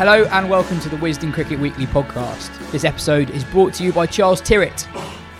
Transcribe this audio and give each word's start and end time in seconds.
Hello 0.00 0.24
and 0.24 0.48
welcome 0.48 0.80
to 0.80 0.88
the 0.88 0.96
Wisden 0.96 1.30
Cricket 1.30 1.60
Weekly 1.60 1.84
podcast. 1.84 2.48
This 2.70 2.84
episode 2.84 3.28
is 3.28 3.44
brought 3.44 3.74
to 3.74 3.84
you 3.84 3.92
by 3.92 4.06
Charles 4.06 4.40
Tyrwhitt, 4.40 4.86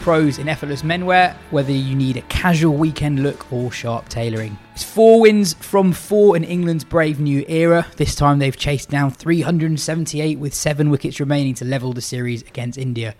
pros 0.00 0.38
in 0.38 0.50
effortless 0.50 0.82
menwear, 0.82 1.34
whether 1.50 1.72
you 1.72 1.94
need 1.94 2.18
a 2.18 2.22
casual 2.28 2.76
weekend 2.76 3.22
look 3.22 3.50
or 3.50 3.72
sharp 3.72 4.10
tailoring. 4.10 4.58
It's 4.74 4.84
four 4.84 5.22
wins 5.22 5.54
from 5.54 5.94
four 5.94 6.36
in 6.36 6.44
England's 6.44 6.84
brave 6.84 7.20
new 7.20 7.42
era. 7.48 7.86
This 7.96 8.14
time 8.14 8.38
they've 8.38 8.54
chased 8.54 8.90
down 8.90 9.12
378 9.12 10.38
with 10.38 10.52
seven 10.52 10.90
wickets 10.90 11.20
remaining 11.20 11.54
to 11.54 11.64
level 11.64 11.94
the 11.94 12.02
series 12.02 12.42
against 12.42 12.76
India. 12.76 13.14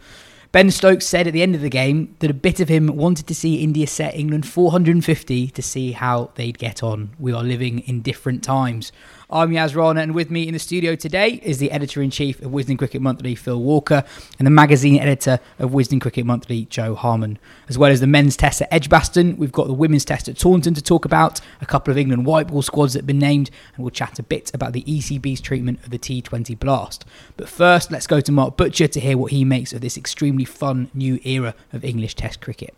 Ben 0.53 0.71
Stokes 0.73 1.07
said 1.07 1.29
at 1.29 1.33
the 1.33 1.43
end 1.43 1.55
of 1.55 1.61
the 1.61 1.71
game 1.71 2.17
that 2.19 2.31
a 2.31 2.35
bit 2.35 2.59
of 2.59 2.69
him 2.69 2.89
wanted 2.89 3.29
to 3.29 3.35
see 3.37 3.63
India 3.63 3.87
set 3.87 4.17
England 4.17 4.47
450 4.49 5.49
to 5.49 5.63
see 5.63 5.93
how 5.93 6.33
they'd 6.35 6.59
get 6.59 6.83
on. 6.83 7.11
We 7.21 7.33
are 7.33 7.45
living 7.45 7.79
in 7.79 8.03
different 8.03 8.43
times. 8.43 8.91
I'm 9.33 9.51
Yaz 9.51 9.77
Rana, 9.77 10.01
and 10.01 10.13
with 10.13 10.29
me 10.29 10.49
in 10.49 10.55
the 10.55 10.59
studio 10.59 10.97
today 10.97 11.41
is 11.45 11.59
the 11.59 11.71
editor 11.71 12.03
in 12.03 12.11
chief 12.11 12.43
of 12.43 12.51
Wisden 12.51 12.77
Cricket 12.77 13.01
Monthly, 13.01 13.37
Phil 13.37 13.63
Walker, 13.63 14.03
and 14.41 14.47
the 14.47 14.51
magazine 14.51 14.99
editor 14.99 15.39
of 15.61 15.71
Wisden 15.71 16.01
Cricket 16.01 16.27
Monthly, 16.27 16.65
Jo 16.65 16.97
Harman. 16.97 17.39
As 17.69 17.79
well 17.79 17.93
as 17.93 18.01
the 18.01 18.09
men's 18.09 18.37
test 18.37 18.61
at 18.61 18.73
Edgbaston, 18.73 19.37
we've 19.37 19.53
got 19.53 19.69
the 19.69 19.73
women's 19.73 20.05
test 20.05 20.29
at 20.29 20.37
Taunton 20.37 20.75
to 20.75 20.83
talk 20.83 21.05
about, 21.05 21.41
a 21.61 21.67
couple 21.67 21.93
of 21.93 21.99
England 21.99 22.27
white 22.27 22.49
ball 22.49 22.61
squads 22.61 22.95
that 22.95 23.01
have 23.01 23.07
been 23.07 23.21
named, 23.21 23.53
and 23.77 23.85
we'll 23.85 23.93
chat 23.93 24.19
a 24.19 24.25
bit 24.25 24.53
about 24.53 24.73
the 24.73 24.83
ECB's 24.83 25.41
treatment 25.41 25.79
of 25.85 25.91
the 25.91 25.99
T20 25.99 26.59
blast. 26.59 27.05
But 27.37 27.49
first, 27.49 27.93
let's 27.93 28.09
go 28.09 28.21
to 28.21 28.33
Mark 28.33 28.57
Butcher 28.57 28.89
to 28.89 28.99
hear 28.99 29.17
what 29.17 29.31
he 29.31 29.45
makes 29.45 29.73
of 29.73 29.81
this 29.81 29.97
extremely 29.97 30.45
fun 30.45 30.91
new 30.93 31.21
era 31.23 31.55
of 31.73 31.85
English 31.85 32.17
test 32.17 32.41
cricket. 32.41 32.75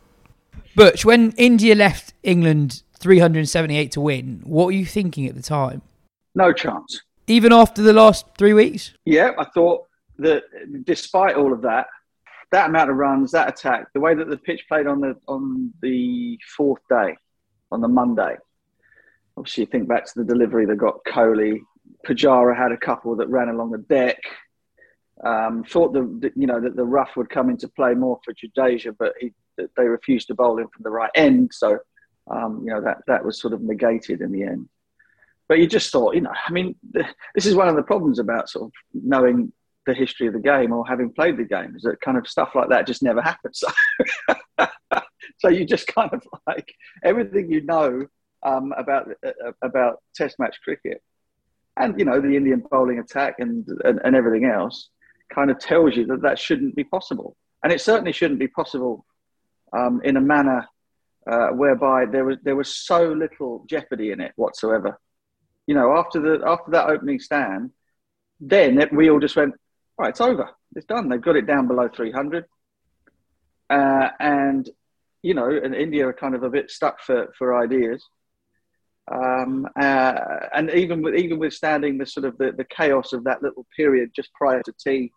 Butch, 0.76 1.02
when 1.02 1.32
India 1.38 1.74
left 1.74 2.12
England 2.22 2.82
378 2.98 3.91
to 3.92 4.02
win, 4.02 4.42
what 4.44 4.66
were 4.66 4.72
you 4.72 4.84
thinking 4.84 5.26
at 5.26 5.34
the 5.34 5.42
time? 5.42 5.80
No 6.34 6.53
chance. 6.53 7.03
Even 7.26 7.53
after 7.53 7.82
the 7.82 7.93
last 7.93 8.26
three 8.37 8.53
weeks? 8.53 8.94
Yeah, 9.04 9.32
I 9.38 9.44
thought 9.44 9.87
that 10.19 10.44
despite 10.84 11.37
all 11.37 11.53
of 11.53 11.62
that, 11.62 11.87
that 12.50 12.69
amount 12.69 12.91
of 12.91 12.97
runs, 12.97 13.32
that 13.32 13.48
attack, 13.48 13.87
the 13.94 14.00
way 14.00 14.15
that 14.15 14.28
the 14.28 14.37
pitch 14.37 14.65
played 14.69 14.87
on 14.87 15.00
the 15.00 15.16
on 15.26 15.72
the 15.81 16.38
fourth 16.56 16.82
day, 16.88 17.16
on 17.71 17.81
the 17.81 17.88
Monday. 17.88 18.37
Obviously, 19.37 19.62
you 19.62 19.66
think 19.66 19.88
back 19.88 20.04
to 20.04 20.12
the 20.16 20.25
delivery 20.25 20.66
that 20.66 20.76
got 20.76 21.04
Kohli. 21.06 21.60
Pujara 22.06 22.56
had 22.56 22.72
a 22.72 22.76
couple 22.76 23.16
that 23.16 23.28
ran 23.28 23.48
along 23.48 23.71
the 23.71 23.78
deck. 23.78 24.19
Um, 25.25 25.65
thought 25.65 25.92
the, 25.92 26.32
you 26.37 26.47
know 26.47 26.60
that 26.60 26.76
the 26.76 26.84
rough 26.84 27.16
would 27.16 27.31
come 27.31 27.48
into 27.48 27.69
play 27.69 27.94
more 27.94 28.19
for 28.25 28.34
Jadeja, 28.34 28.94
but 28.98 29.15
he, 29.21 29.32
they 29.56 29.84
refused 29.84 30.26
to 30.28 30.34
bowl 30.34 30.59
him 30.59 30.69
from 30.69 30.82
the 30.82 30.91
right 30.91 31.10
end. 31.15 31.50
So 31.53 31.78
um, 32.31 32.62
you 32.65 32.72
know 32.72 32.82
that 32.82 32.98
that 33.06 33.25
was 33.25 33.41
sort 33.41 33.54
of 33.54 33.62
negated 33.62 34.21
in 34.21 34.32
the 34.32 34.42
end. 34.42 34.69
But 35.48 35.58
you 35.58 35.66
just 35.66 35.91
thought, 35.91 36.14
you 36.14 36.20
know, 36.22 36.32
I 36.32 36.50
mean, 36.53 36.76
this 37.34 37.47
is 37.47 37.54
one 37.54 37.69
of 37.69 37.76
the 37.76 37.82
problems 37.82 38.19
about 38.19 38.48
sort 38.48 38.66
of 38.66 38.72
knowing 38.94 39.53
the 39.86 39.94
history 39.94 40.26
of 40.26 40.32
the 40.32 40.41
game 40.41 40.72
or 40.72 40.86
having 40.86 41.12
played 41.12 41.36
the 41.36 41.44
game 41.44 41.75
is 41.76 41.82
that 41.82 42.00
kind 42.00 42.16
of 42.16 42.26
stuff 42.26 42.50
like 42.54 42.69
that 42.69 42.86
just 42.86 43.03
never 43.03 43.20
happens. 43.20 43.60
So, 43.60 44.66
so 45.38 45.48
you 45.48 45.64
just 45.64 45.86
kind 45.88 46.10
of 46.12 46.22
like 46.47 46.72
everything 47.04 47.50
you 47.50 47.62
know 47.62 48.06
um, 48.44 48.72
about 48.76 49.10
uh, 49.25 49.53
about 49.62 50.03
Test 50.14 50.38
match 50.38 50.56
cricket, 50.62 51.03
and 51.76 51.98
you 51.98 52.04
know 52.04 52.20
the 52.20 52.36
Indian 52.36 52.62
bowling 52.70 52.98
attack 52.98 53.36
and, 53.38 53.66
and 53.84 54.00
and 54.04 54.16
everything 54.16 54.44
else, 54.44 54.91
kind 55.32 55.50
of 55.50 55.59
tells 55.59 55.97
you 55.97 56.06
that 56.06 56.22
that 56.22 56.38
shouldn't 56.38 56.76
be 56.76 56.84
possible, 56.84 57.36
and 57.62 57.72
it 57.72 57.80
certainly 57.80 58.12
shouldn't 58.12 58.41
be 58.41 58.48
possible 58.48 59.04
um, 59.72 60.00
in 60.04 60.16
a 60.16 60.20
manner 60.20 60.66
uh, 61.30 61.48
whereby 61.48 62.04
there 62.04 62.24
was 62.24 62.36
there 62.42 62.56
was 62.56 62.74
so 62.74 63.12
little 63.12 63.64
jeopardy 63.69 64.12
in 64.12 64.20
it 64.20 64.32
whatsoever 64.36 64.98
you 65.66 65.74
know, 65.74 65.96
after 65.96 66.20
the 66.20 66.44
after 66.46 66.70
that 66.72 66.88
opening 66.88 67.20
stand, 67.20 67.70
then 68.40 68.80
it, 68.80 68.92
we 68.92 69.10
all 69.10 69.20
just 69.20 69.36
went, 69.36 69.54
right, 69.98 70.10
it's 70.10 70.20
over, 70.20 70.50
it's 70.74 70.86
done. 70.86 71.08
They've 71.08 71.20
got 71.20 71.36
it 71.36 71.46
down 71.46 71.68
below 71.68 71.88
300, 71.88 72.44
uh, 73.70 74.08
and 74.18 74.68
you 75.22 75.34
know, 75.34 75.48
and 75.48 75.74
India 75.74 76.06
are 76.06 76.12
kind 76.12 76.34
of 76.34 76.42
a 76.42 76.50
bit 76.50 76.70
stuck 76.70 77.00
for 77.00 77.32
for 77.38 77.62
ideas. 77.62 78.04
Um, 79.10 79.66
uh, 79.80 80.14
and 80.54 80.70
even 80.70 81.02
with 81.02 81.14
even 81.14 81.38
withstanding 81.38 81.98
the 81.98 82.06
sort 82.06 82.24
of 82.24 82.38
the, 82.38 82.52
the 82.52 82.64
chaos 82.64 83.12
of 83.12 83.24
that 83.24 83.42
little 83.42 83.66
period 83.76 84.10
just 84.14 84.32
prior 84.34 84.62
to 84.62 84.72
tea, 84.84 85.12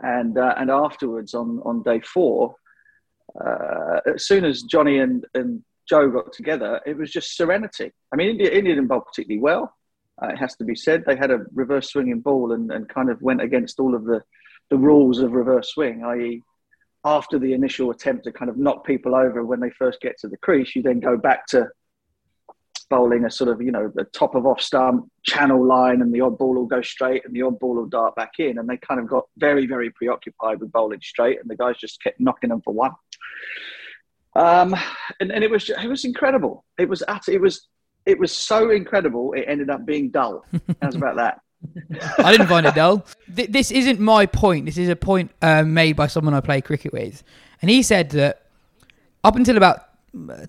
and 0.00 0.38
uh, 0.38 0.54
and 0.56 0.70
afterwards 0.70 1.34
on 1.34 1.60
on 1.64 1.82
day 1.82 2.00
four, 2.00 2.54
uh, 3.44 4.00
as 4.14 4.26
soon 4.26 4.44
as 4.44 4.62
Johnny 4.62 4.98
and 4.98 5.26
and 5.34 5.62
Joe 5.90 6.08
got 6.08 6.32
together, 6.32 6.80
it 6.86 6.96
was 6.96 7.10
just 7.10 7.36
serenity. 7.36 7.90
I 8.12 8.16
mean, 8.16 8.30
India, 8.30 8.48
India 8.48 8.76
didn't 8.76 8.86
bowl 8.86 9.00
particularly 9.00 9.40
well. 9.40 9.74
Uh, 10.22 10.28
it 10.28 10.38
has 10.38 10.54
to 10.56 10.64
be 10.64 10.76
said. 10.76 11.02
They 11.04 11.16
had 11.16 11.32
a 11.32 11.40
reverse 11.52 11.90
swinging 11.90 12.20
ball 12.20 12.52
and, 12.52 12.70
and 12.70 12.88
kind 12.88 13.10
of 13.10 13.20
went 13.20 13.42
against 13.42 13.80
all 13.80 13.96
of 13.96 14.04
the, 14.04 14.22
the 14.70 14.76
rules 14.76 15.18
of 15.18 15.32
reverse 15.32 15.72
swing, 15.72 16.04
i.e., 16.04 16.42
after 17.04 17.40
the 17.40 17.54
initial 17.54 17.90
attempt 17.90 18.24
to 18.24 18.32
kind 18.32 18.48
of 18.48 18.56
knock 18.56 18.86
people 18.86 19.16
over 19.16 19.44
when 19.44 19.58
they 19.58 19.70
first 19.70 20.00
get 20.00 20.16
to 20.18 20.28
the 20.28 20.36
crease, 20.36 20.76
you 20.76 20.82
then 20.82 21.00
go 21.00 21.16
back 21.16 21.46
to 21.46 21.66
bowling 22.88 23.24
a 23.24 23.30
sort 23.30 23.50
of, 23.50 23.60
you 23.60 23.72
know, 23.72 23.90
the 23.94 24.04
top 24.04 24.36
of 24.36 24.46
off 24.46 24.60
stump 24.60 25.10
channel 25.24 25.66
line 25.66 26.02
and 26.02 26.14
the 26.14 26.20
odd 26.20 26.38
ball 26.38 26.54
will 26.54 26.66
go 26.66 26.82
straight 26.82 27.24
and 27.24 27.34
the 27.34 27.42
odd 27.42 27.58
ball 27.58 27.74
will 27.74 27.86
dart 27.86 28.14
back 28.14 28.32
in. 28.38 28.58
And 28.58 28.68
they 28.68 28.76
kind 28.76 29.00
of 29.00 29.08
got 29.08 29.24
very, 29.38 29.66
very 29.66 29.90
preoccupied 29.90 30.60
with 30.60 30.70
bowling 30.70 31.00
straight 31.02 31.40
and 31.40 31.50
the 31.50 31.56
guys 31.56 31.78
just 31.78 32.00
kept 32.02 32.20
knocking 32.20 32.50
them 32.50 32.60
for 32.60 32.74
one. 32.74 32.92
Um, 34.36 34.76
and, 35.18 35.32
and 35.32 35.42
it 35.42 35.50
was 35.50 35.68
it 35.68 35.88
was 35.88 36.04
incredible. 36.04 36.64
It 36.78 36.88
was 36.88 37.02
it 37.28 37.40
was 37.40 37.66
it 38.06 38.18
was 38.18 38.32
so 38.32 38.70
incredible. 38.70 39.32
It 39.32 39.44
ended 39.46 39.70
up 39.70 39.84
being 39.84 40.10
dull. 40.10 40.44
How's 40.80 40.94
about 40.94 41.16
that? 41.16 41.40
I 42.18 42.32
didn't 42.32 42.46
find 42.46 42.66
it 42.66 42.74
dull. 42.74 43.04
Th- 43.34 43.50
this 43.50 43.70
isn't 43.70 44.00
my 44.00 44.26
point. 44.26 44.66
This 44.66 44.78
is 44.78 44.88
a 44.88 44.96
point 44.96 45.30
uh, 45.42 45.62
made 45.62 45.94
by 45.94 46.06
someone 46.06 46.32
I 46.32 46.40
play 46.40 46.60
cricket 46.60 46.92
with, 46.92 47.22
and 47.60 47.70
he 47.70 47.82
said 47.82 48.10
that 48.10 48.46
up 49.24 49.36
until 49.36 49.56
about 49.56 49.90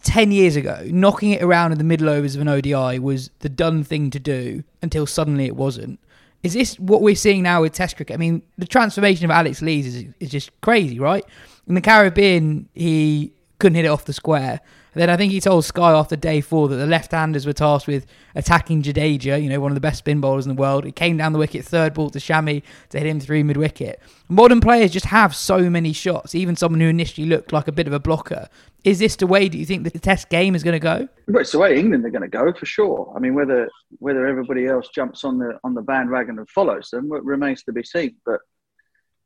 10 0.04 0.32
years 0.32 0.56
ago, 0.56 0.82
knocking 0.86 1.32
it 1.32 1.42
around 1.42 1.72
in 1.72 1.78
the 1.78 1.84
middle 1.84 2.10
overs 2.10 2.36
of 2.36 2.42
an 2.42 2.48
ODI 2.48 3.00
was 3.00 3.30
the 3.40 3.50
done 3.50 3.84
thing 3.84 4.10
to 4.10 4.20
do 4.20 4.64
until 4.82 5.06
suddenly 5.06 5.46
it 5.46 5.56
wasn't. 5.56 6.00
Is 6.44 6.54
this 6.54 6.80
what 6.80 7.02
we're 7.02 7.16
seeing 7.16 7.44
now 7.44 7.62
with 7.62 7.74
Test 7.74 7.96
cricket? 7.96 8.16
I 8.16 8.18
mean, 8.18 8.42
the 8.58 8.66
transformation 8.66 9.26
of 9.26 9.32
Alex 9.32 9.62
Lees 9.62 9.88
is, 9.88 10.06
is 10.20 10.30
just 10.32 10.50
crazy, 10.62 11.00
right? 11.00 11.24
In 11.68 11.76
the 11.76 11.82
Caribbean, 11.82 12.68
he 12.74 13.32
couldn't 13.62 13.76
hit 13.76 13.86
it 13.86 13.90
off 13.90 14.06
the 14.06 14.14
square. 14.14 14.60
And 14.94 15.02
then 15.02 15.10
I 15.10 15.16
think 15.16 15.32
he 15.32 15.40
told 15.40 15.64
Sky 15.64 15.94
after 15.94 16.18
day 16.18 16.42
four 16.42 16.68
that 16.68 16.76
the 16.76 16.86
left-handers 16.86 17.46
were 17.46 17.54
tasked 17.54 17.88
with 17.88 18.06
attacking 18.36 18.82
Jadeja, 18.84 19.42
you 19.42 19.48
know, 19.48 19.62
one 19.62 19.72
of 19.72 19.76
the 19.76 19.82
best 19.82 20.00
spin 20.00 20.20
bowlers 20.20 20.46
in 20.46 20.54
the 20.54 20.60
world. 20.60 20.86
It 20.86 20.98
came 20.98 21.16
down 21.16 21.32
the 21.32 21.40
wicket, 21.40 21.64
third 21.64 21.94
ball 21.94 22.10
to 22.10 22.20
Shami 22.20 22.62
to 22.90 23.00
hit 23.00 23.08
him 23.08 23.22
through 23.22 23.46
mid-wicket. 23.46 24.02
Modern 24.28 24.60
players 24.60 24.92
just 24.92 25.06
have 25.06 25.34
so 25.34 25.70
many 25.70 25.94
shots, 25.94 26.36
even 26.36 26.58
someone 26.58 26.82
who 26.82 26.88
initially 26.88 27.26
looked 27.26 27.54
like 27.54 27.70
a 27.70 27.72
bit 27.72 27.88
of 27.88 27.94
a 27.94 28.00
blocker. 28.00 28.50
Is 28.84 29.00
this 29.00 29.16
the 29.16 29.28
way, 29.28 29.48
do 29.48 29.58
you 29.58 29.66
think, 29.66 29.84
the 29.84 29.98
test 29.98 30.28
game 30.30 30.56
is 30.56 30.64
going 30.64 30.74
to 30.74 30.80
go? 30.80 31.08
Well, 31.28 31.42
it's 31.42 31.54
the 31.54 31.60
way 31.60 31.80
England 31.80 32.04
are 32.06 32.10
going 32.10 32.24
to 32.24 32.28
go, 32.28 32.52
for 32.52 32.66
sure. 32.66 33.14
I 33.16 33.20
mean, 33.20 33.34
whether 33.34 33.70
whether 34.00 34.26
everybody 34.26 34.66
else 34.66 34.90
jumps 34.90 35.24
on 35.24 35.38
the 35.38 35.60
on 35.64 35.74
the 35.74 35.84
bandwagon 35.84 36.38
and 36.40 36.50
follows 36.50 36.90
them 36.90 37.10
remains 37.10 37.64
to 37.64 37.72
be 37.72 37.84
seen. 37.84 38.16
But 38.26 38.40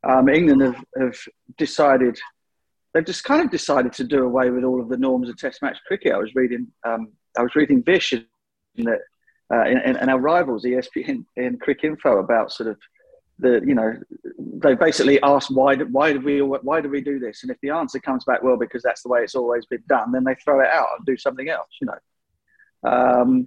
um, 0.04 0.28
England 0.28 0.60
have, 0.62 0.84
have 0.98 1.18
decided 1.56 2.18
they've 2.96 3.04
just 3.04 3.24
kind 3.24 3.44
of 3.44 3.50
decided 3.50 3.92
to 3.92 4.04
do 4.04 4.24
away 4.24 4.48
with 4.48 4.64
all 4.64 4.80
of 4.80 4.88
the 4.88 4.96
norms 4.96 5.28
of 5.28 5.36
Test 5.36 5.60
match 5.60 5.76
cricket. 5.86 6.14
I 6.14 6.16
was 6.16 6.34
reading, 6.34 6.66
um, 6.86 7.12
I 7.38 7.42
was 7.42 7.54
reading 7.54 7.82
Vish 7.82 8.14
the, 8.74 8.98
uh, 9.52 10.08
our 10.08 10.18
rivals, 10.18 10.64
ESPN 10.64 11.26
in 11.36 11.58
Cricinfo, 11.58 12.20
about 12.20 12.52
sort 12.52 12.70
of 12.70 12.78
the, 13.38 13.60
you 13.66 13.74
know, 13.74 13.92
they 14.38 14.74
basically 14.74 15.20
asked 15.22 15.50
why, 15.50 15.76
why 15.76 16.14
did 16.14 16.24
we, 16.24 16.40
why 16.40 16.80
do 16.80 16.88
we 16.88 17.02
do 17.02 17.18
this? 17.18 17.42
And 17.42 17.50
if 17.50 17.58
the 17.60 17.68
answer 17.68 18.00
comes 18.00 18.24
back, 18.24 18.42
well, 18.42 18.56
because 18.56 18.82
that's 18.82 19.02
the 19.02 19.10
way 19.10 19.20
it's 19.20 19.34
always 19.34 19.66
been 19.66 19.82
done, 19.90 20.10
then 20.10 20.24
they 20.24 20.34
throw 20.36 20.60
it 20.60 20.68
out 20.68 20.88
and 20.96 21.04
do 21.04 21.18
something 21.18 21.50
else, 21.50 21.68
you 21.82 21.88
know. 21.88 22.90
Um, 22.90 23.46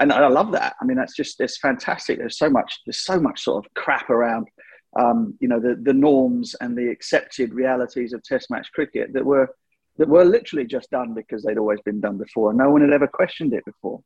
and 0.00 0.12
I 0.12 0.26
love 0.26 0.50
that. 0.52 0.74
I 0.80 0.84
mean, 0.84 0.96
that's 0.96 1.14
just 1.14 1.40
it's 1.40 1.58
fantastic. 1.58 2.18
There's 2.18 2.38
so 2.38 2.50
much, 2.50 2.80
there's 2.84 3.04
so 3.04 3.20
much 3.20 3.44
sort 3.44 3.64
of 3.64 3.74
crap 3.74 4.10
around 4.10 4.48
um, 4.98 5.34
you 5.40 5.48
know, 5.48 5.60
the, 5.60 5.76
the 5.82 5.92
norms 5.92 6.54
and 6.60 6.76
the 6.76 6.88
accepted 6.88 7.52
realities 7.52 8.12
of 8.12 8.22
Test 8.22 8.50
match 8.50 8.70
cricket 8.72 9.12
that 9.12 9.24
were 9.24 9.48
that 9.98 10.08
were 10.08 10.24
literally 10.24 10.64
just 10.64 10.90
done 10.90 11.12
because 11.12 11.42
they'd 11.42 11.58
always 11.58 11.80
been 11.84 12.00
done 12.00 12.18
before. 12.18 12.50
And 12.50 12.58
no 12.58 12.70
one 12.70 12.82
had 12.82 12.92
ever 12.92 13.08
questioned 13.08 13.52
it 13.52 13.64
before. 13.64 14.00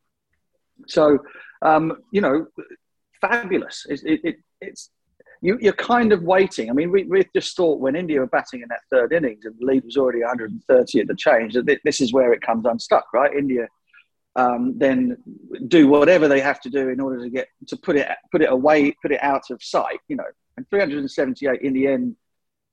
So, 0.87 1.19
um, 1.61 1.99
you 2.12 2.23
know, 2.23 2.46
fabulous. 3.20 3.84
It, 3.88 4.00
it, 4.05 4.20
it, 4.25 4.37
it's 4.62 4.90
you, 5.43 5.58
are 5.69 5.73
kind 5.73 6.12
of 6.12 6.23
waiting. 6.23 6.70
I 6.70 6.73
mean, 6.73 6.90
we, 6.90 7.05
we 7.05 7.26
just 7.35 7.55
thought 7.56 7.78
when 7.78 7.94
India 7.94 8.20
were 8.20 8.26
batting 8.26 8.62
in 8.62 8.69
that 8.69 8.81
third 8.90 9.12
innings 9.12 9.44
and 9.44 9.55
the 9.58 9.67
lead 9.67 9.85
was 9.85 9.99
already 9.99 10.20
130 10.20 11.00
at 11.00 11.06
the 11.08 11.14
change 11.14 11.55
that 11.55 11.81
this 11.85 12.00
is 12.00 12.12
where 12.12 12.32
it 12.32 12.40
comes 12.40 12.64
unstuck, 12.64 13.12
right? 13.12 13.35
India 13.35 13.69
um, 14.37 14.78
then 14.78 15.19
do 15.69 15.88
whatever 15.88 16.26
they 16.26 16.40
have 16.40 16.61
to 16.61 16.70
do 16.70 16.88
in 16.88 17.00
order 17.00 17.23
to 17.23 17.28
get 17.28 17.49
to 17.69 17.76
put 17.76 17.96
it 17.96 18.08
put 18.31 18.40
it 18.40 18.50
away, 18.50 18.93
put 19.02 19.12
it 19.12 19.23
out 19.23 19.50
of 19.50 19.62
sight. 19.62 19.99
You 20.08 20.17
know, 20.17 20.25
and 20.56 20.69
378 20.69 21.60
in 21.62 21.72
the 21.72 21.87
end, 21.87 22.16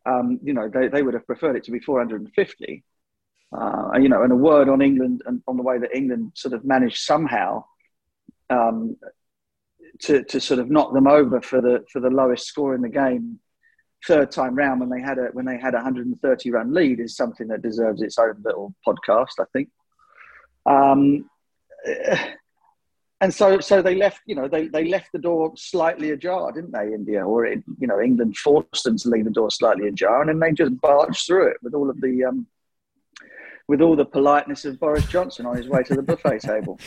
um, 0.05 0.39
you 0.43 0.53
know, 0.53 0.69
they, 0.69 0.87
they 0.87 1.01
would 1.01 1.13
have 1.13 1.25
preferred 1.25 1.55
it 1.55 1.63
to 1.65 1.71
be 1.71 1.79
450. 1.79 2.83
Uh, 3.51 3.97
you 3.99 4.09
know, 4.09 4.21
and 4.21 4.31
a 4.31 4.35
word 4.35 4.69
on 4.69 4.81
England 4.81 5.23
and 5.25 5.41
on 5.47 5.57
the 5.57 5.63
way 5.63 5.79
that 5.79 5.95
England 5.95 6.31
sort 6.35 6.53
of 6.53 6.63
managed 6.63 6.99
somehow 6.99 7.63
um, 8.51 8.95
to, 10.01 10.23
to 10.23 10.39
sort 10.39 10.59
of 10.59 10.69
knock 10.69 10.93
them 10.93 11.07
over 11.07 11.41
for 11.41 11.59
the 11.59 11.83
for 11.91 11.99
the 11.99 12.09
lowest 12.09 12.45
score 12.45 12.75
in 12.75 12.81
the 12.81 12.89
game 12.89 13.39
third 14.07 14.31
time 14.31 14.55
round 14.55 14.79
when 14.79 14.89
they 14.89 15.01
had 15.01 15.17
a 15.17 15.27
when 15.33 15.45
they 15.45 15.57
had 15.57 15.73
a 15.73 15.77
130 15.77 16.51
run 16.51 16.73
lead 16.73 16.99
is 16.99 17.15
something 17.15 17.47
that 17.47 17.61
deserves 17.61 18.01
its 18.01 18.17
own 18.17 18.35
little 18.43 18.73
podcast, 18.87 19.39
I 19.39 19.45
think. 19.51 19.69
Um, 20.65 21.29
and 23.21 23.33
so 23.33 23.59
so 23.59 23.81
they 23.81 23.95
left 23.95 24.21
you 24.25 24.35
know 24.35 24.47
they, 24.47 24.67
they 24.67 24.85
left 24.87 25.11
the 25.11 25.19
door 25.19 25.51
slightly 25.55 26.11
ajar 26.11 26.51
didn't 26.51 26.71
they 26.71 26.93
india 26.93 27.25
or 27.25 27.45
it, 27.45 27.63
you 27.79 27.87
know 27.87 27.99
england 27.99 28.35
forced 28.37 28.83
them 28.83 28.97
to 28.97 29.09
leave 29.09 29.25
the 29.25 29.31
door 29.31 29.51
slightly 29.51 29.87
ajar 29.87 30.21
and 30.21 30.29
then 30.29 30.39
they 30.39 30.51
just 30.51 30.79
barged 30.81 31.25
through 31.25 31.47
it 31.47 31.57
with 31.61 31.73
all 31.73 31.89
of 31.89 31.99
the 32.01 32.23
um, 32.23 32.47
with 33.67 33.81
all 33.81 33.95
the 33.95 34.03
politeness 34.03 34.65
of 34.65 34.79
Boris 34.79 35.05
Johnson 35.05 35.45
on 35.45 35.55
his 35.55 35.69
way 35.69 35.83
to 35.83 35.93
the 35.93 36.01
buffet 36.01 36.39
table. 36.41 36.79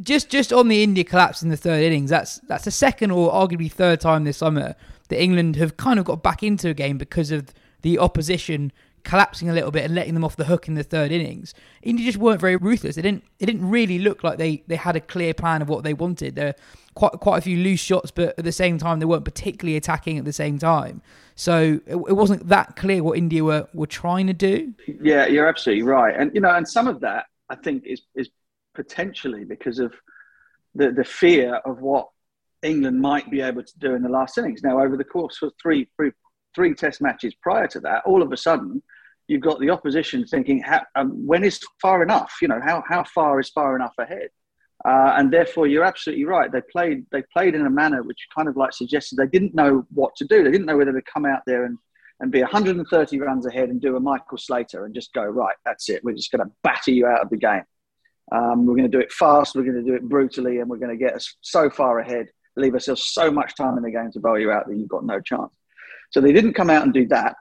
Just 0.00 0.30
just 0.30 0.52
on 0.52 0.68
the 0.68 0.84
India 0.84 1.02
collapse 1.02 1.42
in 1.42 1.48
the 1.48 1.56
third 1.56 1.82
innings, 1.82 2.10
that's 2.10 2.38
that's 2.46 2.64
the 2.64 2.70
second 2.70 3.10
or 3.10 3.32
arguably 3.32 3.70
third 3.70 4.00
time 4.00 4.22
this 4.22 4.36
summer 4.36 4.76
that 5.08 5.20
England 5.20 5.56
have 5.56 5.76
kind 5.76 5.98
of 5.98 6.04
got 6.04 6.22
back 6.22 6.44
into 6.44 6.68
a 6.68 6.74
game 6.74 6.96
because 6.96 7.32
of 7.32 7.52
the 7.82 7.98
opposition 7.98 8.72
collapsing 9.04 9.48
a 9.48 9.52
little 9.52 9.70
bit 9.70 9.84
and 9.84 9.94
letting 9.94 10.14
them 10.14 10.24
off 10.24 10.36
the 10.36 10.44
hook 10.44 10.68
in 10.68 10.74
the 10.74 10.82
third 10.82 11.10
innings. 11.10 11.54
India 11.82 12.04
just 12.04 12.18
weren't 12.18 12.40
very 12.40 12.56
ruthless. 12.56 12.96
They 12.96 13.02
didn't. 13.02 13.24
It 13.38 13.46
didn't 13.46 13.68
really 13.68 13.98
look 13.98 14.24
like 14.24 14.38
they, 14.38 14.62
they 14.66 14.76
had 14.76 14.96
a 14.96 15.00
clear 15.00 15.34
plan 15.34 15.62
of 15.62 15.68
what 15.68 15.84
they 15.84 15.94
wanted. 15.94 16.34
There 16.34 16.54
quite 16.94 17.12
quite 17.12 17.38
a 17.38 17.40
few 17.40 17.56
loose 17.56 17.80
shots, 17.80 18.10
but 18.10 18.38
at 18.38 18.44
the 18.44 18.52
same 18.52 18.78
time 18.78 18.98
they 18.98 19.06
weren't 19.06 19.24
particularly 19.24 19.76
attacking 19.76 20.18
at 20.18 20.24
the 20.24 20.32
same 20.32 20.58
time. 20.58 21.00
So 21.36 21.80
it, 21.86 21.96
it 21.96 22.16
wasn't 22.16 22.48
that 22.48 22.76
clear 22.76 23.02
what 23.02 23.16
India 23.16 23.44
were 23.44 23.68
were 23.72 23.86
trying 23.86 24.26
to 24.26 24.32
do. 24.32 24.74
Yeah, 25.02 25.26
you're 25.26 25.46
absolutely 25.46 25.84
right. 25.84 26.14
And 26.16 26.34
you 26.34 26.40
know, 26.40 26.54
and 26.54 26.68
some 26.68 26.88
of 26.88 27.00
that 27.00 27.26
I 27.48 27.54
think 27.56 27.84
is 27.86 28.02
is 28.14 28.28
potentially 28.74 29.44
because 29.44 29.78
of 29.78 29.94
the 30.74 30.90
the 30.90 31.04
fear 31.04 31.54
of 31.64 31.80
what 31.80 32.08
England 32.62 33.00
might 33.00 33.30
be 33.30 33.40
able 33.40 33.62
to 33.62 33.78
do 33.78 33.94
in 33.94 34.02
the 34.02 34.08
last 34.08 34.36
innings. 34.36 34.62
Now, 34.62 34.80
over 34.80 34.96
the 34.96 35.04
course 35.04 35.40
of 35.42 35.52
three, 35.62 35.88
three 35.96 36.10
three 36.58 36.74
test 36.74 37.00
matches 37.00 37.34
prior 37.40 37.68
to 37.68 37.78
that, 37.78 38.02
all 38.04 38.20
of 38.20 38.32
a 38.32 38.36
sudden, 38.36 38.82
you've 39.28 39.42
got 39.42 39.60
the 39.60 39.70
opposition 39.70 40.26
thinking, 40.26 40.60
how, 40.60 40.82
um, 40.96 41.24
when 41.24 41.44
is 41.44 41.60
far 41.80 42.02
enough? 42.02 42.34
You 42.42 42.48
know, 42.48 42.60
how, 42.60 42.82
how 42.88 43.04
far 43.04 43.38
is 43.38 43.48
far 43.48 43.76
enough 43.76 43.94
ahead? 43.96 44.30
Uh, 44.84 45.14
and 45.16 45.32
therefore, 45.32 45.68
you're 45.68 45.84
absolutely 45.84 46.24
right. 46.24 46.50
They 46.50 46.62
played 46.72 47.06
they 47.12 47.22
played 47.32 47.54
in 47.54 47.66
a 47.66 47.70
manner 47.70 48.02
which 48.02 48.26
kind 48.36 48.48
of 48.48 48.56
like 48.56 48.72
suggested 48.72 49.16
they 49.16 49.26
didn't 49.26 49.54
know 49.54 49.86
what 49.94 50.16
to 50.16 50.24
do. 50.24 50.42
They 50.42 50.50
didn't 50.50 50.66
know 50.66 50.76
whether 50.76 50.92
to 50.92 51.02
come 51.02 51.26
out 51.26 51.42
there 51.46 51.64
and, 51.64 51.78
and 52.20 52.32
be 52.32 52.40
130 52.40 53.20
runs 53.20 53.46
ahead 53.46 53.68
and 53.68 53.80
do 53.80 53.96
a 53.96 54.00
Michael 54.00 54.38
Slater 54.38 54.84
and 54.84 54.94
just 54.94 55.12
go 55.12 55.24
right. 55.24 55.56
That's 55.64 55.88
it. 55.88 56.02
We're 56.02 56.14
just 56.14 56.32
going 56.32 56.44
to 56.44 56.52
batter 56.64 56.90
you 56.90 57.06
out 57.06 57.22
of 57.22 57.30
the 57.30 57.36
game. 57.36 57.64
Um, 58.32 58.66
we're 58.66 58.76
going 58.76 58.90
to 58.90 58.96
do 58.96 59.00
it 59.00 59.12
fast. 59.12 59.54
We're 59.54 59.62
going 59.62 59.84
to 59.84 59.90
do 59.90 59.94
it 59.94 60.02
brutally, 60.02 60.58
and 60.58 60.68
we're 60.68 60.76
going 60.78 60.96
to 60.96 61.04
get 61.04 61.14
us 61.14 61.36
so 61.40 61.70
far 61.70 61.98
ahead, 62.00 62.26
leave 62.56 62.74
ourselves 62.74 63.06
so 63.06 63.30
much 63.30 63.56
time 63.56 63.76
in 63.78 63.82
the 63.82 63.90
game 63.90 64.10
to 64.12 64.20
bowl 64.20 64.38
you 64.38 64.50
out 64.50 64.68
that 64.68 64.76
you've 64.76 64.88
got 64.88 65.04
no 65.04 65.20
chance. 65.20 65.50
So 66.10 66.20
they 66.20 66.32
didn't 66.32 66.54
come 66.54 66.70
out 66.70 66.82
and 66.82 66.92
do 66.92 67.06
that. 67.08 67.36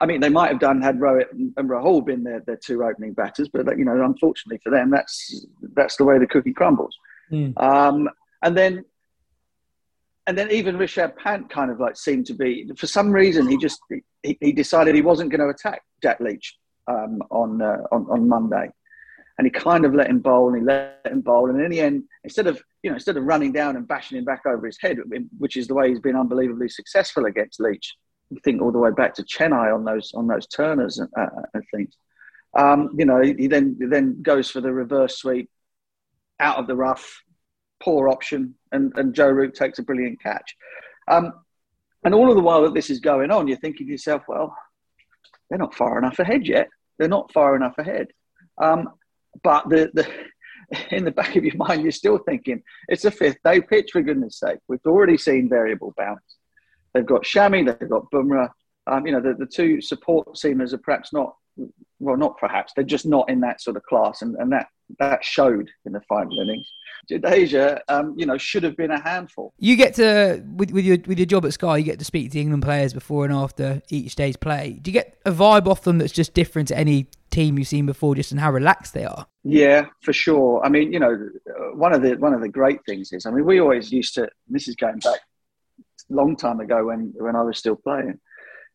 I 0.00 0.06
mean, 0.06 0.20
they 0.20 0.28
might 0.28 0.50
have 0.50 0.60
done 0.60 0.82
had 0.82 0.98
Rohit 0.98 1.30
and 1.30 1.70
Rahul 1.70 2.04
been 2.04 2.24
their, 2.24 2.40
their 2.40 2.56
two 2.56 2.84
opening 2.84 3.14
batters, 3.14 3.48
but 3.48 3.78
you 3.78 3.84
know, 3.84 4.04
unfortunately 4.04 4.60
for 4.62 4.70
them, 4.70 4.90
that's 4.90 5.46
that's 5.74 5.96
the 5.96 6.04
way 6.04 6.18
the 6.18 6.26
cookie 6.26 6.52
crumbles. 6.52 6.96
Mm. 7.30 7.58
Um, 7.62 8.10
and 8.42 8.56
then, 8.56 8.84
and 10.26 10.36
then 10.36 10.50
even 10.50 10.76
Rishabh 10.76 11.16
Pant 11.16 11.48
kind 11.48 11.70
of 11.70 11.80
like 11.80 11.96
seemed 11.96 12.26
to 12.26 12.34
be 12.34 12.70
for 12.76 12.86
some 12.86 13.12
reason 13.12 13.48
he 13.48 13.56
just 13.56 13.80
he, 14.22 14.36
he 14.40 14.52
decided 14.52 14.94
he 14.94 15.00
wasn't 15.00 15.30
going 15.30 15.40
to 15.40 15.48
attack 15.48 15.82
Jack 16.02 16.20
Leach 16.20 16.58
um, 16.86 17.22
on, 17.30 17.62
uh, 17.62 17.78
on 17.92 18.06
on 18.10 18.28
Monday, 18.28 18.68
and 19.38 19.46
he 19.46 19.50
kind 19.50 19.84
of 19.84 19.94
let 19.94 20.08
him 20.08 20.20
bowl 20.20 20.48
and 20.48 20.58
he 20.58 20.64
let 20.64 21.00
him 21.06 21.20
bowl, 21.20 21.50
and 21.50 21.60
in 21.60 21.70
the 21.70 21.80
end, 21.80 22.04
instead 22.22 22.46
of 22.46 22.62
you 22.82 22.90
know 22.90 22.96
instead 22.96 23.16
of 23.16 23.24
running 23.24 23.52
down 23.52 23.76
and 23.76 23.88
bashing 23.88 24.18
him 24.18 24.24
back 24.24 24.42
over 24.46 24.66
his 24.66 24.78
head, 24.80 24.98
which 25.38 25.56
is 25.56 25.66
the 25.66 25.74
way 25.74 25.88
he's 25.88 26.00
been 26.00 26.16
unbelievably 26.16 26.68
successful 26.68 27.26
against 27.26 27.60
Leach 27.60 27.94
think 28.42 28.62
all 28.62 28.72
the 28.72 28.78
way 28.78 28.90
back 28.90 29.14
to 29.14 29.22
Chennai 29.22 29.74
on 29.74 29.84
those 29.84 30.12
on 30.14 30.26
those 30.26 30.46
turners 30.46 30.98
and, 30.98 31.08
uh, 31.16 31.42
and 31.52 31.62
things. 31.72 31.96
Um, 32.56 32.90
you 32.96 33.04
know, 33.04 33.20
he 33.20 33.46
then 33.46 33.76
he 33.78 33.86
then 33.86 34.22
goes 34.22 34.50
for 34.50 34.60
the 34.60 34.72
reverse 34.72 35.18
sweep 35.18 35.50
out 36.40 36.58
of 36.58 36.66
the 36.66 36.76
rough, 36.76 37.22
poor 37.82 38.08
option, 38.08 38.54
and, 38.72 38.92
and 38.96 39.14
Joe 39.14 39.28
Root 39.28 39.54
takes 39.54 39.78
a 39.78 39.82
brilliant 39.82 40.22
catch. 40.22 40.56
Um, 41.08 41.32
and 42.04 42.14
all 42.14 42.28
of 42.28 42.36
the 42.36 42.42
while 42.42 42.62
that 42.62 42.74
this 42.74 42.90
is 42.90 43.00
going 43.00 43.30
on, 43.30 43.48
you're 43.48 43.56
thinking 43.58 43.86
to 43.86 43.92
yourself, 43.92 44.22
well, 44.28 44.54
they're 45.48 45.58
not 45.58 45.74
far 45.74 45.98
enough 45.98 46.18
ahead 46.18 46.46
yet. 46.46 46.68
They're 46.98 47.08
not 47.08 47.32
far 47.32 47.56
enough 47.56 47.78
ahead. 47.78 48.08
Um, 48.60 48.88
but 49.42 49.68
the, 49.68 49.90
the 49.94 50.08
in 50.90 51.04
the 51.04 51.10
back 51.10 51.36
of 51.36 51.44
your 51.44 51.56
mind, 51.56 51.82
you're 51.82 51.92
still 51.92 52.18
thinking 52.18 52.62
it's 52.88 53.04
a 53.04 53.10
fifth 53.10 53.38
day 53.44 53.60
pitch 53.60 53.90
for 53.92 54.02
goodness 54.02 54.38
sake. 54.38 54.58
We've 54.68 54.80
already 54.86 55.18
seen 55.18 55.48
variable 55.48 55.94
bounce. 55.96 56.36
They've 56.92 57.06
got 57.06 57.22
Shami, 57.22 57.66
they've 57.66 57.88
got 57.90 58.10
Bumrah. 58.10 58.50
Um, 58.86 59.06
you 59.06 59.12
know, 59.12 59.20
the, 59.20 59.34
the 59.34 59.46
two 59.46 59.80
support 59.80 60.28
seamers 60.36 60.72
are 60.72 60.78
perhaps 60.78 61.12
not, 61.12 61.34
well, 61.98 62.16
not 62.16 62.38
perhaps, 62.38 62.72
they're 62.74 62.84
just 62.84 63.06
not 63.06 63.28
in 63.30 63.40
that 63.40 63.60
sort 63.60 63.76
of 63.76 63.82
class. 63.84 64.22
And, 64.22 64.36
and 64.36 64.52
that, 64.52 64.68
that 64.98 65.24
showed 65.24 65.70
in 65.86 65.92
the 65.92 66.02
final 66.02 66.38
innings. 66.40 66.70
Jadeja, 67.10 67.80
um, 67.88 68.14
you 68.16 68.26
know, 68.26 68.38
should 68.38 68.62
have 68.62 68.76
been 68.76 68.90
a 68.90 69.00
handful. 69.00 69.52
You 69.58 69.76
get 69.76 69.94
to, 69.94 70.42
with, 70.54 70.70
with, 70.70 70.84
your, 70.84 70.98
with 71.06 71.18
your 71.18 71.26
job 71.26 71.44
at 71.44 71.52
Sky, 71.54 71.78
you 71.78 71.84
get 71.84 71.98
to 71.98 72.04
speak 72.04 72.28
to 72.28 72.34
the 72.34 72.40
England 72.40 72.62
players 72.62 72.92
before 72.92 73.24
and 73.24 73.34
after 73.34 73.82
each 73.88 74.14
day's 74.14 74.36
play. 74.36 74.78
Do 74.80 74.90
you 74.90 74.92
get 74.92 75.18
a 75.24 75.32
vibe 75.32 75.66
off 75.66 75.82
them 75.82 75.98
that's 75.98 76.12
just 76.12 76.34
different 76.34 76.68
to 76.68 76.78
any 76.78 77.08
team 77.34 77.58
you've 77.58 77.68
seen 77.68 77.86
before, 77.86 78.14
just 78.14 78.32
in 78.32 78.38
how 78.38 78.50
relaxed 78.52 78.94
they 78.94 79.04
are? 79.04 79.26
Yeah, 79.42 79.86
for 80.02 80.12
sure. 80.12 80.64
I 80.64 80.68
mean, 80.68 80.92
you 80.92 81.00
know, 81.00 81.28
one 81.74 81.92
of 81.92 82.02
the 82.02 82.14
one 82.16 82.32
of 82.32 82.40
the 82.40 82.48
great 82.48 82.80
things 82.86 83.12
is, 83.12 83.26
I 83.26 83.30
mean, 83.30 83.44
we 83.44 83.60
always 83.60 83.92
used 83.92 84.14
to. 84.14 84.28
This 84.48 84.68
is 84.68 84.76
going 84.76 84.98
back 84.98 85.20
long 86.10 86.36
time 86.36 86.60
ago 86.60 86.86
when 86.86 87.12
when 87.16 87.36
I 87.36 87.42
was 87.42 87.58
still 87.58 87.76
playing. 87.76 88.20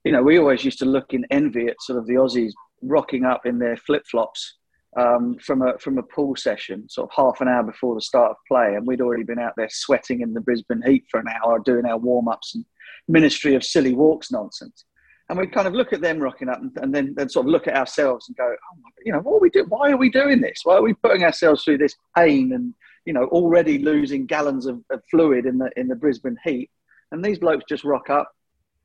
You 0.04 0.12
know, 0.12 0.24
we 0.24 0.38
always 0.40 0.64
used 0.64 0.80
to 0.80 0.86
look 0.86 1.14
in 1.14 1.26
envy 1.30 1.68
at 1.68 1.82
sort 1.82 2.00
of 2.00 2.08
the 2.08 2.14
Aussies 2.14 2.54
rocking 2.82 3.26
up 3.26 3.46
in 3.46 3.60
their 3.60 3.76
flip 3.76 4.04
flops 4.10 4.58
um, 4.98 5.38
from 5.40 5.62
a 5.62 5.78
from 5.78 5.98
a 5.98 6.04
pool 6.04 6.36
session, 6.36 6.88
sort 6.90 7.10
of 7.10 7.16
half 7.16 7.42
an 7.42 7.48
hour 7.48 7.64
before 7.64 7.96
the 7.96 8.02
start 8.02 8.32
of 8.32 8.38
play, 8.48 8.76
and 8.76 8.86
we'd 8.86 9.02
already 9.02 9.24
been 9.24 9.40
out 9.40 9.54
there 9.58 9.70
sweating 9.70 10.22
in 10.22 10.34
the 10.34 10.42
Brisbane 10.42 10.82
heat 10.86 11.06
for 11.10 11.20
an 11.20 11.28
hour, 11.28 11.60
doing 11.60 11.86
our 11.86 11.98
warm 11.98 12.28
ups 12.28 12.56
and 12.56 12.66
Ministry 13.08 13.56
of 13.56 13.64
Silly 13.64 13.94
Walks 13.94 14.32
nonsense. 14.32 14.86
And 15.30 15.38
we'd 15.38 15.52
kind 15.52 15.68
of 15.68 15.74
look 15.74 15.94
at 15.94 16.02
them 16.02 16.20
rocking 16.20 16.50
up, 16.50 16.60
and, 16.60 16.72
and 16.78 16.94
then 16.94 17.14
then 17.16 17.30
sort 17.30 17.46
of 17.46 17.52
look 17.52 17.68
at 17.68 17.76
ourselves 17.76 18.28
and 18.28 18.36
go, 18.36 18.46
oh 18.46 18.78
my, 18.82 18.90
you 19.06 19.12
know, 19.12 19.20
what 19.20 19.36
are 19.36 19.40
we 19.40 19.50
doing? 19.52 19.68
Why 19.70 19.92
are 19.92 19.98
we 19.98 20.10
doing 20.10 20.42
this? 20.42 20.62
Why 20.64 20.76
are 20.76 20.82
we 20.82 20.94
putting 20.94 21.24
ourselves 21.24 21.64
through 21.64 21.78
this 21.78 21.96
pain 22.18 22.54
and 22.54 22.74
you 23.06 23.14
know 23.14 23.26
already 23.26 23.78
losing 23.78 24.26
gallons 24.26 24.66
of, 24.66 24.82
of 24.90 25.02
fluid 25.10 25.46
in 25.46 25.60
the 25.60 25.70
in 25.78 25.88
the 25.88 25.96
Brisbane 25.96 26.38
heat? 26.44 26.72
And 27.12 27.24
these 27.24 27.40
blokes 27.40 27.66
just 27.70 27.84
rock 27.84 28.10
up, 28.10 28.32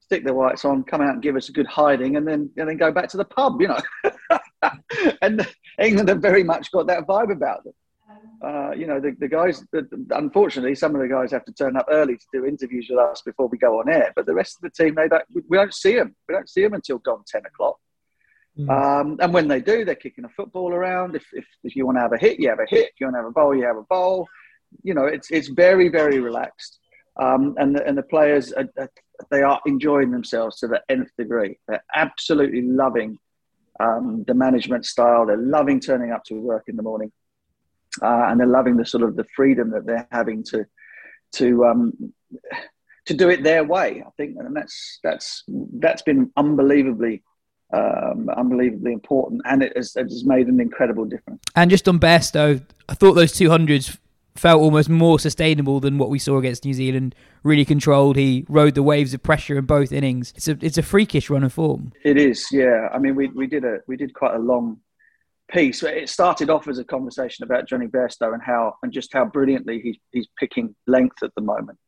stick 0.00 0.24
their 0.24 0.34
whites 0.34 0.64
on, 0.64 0.84
come 0.84 1.00
out 1.00 1.14
and 1.14 1.22
give 1.22 1.36
us 1.36 1.48
a 1.48 1.52
good 1.52 1.66
hiding, 1.66 2.16
and 2.16 2.28
then 2.28 2.50
and 2.58 2.68
then 2.68 2.76
go 2.76 2.92
back 2.92 3.08
to 3.10 3.16
the 3.16 3.24
pub, 3.24 3.60
you 3.60 3.68
know. 3.68 3.80
and 5.22 5.46
England 5.78 6.08
have 6.10 6.20
very 6.20 6.44
much 6.44 6.70
got 6.72 6.86
that 6.88 7.06
vibe 7.06 7.32
about 7.32 7.64
them. 7.64 7.74
Uh, 8.44 8.72
you 8.72 8.86
know, 8.86 9.00
the, 9.00 9.16
the 9.18 9.28
guys, 9.28 9.64
unfortunately, 10.10 10.74
some 10.74 10.94
of 10.94 11.00
the 11.00 11.08
guys 11.08 11.30
have 11.32 11.44
to 11.46 11.52
turn 11.52 11.76
up 11.76 11.86
early 11.90 12.16
to 12.16 12.26
do 12.32 12.44
interviews 12.44 12.88
with 12.90 12.98
us 12.98 13.22
before 13.22 13.48
we 13.48 13.56
go 13.56 13.80
on 13.80 13.88
air. 13.88 14.12
But 14.14 14.26
the 14.26 14.34
rest 14.34 14.56
of 14.56 14.62
the 14.62 14.84
team, 14.84 14.94
they 14.94 15.08
don't, 15.08 15.24
we 15.48 15.56
don't 15.56 15.72
see 15.72 15.94
them. 15.94 16.14
We 16.28 16.34
don't 16.34 16.48
see 16.48 16.62
them 16.62 16.74
until 16.74 16.98
gone 16.98 17.22
10 17.26 17.42
o'clock. 17.46 17.78
Mm. 18.58 18.70
Um, 18.70 19.16
and 19.20 19.32
when 19.32 19.48
they 19.48 19.60
do, 19.60 19.84
they're 19.84 19.94
kicking 19.94 20.24
a 20.24 20.28
football 20.28 20.72
around. 20.72 21.16
If, 21.16 21.24
if, 21.32 21.46
if 21.62 21.74
you 21.74 21.86
want 21.86 21.96
to 21.96 22.02
have 22.02 22.12
a 22.12 22.18
hit, 22.18 22.38
you 22.38 22.48
have 22.50 22.60
a 22.60 22.66
hit. 22.68 22.88
If 22.88 23.00
you 23.00 23.06
want 23.06 23.14
to 23.14 23.20
have 23.20 23.28
a 23.28 23.32
bowl, 23.32 23.54
you 23.54 23.64
have 23.64 23.76
a 23.76 23.82
bowl. 23.82 24.28
You 24.82 24.94
know, 24.94 25.06
it's, 25.06 25.30
it's 25.30 25.48
very, 25.48 25.88
very 25.88 26.20
relaxed. 26.20 26.78
Um, 27.16 27.54
and, 27.58 27.74
the, 27.74 27.86
and 27.86 27.96
the 27.96 28.02
players, 28.02 28.52
are, 28.52 28.68
they 29.30 29.42
are 29.42 29.60
enjoying 29.66 30.10
themselves 30.10 30.58
to 30.58 30.68
the 30.68 30.82
nth 30.88 31.10
degree. 31.16 31.58
They're 31.68 31.84
absolutely 31.94 32.62
loving 32.62 33.18
um, 33.80 34.24
the 34.26 34.34
management 34.34 34.86
style. 34.86 35.26
They're 35.26 35.36
loving 35.36 35.80
turning 35.80 36.12
up 36.12 36.24
to 36.24 36.34
work 36.34 36.64
in 36.68 36.76
the 36.76 36.82
morning, 36.82 37.12
uh, 38.02 38.26
and 38.28 38.38
they're 38.38 38.46
loving 38.46 38.76
the 38.76 38.86
sort 38.86 39.02
of 39.02 39.16
the 39.16 39.24
freedom 39.36 39.70
that 39.70 39.86
they're 39.86 40.08
having 40.10 40.44
to 40.44 40.66
to 41.32 41.64
um, 41.64 41.92
to 43.06 43.14
do 43.14 43.28
it 43.28 43.42
their 43.42 43.64
way. 43.64 44.02
I 44.06 44.10
think, 44.16 44.36
and 44.38 44.54
that's 44.54 44.98
that's 45.02 45.44
that's 45.78 46.02
been 46.02 46.30
unbelievably. 46.36 47.22
Um, 47.72 48.28
unbelievably 48.28 48.92
important, 48.92 49.40
and 49.46 49.60
it 49.60 49.72
has, 49.76 49.96
it 49.96 50.04
has 50.04 50.24
made 50.24 50.46
an 50.46 50.60
incredible 50.60 51.06
difference. 51.06 51.42
And 51.56 51.68
just 51.70 51.88
on 51.88 51.98
Bairstow, 51.98 52.62
I 52.88 52.94
thought 52.94 53.14
those 53.14 53.32
two 53.32 53.50
hundreds 53.50 53.98
felt 54.36 54.60
almost 54.60 54.88
more 54.88 55.18
sustainable 55.18 55.80
than 55.80 55.98
what 55.98 56.10
we 56.10 56.18
saw 56.18 56.38
against 56.38 56.64
New 56.64 56.74
Zealand. 56.74 57.14
Really 57.42 57.64
controlled. 57.64 58.16
He 58.16 58.44
rode 58.48 58.74
the 58.74 58.82
waves 58.82 59.14
of 59.14 59.22
pressure 59.22 59.58
in 59.58 59.64
both 59.64 59.92
innings. 59.92 60.32
It's 60.36 60.46
a 60.46 60.58
it's 60.60 60.78
a 60.78 60.82
freakish 60.82 61.30
run 61.30 61.42
of 61.42 61.52
form. 61.52 61.92
It 62.04 62.16
is, 62.16 62.46
yeah. 62.52 62.88
I 62.92 62.98
mean, 62.98 63.16
we 63.16 63.28
we 63.28 63.46
did 63.46 63.64
a 63.64 63.78
we 63.88 63.96
did 63.96 64.14
quite 64.14 64.34
a 64.34 64.38
long 64.38 64.78
piece. 65.50 65.82
It 65.82 66.08
started 66.08 66.50
off 66.50 66.68
as 66.68 66.78
a 66.78 66.84
conversation 66.84 67.44
about 67.44 67.68
Johnny 67.68 67.86
Bairstow 67.86 68.32
and 68.32 68.42
how 68.42 68.74
and 68.82 68.92
just 68.92 69.12
how 69.12 69.24
brilliantly 69.24 69.80
he's 69.80 69.96
he's 70.12 70.28
picking 70.38 70.74
length 70.86 71.22
at 71.22 71.34
the 71.34 71.42
moment. 71.42 71.78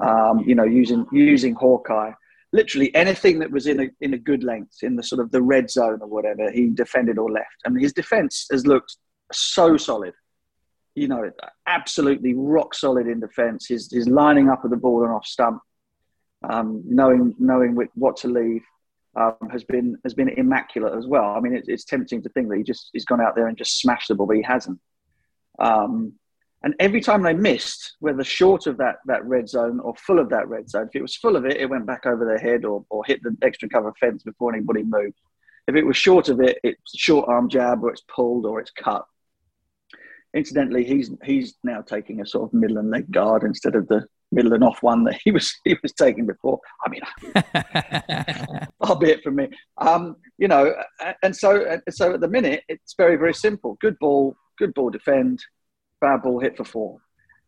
Um, 0.00 0.40
you 0.40 0.54
know, 0.54 0.64
using 0.64 1.06
using 1.12 1.54
Hawkeye. 1.54 2.12
Literally 2.52 2.94
anything 2.94 3.38
that 3.40 3.50
was 3.50 3.66
in 3.66 3.80
a 3.80 3.88
in 4.00 4.14
a 4.14 4.18
good 4.18 4.44
length, 4.44 4.82
in 4.82 4.96
the 4.96 5.02
sort 5.02 5.20
of 5.20 5.30
the 5.30 5.42
red 5.42 5.70
zone 5.70 5.98
or 6.00 6.08
whatever, 6.08 6.50
he 6.50 6.70
defended 6.70 7.18
or 7.18 7.30
left. 7.30 7.56
I 7.64 7.70
mean, 7.70 7.82
his 7.82 7.92
defence 7.92 8.46
has 8.50 8.66
looked 8.66 8.96
so 9.32 9.76
solid 9.76 10.14
you 10.96 11.08
know, 11.08 11.30
absolutely 11.66 12.34
rock 12.34 12.74
solid 12.74 13.06
in 13.06 13.20
defence. 13.20 13.68
His, 13.68 13.92
his 13.92 14.08
lining 14.08 14.48
up 14.48 14.64
of 14.64 14.70
the 14.70 14.78
ball 14.78 15.04
and 15.04 15.12
off 15.12 15.26
stump, 15.26 15.60
um, 16.48 16.82
knowing 16.86 17.34
knowing 17.38 17.76
what 17.94 18.16
to 18.18 18.28
leave, 18.28 18.62
um, 19.16 19.48
has 19.50 19.64
been 19.64 19.96
has 20.04 20.14
been 20.14 20.28
immaculate 20.28 20.94
as 20.96 21.06
well. 21.06 21.34
I 21.36 21.40
mean, 21.40 21.54
it, 21.54 21.64
it's 21.66 21.84
tempting 21.84 22.22
to 22.22 22.28
think 22.30 22.48
that 22.48 22.58
he 22.58 22.62
just 22.62 22.90
he's 22.92 23.04
gone 23.04 23.20
out 23.20 23.34
there 23.34 23.48
and 23.48 23.56
just 23.56 23.80
smashed 23.80 24.08
the 24.08 24.14
ball, 24.14 24.26
but 24.26 24.36
he 24.36 24.42
hasn't. 24.42 24.78
Um, 25.58 26.14
and 26.62 26.74
every 26.80 27.00
time 27.00 27.22
they 27.22 27.34
missed, 27.34 27.96
whether 28.00 28.24
short 28.24 28.66
of 28.66 28.78
that 28.78 28.96
that 29.06 29.24
red 29.24 29.48
zone 29.48 29.80
or 29.80 29.94
full 29.96 30.18
of 30.18 30.30
that 30.30 30.48
red 30.48 30.68
zone, 30.68 30.88
if 30.88 30.96
it 30.96 31.02
was 31.02 31.16
full 31.16 31.36
of 31.36 31.44
it, 31.44 31.56
it 31.56 31.70
went 31.70 31.86
back 31.86 32.06
over 32.06 32.24
their 32.24 32.38
head 32.38 32.64
or, 32.64 32.84
or 32.90 33.04
hit 33.04 33.22
the 33.22 33.36
extra 33.42 33.68
cover 33.68 33.92
fence 33.98 34.22
before 34.22 34.54
anybody 34.54 34.82
moved. 34.82 35.18
If 35.68 35.74
it 35.74 35.84
was 35.84 35.96
short 35.96 36.28
of 36.28 36.40
it, 36.40 36.58
it's 36.62 36.96
short 36.96 37.28
arm 37.28 37.48
jab 37.48 37.82
or 37.82 37.90
it's 37.90 38.04
pulled 38.08 38.46
or 38.46 38.60
it's 38.60 38.70
cut 38.70 39.06
incidentally, 40.36 40.84
he's 40.84 41.10
he's 41.24 41.54
now 41.64 41.80
taking 41.80 42.20
a 42.20 42.26
sort 42.26 42.44
of 42.44 42.54
middle 42.54 42.78
and 42.78 42.90
leg 42.90 43.10
guard 43.10 43.42
instead 43.42 43.74
of 43.74 43.88
the 43.88 44.06
middle 44.36 44.52
and 44.52 44.62
off 44.62 44.82
one 44.82 45.02
that 45.04 45.18
he 45.24 45.32
was 45.32 45.52
he 45.64 45.76
was 45.82 45.92
taking 45.92 46.26
before. 46.26 46.60
I 46.84 46.90
mean, 46.90 47.00
far 48.84 48.98
be 48.98 49.10
it 49.10 49.22
from 49.24 49.36
me. 49.36 49.48
Um, 49.78 50.16
you 50.38 50.46
know, 50.46 50.72
and 51.22 51.34
so 51.34 51.78
so 51.90 52.14
at 52.14 52.20
the 52.20 52.28
minute 52.28 52.62
it's 52.68 52.94
very 52.96 53.16
very 53.16 53.34
simple. 53.34 53.76
Good 53.80 53.98
ball, 53.98 54.36
good 54.58 54.72
ball 54.74 54.90
defend, 54.90 55.40
bad 56.00 56.22
ball 56.22 56.38
hit 56.38 56.56
for 56.56 56.64
four, 56.64 56.98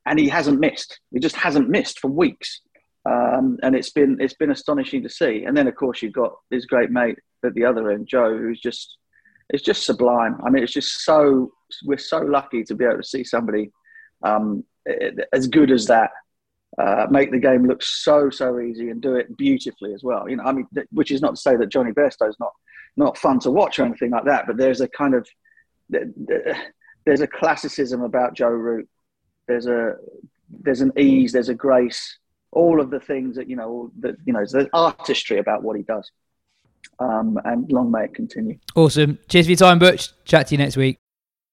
and 0.06 0.18
he 0.18 0.28
hasn't 0.28 0.58
missed. 0.58 0.98
He 1.12 1.20
just 1.20 1.36
hasn't 1.36 1.68
missed 1.68 2.00
for 2.00 2.08
weeks. 2.08 2.60
Um, 3.08 3.58
and 3.62 3.74
it's 3.76 3.90
been 3.90 4.18
it's 4.20 4.34
been 4.34 4.50
astonishing 4.50 5.02
to 5.02 5.08
see. 5.08 5.44
And 5.44 5.56
then 5.56 5.68
of 5.68 5.76
course 5.76 6.02
you've 6.02 6.12
got 6.12 6.34
his 6.50 6.66
great 6.66 6.90
mate 6.90 7.18
at 7.44 7.54
the 7.54 7.64
other 7.64 7.90
end, 7.90 8.08
Joe, 8.08 8.36
who's 8.36 8.60
just 8.60 8.98
it's 9.50 9.62
just 9.62 9.84
sublime. 9.84 10.38
I 10.44 10.50
mean, 10.50 10.62
it's 10.62 10.72
just 10.72 11.04
so 11.04 11.52
we're 11.84 11.98
so 11.98 12.18
lucky 12.18 12.64
to 12.64 12.74
be 12.74 12.84
able 12.84 12.98
to 12.98 13.04
see 13.04 13.24
somebody 13.24 13.70
um, 14.22 14.64
as 15.32 15.46
good 15.46 15.70
as 15.70 15.86
that 15.86 16.10
uh, 16.78 17.06
make 17.10 17.30
the 17.30 17.38
game 17.38 17.66
look 17.66 17.82
so 17.82 18.30
so 18.30 18.60
easy 18.60 18.90
and 18.90 19.00
do 19.00 19.16
it 19.16 19.36
beautifully 19.36 19.94
as 19.94 20.02
well. 20.02 20.28
You 20.28 20.36
know, 20.36 20.44
I 20.44 20.52
mean, 20.52 20.66
which 20.92 21.10
is 21.10 21.20
not 21.20 21.34
to 21.34 21.40
say 21.40 21.56
that 21.56 21.68
Johnny 21.68 21.92
Bairstow 21.92 22.28
is 22.28 22.36
not 22.38 22.52
not 22.96 23.18
fun 23.18 23.40
to 23.40 23.50
watch 23.50 23.78
or 23.78 23.84
anything 23.84 24.10
like 24.10 24.24
that, 24.24 24.46
but 24.46 24.56
there's 24.56 24.80
a 24.80 24.88
kind 24.88 25.14
of 25.14 25.26
there's 27.04 27.20
a 27.20 27.26
classicism 27.26 28.02
about 28.02 28.34
Joe 28.34 28.48
Root. 28.48 28.88
There's 29.46 29.66
a 29.66 29.96
there's 30.50 30.80
an 30.80 30.92
ease, 30.96 31.32
there's 31.32 31.48
a 31.48 31.54
grace, 31.54 32.18
all 32.52 32.80
of 32.80 32.90
the 32.90 33.00
things 33.00 33.36
that 33.36 33.48
you 33.48 33.56
know 33.56 33.90
that 34.00 34.16
you 34.24 34.32
know 34.32 34.44
there's 34.44 34.68
artistry 34.72 35.38
about 35.38 35.62
what 35.62 35.76
he 35.76 35.82
does. 35.82 36.10
Um, 37.00 37.38
and 37.44 37.70
long 37.70 37.90
may 37.90 38.04
it 38.04 38.14
continue. 38.14 38.58
Awesome. 38.74 39.18
Cheers 39.28 39.46
for 39.46 39.50
your 39.50 39.56
time, 39.56 39.78
Butch. 39.78 40.10
Chat 40.24 40.48
to 40.48 40.54
you 40.54 40.58
next 40.58 40.76
week. 40.76 40.98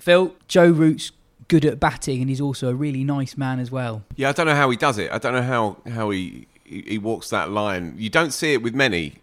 Phil, 0.00 0.34
Joe 0.48 0.70
Root's 0.70 1.12
good 1.48 1.64
at 1.64 1.78
batting, 1.78 2.20
and 2.20 2.30
he's 2.30 2.40
also 2.40 2.70
a 2.70 2.74
really 2.74 3.04
nice 3.04 3.36
man 3.36 3.58
as 3.58 3.70
well. 3.70 4.02
Yeah, 4.16 4.28
I 4.30 4.32
don't 4.32 4.46
know 4.46 4.54
how 4.54 4.70
he 4.70 4.76
does 4.76 4.98
it. 4.98 5.10
I 5.12 5.18
don't 5.18 5.34
know 5.34 5.42
how 5.42 5.76
how 5.90 6.10
he 6.10 6.46
he, 6.64 6.98
walks 6.98 7.30
that 7.30 7.50
line. 7.50 7.94
You 7.98 8.08
don't 8.08 8.32
see 8.32 8.52
it 8.52 8.62
with 8.62 8.74
many. 8.74 9.14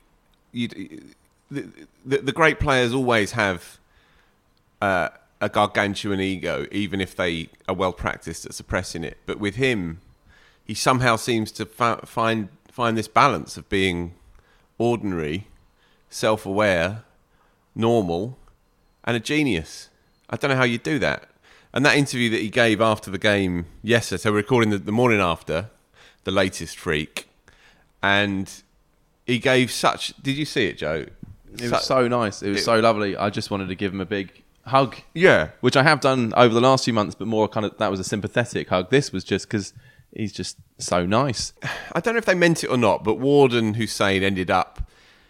You, 0.51 0.67
the, 1.49 1.65
the, 2.05 2.17
the 2.17 2.31
great 2.33 2.59
players 2.59 2.93
always 2.93 3.31
have 3.31 3.79
uh, 4.81 5.09
a 5.39 5.47
gargantuan 5.47 6.19
ego, 6.19 6.67
even 6.71 6.99
if 6.99 7.15
they 7.15 7.49
are 7.69 7.75
well 7.75 7.93
practiced 7.93 8.45
at 8.45 8.53
suppressing 8.53 9.05
it. 9.05 9.17
But 9.25 9.39
with 9.39 9.55
him, 9.55 10.01
he 10.65 10.73
somehow 10.73 11.15
seems 11.15 11.51
to 11.53 11.65
fa- 11.65 12.01
find 12.05 12.49
find 12.69 12.97
this 12.97 13.07
balance 13.07 13.57
of 13.57 13.67
being 13.69 14.13
ordinary, 14.77 15.47
self-aware, 16.09 17.03
normal, 17.73 18.37
and 19.03 19.15
a 19.15 19.19
genius. 19.19 19.89
I 20.29 20.35
don't 20.35 20.49
know 20.49 20.57
how 20.57 20.63
you 20.63 20.77
do 20.77 20.99
that. 20.99 21.29
And 21.73 21.85
that 21.85 21.95
interview 21.95 22.29
that 22.29 22.41
he 22.41 22.49
gave 22.49 22.81
after 22.81 23.11
the 23.11 23.17
game 23.17 23.65
yesterday, 23.83 24.21
so 24.21 24.31
we're 24.31 24.37
recording 24.37 24.69
the, 24.69 24.77
the 24.77 24.91
morning 24.91 25.19
after 25.19 25.69
the 26.23 26.31
latest 26.31 26.77
freak, 26.77 27.29
and 28.01 28.51
he 29.25 29.39
gave 29.39 29.71
such. 29.71 30.13
Did 30.21 30.37
you 30.37 30.45
see 30.45 30.65
it, 30.67 30.77
Joe? 30.77 31.05
It 31.53 31.71
was 31.71 31.85
so 31.85 32.07
nice. 32.07 32.41
It 32.41 32.49
was 32.49 32.61
it, 32.61 32.63
so 32.63 32.79
lovely. 32.79 33.15
I 33.15 33.29
just 33.29 33.51
wanted 33.51 33.67
to 33.67 33.75
give 33.75 33.93
him 33.93 34.01
a 34.01 34.05
big 34.05 34.43
hug. 34.65 34.97
Yeah, 35.13 35.49
which 35.61 35.75
I 35.75 35.83
have 35.83 35.99
done 36.01 36.33
over 36.35 36.53
the 36.53 36.61
last 36.61 36.85
few 36.85 36.93
months, 36.93 37.15
but 37.15 37.27
more 37.27 37.47
kind 37.47 37.65
of 37.65 37.77
that 37.77 37.91
was 37.91 37.99
a 37.99 38.03
sympathetic 38.03 38.69
hug. 38.69 38.89
This 38.89 39.11
was 39.11 39.23
just 39.23 39.47
because 39.47 39.73
he's 40.15 40.33
just 40.33 40.57
so 40.77 41.05
nice. 41.05 41.53
I 41.93 41.99
don't 41.99 42.13
know 42.13 42.19
if 42.19 42.25
they 42.25 42.35
meant 42.35 42.63
it 42.63 42.67
or 42.67 42.77
not, 42.77 43.03
but 43.03 43.15
Ward 43.15 43.53
and 43.53 43.75
Hussain 43.75 44.23
ended 44.23 44.51
up 44.51 44.89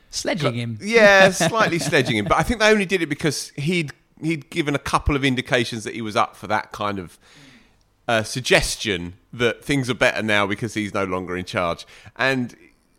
sledging 0.09 0.53
him. 0.53 0.79
Yeah, 0.81 1.29
slightly 1.31 1.79
sledging 1.79 2.17
him, 2.17 2.25
but 2.25 2.37
I 2.37 2.43
think 2.43 2.59
they 2.59 2.69
only 2.69 2.85
did 2.85 3.01
it 3.01 3.07
because 3.07 3.49
he'd 3.55 3.91
he'd 4.21 4.49
given 4.49 4.75
a 4.75 4.79
couple 4.79 5.15
of 5.15 5.23
indications 5.23 5.83
that 5.83 5.93
he 5.93 6.01
was 6.01 6.15
up 6.15 6.35
for 6.35 6.47
that 6.47 6.71
kind 6.71 6.99
of 6.99 7.17
uh, 8.07 8.23
suggestion 8.23 9.13
that 9.33 9.63
things 9.63 9.89
are 9.89 9.95
better 9.95 10.23
now 10.23 10.47
because 10.47 10.73
he's 10.73 10.93
no 10.93 11.03
longer 11.03 11.35
in 11.35 11.45
charge. 11.45 11.85
And 12.15 12.55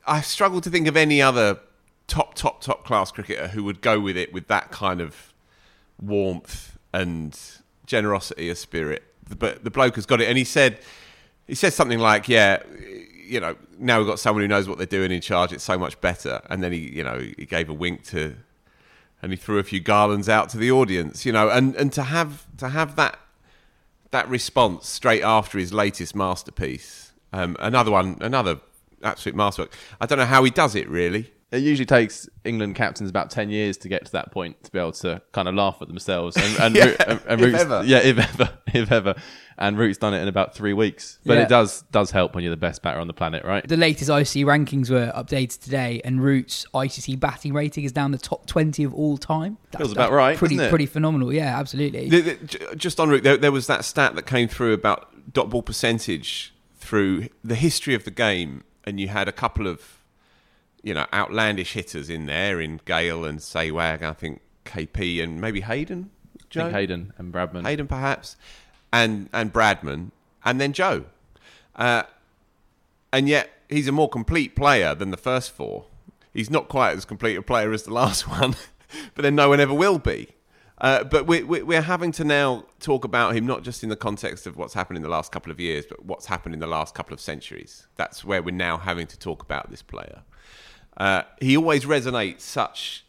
I 0.07 0.21
struggle 0.21 0.61
to 0.61 0.71
think 0.71 0.87
of 0.87 0.97
any 0.97 1.21
other 1.23 1.59
top, 2.07 2.35
top, 2.35 2.61
top 2.61 2.85
class 2.85 3.11
cricketer 3.11 3.49
who 3.49 3.65
would 3.65 3.81
go 3.81 4.01
with 4.01 4.17
it 4.17 4.33
with 4.33 4.49
that 4.49 4.71
kind 4.71 5.01
of 5.01 5.33
warmth 6.01 6.79
and 6.93 7.39
generosity 7.87 8.49
of 8.51 8.59
spirit. 8.59 9.03
But 9.39 9.65
the 9.65 9.71
bloke 9.71 9.97
has 9.97 10.07
got 10.07 10.21
it, 10.21 10.29
and 10.29 10.39
he 10.39 10.45
said 10.45 10.79
he 11.47 11.55
said 11.55 11.73
something 11.75 11.99
like, 11.99 12.29
"Yeah, 12.29 12.63
you 13.27 13.41
know, 13.41 13.57
now 13.79 13.99
we've 13.99 14.07
got 14.07 14.19
someone 14.19 14.43
who 14.43 14.49
knows 14.49 14.69
what 14.69 14.79
they're 14.79 14.87
doing 14.87 15.13
in 15.13 15.21
charge. 15.21 15.53
It's 15.53 15.65
so 15.65 15.79
much 15.79 16.01
better." 16.01 16.41
And 16.49 16.63
then 16.63 16.73
he, 16.73 16.79
you 16.79 17.05
know, 17.05 17.19
he 17.19 17.45
gave 17.45 17.69
a 17.69 17.75
wink 17.75 18.05
to, 18.05 18.37
and 19.23 19.33
he 19.33 19.37
threw 19.37 19.59
a 19.59 19.63
few 19.63 19.81
garlands 19.81 20.29
out 20.29 20.49
to 20.51 20.57
the 20.59 20.71
audience, 20.71 21.27
you 21.27 21.33
know, 21.33 21.49
and 21.49 21.75
and 21.77 21.93
to 21.93 22.05
have 22.05 22.47
to 22.59 22.69
have 22.69 22.97
that 22.97 23.19
that 24.11 24.29
response 24.29 24.89
straight 24.89 25.23
after 25.23 25.59
his 25.59 25.73
latest 25.73 26.15
masterpiece, 26.15 27.13
um, 27.33 27.57
another 27.61 27.91
one, 27.91 28.17
another 28.21 28.61
absolute 29.03 29.37
masterwork. 29.37 29.73
I 30.01 30.07
don't 30.07 30.19
know 30.19 30.25
how 30.25 30.45
he 30.45 30.51
does 30.51 30.75
it 30.75 30.89
really. 30.89 31.31
It 31.51 31.63
usually 31.63 31.87
takes 31.87 32.29
England 32.45 32.75
captains 32.77 33.09
about 33.09 33.31
ten 33.31 33.49
years 33.49 33.79
to 33.79 33.89
get 33.89 34.05
to 34.07 34.13
that 34.13 34.31
point 34.33 34.63
to 34.65 34.71
be 34.71 34.79
able 34.79 34.93
to 34.93 35.23
kind 35.33 35.49
of 35.49 35.55
laugh 35.55 35.79
at 35.81 35.89
themselves. 35.89 36.37
And, 36.37 36.61
and, 36.61 36.75
Yeah, 36.77 36.85
Root- 36.85 37.01
and, 37.09 37.21
and 37.27 37.41
if 37.41 37.47
Root's- 37.47 37.61
ever. 37.63 37.83
yeah, 37.87 37.99
if 37.99 38.19
ever, 38.19 38.51
if 38.75 38.93
ever. 38.93 39.15
And 39.61 39.77
Root's 39.77 39.99
done 39.99 40.15
it 40.15 40.21
in 40.21 40.29
about 40.29 40.55
three 40.55 40.73
weeks. 40.73 41.19
But 41.27 41.39
Yeah. 41.39 41.43
it 41.45 41.49
does 41.49 41.83
does 41.91 42.11
help 42.11 42.35
when 42.35 42.45
you're 42.45 42.51
the 42.53 42.57
best 42.59 42.83
batter 42.83 43.01
on 43.01 43.07
the 43.07 43.13
planet, 43.15 43.45
right? 43.45 43.67
The 43.67 43.77
latest 43.79 44.11
ICC 44.11 44.45
rankings 44.45 44.91
were 44.91 45.11
updated 45.17 45.61
today, 45.63 46.01
and 46.05 46.23
Root's 46.23 46.67
ICC 46.75 47.19
batting 47.19 47.55
rating 47.55 47.83
is 47.85 47.93
down 47.93 48.11
the 48.13 48.19
top 48.19 48.47
20 48.47 48.85
of 48.85 48.93
all 48.95 49.17
time. 49.17 49.57
That's, 49.71 49.79
Feels 49.81 49.93
about 49.93 50.03
that's 50.11 50.13
right, 50.13 50.37
Pretty, 50.37 50.59
it? 50.59 50.69
pretty 50.69 50.87
phenomenal. 50.87 51.33
Yeah, 51.33 51.59
absolutely. 51.59 52.09
The- 52.11 52.21
the- 52.21 52.77
just 52.77 53.01
on 53.01 53.09
Root, 53.09 53.25
there, 53.25 53.37
there 53.39 53.53
was 53.53 53.67
that 53.69 53.85
stat 53.87 54.15
that 54.17 54.27
came 54.27 54.49
through 54.49 54.75
about 54.75 55.33
dot 55.33 55.49
ball 55.51 55.63
percentage 55.63 56.55
through 56.77 57.29
the 57.43 57.55
history 57.57 57.95
of 57.95 58.05
the 58.05 58.11
game, 58.13 58.63
and 58.85 59.01
you 59.01 59.09
had 59.09 59.27
a 59.29 59.33
couple 59.33 59.67
of, 59.67 59.98
you 60.89 60.95
know, 60.95 61.05
outlandish 61.13 61.75
hitters 61.75 62.09
in 62.09 62.25
there 62.25 62.63
in 62.63 62.81
Gayle 62.87 63.27
and 63.27 63.41
Sehwag, 63.41 64.01
I 64.03 64.15
think 64.15 64.41
KP 64.65 65.23
and 65.23 65.39
maybe 65.39 65.61
Hayden. 65.61 66.09
I 66.35 66.45
Joe? 66.49 66.63
think 66.63 66.75
Hayden 66.77 67.13
and 67.19 67.31
Bradman. 67.31 67.67
Hayden 67.67 67.87
perhaps, 67.87 68.37
and 68.91 69.29
and 69.35 69.53
Bradman, 69.53 70.13
and 70.47 70.59
then 70.59 70.73
Joe, 70.73 71.05
uh, 71.77 72.05
and 73.13 73.29
yet 73.29 73.51
he's 73.69 73.87
a 73.87 73.93
more 73.93 74.09
complete 74.09 74.57
player 74.57 74.95
than 74.95 75.11
the 75.11 75.19
first 75.19 75.51
four. 75.51 75.85
He's 76.33 76.49
not 76.49 76.69
quite 76.69 76.97
as 76.97 77.05
complete 77.05 77.37
a 77.37 77.43
player 77.43 77.71
as 77.75 77.83
the 77.83 77.93
last 78.03 78.27
one, 78.27 78.57
but 79.15 79.21
then 79.21 79.35
no 79.35 79.51
one 79.51 79.61
ever 79.61 79.75
will 79.75 79.99
be. 79.99 80.29
Uh, 80.81 81.05
but 81.05 81.27
we, 81.27 81.43
we, 81.43 81.61
we're 81.63 81.83
having 81.83 82.13
to 82.13 82.25
now 82.25 82.65
talk 82.81 83.05
about 83.05 83.35
him 83.35 83.45
not 83.45 83.63
just 83.63 83.83
in 83.83 83.91
the 83.91 83.97
context 83.97 84.47
of 84.47 84.57
what's 84.57 84.73
happened 84.73 84.97
in 84.97 85.03
the 85.03 85.09
last 85.09 85.33
couple 85.33 85.53
of 85.53 85.61
years, 85.61 85.85
but 85.85 86.03
what's 86.07 86.25
happened 86.25 86.55
in 86.55 86.61
the 86.61 86.69
last 86.69 86.95
couple 86.95 87.13
of 87.13 87.21
centuries. 87.21 87.89
That's 87.97 88.25
where 88.25 88.41
we're 88.43 88.55
now 88.55 88.79
having 88.79 89.09
to 89.09 89.19
talk 89.19 89.43
about 89.43 89.71
this 89.71 89.83
player. 89.83 90.23
Uh, 90.99 91.23
he 91.41 91.57
always 91.57 91.85
resonates 91.85 92.41
such 92.41 93.05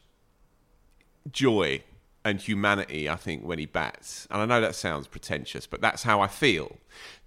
joy 1.31 1.83
and 2.23 2.39
humanity, 2.39 3.09
I 3.09 3.15
think, 3.15 3.43
when 3.43 3.59
he 3.59 3.65
bats. 3.65 4.27
And 4.29 4.41
I 4.41 4.45
know 4.45 4.61
that 4.61 4.75
sounds 4.75 5.07
pretentious, 5.07 5.65
but 5.65 5.81
that's 5.81 6.03
how 6.03 6.21
I 6.21 6.27
feel. 6.27 6.77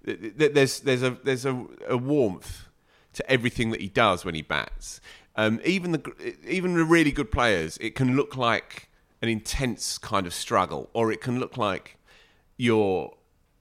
Th- 0.05 0.19
th- 0.37 0.53
There's, 0.53 0.79
there's, 0.81 1.03
a, 1.03 1.11
there's 1.23 1.45
a, 1.45 1.65
a 1.87 1.97
warmth 1.97 2.67
to 3.13 3.29
everything 3.29 3.71
that 3.71 3.81
he 3.81 3.89
does 3.89 4.23
when 4.25 4.35
he 4.35 4.41
bats. 4.41 5.01
Um, 5.35 5.59
even 5.65 5.91
the 5.93 6.35
even 6.47 6.75
the 6.75 6.83
really 6.83 7.11
good 7.11 7.31
players, 7.31 7.77
it 7.81 7.95
can 7.95 8.15
look 8.15 8.37
like 8.37 8.87
an 9.21 9.29
intense 9.29 9.97
kind 9.97 10.27
of 10.27 10.33
struggle, 10.33 10.89
or 10.93 11.11
it 11.11 11.21
can 11.21 11.39
look 11.39 11.57
like 11.57 11.97
you're 12.57 13.11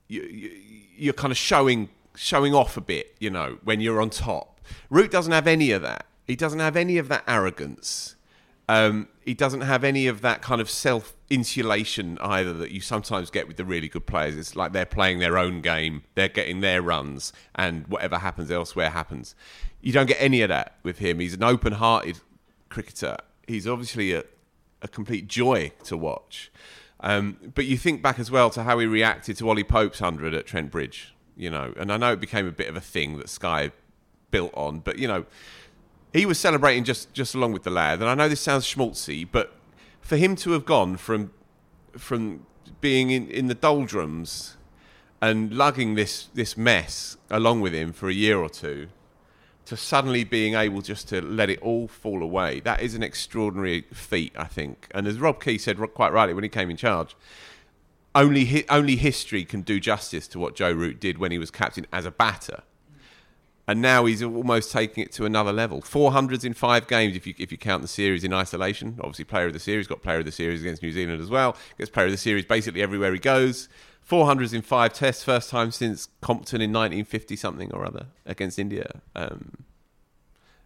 you, 0.09 0.23
you- 0.23 0.59
you're 0.95 1.15
kind 1.15 1.31
of 1.31 1.39
showing 1.39 1.89
showing 2.15 2.55
off 2.55 2.77
a 2.77 2.81
bit, 2.83 3.17
you 3.21 3.31
know, 3.31 3.57
when 3.65 3.81
you're 3.81 4.03
on 4.03 4.11
top. 4.11 4.61
Root 4.91 5.11
doesn't 5.11 5.33
have 5.33 5.47
any 5.47 5.71
of 5.71 5.81
that. 5.81 6.05
He 6.27 6.37
doesn't 6.37 6.61
have 6.61 6.77
any 6.77 6.99
of 6.99 7.09
that 7.09 7.25
arrogance. 7.27 8.17
Um, 8.69 9.09
he 9.25 9.35
doesn't 9.35 9.63
have 9.63 9.85
any 9.85 10.07
of 10.07 10.21
that 10.23 10.41
kind 10.41 10.61
of 10.61 10.71
self 10.71 11.15
insulation 11.29 12.19
either 12.21 12.53
that 12.53 12.71
you 12.71 12.81
sometimes 12.81 13.31
get 13.31 13.49
with 13.49 13.57
the 13.57 13.65
really 13.65 13.89
good 13.89 14.07
players. 14.07 14.37
It's 14.37 14.57
like 14.57 14.73
they're 14.73 14.87
playing 14.87 15.19
their 15.19 15.37
own 15.37 15.61
game, 15.61 16.03
they're 16.15 16.29
getting 16.29 16.61
their 16.61 16.81
runs, 16.81 17.33
and 17.55 17.87
whatever 17.89 18.19
happens 18.19 18.51
elsewhere 18.51 18.91
happens. 18.91 19.35
You 19.81 19.93
don't 19.93 20.07
get 20.07 20.19
any 20.21 20.43
of 20.43 20.49
that 20.49 20.77
with 20.83 20.99
him. 20.99 21.19
He's 21.19 21.35
an 21.35 21.43
open 21.43 21.75
hearted 21.75 22.21
cricketer. 22.69 23.17
He's 23.47 23.67
obviously 23.67 24.13
a, 24.13 24.25
a 24.81 24.89
complete 24.89 25.27
joy 25.27 25.73
to 25.85 25.97
watch. 25.97 26.51
Um, 27.01 27.53
but 27.55 27.67
you 27.67 27.77
think 27.77 28.01
back 28.01 28.19
as 28.21 28.31
well 28.31 28.49
to 28.51 28.63
how 28.63 28.79
he 28.79 28.87
reacted 28.87 29.37
to 29.39 29.49
Ollie 29.49 29.65
Pope's 29.65 30.01
100 30.01 30.35
at 30.35 30.47
Trent 30.47 30.71
Bridge, 30.71 31.15
you 31.37 31.51
know, 31.51 31.75
and 31.77 31.93
I 31.93 31.97
know 31.97 32.13
it 32.13 32.21
became 32.21 32.47
a 32.47 32.53
bit 32.53 32.69
of 32.69 32.77
a 32.77 32.81
thing 32.81 33.19
that 33.19 33.29
Sky 33.29 33.73
built 34.31 34.53
on, 34.55 34.81
but, 34.81 34.99
you 34.99 35.09
know, 35.09 35.27
he 36.13 36.27
was 36.27 36.39
celebrating 36.39 36.85
just, 36.85 37.13
just 37.13 37.35
along 37.35 37.53
with 37.53 37.63
the 37.63 37.71
lad. 37.71 38.01
And 38.01 38.09
I 38.09 38.15
know 38.15 38.29
this 38.29 38.41
sounds 38.41 38.65
schmaltzy, 38.65 39.27
but 39.31 39.53
for 40.01 40.17
him 40.17 40.37
to 40.37 40.53
have 40.53 40.65
gone 40.65 40.97
from 40.97 41.31
from 41.99 42.47
being 42.81 43.11
in, 43.11 43.29
in 43.29 43.47
the 43.47 43.55
doldrums 43.55 44.57
and 45.21 45.53
lugging 45.53 45.95
this, 45.95 46.29
this 46.35 46.57
mess 46.57 47.17
along 47.31 47.61
with 47.61 47.73
him 47.73 47.93
for 47.93 48.09
a 48.09 48.13
year 48.13 48.39
or 48.39 48.49
two 48.49 48.89
to 49.65 49.77
suddenly 49.77 50.25
being 50.25 50.55
able 50.55 50.83
just 50.83 51.09
to 51.09 51.21
let 51.21 51.49
it 51.49 51.61
all 51.63 51.87
fall 51.87 52.23
away, 52.23 52.59
that 52.61 52.83
is 52.83 52.95
an 52.97 53.03
extraordinary 53.03 53.83
feat, 53.93 54.33
I 54.37 54.45
think. 54.45 54.89
And 54.91 55.07
as 55.07 55.19
Rob 55.19 55.41
Key 55.41 55.59
said 55.59 55.79
quite 55.95 56.13
rightly 56.13 56.35
when 56.35 56.43
he 56.43 56.51
came 56.51 56.69
in 56.69 56.77
charge, 56.77 57.15
only 58.15 58.69
only 58.69 58.97
history 58.97 59.45
can 59.45 59.63
do 59.63 59.81
justice 59.81 60.29
to 60.29 60.39
what 60.39 60.55
Joe 60.55 60.73
Root 60.73 61.01
did 61.01 61.17
when 61.17 61.31
he 61.31 61.39
was 61.39 61.51
captain 61.51 61.87
as 61.93 62.05
a 62.05 62.11
batter. 62.11 62.63
And 63.73 63.81
now 63.81 64.05
he's 64.05 64.23
almost 64.23 64.71
taking 64.71 65.03
it 65.03 65.13
to 65.13 65.25
another 65.25 65.51
level. 65.51 65.81
Four 65.81 66.13
hundreds 66.13 66.45
in 66.45 66.53
five 66.53 66.87
games, 66.89 67.17
if 67.17 67.27
you 67.27 67.33
if 67.39 67.51
you 67.51 67.57
count 67.57 67.81
the 67.81 67.89
series 67.89 68.23
in 68.23 68.35
isolation. 68.35 68.99
Obviously, 68.99 69.25
player 69.25 69.47
of 69.47 69.55
the 69.55 69.59
series 69.59 69.87
got 69.87 70.03
player 70.03 70.19
of 70.19 70.27
the 70.27 70.31
series 70.31 70.61
against 70.61 70.83
New 70.83 70.93
Zealand 70.93 71.23
as 71.23 71.31
well. 71.31 71.57
Gets 71.79 71.89
player 71.89 72.05
of 72.05 72.13
the 72.13 72.19
series 72.19 72.45
basically 72.45 72.83
everywhere 72.83 73.15
he 73.15 73.19
goes. 73.19 73.71
Four 74.03 74.27
hundreds 74.27 74.53
in 74.53 74.61
five 74.61 74.93
tests, 74.93 75.25
first 75.25 75.49
time 75.49 75.71
since 75.71 76.09
Compton 76.21 76.61
in 76.61 76.71
1950 76.71 77.35
something 77.35 77.73
or 77.73 77.87
other 77.87 78.09
against 78.27 78.59
India. 78.59 79.01
Um, 79.17 79.65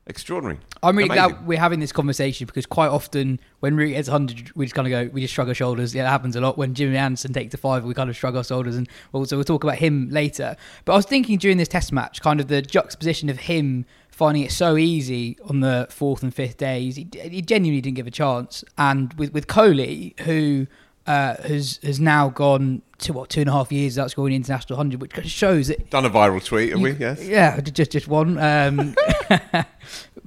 extraordinary. 0.06 0.58
I'm 0.82 0.96
really 0.96 1.08
Amazing. 1.08 1.36
glad 1.36 1.46
we're 1.46 1.58
having 1.58 1.80
this 1.80 1.92
conversation 1.92 2.46
because 2.46 2.66
quite 2.66 2.88
often 2.88 3.40
when 3.60 3.76
Root 3.76 3.90
gets 3.90 4.08
100, 4.08 4.52
we 4.54 4.64
just 4.66 4.74
kind 4.74 4.86
of 4.86 4.90
go, 4.90 5.12
we 5.12 5.20
just 5.20 5.34
shrug 5.34 5.48
our 5.48 5.54
shoulders. 5.54 5.94
Yeah, 5.94 6.04
that 6.04 6.10
happens 6.10 6.36
a 6.36 6.40
lot. 6.40 6.56
When 6.56 6.74
Jimmy 6.74 6.96
Anderson 6.96 7.32
takes 7.32 7.54
a 7.54 7.56
five, 7.56 7.84
we 7.84 7.94
kind 7.94 8.10
of 8.10 8.16
shrug 8.16 8.36
our 8.36 8.44
shoulders. 8.44 8.76
And 8.76 8.88
also, 9.12 9.36
we'll 9.36 9.44
talk 9.44 9.64
about 9.64 9.76
him 9.76 10.08
later. 10.10 10.56
But 10.84 10.92
I 10.92 10.96
was 10.96 11.06
thinking 11.06 11.38
during 11.38 11.56
this 11.56 11.68
test 11.68 11.92
match, 11.92 12.20
kind 12.22 12.40
of 12.40 12.48
the 12.48 12.62
juxtaposition 12.62 13.28
of 13.28 13.40
him 13.40 13.84
finding 14.08 14.42
it 14.42 14.50
so 14.50 14.76
easy 14.76 15.36
on 15.44 15.60
the 15.60 15.86
fourth 15.90 16.22
and 16.22 16.34
fifth 16.34 16.56
days. 16.56 16.96
He, 16.96 17.06
he 17.20 17.42
genuinely 17.42 17.82
didn't 17.82 17.96
give 17.96 18.06
a 18.06 18.10
chance. 18.10 18.64
And 18.78 19.12
with, 19.14 19.34
with 19.34 19.46
Kohli, 19.46 20.18
who 20.20 20.66
uh, 21.06 21.36
has 21.42 21.78
has 21.82 22.00
now 22.00 22.28
gone 22.28 22.82
to 22.98 23.12
what 23.12 23.28
two 23.28 23.40
and 23.40 23.50
a 23.50 23.52
half 23.52 23.70
years 23.70 23.96
without 23.96 24.10
scoring 24.10 24.34
an 24.34 24.36
international 24.36 24.76
hundred, 24.76 25.00
which 25.00 25.14
shows 25.26 25.70
it. 25.70 25.90
Done 25.90 26.04
a 26.04 26.10
viral 26.10 26.44
tweet, 26.44 26.70
have 26.70 26.80
we? 26.80 26.92
Yes. 26.92 27.22
Yeah, 27.24 27.60
just 27.60 27.90
just 27.90 28.08
one. 28.08 28.38
Um, 28.38 28.94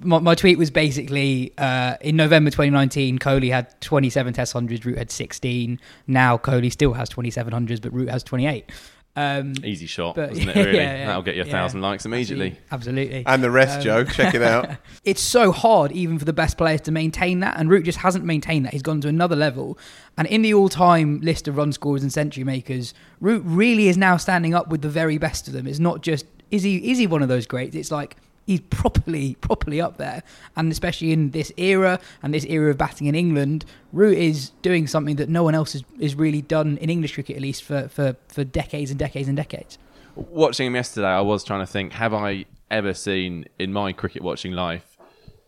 my, 0.01 0.19
my 0.19 0.35
tweet 0.35 0.57
was 0.57 0.71
basically 0.71 1.53
uh, 1.57 1.95
in 2.01 2.15
November 2.15 2.49
2019, 2.49 3.19
Kohli 3.19 3.51
had 3.51 3.79
27 3.81 4.33
Test 4.33 4.53
hundreds, 4.53 4.85
Root 4.85 4.97
had 4.97 5.11
16. 5.11 5.79
Now 6.07 6.37
Kohli 6.37 6.71
still 6.71 6.93
has 6.93 7.09
27 7.09 7.51
hundreds, 7.51 7.79
but 7.79 7.93
Root 7.93 8.09
has 8.09 8.23
28. 8.23 8.69
Um, 9.15 9.53
Easy 9.65 9.85
shot, 9.85 10.15
but- 10.15 10.29
wasn't 10.29 10.49
it? 10.49 10.55
Really, 10.65 10.77
yeah, 10.77 10.97
yeah, 10.97 11.05
that'll 11.07 11.21
get 11.23 11.35
you 11.35 11.41
a 11.41 11.45
yeah. 11.45 11.51
thousand 11.51 11.81
likes 11.81 12.05
immediately. 12.05 12.57
Absolutely. 12.71 13.23
And 13.25 13.43
the 13.43 13.51
rest, 13.51 13.77
Um, 13.77 13.83
Joe. 13.83 14.03
Check 14.05 14.33
it 14.35 14.41
out. 14.41 14.69
it's 15.03 15.21
so 15.21 15.51
hard 15.51 15.91
even 15.91 16.17
for 16.19 16.25
the 16.25 16.33
best 16.33 16.57
players 16.57 16.81
to 16.81 16.91
maintain 16.91 17.39
that 17.41 17.57
and 17.59 17.69
Root 17.69 17.83
just 17.85 17.97
hasn't 17.99 18.23
maintained 18.23 18.65
that 18.65 18.73
he's 18.73 18.81
gone 18.81 19.01
to 19.01 19.07
another 19.07 19.35
level 19.35 19.77
and 20.17 20.27
in 20.27 20.41
the 20.41 20.53
all-time 20.53 21.19
list 21.21 21.47
of 21.47 21.57
run 21.57 21.71
scorers 21.73 22.01
and 22.03 22.13
century 22.13 22.43
makers 22.43 22.93
Root 23.19 23.43
really 23.45 23.87
is 23.87 23.97
now 23.97 24.15
standing 24.17 24.53
up 24.53 24.69
with 24.69 24.81
the 24.81 24.89
very 24.89 25.17
best 25.17 25.47
of 25.47 25.53
them 25.53 25.67
it's 25.67 25.79
not 25.79 26.01
just 26.01 26.25
is 26.51 26.63
he 26.63 26.91
is 26.91 26.97
he 26.97 27.07
one 27.07 27.21
of 27.21 27.29
those 27.29 27.45
greats 27.47 27.75
it's 27.75 27.91
like 27.91 28.15
he's 28.49 28.61
properly 28.69 29.35
properly 29.35 29.79
up 29.79 29.97
there 29.97 30.23
and 30.55 30.71
especially 30.71 31.11
in 31.11 31.31
this 31.31 31.51
era 31.57 31.99
and 32.23 32.33
this 32.33 32.45
era 32.45 32.71
of 32.71 32.77
batting 32.77 33.07
in 33.07 33.15
England 33.15 33.65
Root 33.93 34.17
is 34.17 34.51
doing 34.61 34.87
something 34.87 35.15
that 35.17 35.29
no 35.29 35.43
one 35.43 35.55
else 35.55 35.73
has, 35.73 35.83
has 36.01 36.15
really 36.15 36.41
done 36.41 36.77
in 36.77 36.89
English 36.89 37.13
cricket 37.13 37.35
at 37.35 37.41
least 37.41 37.63
for, 37.63 37.87
for, 37.87 38.15
for 38.27 38.43
decades 38.43 38.91
and 38.91 38.99
decades 38.99 39.27
and 39.27 39.37
decades 39.37 39.77
Watching 40.15 40.67
him 40.67 40.75
yesterday, 40.75 41.07
I 41.07 41.21
was 41.21 41.43
trying 41.43 41.61
to 41.61 41.65
think: 41.65 41.93
Have 41.93 42.13
I 42.13 42.45
ever 42.69 42.93
seen 42.93 43.45
in 43.57 43.71
my 43.71 43.93
cricket 43.93 44.21
watching 44.21 44.51
life 44.51 44.97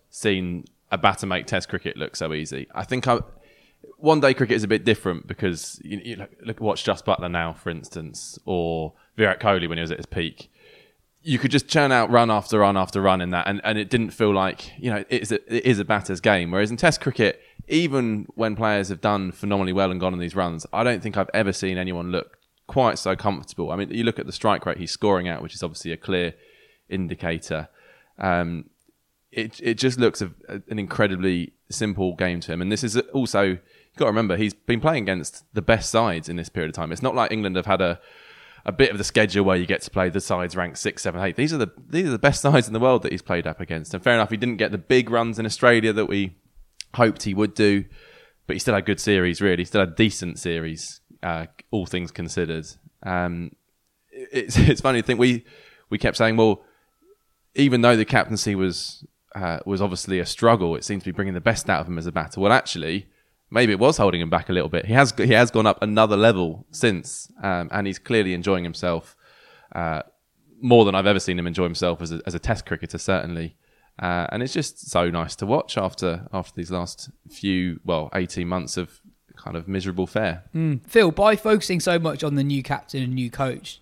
seen 0.10 0.66
a 0.92 0.98
batter 0.98 1.28
make 1.28 1.46
Test 1.46 1.70
cricket 1.70 1.98
look 1.98 2.16
so 2.16 2.34
easy? 2.34 2.68
I 2.74 2.84
think 2.84 3.08
I. 3.08 3.20
One 3.98 4.20
day 4.20 4.34
cricket 4.34 4.56
is 4.56 4.64
a 4.64 4.68
bit 4.68 4.86
different 4.86 5.28
because 5.28 5.80
you, 5.84 6.02
you 6.04 6.16
look, 6.16 6.30
look 6.46 6.60
watch 6.62 6.84
Jos 6.84 7.02
Buttler 7.02 7.30
now, 7.30 7.54
for 7.54 7.70
instance, 7.70 8.40
or 8.46 8.94
Virat 9.18 9.40
Kohli 9.40 9.68
when 9.68 9.78
he 9.78 9.82
was 9.82 9.92
at 9.92 9.98
his 9.98 10.06
peak. 10.06 10.51
You 11.24 11.38
could 11.38 11.52
just 11.52 11.68
churn 11.68 11.92
out 11.92 12.10
run 12.10 12.32
after 12.32 12.60
run 12.60 12.78
after 12.78 13.02
run 13.02 13.22
in 13.22 13.30
that, 13.30 13.48
and, 13.48 13.62
and 13.64 13.78
it 13.78 13.90
didn't 13.90 14.10
feel 14.12 14.34
like 14.34 14.72
you 14.78 14.92
know 14.92 15.04
it's 15.10 15.32
a, 15.32 15.56
it 15.56 15.66
is 15.66 15.80
a 15.80 15.86
batter's 15.86 16.20
game. 16.20 16.52
Whereas 16.52 16.72
in 16.72 16.78
Test 16.78 17.02
cricket, 17.02 17.42
even 17.68 18.26
when 18.36 18.56
players 18.56 18.90
have 18.90 19.02
done 19.02 19.32
phenomenally 19.32 19.74
well 19.74 19.92
and 19.92 20.00
gone 20.00 20.14
on 20.14 20.20
these 20.20 20.36
runs, 20.36 20.66
I 20.74 20.84
don't 20.84 21.02
think 21.02 21.18
I've 21.18 21.30
ever 21.34 21.54
seen 21.54 21.78
anyone 21.78 22.12
look 22.12 22.38
quite 22.68 22.98
so 22.98 23.16
comfortable. 23.16 23.72
I 23.72 23.76
mean, 23.76 23.92
you 23.92 24.04
look 24.04 24.18
at 24.18 24.26
the 24.26 24.32
strike 24.32 24.66
rate 24.66 24.78
he's 24.78 24.92
scoring 24.92 25.28
at, 25.28 25.42
which 25.44 25.54
is 25.54 25.62
obviously 25.62 25.92
a 25.92 25.98
clear 25.98 26.34
indicator. 26.90 27.70
Um, 28.18 28.70
it 29.32 29.60
it 29.62 29.76
just 29.76 30.00
looks 30.00 30.22
a, 30.22 30.32
an 30.48 30.80
incredibly 30.80 31.54
simple 31.70 32.16
game 32.16 32.40
to 32.42 32.52
him, 32.52 32.62
and 32.62 32.72
this 32.72 32.84
is 32.84 32.98
also 33.14 33.42
you've 33.44 33.98
got 33.98 34.06
to 34.06 34.12
remember 34.12 34.38
he's 34.38 34.54
been 34.54 34.82
playing 34.82 35.04
against 35.04 35.44
the 35.54 35.62
best 35.62 35.90
sides 35.90 36.30
in 36.30 36.36
this 36.36 36.50
period 36.50 36.70
of 36.70 36.76
time. 36.76 36.92
It's 36.92 37.02
not 37.02 37.16
like 37.16 37.32
England 37.32 37.56
have 37.56 37.66
had 37.66 37.82
a 37.82 38.00
a 38.66 38.72
bit 38.72 38.92
of 38.92 38.98
the 38.98 39.04
schedule 39.04 39.44
where 39.44 39.58
you 39.58 39.66
get 39.66 39.82
to 39.82 39.92
play 39.92 40.10
the 40.10 40.22
sides 40.22 40.56
ranked 40.56 40.78
six, 40.78 41.04
seven, 41.04 41.22
eight. 41.22 41.36
These 41.36 41.54
are 41.54 41.58
the 41.58 41.72
these 41.90 42.08
are 42.08 42.12
the 42.12 42.20
best 42.20 42.42
sides 42.42 42.68
in 42.68 42.74
the 42.74 42.80
world 42.80 43.04
that 43.04 43.12
he's 43.12 43.22
played 43.22 43.48
up 43.48 43.60
against. 43.60 43.94
And 43.94 44.04
fair 44.04 44.14
enough, 44.14 44.30
he 44.30 44.38
didn't 44.38 44.58
get 44.58 44.72
the 44.72 44.78
big 44.78 45.10
runs 45.10 45.40
in 45.40 45.46
Australia 45.46 45.94
that 45.94 46.08
we 46.08 46.36
hoped 46.96 47.24
he 47.24 47.34
would 47.34 47.54
do, 47.54 47.86
but 48.48 48.56
he 48.56 48.60
still 48.60 48.76
had 48.76 48.86
good 48.86 49.00
series. 49.00 49.42
Really, 49.42 49.62
he 49.62 49.66
still 49.66 49.82
had 49.82 49.96
decent 49.96 50.40
series, 50.40 51.02
uh, 51.24 51.48
all 51.72 51.86
things 51.86 52.12
considered. 52.12 52.66
Um, 53.04 53.52
it's 54.12 54.58
it's 54.58 54.82
funny 54.82 55.02
to 55.02 55.06
think 55.06 55.20
we 55.20 55.46
we 55.90 55.98
kept 55.98 56.18
saying, 56.18 56.38
well, 56.38 56.64
even 57.56 57.82
though 57.82 57.96
the 57.96 58.06
captaincy 58.06 58.56
was 58.56 59.06
uh, 59.36 59.60
was 59.66 59.82
obviously 59.82 60.20
a 60.20 60.26
struggle, 60.26 60.76
it 60.76 60.84
seemed 60.84 61.02
to 61.02 61.06
be 61.06 61.12
bringing 61.12 61.34
the 61.34 61.42
best 61.42 61.70
out 61.70 61.82
of 61.82 61.88
him 61.88 61.98
as 61.98 62.06
a 62.06 62.12
batter. 62.12 62.40
Well, 62.40 62.52
actually, 62.52 63.08
maybe 63.52 63.74
it 63.74 63.80
was 63.80 63.98
holding 63.98 64.22
him 64.22 64.30
back 64.30 64.50
a 64.50 64.54
little 64.54 64.70
bit. 64.70 64.86
He 64.86 64.94
has 64.94 65.14
he 65.18 65.34
has 65.34 65.52
gone 65.52 65.68
up 65.68 65.82
another 65.84 66.18
level 66.18 66.66
since, 66.72 67.32
um, 67.44 67.70
and 67.72 67.86
he's 67.86 68.00
clearly 68.00 68.34
enjoying 68.34 68.64
himself 68.64 69.16
uh, 69.76 70.02
more 70.60 70.86
than 70.86 70.96
I've 70.96 71.06
ever 71.06 71.20
seen 71.20 71.38
him 71.38 71.48
enjoy 71.48 71.66
himself 71.66 72.02
as 72.02 72.12
a, 72.12 72.22
as 72.26 72.34
a 72.34 72.40
Test 72.40 72.66
cricketer, 72.66 72.98
certainly. 72.98 73.56
Uh, 74.00 74.26
and 74.32 74.42
it's 74.42 74.54
just 74.54 74.90
so 74.90 75.10
nice 75.10 75.36
to 75.36 75.46
watch 75.46 75.78
after 75.78 76.28
after 76.34 76.54
these 76.56 76.72
last 76.72 77.10
few 77.30 77.80
well 77.86 78.10
eighteen 78.16 78.48
months 78.48 78.78
of 78.78 79.02
kind 79.36 79.56
of 79.58 79.68
miserable 79.68 80.08
fare. 80.08 80.44
Mm. 80.56 80.86
Phil, 80.88 81.12
by 81.12 81.36
focusing 81.36 81.80
so 81.80 82.00
much 82.00 82.24
on 82.24 82.36
the 82.36 82.44
new 82.44 82.64
captain 82.64 83.04
and 83.04 83.14
new 83.14 83.30
coach, 83.30 83.82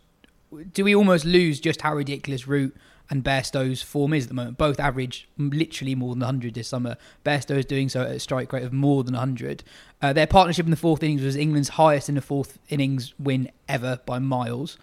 do 0.73 0.83
we 0.83 0.95
almost 0.95 1.25
lose 1.25 1.59
just 1.59 1.81
how 1.81 1.93
ridiculous 1.93 2.47
Root 2.47 2.75
and 3.09 3.23
Bairstow's 3.23 3.81
form 3.81 4.13
is 4.13 4.25
at 4.25 4.29
the 4.29 4.35
moment? 4.35 4.57
Both 4.57 4.79
average 4.79 5.27
literally 5.37 5.95
more 5.95 6.13
than 6.13 6.19
100 6.19 6.53
this 6.53 6.67
summer. 6.67 6.97
Bairstow 7.25 7.57
is 7.57 7.65
doing 7.65 7.89
so 7.89 8.01
at 8.01 8.11
a 8.11 8.19
strike 8.19 8.53
rate 8.53 8.63
of 8.63 8.73
more 8.73 9.03
than 9.03 9.13
100. 9.13 9.63
Uh, 10.01 10.13
their 10.13 10.27
partnership 10.27 10.65
in 10.65 10.71
the 10.71 10.77
fourth 10.77 11.01
innings 11.03 11.21
was 11.21 11.35
England's 11.35 11.69
highest 11.69 12.09
in 12.09 12.15
the 12.15 12.21
fourth 12.21 12.59
innings 12.69 13.13
win 13.17 13.49
ever 13.67 13.99
by 14.05 14.19
miles. 14.19 14.77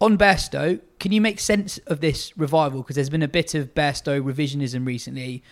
On 0.00 0.18
Bairstow, 0.18 0.80
can 0.98 1.12
you 1.12 1.20
make 1.20 1.38
sense 1.38 1.78
of 1.86 2.00
this 2.00 2.36
revival? 2.36 2.82
Because 2.82 2.96
there's 2.96 3.10
been 3.10 3.22
a 3.22 3.28
bit 3.28 3.54
of 3.54 3.74
Bairstow 3.74 4.20
revisionism 4.20 4.84
recently. 4.84 5.44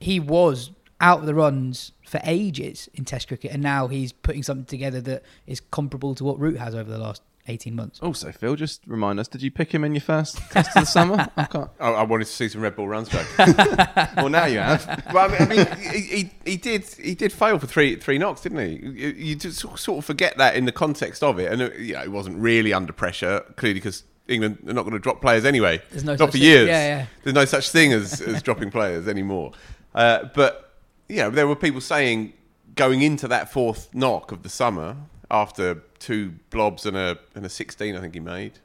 He 0.00 0.20
was 0.20 0.70
out 1.00 1.20
of 1.20 1.26
the 1.26 1.34
runs 1.34 1.92
for 2.06 2.20
ages 2.24 2.88
in 2.94 3.04
Test 3.04 3.28
cricket, 3.28 3.50
and 3.52 3.62
now 3.62 3.88
he's 3.88 4.12
putting 4.12 4.42
something 4.42 4.66
together 4.66 5.00
that 5.00 5.22
is 5.46 5.60
comparable 5.60 6.14
to 6.16 6.24
what 6.24 6.38
Root 6.38 6.58
has 6.58 6.74
over 6.74 6.90
the 6.90 6.98
last 6.98 7.22
18 7.46 7.76
months. 7.76 8.00
Also, 8.00 8.32
Phil, 8.32 8.56
just 8.56 8.86
remind 8.86 9.20
us, 9.20 9.28
did 9.28 9.42
you 9.42 9.50
pick 9.50 9.72
him 9.72 9.84
in 9.84 9.94
your 9.94 10.00
first 10.00 10.38
test 10.50 10.76
of 10.76 10.82
the 10.82 10.86
summer? 10.86 11.28
I 11.36 11.44
can't. 11.44 11.70
I, 11.78 11.90
I 11.90 12.02
wanted 12.02 12.24
to 12.26 12.32
see 12.32 12.48
some 12.48 12.62
Red 12.62 12.74
Bull 12.76 12.88
runs 12.88 13.08
back. 13.10 13.26
well, 14.16 14.30
now 14.30 14.46
you 14.46 14.58
have. 14.58 15.04
Well, 15.12 15.30
I 15.30 15.46
mean, 15.46 15.60
I 15.60 15.76
mean 15.76 15.76
he, 15.92 16.00
he, 16.00 16.30
he 16.44 16.56
did 16.56 16.84
he 16.84 17.14
did 17.14 17.32
fail 17.32 17.58
for 17.58 17.66
three 17.66 17.96
three 17.96 18.16
knocks, 18.18 18.40
didn't 18.40 18.58
he? 18.66 18.86
You, 18.86 19.08
you 19.10 19.36
just 19.36 19.58
sort 19.60 19.98
of 19.98 20.04
forget 20.04 20.38
that 20.38 20.56
in 20.56 20.64
the 20.64 20.72
context 20.72 21.22
of 21.22 21.38
it, 21.38 21.52
and 21.52 21.62
uh, 21.62 21.70
you 21.78 21.94
know, 21.94 22.02
he 22.02 22.08
wasn't 22.08 22.38
really 22.38 22.72
under 22.72 22.92
pressure, 22.92 23.40
clearly 23.56 23.74
because 23.74 24.04
England 24.26 24.58
are 24.66 24.72
not 24.72 24.82
going 24.82 24.94
to 24.94 24.98
drop 24.98 25.20
players 25.20 25.44
anyway. 25.44 25.82
There's 25.90 26.04
no 26.04 26.12
not 26.12 26.18
such 26.18 26.28
for 26.28 26.32
thing- 26.32 26.42
years. 26.42 26.68
yeah, 26.68 26.86
yeah. 26.98 27.06
There's 27.24 27.34
no 27.34 27.44
such 27.44 27.68
thing 27.70 27.92
as, 27.92 28.20
as 28.22 28.42
dropping 28.42 28.70
players 28.70 29.06
anymore. 29.06 29.52
Uh, 29.94 30.24
but 30.34 30.72
you 31.08 31.16
know, 31.16 31.30
there 31.30 31.46
were 31.46 31.56
people 31.56 31.82
saying 31.82 32.32
going 32.74 33.02
into 33.02 33.28
that 33.28 33.52
fourth 33.52 33.94
knock 33.94 34.32
of 34.32 34.42
the 34.42 34.48
summer 34.48 34.96
after 35.30 35.82
two 36.04 36.34
blobs 36.50 36.84
and 36.84 36.96
a 36.96 37.18
and 37.34 37.46
a 37.46 37.48
16, 37.48 37.96
I 37.96 38.00
think 38.00 38.14
he 38.14 38.20
made. 38.20 38.58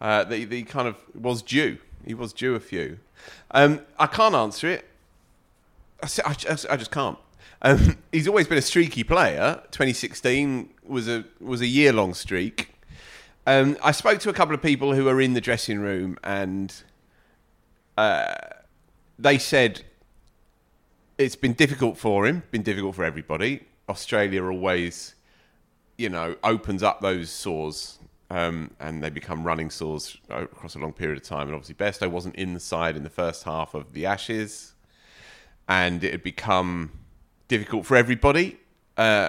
Uh, 0.00 0.24
that 0.24 0.36
he, 0.36 0.62
kind 0.62 0.88
of 0.88 0.96
was 1.14 1.42
due. 1.42 1.76
He 2.06 2.14
was 2.14 2.32
due 2.32 2.54
a 2.54 2.60
few. 2.60 2.98
Um, 3.50 3.80
I 3.98 4.06
can't 4.06 4.34
answer 4.34 4.68
it. 4.68 4.88
I, 6.02 6.06
I 6.24 6.34
just, 6.34 6.66
I 6.70 6.76
just 6.76 6.90
can't. 6.90 7.18
Um, 7.60 7.98
he's 8.12 8.28
always 8.28 8.46
been 8.46 8.58
a 8.58 8.62
streaky 8.62 9.04
player. 9.04 9.60
2016 9.72 10.70
was 10.86 11.08
a 11.08 11.24
was 11.40 11.60
a 11.60 11.66
year 11.66 11.92
long 11.92 12.14
streak. 12.14 12.74
Um, 13.46 13.76
I 13.82 13.92
spoke 13.92 14.20
to 14.20 14.30
a 14.30 14.32
couple 14.32 14.54
of 14.54 14.62
people 14.62 14.94
who 14.94 15.08
are 15.08 15.20
in 15.20 15.34
the 15.34 15.40
dressing 15.40 15.80
room, 15.80 16.18
and 16.22 16.74
uh, 17.96 18.34
they 19.18 19.38
said 19.38 19.82
it's 21.18 21.36
been 21.36 21.54
difficult 21.54 21.98
for 21.98 22.26
him. 22.26 22.44
Been 22.50 22.62
difficult 22.62 22.94
for 22.94 23.04
everybody. 23.04 23.66
Australia 23.88 24.44
always, 24.44 25.14
you 25.98 26.08
know, 26.08 26.36
opens 26.42 26.82
up 26.82 27.00
those 27.00 27.30
sores. 27.30 27.98
Um, 28.30 28.72
and 28.78 29.02
they 29.02 29.08
become 29.08 29.42
running 29.42 29.70
sores 29.70 30.18
across 30.28 30.74
a 30.74 30.78
long 30.78 30.92
period 30.92 31.16
of 31.16 31.24
time. 31.24 31.46
And 31.46 31.54
obviously, 31.54 31.76
Bairstow 31.76 32.10
wasn't 32.10 32.36
in 32.36 32.52
the 32.52 32.60
side 32.60 32.94
in 32.94 33.02
the 33.02 33.08
first 33.08 33.44
half 33.44 33.72
of 33.72 33.94
the 33.94 34.04
Ashes 34.04 34.74
and 35.68 36.02
it 36.02 36.12
had 36.12 36.22
become 36.22 36.90
difficult 37.46 37.86
for 37.86 37.96
everybody. 37.96 38.58
Uh, 38.96 39.28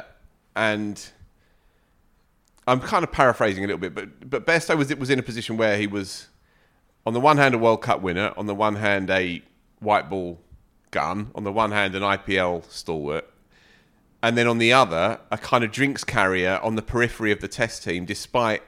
and 0.56 1.12
I'm 2.66 2.80
kind 2.80 3.04
of 3.04 3.12
paraphrasing 3.12 3.64
a 3.64 3.68
little 3.68 3.80
bit, 3.80 3.94
but 3.94 4.30
but 4.30 4.48
Bairstow 4.48 4.78
was 4.78 4.96
was 4.96 5.10
in 5.10 5.20
a 5.20 5.24
position 5.24 5.58
where 5.58 5.78
he 5.78 5.86
was, 5.86 6.28
on 7.06 7.14
the 7.14 7.20
one 7.20 7.38
hand, 7.38 7.54
a 7.54 7.58
World 7.58 7.82
Cup 7.82 8.02
winner, 8.02 8.34
on 8.38 8.46
the 8.46 8.56
one 8.56 8.76
hand, 8.76 9.10
a 9.10 9.44
white 9.80 10.10
ball 10.10 10.40
gun, 10.92 11.32
on 11.36 11.44
the 11.44 11.52
one 11.52 11.72
hand, 11.72 11.94
an 11.96 12.02
IPL 12.02 12.70
stalwart, 12.72 13.30
and 14.22 14.38
then 14.38 14.48
on 14.48 14.58
the 14.58 14.74
other, 14.74 15.20
a 15.32 15.38
kind 15.38 15.64
of 15.64 15.72
drinks 15.72 16.04
carrier 16.04 16.60
on 16.62 16.76
the 16.76 16.82
periphery 16.82 17.32
of 17.32 17.40
the 17.40 17.48
Test 17.48 17.84
team, 17.84 18.06
despite 18.06 18.62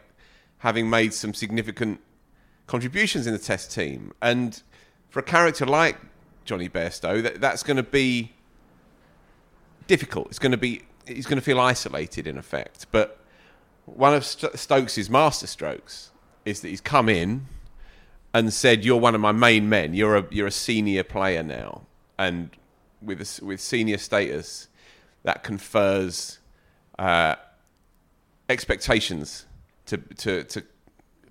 having 0.60 0.90
made 0.90 1.14
some 1.14 1.34
significant 1.34 2.00
contributions 2.68 3.28
in 3.28 3.34
the 3.34 3.40
Test 3.40 3.72
team. 3.72 4.14
And 4.22 4.62
for 5.10 5.20
a 5.20 5.24
character 5.24 5.66
like 5.66 5.98
Johnny 6.46 6.70
Bairstow, 6.70 7.22
that, 7.24 7.42
that's 7.42 7.64
going 7.64 7.78
to 7.78 7.84
be 7.84 8.32
difficult. 9.88 10.28
It's 10.28 10.40
going 10.40 10.54
to 10.54 10.58
be 10.58 10.84
he's 11.06 11.26
going 11.26 11.38
to 11.38 11.44
feel 11.44 11.60
isolated 11.60 12.28
in 12.28 12.38
effect. 12.38 12.88
But 12.92 13.20
one 13.86 14.14
of 14.14 14.24
St- 14.24 14.58
Stokes' 14.58 15.10
master 15.10 15.48
strokes 15.48 16.12
is 16.46 16.62
that 16.62 16.70
he's 16.70 16.82
come 16.82 17.10
in 17.10 17.48
and 18.34 18.54
said, 18.54 18.86
"You're 18.86 19.00
one 19.00 19.16
of 19.16 19.22
my 19.22 19.34
main 19.34 19.68
men. 19.68 19.94
You're 19.94 20.16
a 20.16 20.26
you're 20.32 20.48
a 20.48 20.52
senior 20.52 21.04
player 21.04 21.44
now, 21.44 21.82
and 22.18 22.52
with 23.02 23.20
a 23.20 23.46
with 23.46 23.60
senior 23.60 23.98
status, 23.98 24.70
that 25.24 25.44
confers 25.44 26.40
uh, 27.00 27.36
expectations 28.50 29.46
to 29.88 29.98
to 29.98 30.44
to." 30.46 30.64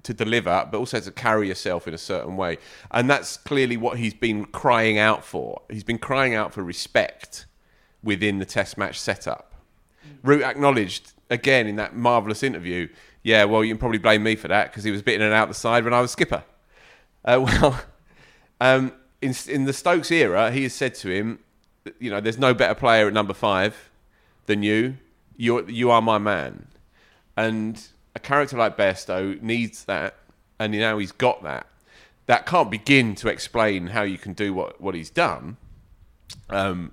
To 0.05 0.15
deliver, 0.15 0.67
but 0.73 0.79
also 0.79 0.99
to 0.99 1.11
carry 1.11 1.49
yourself 1.49 1.87
in 1.87 1.93
a 1.93 1.99
certain 1.99 2.35
way, 2.35 2.57
and 2.91 3.09
that's 3.09 3.37
clearly 3.37 3.77
what 3.77 3.99
he's 3.99 4.15
been 4.15 4.47
crying 4.47 4.97
out 4.97 5.23
for. 5.23 5.61
He's 5.69 5.85
been 5.85 5.99
crying 5.99 6.35
out 6.35 6.55
for 6.55 6.65
respect 6.65 7.45
within 8.03 8.39
the 8.39 8.47
Test 8.47 8.79
match 8.79 8.99
setup. 8.99 9.53
Root 10.23 10.43
acknowledged 10.43 11.13
again 11.29 11.67
in 11.67 11.77
that 11.77 11.95
marvelous 11.95 12.43
interview. 12.43 12.89
Yeah, 13.23 13.45
well, 13.45 13.63
you 13.63 13.73
can 13.73 13.79
probably 13.79 13.99
blame 13.99 14.23
me 14.23 14.37
for 14.37 14.49
that 14.49 14.71
because 14.71 14.85
he 14.85 14.91
was 14.91 15.03
bitten 15.03 15.23
and 15.23 15.35
out 15.35 15.49
the 15.49 15.55
side 15.55 15.85
when 15.85 15.95
I 15.95 16.01
was 16.01 16.11
skipper. 16.11 16.45
Uh, 17.25 17.41
well, 17.45 17.81
um, 18.61 18.93
in 19.21 19.35
in 19.49 19.65
the 19.65 19.73
Stokes 19.73 20.11
era, 20.11 20.51
he 20.51 20.65
has 20.65 20.75
said 20.75 20.95
to 20.97 21.11
him, 21.11 21.41
you 21.99 22.11
know, 22.11 22.21
there's 22.21 22.39
no 22.39 22.55
better 22.55 22.75
player 22.75 23.07
at 23.07 23.13
number 23.13 23.35
five 23.35 23.91
than 24.47 24.63
you. 24.63 24.97
You 25.37 25.67
you 25.67 25.91
are 25.91 26.03
my 26.03 26.19
man, 26.19 26.67
and 27.37 27.83
a 28.15 28.19
character 28.19 28.57
like 28.57 28.77
Bairstow 28.77 29.41
needs 29.41 29.85
that, 29.85 30.17
and 30.59 30.73
now 30.73 30.99
he's 30.99 31.13
got 31.13 31.43
that. 31.43 31.67
That 32.27 32.47
can't 32.47 32.71
begin 32.71 33.15
to 33.17 33.29
explain 33.29 33.89
how 33.89 34.03
you 34.03 34.19
can 34.19 34.35
do 34.35 34.53
what 34.53 34.81
what 34.81 34.95
he's 34.95 35.11
done. 35.11 35.57
Um, 36.49 36.93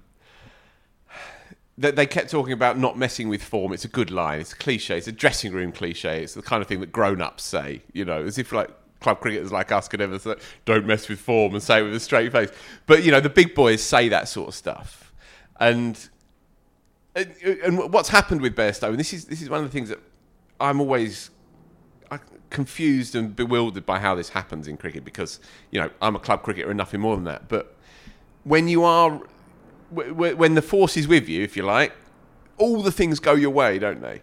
they, 1.78 1.92
they 1.92 2.06
kept 2.08 2.32
talking 2.32 2.54
about 2.54 2.78
not 2.78 2.98
messing 2.98 3.30
with 3.30 3.44
form. 3.44 3.72
It's 3.74 3.86
a 3.86 3.90
good 3.90 4.10
line. 4.10 4.40
It's 4.40 4.54
a 4.54 4.56
cliche. 4.56 4.98
It's 4.98 5.08
a 5.08 5.12
dressing 5.12 5.52
room 5.52 5.72
cliche. 5.72 6.24
It's 6.24 6.34
the 6.34 6.42
kind 6.42 6.62
of 6.62 6.68
thing 6.68 6.80
that 6.80 6.92
grown-ups 6.92 7.44
say. 7.44 7.82
You 7.94 8.06
know, 8.06 8.24
as 8.24 8.38
if 8.38 8.52
like 8.52 8.70
club 9.00 9.20
cricketers 9.20 9.52
like 9.52 9.72
us 9.72 9.88
could 9.88 10.02
ever 10.02 10.20
say, 10.20 10.36
"Don't 10.66 10.86
mess 10.86 11.08
with 11.08 11.20
form" 11.20 11.54
and 11.54 11.64
say 11.64 11.80
it 11.80 11.84
with 11.84 11.96
a 11.96 12.00
straight 12.00 12.32
face. 12.32 12.50
But 12.86 13.04
you 13.04 13.12
know, 13.12 13.20
the 13.20 13.30
big 13.30 13.56
boys 13.56 13.82
say 13.82 14.10
that 14.10 14.28
sort 14.28 14.50
of 14.50 14.56
stuff. 14.56 15.14
And 15.60 16.10
and, 17.16 17.92
what's 17.92 18.10
happened 18.10 18.42
with 18.42 18.56
Bairstow, 18.56 18.90
and 18.90 19.00
this 19.00 19.14
is 19.14 19.26
this 19.26 19.42
is 19.42 19.50
one 19.50 19.60
of 19.60 19.66
the 19.66 19.72
things 19.72 19.90
that 19.90 20.00
I'm 20.60 20.80
always 20.80 21.32
confused 22.50 23.16
and 23.16 23.36
bewildered 23.36 23.86
by 23.86 24.00
how 24.00 24.16
this 24.16 24.30
happens 24.30 24.68
in 24.68 24.78
cricket 24.78 25.04
because 25.04 25.40
you 25.72 25.82
know 25.82 25.90
I'm 26.02 26.16
a 26.16 26.20
club 26.20 26.44
cricketer 26.44 26.70
and 26.70 26.78
nothing 26.78 27.02
more 27.02 27.16
than 27.16 27.26
that. 27.26 27.50
But 27.50 27.76
when 28.44 28.68
you 28.68 28.84
are 28.84 29.22
when 29.90 30.56
the 30.56 30.62
force 30.62 30.98
is 30.98 31.08
with 31.08 31.30
you, 31.30 31.44
if 31.44 31.56
you 31.56 31.64
like, 31.64 31.94
all 32.58 32.82
the 32.82 32.92
things 32.92 33.20
go 33.20 33.34
your 33.34 33.52
way, 33.52 33.80
don't 33.80 34.02
they? 34.02 34.22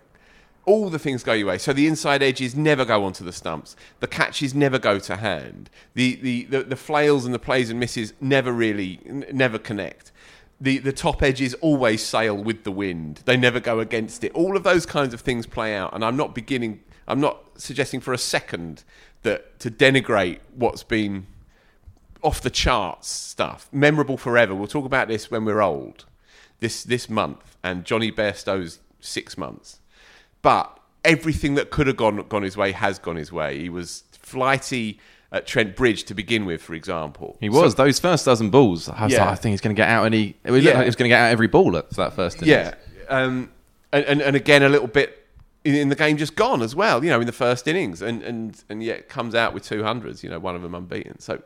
All 0.67 0.89
the 0.89 0.99
things 0.99 1.23
go 1.23 1.35
your 1.35 1.49
way. 1.49 1.59
So 1.59 1.73
the 1.73 1.87
inside 1.87 2.23
edges 2.23 2.55
never 2.55 2.85
go 2.85 3.05
onto 3.05 3.23
the 3.25 3.33
stumps. 3.33 3.77
The 4.01 4.07
catches 4.07 4.55
never 4.55 4.79
go 4.79 4.99
to 4.99 5.17
hand. 5.17 5.69
The 5.95 6.17
the, 6.17 6.45
the, 6.45 6.63
the 6.63 6.77
flails 6.77 7.25
and 7.27 7.35
the 7.35 7.39
plays 7.39 7.71
and 7.71 7.79
misses 7.79 8.15
never 8.21 8.53
really 8.53 9.01
n- 9.07 9.27
never 9.33 9.59
connect. 9.59 10.11
The 10.61 10.79
the 10.79 10.93
top 10.93 11.23
edges 11.23 11.55
always 11.55 12.03
sail 12.03 12.37
with 12.37 12.65
the 12.65 12.71
wind. 12.71 13.23
They 13.27 13.37
never 13.37 13.61
go 13.61 13.81
against 13.81 14.25
it. 14.25 14.33
All 14.33 14.57
of 14.57 14.63
those 14.63 14.87
kinds 14.87 15.13
of 15.13 15.21
things 15.21 15.47
play 15.47 15.77
out. 15.77 15.93
And 15.95 16.05
I'm 16.05 16.17
not 16.17 16.35
beginning 16.35 16.81
I'm 17.07 17.21
not 17.21 17.43
suggesting 17.57 18.01
for 18.01 18.15
a 18.15 18.19
second 18.19 18.85
that 19.23 19.59
to 19.61 19.71
denigrate 19.71 20.39
what's 20.55 20.83
been 20.83 21.27
off 22.23 22.41
the 22.41 22.51
charts 22.51 23.09
stuff, 23.09 23.69
memorable 23.71 24.17
forever. 24.17 24.55
We'll 24.55 24.67
talk 24.67 24.87
about 24.87 25.09
this 25.09 25.31
when 25.31 25.45
we're 25.45 25.61
old. 25.61 26.07
this 26.61 26.83
this 26.85 27.11
month, 27.11 27.59
and 27.63 27.85
Johnny 27.85 28.11
Bairstow's 28.11 28.81
six 29.01 29.37
months. 29.37 29.81
But 30.45 30.79
everything 31.05 31.55
that 31.57 31.71
could 31.71 31.87
have 31.89 31.97
gone 31.97 32.25
gone 32.29 32.43
his 32.45 32.57
way 32.57 32.71
has 32.73 32.99
gone 33.01 33.17
his 33.17 33.33
way. 33.33 33.59
He 33.59 33.69
was 33.69 34.05
flighty 34.13 35.01
at 35.33 35.47
Trent 35.47 35.75
Bridge 35.75 36.05
to 36.05 36.15
begin 36.15 36.45
with, 36.45 36.63
for 36.63 36.75
example. 36.75 37.37
He 37.41 37.49
was 37.49 37.73
So- 37.73 37.83
those 37.85 37.99
first 37.99 38.25
dozen 38.27 38.51
balls. 38.51 38.89
I 38.89 39.05
was 39.05 39.13
Yeah. 39.15 39.25
like, 39.25 39.29
I 39.31 39.35
think 39.35 39.53
he's 39.55 39.61
going 39.61 39.75
to 39.75 39.81
get 39.81 39.89
out 39.89 40.05
any. 40.05 40.37
It 40.45 40.53
Yeah. 40.63 40.73
like 40.75 40.81
he 40.83 40.87
was 40.87 40.97
going 40.97 41.09
to 41.09 41.15
get 41.15 41.21
out 41.21 41.33
every 41.33 41.49
ball 41.49 41.77
at 41.77 41.91
that 41.97 42.13
first. 42.15 42.37
innings. 42.43 42.49
Yeah, 42.51 42.75
um, 43.09 43.51
and, 43.93 44.05
and 44.05 44.21
and 44.23 44.37
again 44.37 44.63
a 44.63 44.69
little 44.69 44.87
bit 44.87 45.27
in, 45.65 45.75
in 45.75 45.89
the 45.89 45.95
game 45.97 46.17
just 46.19 46.37
gone 46.37 46.61
as 46.63 46.77
well. 46.77 47.03
You 47.03 47.11
know, 47.11 47.21
in 47.21 47.27
the 47.27 47.33
first 47.33 47.67
innings, 47.67 48.03
and 48.03 48.23
and 48.23 48.63
and 48.69 48.83
yet 48.83 49.09
comes 49.09 49.35
out 49.35 49.55
with 49.55 49.65
two 49.65 49.83
hundreds. 49.83 50.23
You 50.23 50.29
know, 50.31 50.39
one 50.39 50.55
of 50.55 50.63
them 50.63 50.75
unbeaten. 50.75 51.19
So, 51.21 51.41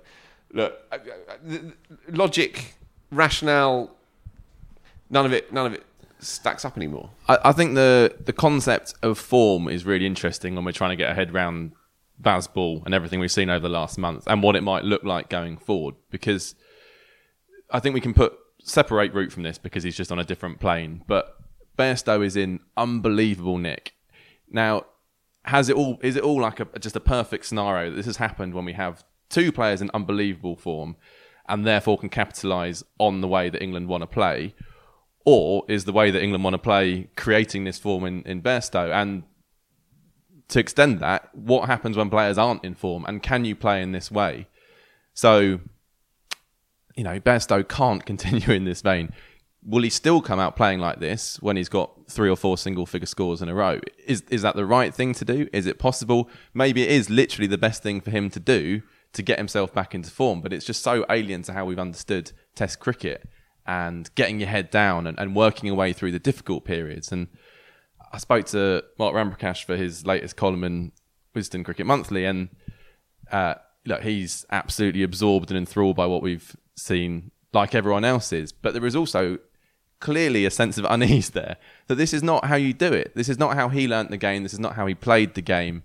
look, 0.53 0.75
uh, 0.93 0.97
uh, 0.97 1.35
the 1.45 1.73
logic, 2.11 2.75
rationale, 3.13 3.91
none 5.09 5.25
of 5.25 5.33
it, 5.33 5.53
none 5.53 5.67
of 5.67 5.73
it 5.73 5.85
stacks 6.21 6.65
up 6.65 6.77
anymore. 6.77 7.11
I, 7.29 7.39
I 7.47 7.53
think 7.53 7.75
the 7.75 8.15
the 8.25 8.33
concept 8.33 8.95
of 9.03 9.19
form 9.19 9.69
is 9.69 9.85
really 9.85 10.07
interesting 10.07 10.55
when 10.55 10.65
we're 10.65 10.73
trying 10.73 10.91
to 10.91 10.97
get 10.97 11.11
a 11.11 11.15
head 11.15 11.33
round 11.33 11.73
Bazball 12.21 12.85
and 12.85 12.95
everything 12.95 13.21
we've 13.21 13.31
seen 13.31 13.51
over 13.51 13.61
the 13.61 13.69
last 13.69 13.99
month 13.99 14.25
and 14.27 14.43
what 14.43 14.57
it 14.57 14.63
might 14.63 14.85
look 14.85 15.05
like 15.05 15.29
going 15.29 15.57
forward. 15.57 15.95
Because 16.11 16.55
I 17.71 17.81
think 17.81 17.95
we 17.95 18.01
can 18.01 18.15
put 18.15 18.37
separate 18.63 19.15
Root 19.15 19.33
from 19.33 19.43
this 19.43 19.59
because 19.59 19.83
he's 19.85 19.97
just 19.97 20.11
on 20.13 20.19
a 20.19 20.25
different 20.25 20.61
plane. 20.61 21.03
But 21.07 21.37
Bairstow 21.79 22.25
is 22.25 22.37
in 22.37 22.61
unbelievable 22.77 23.59
nick. 23.59 23.95
Now, 24.51 24.87
has 25.45 25.69
it 25.69 25.77
all? 25.77 25.99
Is 26.03 26.17
it 26.17 26.23
all 26.23 26.41
like 26.41 26.61
a 26.61 26.67
just 26.79 26.97
a 26.97 27.01
perfect 27.01 27.47
scenario 27.47 27.91
that 27.91 27.97
this 27.97 28.07
has 28.07 28.17
happened 28.17 28.55
when 28.55 28.65
we 28.65 28.73
have 28.73 29.05
two 29.29 29.53
players 29.53 29.81
in 29.81 29.91
unbelievable 29.95 30.57
form, 30.57 30.97
and 31.49 31.67
therefore 31.67 31.99
can 31.99 32.09
capitalise 32.09 32.83
on 32.99 33.21
the 33.21 33.29
way 33.29 33.49
that 33.49 33.63
England 33.63 33.89
want 33.89 34.03
to 34.03 34.07
play, 34.07 34.55
or 35.31 35.63
is 35.69 35.85
the 35.85 35.93
way 35.93 36.11
that 36.11 36.23
England 36.23 36.43
want 36.43 36.55
to 36.55 36.59
play 36.59 37.07
creating 37.15 37.65
this 37.65 37.79
form 37.79 38.07
in 38.07 38.23
in 38.23 38.41
Bairstow? 38.41 38.91
And 38.91 39.25
to 40.49 40.59
extend 40.59 41.01
that, 41.01 41.29
what 41.35 41.67
happens 41.67 41.99
when 41.99 42.09
players 42.09 42.39
aren't 42.39 42.65
in 42.65 42.75
form, 42.75 43.05
and 43.07 43.23
can 43.23 43.45
you 43.45 43.55
play 43.55 43.83
in 43.83 43.93
this 43.93 44.11
way? 44.11 44.49
So, 45.13 45.61
you 46.97 47.05
know, 47.05 47.21
Bairstow 47.21 47.69
can't 47.69 48.07
continue 48.13 48.51
in 48.53 48.65
this 48.65 48.81
vein. 48.81 49.13
Will 49.63 49.83
he 49.83 49.91
still 49.91 50.23
come 50.23 50.41
out 50.41 50.57
playing 50.57 50.79
like 50.79 50.99
this 50.99 51.37
when 51.43 51.59
he's 51.59 51.69
got 51.69 51.91
three 52.09 52.31
or 52.31 52.37
four 52.37 52.57
single 52.57 52.87
figure 52.87 53.05
scores 53.05 53.43
in 53.43 53.51
a 53.51 53.55
row? 53.55 53.81
Is 54.07 54.23
is 54.31 54.41
that 54.41 54.57
the 54.57 54.65
right 54.65 54.95
thing 54.95 55.13
to 55.13 55.27
do? 55.27 55.47
Is 55.53 55.67
it 55.67 55.79
possible? 55.79 56.31
Maybe 56.55 56.85
it 56.85 56.91
is 56.91 57.11
literally 57.11 57.49
the 57.49 57.59
best 57.59 57.83
thing 57.83 58.01
for 58.01 58.11
him 58.11 58.31
to 58.31 58.41
do 58.41 58.81
to 59.13 59.23
get 59.23 59.37
himself 59.37 59.75
back 59.75 59.95
into 59.95 60.11
form, 60.11 60.41
but 60.41 60.55
it's 60.55 60.65
just 60.65 60.83
so 60.83 61.05
alien 61.11 61.43
to 61.43 61.53
how 61.53 61.67
we've 61.67 61.79
understood 61.79 62.33
Test 62.55 62.81
cricket 62.81 63.29
and 63.69 64.13
getting 64.15 64.41
your 64.41 64.49
head 64.49 64.71
down 64.71 65.07
and, 65.07 65.19
and 65.21 65.37
working 65.37 65.67
your 65.67 65.77
way 65.77 65.93
through 65.93 66.11
the 66.11 66.19
difficult 66.19 66.65
periods. 66.65 67.13
And 67.13 67.29
I 68.11 68.17
spoke 68.17 68.47
to 68.47 68.83
Mark 68.99 69.15
Ramprakash 69.15 69.65
for 69.65 69.77
his 69.77 70.07
latest 70.07 70.37
column 70.37 70.65
in 70.65 70.93
Wisden 71.37 71.67
Cricket 71.67 71.85
Monthly, 71.85 72.25
and 72.25 72.49
uh, 73.31 73.55
look, 73.85 74.03
he's 74.03 74.47
absolutely 74.51 75.03
absorbed 75.03 75.51
and 75.51 75.59
enthralled 75.59 75.97
by 75.97 76.07
what 76.07 76.23
we've 76.23 76.57
seen, 76.77 77.31
like 77.53 77.75
everyone 77.75 78.07
else 78.07 78.33
is. 78.33 78.53
But 78.53 78.73
there 78.73 78.87
is 78.87 78.97
also 78.97 79.39
clearly 80.01 80.47
a 80.47 80.51
sense 80.51 80.79
of 80.79 80.87
unease 80.89 81.31
there 81.31 81.57
that 81.89 81.97
this 81.97 82.15
is 82.15 82.23
not 82.23 82.47
how 82.47 82.57
you 82.57 82.73
do 82.73 82.93
it. 82.93 83.13
This 83.15 83.29
is 83.29 83.39
not 83.39 83.55
how 83.55 83.69
he 83.69 83.87
learnt 83.87 84.11
the 84.11 84.17
game. 84.17 84.45
This 84.45 84.55
is 84.55 84.61
not 84.61 84.77
how 84.77 84.87
he 84.87 84.95
played 84.95 85.35
the 85.35 85.43
game. 85.43 85.83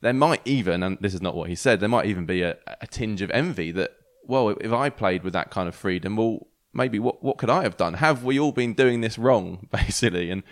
There 0.00 0.12
might 0.12 0.42
even, 0.44 0.84
and 0.84 0.96
this 1.00 1.14
is 1.14 1.22
not 1.22 1.34
what 1.34 1.48
he 1.48 1.56
said, 1.56 1.80
there 1.80 1.88
might 1.88 2.06
even 2.06 2.24
be 2.24 2.42
a, 2.42 2.56
a 2.80 2.86
tinge 2.86 3.20
of 3.20 3.30
envy 3.32 3.72
that, 3.72 3.96
well, 4.24 4.50
if 4.60 4.72
I 4.72 4.90
played 4.90 5.24
with 5.24 5.32
that 5.32 5.50
kind 5.50 5.68
of 5.68 5.74
freedom, 5.74 6.16
well, 6.16 6.46
maybe 6.76 6.98
what 6.98 7.22
what 7.22 7.38
could 7.38 7.50
I 7.50 7.62
have 7.62 7.76
done? 7.76 7.94
Have 7.94 8.22
we 8.24 8.38
all 8.38 8.52
been 8.52 8.74
doing 8.74 9.00
this 9.00 9.18
wrong, 9.18 9.66
basically? 9.72 10.30
And 10.30 10.42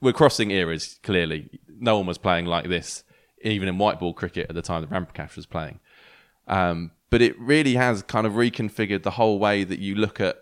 we're 0.00 0.12
crossing 0.12 0.50
eras. 0.50 0.98
Clearly, 1.02 1.48
no 1.78 1.96
one 1.98 2.06
was 2.06 2.18
playing 2.18 2.46
like 2.46 2.68
this, 2.68 3.04
even 3.42 3.68
in 3.68 3.76
white 3.78 4.00
ball 4.00 4.14
cricket 4.14 4.46
at 4.48 4.54
the 4.54 4.62
time 4.62 4.80
that 4.82 4.90
Ramprakash 4.90 5.36
was 5.36 5.46
playing. 5.46 5.80
Um, 6.48 6.92
but 7.10 7.20
it 7.20 7.38
really 7.38 7.74
has 7.74 8.02
kind 8.02 8.26
of 8.26 8.32
reconfigured 8.34 9.02
the 9.02 9.10
whole 9.12 9.38
way 9.38 9.64
that 9.64 9.78
you 9.80 9.94
look 9.94 10.20
at 10.20 10.38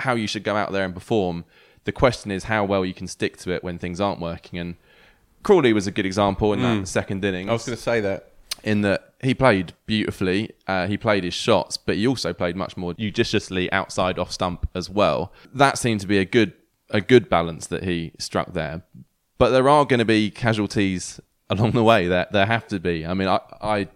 how 0.00 0.14
you 0.14 0.26
should 0.26 0.44
go 0.44 0.54
out 0.56 0.72
there 0.72 0.84
and 0.84 0.92
perform. 0.92 1.44
The 1.84 1.92
question 1.92 2.30
is 2.30 2.44
how 2.44 2.64
well 2.64 2.84
you 2.84 2.94
can 2.94 3.06
stick 3.06 3.36
to 3.38 3.52
it 3.52 3.64
when 3.64 3.78
things 3.78 4.00
aren't 4.00 4.20
working. 4.20 4.58
And 4.58 4.76
Crawley 5.42 5.72
was 5.72 5.86
a 5.86 5.90
good 5.90 6.06
example 6.06 6.52
in 6.52 6.60
Mm. 6.60 6.80
that 6.80 6.88
second 6.88 7.24
innings. 7.24 7.48
I 7.48 7.52
was 7.52 7.64
going 7.66 7.76
to 7.76 7.82
say 7.82 8.00
that. 8.00 8.30
In 8.62 8.80
that 8.80 9.14
he 9.22 9.34
played 9.34 9.74
beautifully, 9.86 10.50
uh, 10.66 10.86
he 10.86 10.96
played 10.96 11.24
his 11.24 11.34
shots, 11.34 11.76
but 11.76 11.96
he 11.96 12.06
also 12.06 12.32
played 12.32 12.56
much 12.56 12.76
more 12.76 12.94
judiciously 12.94 13.70
outside 13.72 14.18
off 14.18 14.32
stump 14.32 14.68
as 14.74 14.88
well. 14.88 15.32
That 15.52 15.76
seemed 15.76 16.00
to 16.00 16.06
be 16.06 16.18
a 16.18 16.24
good 16.24 16.52
a 16.90 17.00
good 17.00 17.28
balance 17.28 17.66
that 17.66 17.84
he 17.84 18.12
struck 18.18 18.52
there. 18.52 18.82
But 19.38 19.50
there 19.50 19.68
are 19.68 19.84
going 19.84 19.98
to 19.98 20.04
be 20.04 20.30
casualties 20.30 21.20
along 21.50 21.72
the 21.72 21.84
way. 21.84 22.06
There 22.06 22.26
there 22.30 22.46
have 22.46 22.66
to 22.68 22.80
be. 22.80 23.04
I 23.04 23.14
mean, 23.14 23.28
I, 23.28 23.40
I 23.60 23.88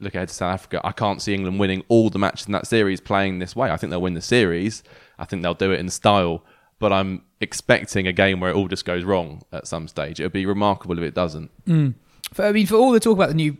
look 0.00 0.14
ahead 0.14 0.28
to 0.28 0.34
South 0.34 0.54
Africa. 0.54 0.80
I 0.84 0.92
can't 0.92 1.22
see 1.22 1.34
England 1.34 1.58
winning 1.58 1.84
all 1.88 2.10
the 2.10 2.18
matches 2.18 2.46
in 2.46 2.52
that 2.52 2.66
series 2.66 3.00
playing 3.00 3.38
this 3.38 3.56
way. 3.56 3.70
I 3.70 3.76
think 3.76 3.90
they'll 3.90 4.02
win 4.02 4.14
the 4.14 4.22
series. 4.22 4.82
I 5.18 5.24
think 5.24 5.42
they'll 5.42 5.54
do 5.54 5.72
it 5.72 5.80
in 5.80 5.88
style. 5.88 6.44
But 6.78 6.92
I'm 6.92 7.22
expecting 7.40 8.08
a 8.08 8.12
game 8.12 8.40
where 8.40 8.50
it 8.50 8.56
all 8.56 8.66
just 8.66 8.84
goes 8.84 9.04
wrong 9.04 9.42
at 9.52 9.68
some 9.68 9.86
stage. 9.86 10.18
It 10.18 10.24
would 10.24 10.32
be 10.32 10.46
remarkable 10.46 10.98
if 10.98 11.04
it 11.04 11.14
doesn't. 11.14 11.50
Mm. 11.64 11.94
For, 12.32 12.44
I 12.44 12.52
mean, 12.52 12.66
for 12.66 12.74
all 12.74 12.90
the 12.90 12.98
talk 12.98 13.16
about 13.16 13.28
the 13.28 13.34
new 13.34 13.56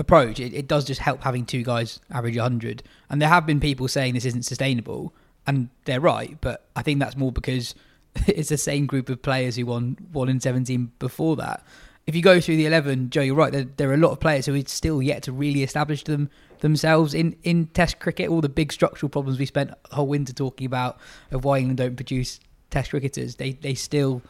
approach, 0.00 0.40
it, 0.40 0.52
it 0.54 0.66
does 0.66 0.84
just 0.84 1.00
help 1.00 1.22
having 1.22 1.44
two 1.44 1.62
guys 1.62 2.00
average 2.10 2.36
100. 2.36 2.82
And 3.08 3.20
there 3.20 3.28
have 3.28 3.46
been 3.46 3.60
people 3.60 3.88
saying 3.88 4.14
this 4.14 4.24
isn't 4.24 4.44
sustainable, 4.44 5.14
and 5.46 5.68
they're 5.84 6.00
right. 6.00 6.36
But 6.40 6.66
I 6.74 6.82
think 6.82 6.98
that's 6.98 7.16
more 7.16 7.32
because 7.32 7.74
it's 8.26 8.48
the 8.48 8.58
same 8.58 8.86
group 8.86 9.08
of 9.08 9.22
players 9.22 9.56
who 9.56 9.66
won 9.66 9.96
one 10.12 10.28
in 10.28 10.40
17 10.40 10.92
before 10.98 11.36
that. 11.36 11.64
If 12.06 12.16
you 12.16 12.22
go 12.22 12.40
through 12.40 12.56
the 12.56 12.66
11, 12.66 13.10
Joe, 13.10 13.20
you're 13.20 13.36
right. 13.36 13.52
There, 13.52 13.66
there 13.76 13.90
are 13.90 13.94
a 13.94 13.98
lot 13.98 14.10
of 14.10 14.20
players 14.20 14.46
who 14.46 14.54
are 14.54 14.62
still 14.66 15.00
yet 15.00 15.22
to 15.24 15.32
really 15.32 15.62
establish 15.62 16.02
them 16.02 16.30
themselves 16.58 17.14
in, 17.14 17.36
in 17.42 17.66
Test 17.68 18.00
cricket. 18.00 18.30
All 18.30 18.40
the 18.40 18.48
big 18.48 18.72
structural 18.72 19.10
problems 19.10 19.38
we 19.38 19.46
spent 19.46 19.70
the 19.88 19.94
whole 19.94 20.08
winter 20.08 20.32
talking 20.32 20.66
about 20.66 20.98
of 21.30 21.44
why 21.44 21.58
England 21.58 21.78
don't 21.78 21.96
produce 21.96 22.40
Test 22.70 22.90
cricketers, 22.90 23.34
they 23.36 23.52
they 23.52 23.74
still 23.74 24.22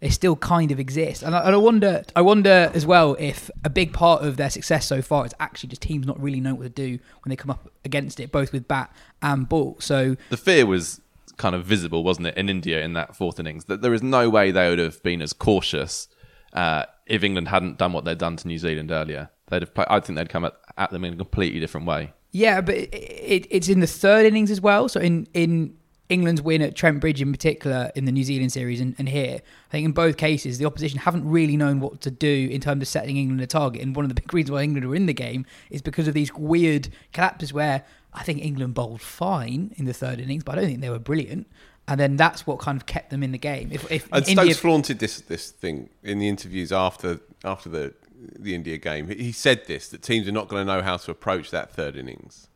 they 0.00 0.10
still 0.10 0.36
kind 0.36 0.70
of 0.70 0.78
exist. 0.78 1.22
And 1.22 1.34
I, 1.34 1.40
and 1.40 1.54
I 1.54 1.58
wonder, 1.58 2.02
I 2.14 2.20
wonder 2.20 2.70
as 2.74 2.84
well 2.84 3.16
if 3.18 3.50
a 3.64 3.70
big 3.70 3.92
part 3.92 4.22
of 4.22 4.36
their 4.36 4.50
success 4.50 4.86
so 4.86 5.00
far 5.00 5.24
is 5.24 5.32
actually 5.40 5.70
just 5.70 5.82
teams 5.82 6.06
not 6.06 6.20
really 6.20 6.40
knowing 6.40 6.58
what 6.58 6.64
to 6.64 6.68
do 6.68 6.98
when 7.22 7.30
they 7.30 7.36
come 7.36 7.50
up 7.50 7.70
against 7.84 8.20
it, 8.20 8.30
both 8.30 8.52
with 8.52 8.68
bat 8.68 8.94
and 9.22 9.48
ball. 9.48 9.76
So 9.80 10.16
the 10.28 10.36
fear 10.36 10.66
was 10.66 11.00
kind 11.38 11.54
of 11.54 11.64
visible, 11.64 12.04
wasn't 12.04 12.26
it, 12.26 12.36
in 12.36 12.48
India 12.48 12.82
in 12.82 12.92
that 12.92 13.16
fourth 13.16 13.40
innings? 13.40 13.64
That 13.66 13.80
there 13.82 13.94
is 13.94 14.02
no 14.02 14.28
way 14.28 14.50
they 14.50 14.68
would 14.68 14.78
have 14.78 15.02
been 15.02 15.22
as 15.22 15.32
cautious 15.32 16.08
uh, 16.52 16.84
if 17.06 17.22
England 17.24 17.48
hadn't 17.48 17.78
done 17.78 17.92
what 17.92 18.04
they'd 18.04 18.18
done 18.18 18.36
to 18.36 18.48
New 18.48 18.58
Zealand 18.58 18.90
earlier. 18.90 19.30
They'd 19.48 19.62
have. 19.62 19.74
Play, 19.74 19.86
I 19.88 20.00
think 20.00 20.18
they'd 20.18 20.28
come 20.28 20.44
at, 20.44 20.54
at 20.76 20.90
them 20.90 21.04
in 21.04 21.14
a 21.14 21.16
completely 21.16 21.60
different 21.60 21.86
way. 21.86 22.12
yeah, 22.32 22.60
but 22.60 22.74
it, 22.74 22.92
it, 22.92 23.46
it's 23.50 23.68
in 23.68 23.80
the 23.80 23.86
third 23.86 24.26
innings 24.26 24.50
as 24.50 24.60
well. 24.60 24.88
So 24.88 25.00
in 25.00 25.26
in 25.32 25.76
England's 26.08 26.40
win 26.40 26.62
at 26.62 26.76
Trent 26.76 27.00
Bridge 27.00 27.20
in 27.20 27.32
particular 27.32 27.90
in 27.94 28.04
the 28.04 28.12
New 28.12 28.22
Zealand 28.22 28.52
series 28.52 28.80
and, 28.80 28.94
and 28.98 29.08
here, 29.08 29.40
I 29.68 29.70
think 29.70 29.84
in 29.84 29.92
both 29.92 30.16
cases 30.16 30.58
the 30.58 30.64
opposition 30.64 31.00
haven't 31.00 31.28
really 31.28 31.56
known 31.56 31.80
what 31.80 32.00
to 32.02 32.10
do 32.10 32.48
in 32.50 32.60
terms 32.60 32.82
of 32.82 32.88
setting 32.88 33.16
England 33.16 33.40
a 33.40 33.46
target. 33.46 33.82
And 33.82 33.96
one 33.96 34.04
of 34.04 34.08
the 34.08 34.14
big 34.14 34.32
reasons 34.32 34.52
why 34.52 34.62
England 34.62 34.88
were 34.88 34.94
in 34.94 35.06
the 35.06 35.14
game 35.14 35.46
is 35.70 35.82
because 35.82 36.06
of 36.06 36.14
these 36.14 36.32
weird 36.34 36.88
collapses 37.12 37.52
where 37.52 37.84
I 38.14 38.22
think 38.22 38.44
England 38.44 38.74
bowled 38.74 39.00
fine 39.00 39.74
in 39.76 39.84
the 39.84 39.92
third 39.92 40.20
innings, 40.20 40.44
but 40.44 40.52
I 40.52 40.60
don't 40.60 40.70
think 40.70 40.80
they 40.80 40.90
were 40.90 40.98
brilliant. 40.98 41.46
And 41.88 42.00
then 42.00 42.16
that's 42.16 42.46
what 42.46 42.58
kind 42.58 42.76
of 42.76 42.86
kept 42.86 43.10
them 43.10 43.22
in 43.22 43.30
the 43.30 43.38
game. 43.38 43.70
If, 43.70 43.90
if 43.92 44.08
And 44.10 44.26
India, 44.26 44.46
Stokes 44.46 44.58
flaunted 44.58 44.98
this 44.98 45.20
this 45.20 45.52
thing 45.52 45.88
in 46.02 46.18
the 46.18 46.28
interviews 46.28 46.72
after 46.72 47.20
after 47.44 47.68
the 47.68 47.94
the 48.18 48.54
India 48.54 48.76
game. 48.78 49.08
He 49.08 49.30
said 49.30 49.66
this 49.66 49.88
that 49.88 50.02
teams 50.02 50.26
are 50.26 50.32
not 50.32 50.48
going 50.48 50.66
to 50.66 50.74
know 50.74 50.82
how 50.82 50.96
to 50.96 51.10
approach 51.12 51.50
that 51.52 51.70
third 51.70 51.94
innings, 51.94 52.48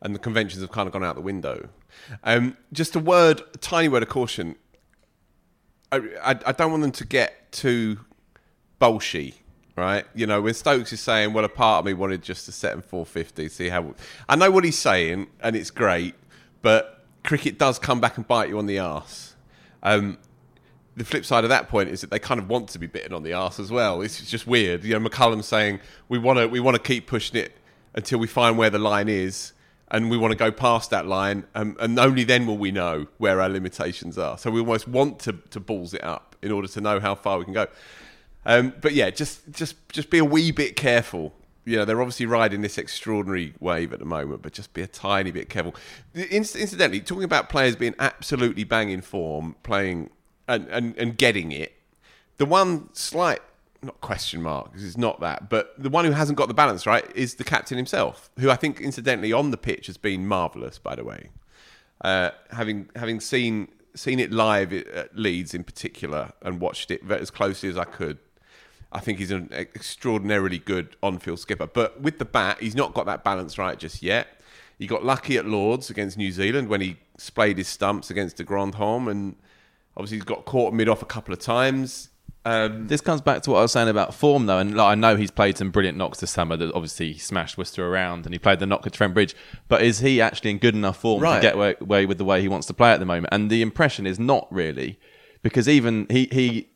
and 0.00 0.14
the 0.14 0.18
conventions 0.18 0.62
have 0.62 0.72
kind 0.72 0.86
of 0.86 0.94
gone 0.94 1.04
out 1.04 1.14
the 1.14 1.20
window. 1.20 1.68
Um, 2.24 2.56
just 2.72 2.96
a 2.96 3.00
word, 3.00 3.42
a 3.54 3.58
tiny 3.58 3.88
word 3.88 4.02
of 4.02 4.08
caution. 4.08 4.56
I, 5.92 5.96
I, 6.22 6.30
I 6.46 6.52
don't 6.52 6.70
want 6.70 6.82
them 6.82 6.92
to 6.92 7.06
get 7.06 7.52
too 7.52 8.00
bolshy, 8.80 9.34
right? 9.76 10.04
You 10.14 10.26
know, 10.26 10.40
when 10.40 10.54
Stokes 10.54 10.92
is 10.92 11.00
saying, 11.00 11.32
"Well, 11.32 11.44
a 11.44 11.48
part 11.48 11.80
of 11.80 11.86
me 11.86 11.94
wanted 11.94 12.22
just 12.22 12.46
to 12.46 12.52
set 12.52 12.74
him 12.74 12.82
450, 12.82 13.48
see 13.48 13.68
how." 13.68 13.94
I 14.28 14.36
know 14.36 14.50
what 14.50 14.64
he's 14.64 14.78
saying, 14.78 15.28
and 15.40 15.56
it's 15.56 15.70
great, 15.70 16.14
but 16.62 17.04
cricket 17.24 17.58
does 17.58 17.78
come 17.78 18.00
back 18.00 18.16
and 18.16 18.26
bite 18.26 18.48
you 18.48 18.58
on 18.58 18.66
the 18.66 18.78
arse. 18.78 19.34
Um, 19.82 20.18
the 20.96 21.04
flip 21.04 21.24
side 21.24 21.44
of 21.44 21.50
that 21.50 21.68
point 21.68 21.88
is 21.88 22.00
that 22.00 22.10
they 22.10 22.18
kind 22.18 22.40
of 22.40 22.48
want 22.48 22.68
to 22.70 22.78
be 22.78 22.86
bitten 22.86 23.14
on 23.14 23.22
the 23.22 23.32
arse 23.32 23.58
as 23.58 23.70
well. 23.70 24.02
It's 24.02 24.28
just 24.28 24.46
weird. 24.46 24.84
You 24.84 24.98
know, 24.98 25.08
McCullum 25.08 25.42
saying 25.42 25.80
we 26.08 26.18
want 26.18 26.38
to 26.38 26.46
we 26.46 26.60
want 26.60 26.76
to 26.76 26.82
keep 26.82 27.06
pushing 27.06 27.40
it 27.40 27.56
until 27.94 28.18
we 28.18 28.26
find 28.26 28.58
where 28.58 28.70
the 28.70 28.78
line 28.78 29.08
is, 29.08 29.52
and 29.90 30.10
we 30.10 30.16
want 30.16 30.32
to 30.32 30.38
go 30.38 30.50
past 30.50 30.90
that 30.90 31.06
line, 31.06 31.44
um, 31.54 31.76
and 31.80 31.98
only 31.98 32.24
then 32.24 32.46
will 32.46 32.58
we 32.58 32.70
know 32.70 33.06
where 33.18 33.40
our 33.40 33.48
limitations 33.48 34.16
are. 34.18 34.38
So 34.38 34.50
we 34.50 34.60
almost 34.60 34.88
want 34.88 35.18
to 35.20 35.32
to 35.32 35.60
balls 35.60 35.94
it 35.94 36.04
up 36.04 36.36
in 36.42 36.52
order 36.52 36.68
to 36.68 36.80
know 36.80 37.00
how 37.00 37.14
far 37.14 37.38
we 37.38 37.44
can 37.44 37.54
go. 37.54 37.66
Um, 38.46 38.72
but 38.80 38.94
yeah, 38.94 39.10
just 39.10 39.50
just 39.52 39.76
just 39.90 40.10
be 40.10 40.18
a 40.18 40.24
wee 40.24 40.50
bit 40.50 40.76
careful 40.76 41.34
you 41.64 41.76
know, 41.76 41.84
they're 41.84 42.00
obviously 42.00 42.26
riding 42.26 42.62
this 42.62 42.78
extraordinary 42.78 43.54
wave 43.60 43.92
at 43.92 43.98
the 43.98 44.04
moment, 44.04 44.42
but 44.42 44.52
just 44.52 44.72
be 44.72 44.82
a 44.82 44.86
tiny 44.86 45.30
bit 45.30 45.48
careful. 45.48 45.74
Inc- 46.14 46.58
Incidentally, 46.58 47.00
talking 47.00 47.24
about 47.24 47.48
players 47.48 47.76
being 47.76 47.94
absolutely 47.98 48.64
banging 48.64 49.02
form, 49.02 49.56
playing 49.62 50.10
and, 50.48 50.66
and, 50.68 50.96
and 50.96 51.18
getting 51.18 51.52
it, 51.52 51.74
the 52.38 52.46
one 52.46 52.92
slight, 52.94 53.40
not 53.82 54.00
question 54.00 54.42
mark, 54.42 54.70
because 54.70 54.84
it's 54.84 54.98
not 54.98 55.20
that, 55.20 55.48
but 55.48 55.74
the 55.78 55.88
one 55.88 56.04
who 56.04 56.12
hasn't 56.12 56.36
got 56.36 56.48
the 56.48 56.54
balance 56.54 56.86
right 56.86 57.04
is 57.14 57.34
the 57.34 57.44
captain 57.44 57.76
himself, 57.76 58.30
who 58.38 58.50
I 58.50 58.56
think, 58.56 58.80
incidentally, 58.80 59.32
on 59.32 59.50
the 59.50 59.56
pitch 59.56 59.86
has 59.86 59.96
been 59.96 60.26
marvellous, 60.26 60.78
by 60.78 60.94
the 60.94 61.04
way. 61.04 61.30
Uh, 62.02 62.30
having 62.50 62.88
having 62.96 63.20
seen 63.20 63.68
seen 63.94 64.20
it 64.20 64.30
live 64.30 64.72
at 64.72 65.16
Leeds 65.16 65.52
in 65.52 65.64
particular 65.64 66.32
and 66.42 66.60
watched 66.60 66.90
it 66.90 67.02
as 67.10 67.30
closely 67.30 67.68
as 67.68 67.76
I 67.76 67.84
could, 67.84 68.18
I 68.92 69.00
think 69.00 69.18
he's 69.18 69.30
an 69.30 69.48
extraordinarily 69.52 70.58
good 70.58 70.96
on-field 71.02 71.40
skipper. 71.40 71.66
But 71.66 72.00
with 72.00 72.18
the 72.18 72.24
bat, 72.24 72.58
he's 72.60 72.76
not 72.76 72.94
got 72.94 73.06
that 73.06 73.24
balance 73.24 73.58
right 73.58 73.78
just 73.78 74.02
yet. 74.02 74.40
He 74.78 74.86
got 74.86 75.04
lucky 75.04 75.36
at 75.36 75.44
Lords 75.46 75.90
against 75.90 76.16
New 76.16 76.32
Zealand 76.32 76.68
when 76.68 76.80
he 76.80 76.96
splayed 77.18 77.58
his 77.58 77.68
stumps 77.68 78.10
against 78.10 78.38
the 78.38 78.44
Grand 78.44 78.76
Home, 78.76 79.08
and 79.08 79.36
obviously 79.96 80.18
he's 80.18 80.24
got 80.24 80.44
caught 80.44 80.72
mid 80.72 80.88
off 80.88 81.02
a 81.02 81.06
couple 81.06 81.34
of 81.34 81.40
times. 81.40 82.08
Um, 82.44 82.86
This 82.88 83.00
comes 83.00 83.20
back 83.20 83.42
to 83.42 83.50
what 83.50 83.58
I 83.58 83.62
was 83.62 83.72
saying 83.72 83.88
about 83.88 84.14
form, 84.14 84.46
though, 84.46 84.58
and 84.58 84.74
like, 84.74 84.92
I 84.92 84.94
know 84.94 85.16
he's 85.16 85.30
played 85.30 85.58
some 85.58 85.70
brilliant 85.70 85.98
knocks 85.98 86.20
this 86.20 86.30
summer. 86.30 86.56
That 86.56 86.74
obviously 86.74 87.12
he 87.12 87.18
smashed 87.18 87.58
Worcester 87.58 87.86
around, 87.86 88.24
and 88.24 88.34
he 88.34 88.38
played 88.38 88.60
the 88.60 88.66
knock 88.66 88.86
at 88.86 88.92
Trent 88.92 89.14
Bridge. 89.14 89.34
But 89.68 89.82
is 89.82 90.00
he 90.00 90.20
actually 90.20 90.52
in 90.52 90.58
good 90.58 90.74
enough 90.74 90.98
form 90.98 91.22
Right. 91.22 91.36
to 91.36 91.42
get 91.42 91.54
away, 91.54 92.06
with 92.06 92.18
the 92.18 92.24
way 92.24 92.40
he 92.40 92.48
wants 92.48 92.66
to 92.68 92.74
play 92.74 92.92
at 92.92 93.00
the 93.00 93.06
moment? 93.06 93.28
And 93.32 93.50
the 93.50 93.62
impression 93.62 94.06
is 94.06 94.18
not 94.18 94.48
really, 94.50 94.98
because 95.42 95.68
even 95.68 96.06
he, 96.08 96.28
he 96.32 96.70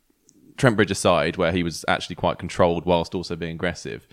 Trent 0.57 0.77
Bridge 0.77 0.91
aside, 0.91 1.37
where 1.37 1.53
he 1.53 1.63
was 1.63 1.85
actually 1.89 2.17
quite 2.17 2.39
controlled 2.39 2.85
whilst 2.85 3.15
also 3.15 3.35
being 3.35 3.55
aggressive. 3.55 4.07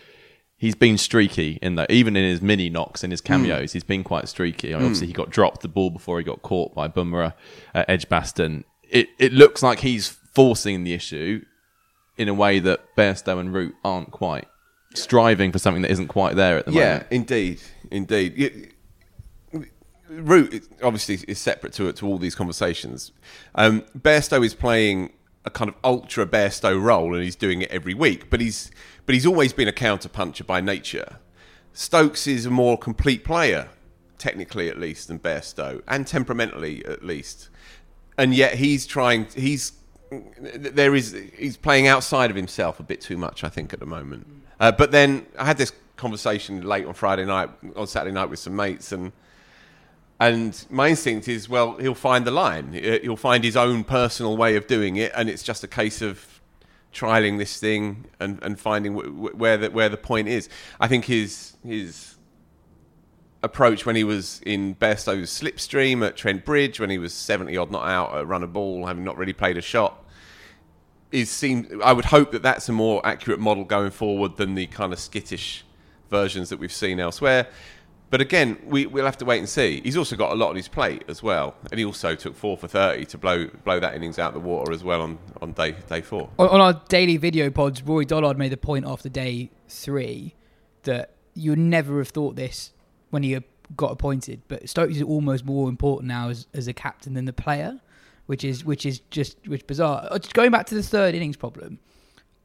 He's 0.58 0.76
been 0.76 0.98
streaky 0.98 1.58
in 1.62 1.76
that, 1.76 1.90
even 1.90 2.16
in 2.16 2.24
his 2.24 2.42
mini 2.42 2.70
knocks, 2.70 3.04
in 3.04 3.12
his 3.12 3.20
hmm. 3.20 3.28
cameos, 3.28 3.74
he's 3.74 3.84
been 3.84 4.04
quite 4.04 4.30
streaky. 4.30 4.70
I 4.70 4.78
mean, 4.78 4.80
hmm. 4.80 4.86
Obviously, 4.86 5.08
he 5.08 5.14
got 5.14 5.30
dropped 5.30 5.62
the 5.62 5.68
ball 5.68 5.90
before 5.90 6.18
he 6.20 6.24
got 6.24 6.44
caught 6.44 6.74
by 6.74 6.88
Bumrah 6.88 7.34
uh, 7.74 7.80
at 7.80 7.90
Edgbaston. 7.90 8.64
It 8.90 9.10
it 9.20 9.34
looks 9.34 9.64
like 9.64 9.80
he's 9.80 10.18
forcing 10.34 10.84
the 10.84 10.94
issue 10.94 11.44
in 12.17 12.28
a 12.28 12.34
way 12.34 12.60
that 12.60 12.96
Bairstow 12.96 13.39
and 13.39 13.54
Root 13.54 13.76
aren't 13.84 14.12
quite 14.12 14.48
striving 14.94 15.52
for 15.52 15.60
something 15.60 15.82
that 15.82 15.91
isn't 15.91 16.08
quite 16.08 16.36
there 16.36 16.58
at 16.58 16.65
the 16.65 16.72
yeah, 16.72 16.80
moment. 16.80 17.08
Yeah, 17.10 17.15
indeed, 17.17 17.62
indeed. 17.89 18.38
You- 18.38 18.72
Root 20.10 20.67
obviously 20.84 21.20
is 21.28 21.39
separate 21.39 21.72
to 21.74 21.91
to 21.91 22.06
all 22.06 22.17
these 22.17 22.36
conversations. 22.36 23.13
Um, 23.56 23.84
Bairstow 23.98 24.46
is 24.46 24.54
playing 24.54 25.13
a 25.46 25.50
kind 25.50 25.70
of 25.70 25.76
ultra 25.84 26.26
Bairstow 26.26 26.82
role, 26.82 27.15
and 27.15 27.24
he's 27.24 27.38
doing 27.38 27.62
it 27.62 27.72
every 27.72 27.94
week. 27.94 28.30
But 28.30 28.41
he's 28.41 28.72
but 29.06 29.15
he's 29.15 29.26
always 29.26 29.54
been 29.54 29.70
a 29.70 29.74
counter 29.74 30.10
puncher 30.10 30.44
by 30.44 30.60
nature. 30.60 31.17
Stokes 31.74 32.28
is 32.28 32.46
a 32.46 32.52
more 32.52 32.78
complete 32.78 33.24
player, 33.24 33.70
technically 34.17 34.67
at 34.67 34.78
least, 34.78 35.08
than 35.08 35.17
Bairstow, 35.17 35.82
and 35.88 36.06
temperamentally 36.06 36.86
at 36.86 37.06
least. 37.06 37.50
And 38.17 38.36
yet 38.36 38.56
he's 38.56 38.86
trying. 38.86 39.28
He's 39.34 39.72
there 40.12 40.93
is 40.95 41.15
he's 41.38 41.58
playing 41.58 41.88
outside 41.88 42.30
of 42.30 42.36
himself 42.36 42.80
a 42.80 42.84
bit 42.84 43.02
too 43.02 43.17
much, 43.17 43.43
I 43.43 43.50
think, 43.50 43.74
at 43.74 43.80
the 43.80 43.86
moment. 43.86 44.28
Uh, 44.60 44.71
but 44.71 44.91
then 44.91 45.26
I 45.39 45.45
had 45.45 45.58
this 45.58 45.71
conversation 45.95 46.62
late 46.62 46.86
on 46.86 46.93
Friday 46.93 47.26
night, 47.26 47.50
on 47.76 47.88
Saturday 47.88 48.13
night 48.13 48.30
with 48.30 48.39
some 48.39 48.56
mates, 48.56 48.91
and 48.91 49.12
and 50.19 50.65
my 50.69 50.89
instinct 50.89 51.28
is, 51.28 51.50
well, 51.50 51.78
he'll 51.78 51.95
find 51.95 52.26
the 52.26 52.32
line. 52.32 52.74
He- 52.74 53.00
He'll 53.00 53.15
find 53.15 53.43
his 53.43 53.58
own 53.58 53.84
personal 53.84 54.38
way 54.38 54.56
of 54.56 54.67
doing 54.67 54.97
it, 54.97 55.12
and 55.15 55.30
it's 55.30 55.41
just 55.43 55.63
a 55.63 55.67
case 55.67 56.02
of 56.02 56.41
trialing 56.93 57.38
this 57.38 57.58
thing 57.60 58.06
and, 58.19 58.38
and 58.43 58.60
finding 58.60 58.93
w- 58.93 59.12
w- 59.12 59.36
where 59.36 59.56
the 59.58 59.71
where 59.71 59.88
the 59.89 59.97
point 59.97 60.28
is. 60.28 60.50
I 60.80 60.88
think 60.88 61.06
his 61.06 61.54
his 61.65 62.17
approach 63.43 63.86
when 63.88 63.95
he 63.95 64.04
was 64.04 64.39
in 64.45 64.76
Bairstow's 64.76 65.32
slipstream 65.32 66.06
at 66.06 66.15
Trent 66.15 66.45
Bridge, 66.45 66.80
when 66.80 66.89
he 66.91 67.00
was 67.00 67.13
seventy 67.13 67.58
odd 67.58 67.71
not 67.71 67.88
out 67.88 68.15
at 68.15 68.28
run 68.28 68.43
a 68.43 68.47
ball, 68.47 68.86
having 68.86 69.04
not 69.04 69.17
really 69.17 69.34
played 69.34 69.58
a 69.58 69.62
shot, 69.62 70.01
is 71.12 71.30
seem. 71.30 71.82
I 71.84 71.93
would 71.93 72.06
hope 72.06 72.32
that 72.32 72.41
that's 72.41 72.69
a 72.69 72.74
more 72.74 73.06
accurate 73.06 73.39
model 73.39 73.63
going 73.63 73.91
forward 73.91 74.38
than 74.38 74.56
the 74.56 74.67
kind 74.67 74.93
of 74.93 75.00
skittish 75.00 75.65
versions 76.10 76.50
that 76.50 76.60
we've 76.60 76.74
seen 76.74 77.00
elsewhere. 77.00 77.47
But 78.10 78.19
again, 78.19 78.58
we, 78.65 78.86
we'll 78.88 79.06
have 79.06 79.17
to 79.19 79.26
wait 79.26 79.39
and 79.39 79.47
see. 79.47 79.80
He's 79.86 79.95
also 79.95 80.17
got 80.17 80.34
a 80.34 80.36
lot 80.36 80.50
on 80.50 80.58
his 80.58 80.67
plate 80.67 81.06
as 81.08 81.24
well, 81.24 81.56
and 81.71 81.80
he 81.80 81.86
also 81.86 82.13
took 82.13 82.36
four 82.36 82.58
for 82.58 82.67
thirty 82.67 83.06
to 83.06 83.17
blow 83.17 83.47
blow 83.63 83.80
that 83.80 83.95
innings 83.95 84.19
out 84.19 84.34
the 84.34 84.39
water 84.39 84.74
as 84.74 84.84
well 84.84 85.02
on, 85.02 85.17
on 85.41 85.54
day 85.54 85.76
day 85.88 86.02
four. 86.02 86.30
On, 86.38 86.50
on 86.50 86.60
our 86.60 86.82
daily 86.89 87.17
video 87.17 87.50
pods, 87.50 87.82
Roy 87.82 88.04
Dollard 88.04 88.38
made 88.38 88.52
the 88.52 88.58
point 88.58 88.86
after 88.86 89.08
day 89.08 89.50
three 89.69 90.36
that 90.84 91.13
you 91.34 91.52
would 91.52 91.60
never 91.60 92.00
have 92.00 92.10
thought 92.10 92.36
this 92.36 92.74
when 93.12 93.24
he 93.24 93.38
got 93.78 93.91
appointed, 93.91 94.41
but 94.50 94.67
Stokes 94.67 94.97
is 94.97 95.02
almost 95.02 95.45
more 95.45 95.69
important 95.69 96.10
now 96.10 96.28
as, 96.28 96.47
as 96.54 96.67
a 96.67 96.74
captain 96.74 97.13
than 97.13 97.24
the 97.24 97.32
player, 97.32 97.80
which 98.32 98.46
is 98.46 98.63
which 98.63 98.86
is 98.86 99.00
just 99.12 99.36
which 99.46 99.67
bizarre. 99.67 100.08
Uh, 100.10 100.17
Just 100.17 100.34
going 100.34 100.52
back 100.52 100.65
to 100.67 100.76
the 100.76 100.82
third 100.82 101.13
innings 101.13 101.36
problem, 101.36 101.80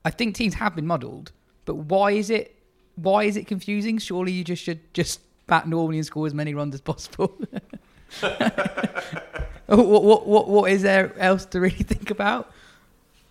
I 0.04 0.10
think 0.10 0.34
teams 0.34 0.54
have 0.54 0.74
been 0.74 0.84
muddled, 0.84 1.30
but 1.64 1.76
why 1.76 2.10
is 2.10 2.28
it 2.28 2.56
why 2.96 3.22
is 3.22 3.36
it 3.36 3.46
confusing? 3.46 3.98
Surely 3.98 4.32
you 4.32 4.42
just 4.42 4.64
should 4.64 4.80
just 4.94 5.20
bat 5.46 5.68
normally 5.68 5.98
and 5.98 6.04
score 6.04 6.26
as 6.26 6.34
many 6.34 6.54
runs 6.54 6.74
as 6.74 6.80
possible. 6.80 7.38
what, 8.20 9.86
what 9.86 10.26
what 10.26 10.48
what 10.48 10.72
is 10.72 10.82
there 10.82 11.16
else 11.20 11.44
to 11.44 11.60
really 11.60 11.76
think 11.92 12.10
about? 12.10 12.50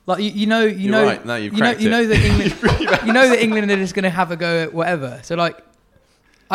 Like 0.05 0.23
you, 0.23 0.29
you 0.29 0.45
know, 0.45 0.63
you 0.63 0.77
You're 0.77 0.91
know, 0.93 1.03
right. 1.03 1.25
No, 1.25 1.35
you've 1.35 1.55
you 1.55 1.59
know, 1.59 1.71
you 1.77 1.89
know 1.89 2.05
that 2.07 2.23
England, 2.23 3.05
you 3.05 3.11
know 3.11 3.27
that 3.27 3.43
England 3.43 3.69
are 3.69 3.75
just 3.75 3.95
going 3.95 4.03
to 4.03 4.09
have 4.09 4.31
a 4.31 4.37
go 4.37 4.63
at 4.63 4.73
whatever. 4.73 5.19
So 5.23 5.35
like, 5.35 5.61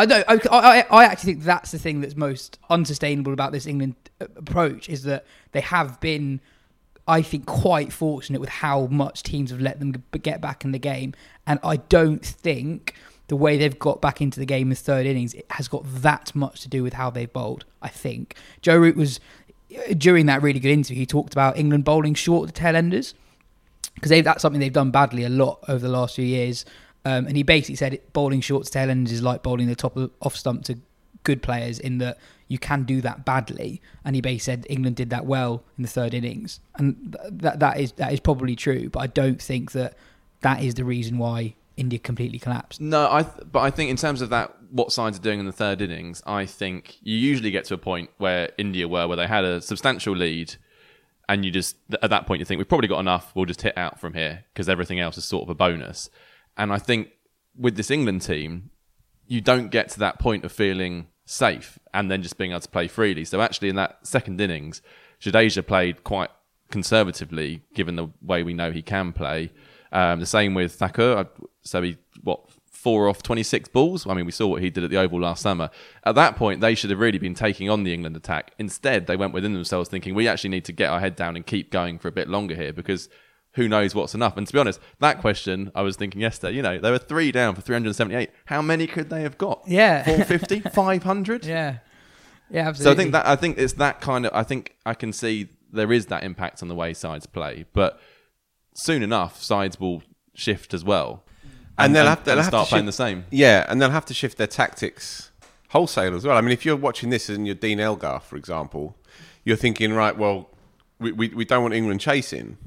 I 0.01 0.05
don't. 0.05 0.25
I, 0.27 0.39
I, 0.51 0.85
I 0.89 1.05
actually 1.05 1.33
think 1.33 1.43
that's 1.43 1.71
the 1.71 1.77
thing 1.77 2.01
that's 2.01 2.15
most 2.15 2.57
unsustainable 2.71 3.33
about 3.33 3.51
this 3.51 3.67
England 3.67 3.95
uh, 4.19 4.25
approach 4.35 4.89
is 4.89 5.03
that 5.03 5.25
they 5.51 5.61
have 5.61 5.99
been, 5.99 6.41
I 7.07 7.21
think, 7.21 7.45
quite 7.45 7.93
fortunate 7.93 8.41
with 8.41 8.49
how 8.49 8.87
much 8.87 9.21
teams 9.21 9.51
have 9.51 9.61
let 9.61 9.79
them 9.79 10.03
get 10.23 10.41
back 10.41 10.65
in 10.65 10.71
the 10.71 10.79
game, 10.79 11.13
and 11.45 11.59
I 11.63 11.75
don't 11.75 12.25
think 12.25 12.95
the 13.27 13.35
way 13.35 13.57
they've 13.57 13.77
got 13.77 14.01
back 14.01 14.21
into 14.21 14.39
the 14.39 14.45
game 14.45 14.63
in 14.63 14.69
the 14.69 14.75
third 14.75 15.05
innings 15.05 15.35
has 15.51 15.67
got 15.67 15.83
that 15.85 16.33
much 16.33 16.61
to 16.61 16.67
do 16.67 16.81
with 16.81 16.93
how 16.93 17.11
they've 17.11 17.31
bowled. 17.31 17.65
I 17.81 17.87
think 17.87 18.35
Joe 18.61 18.77
Root 18.77 18.95
was 18.95 19.19
during 19.97 20.25
that 20.25 20.41
really 20.41 20.59
good 20.59 20.71
interview. 20.71 21.01
He 21.01 21.05
talked 21.05 21.33
about 21.33 21.57
England 21.57 21.85
bowling 21.85 22.15
short 22.15 22.47
the 22.47 22.53
tail 22.53 22.75
enders 22.75 23.13
because 23.93 24.23
that's 24.23 24.41
something 24.41 24.59
they've 24.59 24.73
done 24.73 24.89
badly 24.89 25.23
a 25.23 25.29
lot 25.29 25.59
over 25.67 25.79
the 25.79 25.93
last 25.93 26.15
few 26.15 26.25
years. 26.25 26.65
Um, 27.03 27.25
and 27.25 27.35
he 27.35 27.43
basically 27.43 27.75
said 27.75 27.99
bowling 28.13 28.41
short 28.41 28.65
to 28.65 28.71
tail 28.71 28.89
ends 28.89 29.11
is 29.11 29.23
like 29.23 29.41
bowling 29.41 29.67
the 29.67 29.75
top 29.75 29.97
of 29.97 30.11
off 30.21 30.35
stump 30.35 30.63
to 30.65 30.77
good 31.23 31.41
players 31.41 31.79
in 31.79 31.99
that 31.99 32.17
you 32.47 32.59
can 32.59 32.83
do 32.83 33.01
that 33.01 33.25
badly. 33.25 33.81
And 34.03 34.15
he 34.15 34.21
basically 34.21 34.39
said 34.39 34.67
England 34.69 34.95
did 34.97 35.09
that 35.09 35.25
well 35.25 35.63
in 35.77 35.83
the 35.83 35.87
third 35.89 36.13
innings, 36.13 36.59
and 36.75 37.17
th- 37.19 37.33
that 37.41 37.59
that 37.59 37.79
is 37.79 37.93
that 37.93 38.13
is 38.13 38.19
probably 38.19 38.55
true. 38.55 38.89
But 38.89 38.99
I 38.99 39.07
don't 39.07 39.41
think 39.41 39.71
that 39.71 39.95
that 40.41 40.61
is 40.61 40.75
the 40.75 40.83
reason 40.83 41.17
why 41.17 41.55
India 41.77 41.99
completely 41.99 42.39
collapsed. 42.39 42.81
No, 42.81 43.11
I. 43.11 43.23
Th- 43.23 43.47
but 43.51 43.59
I 43.59 43.71
think 43.71 43.89
in 43.89 43.97
terms 43.97 44.21
of 44.21 44.29
that, 44.29 44.55
what 44.69 44.91
sides 44.91 45.17
are 45.17 45.21
doing 45.21 45.39
in 45.39 45.45
the 45.45 45.51
third 45.51 45.81
innings, 45.81 46.21
I 46.25 46.45
think 46.45 46.97
you 47.01 47.15
usually 47.15 47.51
get 47.51 47.65
to 47.65 47.73
a 47.73 47.77
point 47.77 48.09
where 48.17 48.51
India 48.57 48.87
were, 48.87 49.07
where 49.07 49.17
they 49.17 49.27
had 49.27 49.43
a 49.43 49.61
substantial 49.61 50.15
lead, 50.15 50.55
and 51.29 51.45
you 51.45 51.51
just 51.51 51.77
at 52.01 52.09
that 52.09 52.27
point 52.27 52.39
you 52.39 52.45
think 52.45 52.59
we've 52.59 52.69
probably 52.69 52.89
got 52.89 52.99
enough. 52.99 53.31
We'll 53.33 53.45
just 53.45 53.61
hit 53.61 53.77
out 53.77 53.99
from 53.99 54.13
here 54.13 54.43
because 54.53 54.69
everything 54.69 54.99
else 54.99 55.17
is 55.17 55.25
sort 55.25 55.43
of 55.43 55.49
a 55.49 55.55
bonus. 55.55 56.09
And 56.61 56.71
I 56.71 56.77
think 56.77 57.09
with 57.57 57.75
this 57.75 57.89
England 57.89 58.21
team, 58.21 58.69
you 59.25 59.41
don't 59.41 59.69
get 59.71 59.89
to 59.89 59.99
that 59.99 60.19
point 60.19 60.45
of 60.45 60.51
feeling 60.51 61.07
safe 61.25 61.79
and 61.91 62.11
then 62.11 62.21
just 62.21 62.37
being 62.37 62.51
able 62.51 62.61
to 62.61 62.69
play 62.69 62.87
freely. 62.87 63.25
So 63.25 63.41
actually, 63.41 63.69
in 63.69 63.77
that 63.77 64.05
second 64.05 64.39
innings, 64.39 64.83
Jadeja 65.19 65.65
played 65.65 66.03
quite 66.03 66.29
conservatively, 66.69 67.63
given 67.73 67.95
the 67.95 68.09
way 68.21 68.43
we 68.43 68.53
know 68.53 68.71
he 68.71 68.83
can 68.83 69.11
play. 69.11 69.51
Um, 69.91 70.19
the 70.19 70.27
same 70.27 70.53
with 70.53 70.73
Thakur. 70.73 71.29
So 71.63 71.81
he 71.81 71.97
what 72.21 72.41
four 72.71 73.09
off 73.09 73.23
twenty 73.23 73.41
six 73.41 73.67
balls. 73.67 74.05
I 74.05 74.13
mean, 74.13 74.27
we 74.27 74.31
saw 74.31 74.45
what 74.45 74.61
he 74.61 74.69
did 74.69 74.83
at 74.83 74.91
the 74.91 74.97
Oval 74.97 75.21
last 75.21 75.41
summer. 75.41 75.71
At 76.03 76.13
that 76.13 76.35
point, 76.35 76.61
they 76.61 76.75
should 76.75 76.91
have 76.91 76.99
really 76.99 77.17
been 77.17 77.33
taking 77.33 77.71
on 77.71 77.81
the 77.85 77.91
England 77.91 78.15
attack. 78.15 78.53
Instead, 78.59 79.07
they 79.07 79.17
went 79.17 79.33
within 79.33 79.53
themselves, 79.53 79.89
thinking 79.89 80.13
we 80.13 80.27
actually 80.27 80.51
need 80.51 80.65
to 80.65 80.73
get 80.73 80.91
our 80.91 80.99
head 80.99 81.15
down 81.15 81.35
and 81.35 81.43
keep 81.43 81.71
going 81.71 81.97
for 81.97 82.07
a 82.07 82.11
bit 82.11 82.27
longer 82.29 82.53
here 82.53 82.71
because. 82.71 83.09
Who 83.55 83.67
knows 83.67 83.93
what's 83.93 84.15
enough? 84.15 84.37
And 84.37 84.47
to 84.47 84.53
be 84.53 84.59
honest, 84.59 84.79
that 84.99 85.19
question 85.19 85.71
I 85.75 85.81
was 85.81 85.97
thinking 85.97 86.21
yesterday, 86.21 86.55
you 86.55 86.61
know, 86.61 86.79
they 86.79 86.89
were 86.89 86.97
three 86.97 87.31
down 87.31 87.53
for 87.53 87.61
378. 87.61 88.29
How 88.45 88.61
many 88.61 88.87
could 88.87 89.09
they 89.09 89.23
have 89.23 89.37
got? 89.37 89.61
Yeah. 89.67 90.03
450? 90.05 90.69
500? 90.69 91.45
Yeah, 91.45 91.79
yeah, 92.49 92.67
absolutely. 92.69 92.83
So 92.83 92.91
I 92.91 92.95
think 92.95 93.11
that 93.11 93.27
I 93.27 93.35
think 93.35 93.57
it's 93.57 93.73
that 93.73 93.99
kind 94.01 94.25
of 94.25 94.33
I 94.33 94.43
think 94.43 94.75
I 94.85 94.93
can 94.93 95.11
see 95.13 95.49
there 95.71 95.91
is 95.91 96.07
that 96.07 96.23
impact 96.23 96.61
on 96.61 96.67
the 96.69 96.75
way 96.75 96.93
sides 96.93 97.25
play, 97.25 97.65
but 97.73 97.99
soon 98.73 99.03
enough 99.03 99.41
sides 99.41 99.79
will 99.79 100.03
shift 100.33 100.73
as 100.73 100.83
well, 100.83 101.23
and, 101.77 101.95
they'll 101.95 102.05
have, 102.05 102.23
they'll 102.23 102.37
have 102.37 102.45
start 102.45 102.67
to 102.67 102.69
playing 102.69 102.85
shift- 102.85 102.97
the 102.97 103.03
same. 103.03 103.25
Yeah, 103.31 103.65
and 103.69 103.81
they'll 103.81 103.89
have 103.89 104.05
to 104.05 104.13
shift 104.13 104.37
their 104.37 104.47
tactics 104.47 105.31
wholesale 105.69 106.15
as 106.15 106.25
well. 106.25 106.37
I 106.37 106.41
mean, 106.41 106.51
if 106.51 106.65
you're 106.65 106.75
watching 106.75 107.09
this 107.09 107.29
and 107.29 107.45
you're 107.45 107.55
Dean 107.55 107.79
Elgar, 107.79 108.19
for 108.19 108.35
example, 108.35 108.97
you're 109.45 109.57
thinking, 109.57 109.93
right, 109.93 110.17
well, 110.17 110.49
we, 110.99 111.13
we, 111.13 111.29
we 111.29 111.45
don't 111.45 111.61
want 111.61 111.73
England 111.73 112.01
chasing, 112.01 112.57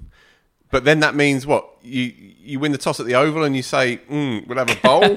But 0.74 0.84
then 0.84 0.98
that 1.00 1.14
means 1.14 1.46
what? 1.46 1.68
You 1.84 2.12
you 2.46 2.58
win 2.58 2.72
the 2.72 2.78
toss 2.78 2.98
at 2.98 3.06
the 3.06 3.14
Oval 3.14 3.44
and 3.44 3.54
you 3.54 3.62
say, 3.62 4.00
mm, 4.10 4.44
we'll 4.48 4.58
have 4.58 4.68
a 4.68 4.74
bowl 4.80 5.16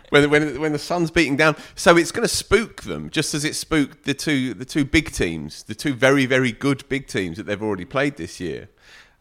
when, 0.10 0.28
when, 0.28 0.60
when 0.60 0.72
the 0.72 0.78
sun's 0.78 1.10
beating 1.10 1.34
down. 1.34 1.56
So 1.76 1.96
it's 1.96 2.12
going 2.12 2.28
to 2.28 2.32
spook 2.32 2.82
them, 2.82 3.08
just 3.08 3.32
as 3.32 3.42
it 3.46 3.56
spooked 3.56 4.04
the 4.04 4.12
two, 4.12 4.52
the 4.52 4.66
two 4.66 4.84
big 4.84 5.10
teams, 5.10 5.62
the 5.62 5.74
two 5.74 5.94
very, 5.94 6.26
very 6.26 6.52
good 6.52 6.86
big 6.90 7.06
teams 7.06 7.38
that 7.38 7.46
they've 7.46 7.62
already 7.62 7.86
played 7.86 8.18
this 8.18 8.38
year. 8.38 8.68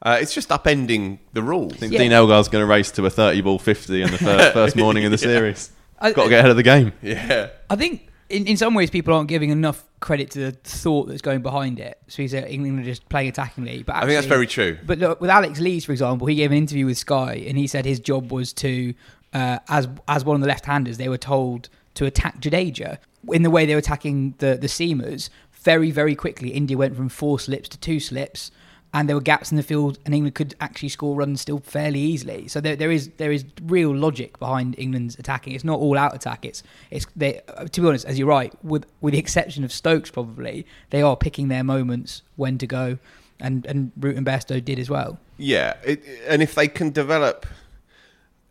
Uh, 0.02 0.18
it's 0.22 0.34
just 0.34 0.50
upending 0.50 1.20
the 1.32 1.42
rules. 1.42 1.72
I 1.76 1.78
think 1.78 1.94
Dean 1.94 2.12
Elgar's 2.12 2.50
going 2.50 2.62
to 2.64 2.68
race 2.68 2.92
to 2.92 3.06
a 3.06 3.10
30 3.10 3.40
ball 3.42 3.58
50 3.58 4.02
in 4.02 4.12
the 4.12 4.18
fir- 4.18 4.52
first 4.54 4.76
morning 4.76 5.04
in 5.06 5.12
the 5.12 5.18
Yeah. 5.18 5.22
series. 5.38 5.72
I- 6.00 6.12
Got 6.12 6.26
to 6.26 6.30
get 6.30 6.40
ahead 6.40 6.52
of 6.52 6.58
the 6.58 6.64
game. 6.64 6.92
Yeah. 7.02 7.48
I 7.70 7.78
think 7.78 8.10
in, 8.30 8.46
in 8.48 8.58
some 8.58 8.74
ways 8.74 8.90
people 8.90 9.14
aren't 9.14 9.30
giving 9.30 9.50
enough 9.50 9.84
credit 10.00 10.32
to 10.32 10.40
the 10.40 10.52
thought 10.52 11.08
that's 11.08 11.22
going 11.22 11.42
behind 11.42 11.80
it. 11.80 11.98
So 12.08 12.22
he's 12.22 12.34
at 12.34 12.50
England 12.50 12.80
are 12.80 12.84
just 12.84 13.08
playing 13.10 13.32
attackingly. 13.32 13.86
But 13.86 13.96
I 13.96 14.02
think 14.02 14.12
that's 14.12 14.28
very 14.28 14.48
true. 14.48 14.78
But 14.86 15.00
look, 15.00 15.22
with 15.22 15.30
Alex 15.30 15.60
Lees, 15.60 15.86
for 15.86 15.92
example, 15.92 16.28
he 16.28 16.36
gave 16.36 16.52
an 16.52 16.58
interview 16.58 16.86
with 16.86 16.98
Sky 16.98 17.44
and 17.48 17.58
he 17.58 17.68
said 17.68 17.86
his 17.86 18.00
job 18.00 18.32
was 18.32 18.54
to, 18.54 18.94
uh, 19.34 19.60
as 19.70 19.88
as 20.08 20.26
one 20.26 20.36
of 20.36 20.42
the 20.42 20.48
left-handers, 20.48 20.98
they 20.98 21.10
were 21.10 21.18
told 21.18 21.70
to 21.96 22.06
attack 22.06 22.40
Jadeja 22.40 22.98
in 23.32 23.44
the 23.44 23.50
way 23.50 23.66
they 23.66 23.74
were 23.74 23.80
attacking 23.80 24.36
the 24.40 24.58
the 24.60 24.68
seamers. 24.68 25.30
Very 25.52 25.92
very 25.92 26.16
quickly, 26.16 26.50
India 26.50 26.78
went 26.78 26.96
from 26.96 27.10
four 27.10 27.40
slips 27.40 27.70
to 27.70 27.78
two 27.78 28.00
slips. 28.00 28.52
And 28.98 29.08
there 29.08 29.16
were 29.16 29.22
gaps 29.22 29.52
in 29.52 29.58
the 29.58 29.64
field, 29.64 30.00
and 30.06 30.16
England 30.16 30.34
could 30.34 30.56
actually 30.60 30.90
score 30.90 31.16
runs 31.16 31.40
still 31.40 31.60
fairly 31.60 32.00
easily. 32.00 32.48
So 32.48 32.60
there, 32.60 32.76
there 32.76 32.90
is 32.90 33.12
there 33.18 33.32
is 33.32 33.46
real 33.62 33.96
logic 33.96 34.40
behind 34.40 34.74
England's 34.80 35.20
attacking. 35.20 35.54
It's 35.54 35.64
not 35.64 35.78
all 35.80 36.00
out 36.00 36.16
attack. 36.16 36.44
It's 36.44 36.64
it's 36.90 37.06
they. 37.16 37.42
To 37.72 37.82
be 37.82 37.88
honest, 37.88 38.06
as 38.06 38.18
you're 38.18 38.28
right, 38.28 38.52
with 38.64 38.88
with 39.00 39.12
the 39.12 39.20
exception 39.20 39.64
of 39.64 39.72
Stokes, 39.72 40.10
probably 40.10 40.66
they 40.90 41.04
are 41.04 41.16
picking 41.16 41.48
their 41.48 41.64
moments 41.64 42.24
when 42.38 42.58
to 42.58 42.66
go, 42.66 42.98
and 43.40 43.68
and 43.68 43.92
Root 44.00 44.18
and 44.18 44.26
Bairstow 44.26 44.66
did 44.66 44.80
as 44.80 44.90
well. 44.90 45.20
Yeah, 45.38 45.76
it, 45.86 46.04
and 46.28 46.42
if 46.42 46.56
they 46.56 46.68
can 46.68 46.90
develop 46.90 47.46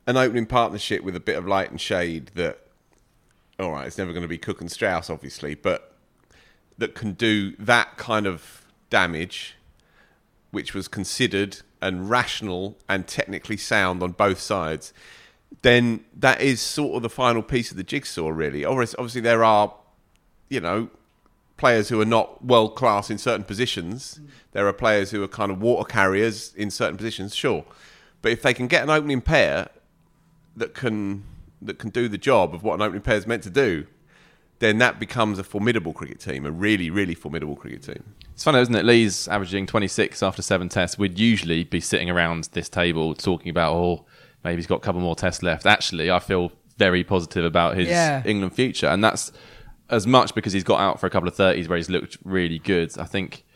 an 0.07 0.17
opening 0.17 0.47
partnership 0.47 1.03
with 1.03 1.17
a 1.17 1.21
bit 1.21 1.37
of 1.37 1.49
light 1.49 1.73
and 1.73 1.81
shade, 1.81 2.31
that 2.37 2.61
all 3.59 3.73
right, 3.73 3.89
it's 3.89 3.99
never 3.99 4.13
going 4.13 4.23
to 4.23 4.29
be 4.29 4.39
Cook 4.39 4.61
and 4.61 4.71
Strauss, 4.71 5.11
obviously, 5.11 5.57
but 5.57 5.93
that 6.79 6.95
can 6.95 7.15
do 7.15 7.57
that 7.57 7.97
kind 7.97 8.29
of 8.29 8.65
damage, 8.91 9.56
which 10.51 10.75
was 10.75 10.89
considered 10.89 11.59
and 11.83 12.09
rational 12.09 12.79
and 12.89 13.07
technically 13.07 13.57
sound 13.57 14.03
on 14.03 14.13
both 14.13 14.41
sides, 14.41 14.93
then 15.63 16.05
that 16.15 16.41
is 16.41 16.61
sort 16.61 16.97
of 16.97 17.03
the 17.03 17.11
final 17.11 17.43
piece 17.43 17.71
of 17.71 17.77
the 17.77 17.85
jigsaw, 17.85 18.29
really. 18.29 18.65
Obviously, 18.65 18.97
obviously 18.99 19.21
there 19.21 19.45
are, 19.45 19.75
you 20.49 20.61
know, 20.61 20.89
players 21.57 21.89
who 21.89 22.01
are 22.01 22.07
not 22.07 22.45
world 22.45 22.77
class 22.77 23.11
in 23.11 23.19
certain 23.19 23.45
positions. 23.45 24.21
Mm. 24.21 24.29
There 24.53 24.67
are 24.67 24.73
players 24.73 25.11
who 25.11 25.23
are 25.23 25.29
kind 25.29 25.51
of 25.51 25.61
water 25.61 25.87
carriers 25.87 26.55
in 26.55 26.71
certain 26.71 26.97
positions, 26.97 27.35
sure. 27.35 27.65
But 28.23 28.33
if 28.33 28.43
they 28.43 28.55
can 28.55 28.67
get 28.67 28.83
an 28.83 28.91
opening 28.91 29.21
pair 29.21 29.69
that 30.57 30.75
can 30.75 31.25
that 31.63 31.79
can 31.79 31.91
do 31.91 32.09
the 32.09 32.19
job 32.19 32.55
of 32.55 32.63
what 32.63 32.75
an 32.75 32.83
opening 32.83 33.03
pair 33.03 33.17
is 33.17 33.27
meant 33.27 33.43
to 33.43 33.51
do, 33.51 33.87
then 34.59 34.79
that 34.79 35.01
becomes 35.01 35.39
a 35.39 35.45
formidable 35.45 35.93
cricket 35.93 36.21
team, 36.21 36.45
a 36.45 36.51
really, 36.51 36.91
really 36.91 37.15
formidable 37.15 37.57
cricket 37.57 37.83
team. 37.83 38.15
It's 38.37 38.45
funny, 38.45 38.59
isn't 38.61 38.75
it? 38.75 38.85
Lee's 38.85 39.29
averaging 39.29 39.67
26 39.67 40.23
after 40.23 40.43
seven 40.43 40.69
tests. 40.69 40.99
We'd 40.99 41.19
usually 41.19 41.65
be 41.65 41.81
sitting 41.81 42.11
around 42.11 42.51
this 42.53 42.69
table 42.69 43.15
talking 43.15 43.49
about, 43.49 43.73
oh, 43.73 44.05
maybe 44.45 44.57
he's 44.57 44.67
got 44.67 44.77
a 44.77 44.81
couple 44.81 45.01
more 45.01 45.17
tests 45.17 45.43
left. 45.43 45.65
Actually, 45.65 46.11
I 46.11 46.19
feel 46.19 46.53
very 46.77 47.03
positive 47.03 47.47
about 47.47 47.79
his 47.79 47.89
Yeah. 47.89 48.23
England 48.27 48.53
future. 48.55 48.89
And 48.89 49.03
that's 49.03 49.33
as 49.89 50.07
much 50.07 50.35
because 50.35 50.53
he's 50.53 50.65
got 50.65 50.81
out 50.81 51.01
for 51.01 51.07
a 51.07 51.11
couple 51.11 51.27
of 51.27 51.35
30s 51.35 51.67
where 51.67 51.79
he's 51.79 51.89
looked 51.89 52.19
really 52.25 52.59
good, 52.59 52.99
I 52.99 53.05
think. 53.05 53.47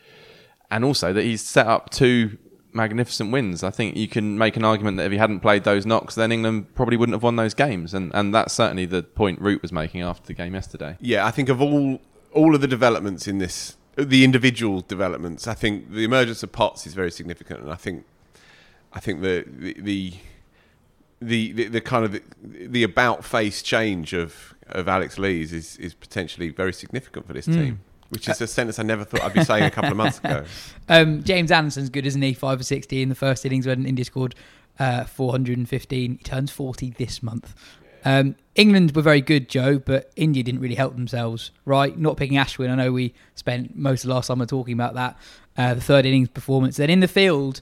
And 0.71 0.83
also 0.83 1.13
that 1.13 1.25
he's 1.25 1.43
set 1.43 1.67
up 1.67 1.91
two 1.91 2.39
magnificent 2.73 3.33
wins. 3.33 3.63
I 3.63 3.69
think 3.71 3.99
you 3.99 4.09
can 4.09 4.39
make 4.39 4.57
an 4.57 4.65
argument 4.65 4.97
that 4.97 5.05
if 5.05 5.13
he 5.13 5.19
hadn't 5.19 5.41
played 5.41 5.65
those 5.65 5.85
knocks, 5.85 6.15
then 6.15 6.33
England 6.33 6.75
probably 6.75 6.97
wouldn't 6.97 7.15
have 7.15 7.23
won 7.23 7.37
those 7.37 7.53
games. 7.53 7.93
And, 7.93 8.11
and 8.15 8.35
that's 8.35 8.55
certainly 8.55 8.87
the 8.87 9.03
point 9.03 9.43
Root 9.43 9.61
was 9.61 9.73
making 9.73 10.01
after 10.01 10.27
the 10.27 10.33
game 10.33 10.55
yesterday. 10.55 10.97
Yeah, 11.01 11.27
I 11.27 11.33
think 11.33 11.51
of 11.51 11.61
all 11.61 12.01
all 12.33 12.55
of 12.55 12.63
the 12.63 12.69
developments 12.69 13.27
in 13.29 13.37
this, 13.39 13.77
the 14.05 14.25
individual 14.25 14.81
developments, 14.81 15.47
I 15.47 15.55
think 15.55 15.93
the 15.93 16.05
emergence 16.05 16.43
of 16.43 16.53
Potts 16.53 16.87
is 16.87 16.95
very 16.95 17.11
significant, 17.11 17.61
and 17.61 17.71
I 17.71 17.77
think, 17.77 18.05
I 18.93 19.01
think 19.01 19.23
the 19.23 19.45
the 19.47 20.15
the 21.23 21.53
the, 21.53 21.69
the, 21.69 21.81
kind 21.81 22.05
of 22.07 22.13
the, 22.13 22.23
the 22.43 22.83
about 22.83 23.25
face 23.25 23.63
change 23.63 24.13
of 24.13 24.55
of 24.69 24.89
Alex 24.89 25.19
Lees 25.19 25.53
is 25.53 25.77
is 25.77 25.95
potentially 25.95 26.49
very 26.49 26.73
significant 26.73 27.27
for 27.27 27.33
this 27.33 27.47
Mm. 27.47 27.55
team, 27.55 27.81
which 28.11 28.29
is 28.29 28.41
a 28.41 28.47
sentence 28.47 28.79
I 28.79 28.85
never 28.85 29.05
thought 29.05 29.23
I'd 29.23 29.35
be 29.35 29.45
saying 29.45 29.65
a 29.65 29.71
couple 29.71 29.91
of 29.91 29.97
months 29.97 30.19
ago. 30.19 30.45
Um, 30.89 31.23
James 31.23 31.53
Anderson's 31.53 31.89
good, 31.91 32.05
isn't 32.07 32.23
he? 32.23 32.33
Five 32.35 32.59
for 32.59 32.65
sixty 32.65 33.03
in 33.03 33.09
the 33.11 33.15
first 33.15 33.45
innings 33.47 33.67
when 33.67 33.87
India 33.87 34.05
scored 34.05 34.35
uh, 34.81 35.05
415. 35.05 36.11
He 36.13 36.25
turns 36.25 36.51
40 36.51 36.91
this 36.99 37.23
month. 37.23 37.55
Um, 38.05 38.37
England 38.55 38.95
were 38.95 39.03
very 39.03 39.21
good, 39.21 39.49
Joe, 39.49 39.79
but 39.79 40.11
India 40.17 40.43
didn't 40.43 40.61
really 40.61 40.75
help 40.75 40.95
themselves, 40.95 41.51
right? 41.65 41.97
Not 41.97 42.17
picking 42.17 42.37
Ashwin. 42.37 42.71
I 42.71 42.75
know 42.75 42.93
we 42.93 43.15
spent 43.35 43.77
most 43.77 44.05
of 44.05 44.11
last 44.11 44.27
summer 44.27 44.47
talking 44.47 44.75
about 44.75 44.95
that. 44.95 45.17
Uh, 45.57 45.75
the 45.75 45.81
third 45.81 46.07
innings 46.07 46.29
performance. 46.29 46.77
Then 46.77 46.91
in 46.91 47.01
the 47.01 47.09
field, 47.09 47.61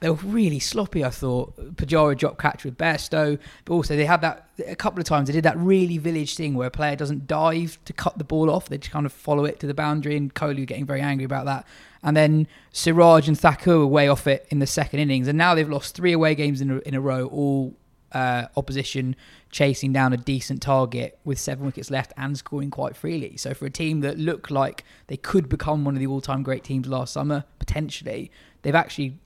they 0.00 0.10
were 0.10 0.16
really 0.16 0.58
sloppy. 0.58 1.04
I 1.04 1.10
thought 1.10 1.56
Pujara 1.76 2.16
dropped 2.16 2.38
catch 2.38 2.64
with 2.64 2.76
Bairstow, 2.76 3.38
but 3.64 3.74
also 3.74 3.96
they 3.96 4.04
had 4.04 4.20
that 4.20 4.48
a 4.66 4.76
couple 4.76 5.00
of 5.00 5.06
times. 5.06 5.28
They 5.28 5.32
did 5.32 5.44
that 5.44 5.56
really 5.56 5.98
village 5.98 6.36
thing 6.36 6.54
where 6.54 6.68
a 6.68 6.70
player 6.70 6.96
doesn't 6.96 7.26
dive 7.26 7.78
to 7.84 7.92
cut 7.92 8.18
the 8.18 8.24
ball 8.24 8.50
off; 8.50 8.68
they 8.68 8.78
just 8.78 8.90
kind 8.90 9.06
of 9.06 9.12
follow 9.12 9.44
it 9.44 9.60
to 9.60 9.66
the 9.66 9.74
boundary. 9.74 10.16
And 10.16 10.34
Kohli 10.34 10.66
getting 10.66 10.84
very 10.84 11.00
angry 11.00 11.24
about 11.24 11.46
that. 11.46 11.66
And 12.02 12.14
then 12.14 12.46
Siraj 12.70 13.28
and 13.28 13.38
Thakur 13.38 13.78
were 13.78 13.86
way 13.86 14.08
off 14.08 14.26
it 14.26 14.46
in 14.50 14.58
the 14.58 14.66
second 14.66 15.00
innings, 15.00 15.26
and 15.26 15.38
now 15.38 15.54
they've 15.54 15.70
lost 15.70 15.94
three 15.94 16.12
away 16.12 16.34
games 16.34 16.60
in 16.60 16.70
a, 16.70 16.78
in 16.80 16.94
a 16.94 17.00
row, 17.00 17.26
all 17.28 17.74
uh, 18.14 18.46
opposition 18.56 19.16
chasing 19.50 19.92
down 19.92 20.12
a 20.12 20.16
decent 20.16 20.62
target 20.62 21.18
with 21.24 21.38
seven 21.38 21.66
wickets 21.66 21.90
left 21.90 22.12
and 22.16 22.38
scoring 22.38 22.70
quite 22.70 22.96
freely. 22.96 23.36
So 23.36 23.52
for 23.52 23.66
a 23.66 23.70
team 23.70 24.00
that 24.00 24.18
looked 24.18 24.50
like 24.50 24.84
they 25.08 25.16
could 25.16 25.48
become 25.48 25.84
one 25.84 25.94
of 25.94 26.00
the 26.00 26.06
all-time 26.06 26.42
great 26.42 26.64
teams 26.64 26.86
last 26.86 27.12
summer, 27.12 27.44
potentially, 27.58 28.30
they've 28.62 28.74
actually 28.74 29.18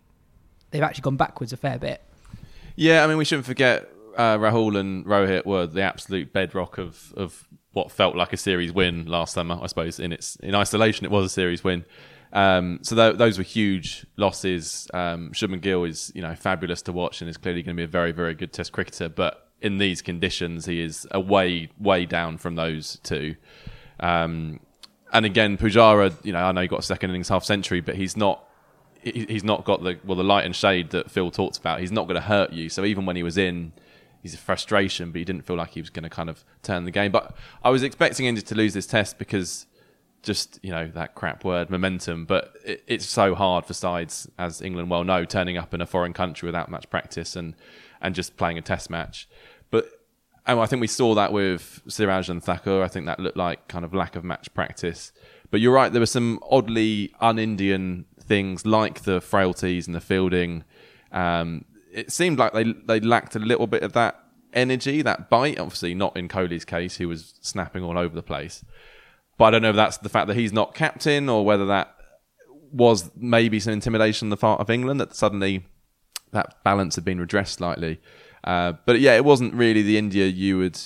they've 0.70 0.82
actually 0.82 1.02
gone 1.02 1.16
backwards 1.16 1.52
a 1.52 1.56
fair 1.56 1.78
bit. 1.78 2.02
Yeah, 2.76 3.04
I 3.04 3.06
mean, 3.06 3.16
we 3.16 3.24
shouldn't 3.24 3.46
forget 3.46 3.88
uh, 4.16 4.36
Rahul 4.38 4.78
and 4.78 5.04
Rohit 5.04 5.46
were 5.46 5.66
the 5.66 5.82
absolute 5.82 6.32
bedrock 6.32 6.78
of, 6.78 7.12
of 7.16 7.46
what 7.72 7.90
felt 7.90 8.16
like 8.16 8.32
a 8.32 8.36
series 8.36 8.72
win 8.72 9.06
last 9.06 9.34
summer. 9.34 9.58
I 9.60 9.66
suppose 9.66 10.00
in 10.00 10.12
its 10.12 10.36
in 10.36 10.54
isolation, 10.54 11.04
it 11.04 11.10
was 11.10 11.26
a 11.26 11.28
series 11.28 11.62
win. 11.62 11.84
Um, 12.32 12.80
so 12.82 12.94
tho- 12.94 13.12
those 13.14 13.38
were 13.38 13.44
huge 13.44 14.06
losses. 14.16 14.86
Um, 14.92 15.30
Shubman 15.32 15.60
Gill 15.60 15.84
is 15.84 16.12
you 16.14 16.22
know 16.22 16.34
fabulous 16.34 16.82
to 16.82 16.92
watch 16.92 17.20
and 17.20 17.30
is 17.30 17.36
clearly 17.36 17.62
going 17.62 17.76
to 17.76 17.80
be 17.80 17.84
a 17.84 17.88
very 17.88 18.12
very 18.12 18.34
good 18.34 18.52
Test 18.52 18.72
cricketer. 18.72 19.08
But 19.08 19.48
in 19.60 19.78
these 19.78 20.02
conditions, 20.02 20.66
he 20.66 20.80
is 20.80 21.06
a 21.10 21.20
way 21.20 21.70
way 21.78 22.06
down 22.06 22.38
from 22.38 22.54
those 22.54 22.98
two. 23.02 23.34
Um, 24.00 24.60
and 25.12 25.24
again, 25.24 25.56
Pujara, 25.56 26.14
you 26.24 26.32
know, 26.32 26.40
I 26.44 26.52
know 26.52 26.60
he 26.60 26.68
got 26.68 26.80
a 26.80 26.82
second 26.82 27.10
innings 27.10 27.28
half 27.28 27.44
century, 27.44 27.80
but 27.80 27.96
he's 27.96 28.16
not 28.16 28.44
he- 29.02 29.26
he's 29.28 29.44
not 29.44 29.64
got 29.64 29.82
the 29.82 29.98
well 30.04 30.16
the 30.16 30.24
light 30.24 30.44
and 30.44 30.54
shade 30.54 30.90
that 30.90 31.10
Phil 31.10 31.30
talks 31.30 31.56
about. 31.56 31.80
He's 31.80 31.92
not 31.92 32.06
going 32.06 32.16
to 32.20 32.26
hurt 32.26 32.52
you. 32.52 32.68
So 32.68 32.84
even 32.84 33.06
when 33.06 33.16
he 33.16 33.22
was 33.22 33.38
in, 33.38 33.72
he's 34.22 34.34
a 34.34 34.38
frustration, 34.38 35.10
but 35.12 35.18
he 35.18 35.24
didn't 35.24 35.42
feel 35.46 35.56
like 35.56 35.70
he 35.70 35.80
was 35.80 35.90
going 35.90 36.02
to 36.02 36.10
kind 36.10 36.28
of 36.28 36.44
turn 36.62 36.84
the 36.84 36.90
game. 36.90 37.10
But 37.10 37.34
I 37.64 37.70
was 37.70 37.82
expecting 37.82 38.26
India 38.26 38.42
to 38.42 38.54
lose 38.54 38.74
this 38.74 38.86
test 38.86 39.18
because 39.18 39.66
just 40.22 40.58
you 40.62 40.70
know 40.70 40.88
that 40.88 41.14
crap 41.14 41.44
word 41.44 41.70
momentum. 41.70 42.24
But 42.24 42.54
it, 42.64 42.82
it's 42.86 43.06
so 43.06 43.34
hard 43.34 43.66
for 43.66 43.74
sides, 43.74 44.28
as 44.38 44.60
England 44.60 44.90
well 44.90 45.04
know, 45.04 45.24
turning 45.24 45.56
up 45.56 45.74
in 45.74 45.80
a 45.80 45.86
foreign 45.86 46.12
country 46.12 46.46
without 46.46 46.70
much 46.70 46.90
practice 46.90 47.36
and 47.36 47.54
and 48.00 48.14
just 48.14 48.36
playing 48.36 48.58
a 48.58 48.62
test 48.62 48.90
match. 48.90 49.28
But 49.70 49.88
and 50.46 50.58
I 50.60 50.66
think 50.66 50.80
we 50.80 50.86
saw 50.86 51.14
that 51.14 51.32
with 51.32 51.82
Siraj 51.88 52.28
and 52.28 52.42
Thakur. 52.42 52.82
I 52.82 52.88
think 52.88 53.06
that 53.06 53.20
looked 53.20 53.36
like 53.36 53.68
kind 53.68 53.84
of 53.84 53.94
lack 53.94 54.16
of 54.16 54.24
match 54.24 54.52
practice. 54.54 55.12
But 55.50 55.60
you're 55.60 55.72
right, 55.72 55.90
there 55.92 56.00
were 56.00 56.06
some 56.06 56.40
oddly 56.50 57.14
un-Indian 57.20 58.04
things 58.20 58.66
like 58.66 59.02
the 59.02 59.20
frailties 59.20 59.86
and 59.86 59.94
the 59.94 60.00
fielding. 60.00 60.64
Um, 61.10 61.64
it 61.92 62.12
seemed 62.12 62.38
like 62.38 62.52
they 62.52 62.64
they 62.64 63.00
lacked 63.00 63.34
a 63.34 63.38
little 63.38 63.66
bit 63.66 63.82
of 63.82 63.92
that 63.94 64.22
energy, 64.52 65.02
that 65.02 65.30
bite. 65.30 65.58
Obviously, 65.58 65.94
not 65.94 66.16
in 66.16 66.28
Kohli's 66.28 66.64
case, 66.64 66.96
who 66.96 67.08
was 67.08 67.34
snapping 67.40 67.82
all 67.82 67.98
over 67.98 68.14
the 68.14 68.22
place. 68.22 68.64
But 69.38 69.44
I 69.44 69.50
don't 69.50 69.62
know 69.62 69.70
if 69.70 69.76
that's 69.76 69.98
the 69.98 70.08
fact 70.08 70.26
that 70.26 70.36
he's 70.36 70.52
not 70.52 70.74
captain 70.74 71.28
or 71.28 71.44
whether 71.44 71.64
that 71.66 71.94
was 72.72 73.10
maybe 73.16 73.60
some 73.60 73.72
intimidation 73.72 74.26
on 74.26 74.30
the 74.30 74.36
part 74.36 74.60
of 74.60 74.68
England 74.68 75.00
that 75.00 75.14
suddenly 75.14 75.64
that 76.32 76.62
balance 76.64 76.96
had 76.96 77.04
been 77.04 77.18
redressed 77.18 77.54
slightly. 77.54 78.00
Uh, 78.44 78.74
but 78.84 79.00
yeah, 79.00 79.14
it 79.14 79.24
wasn't 79.24 79.54
really 79.54 79.82
the 79.82 79.96
India 79.96 80.26
you 80.26 80.58
would 80.58 80.78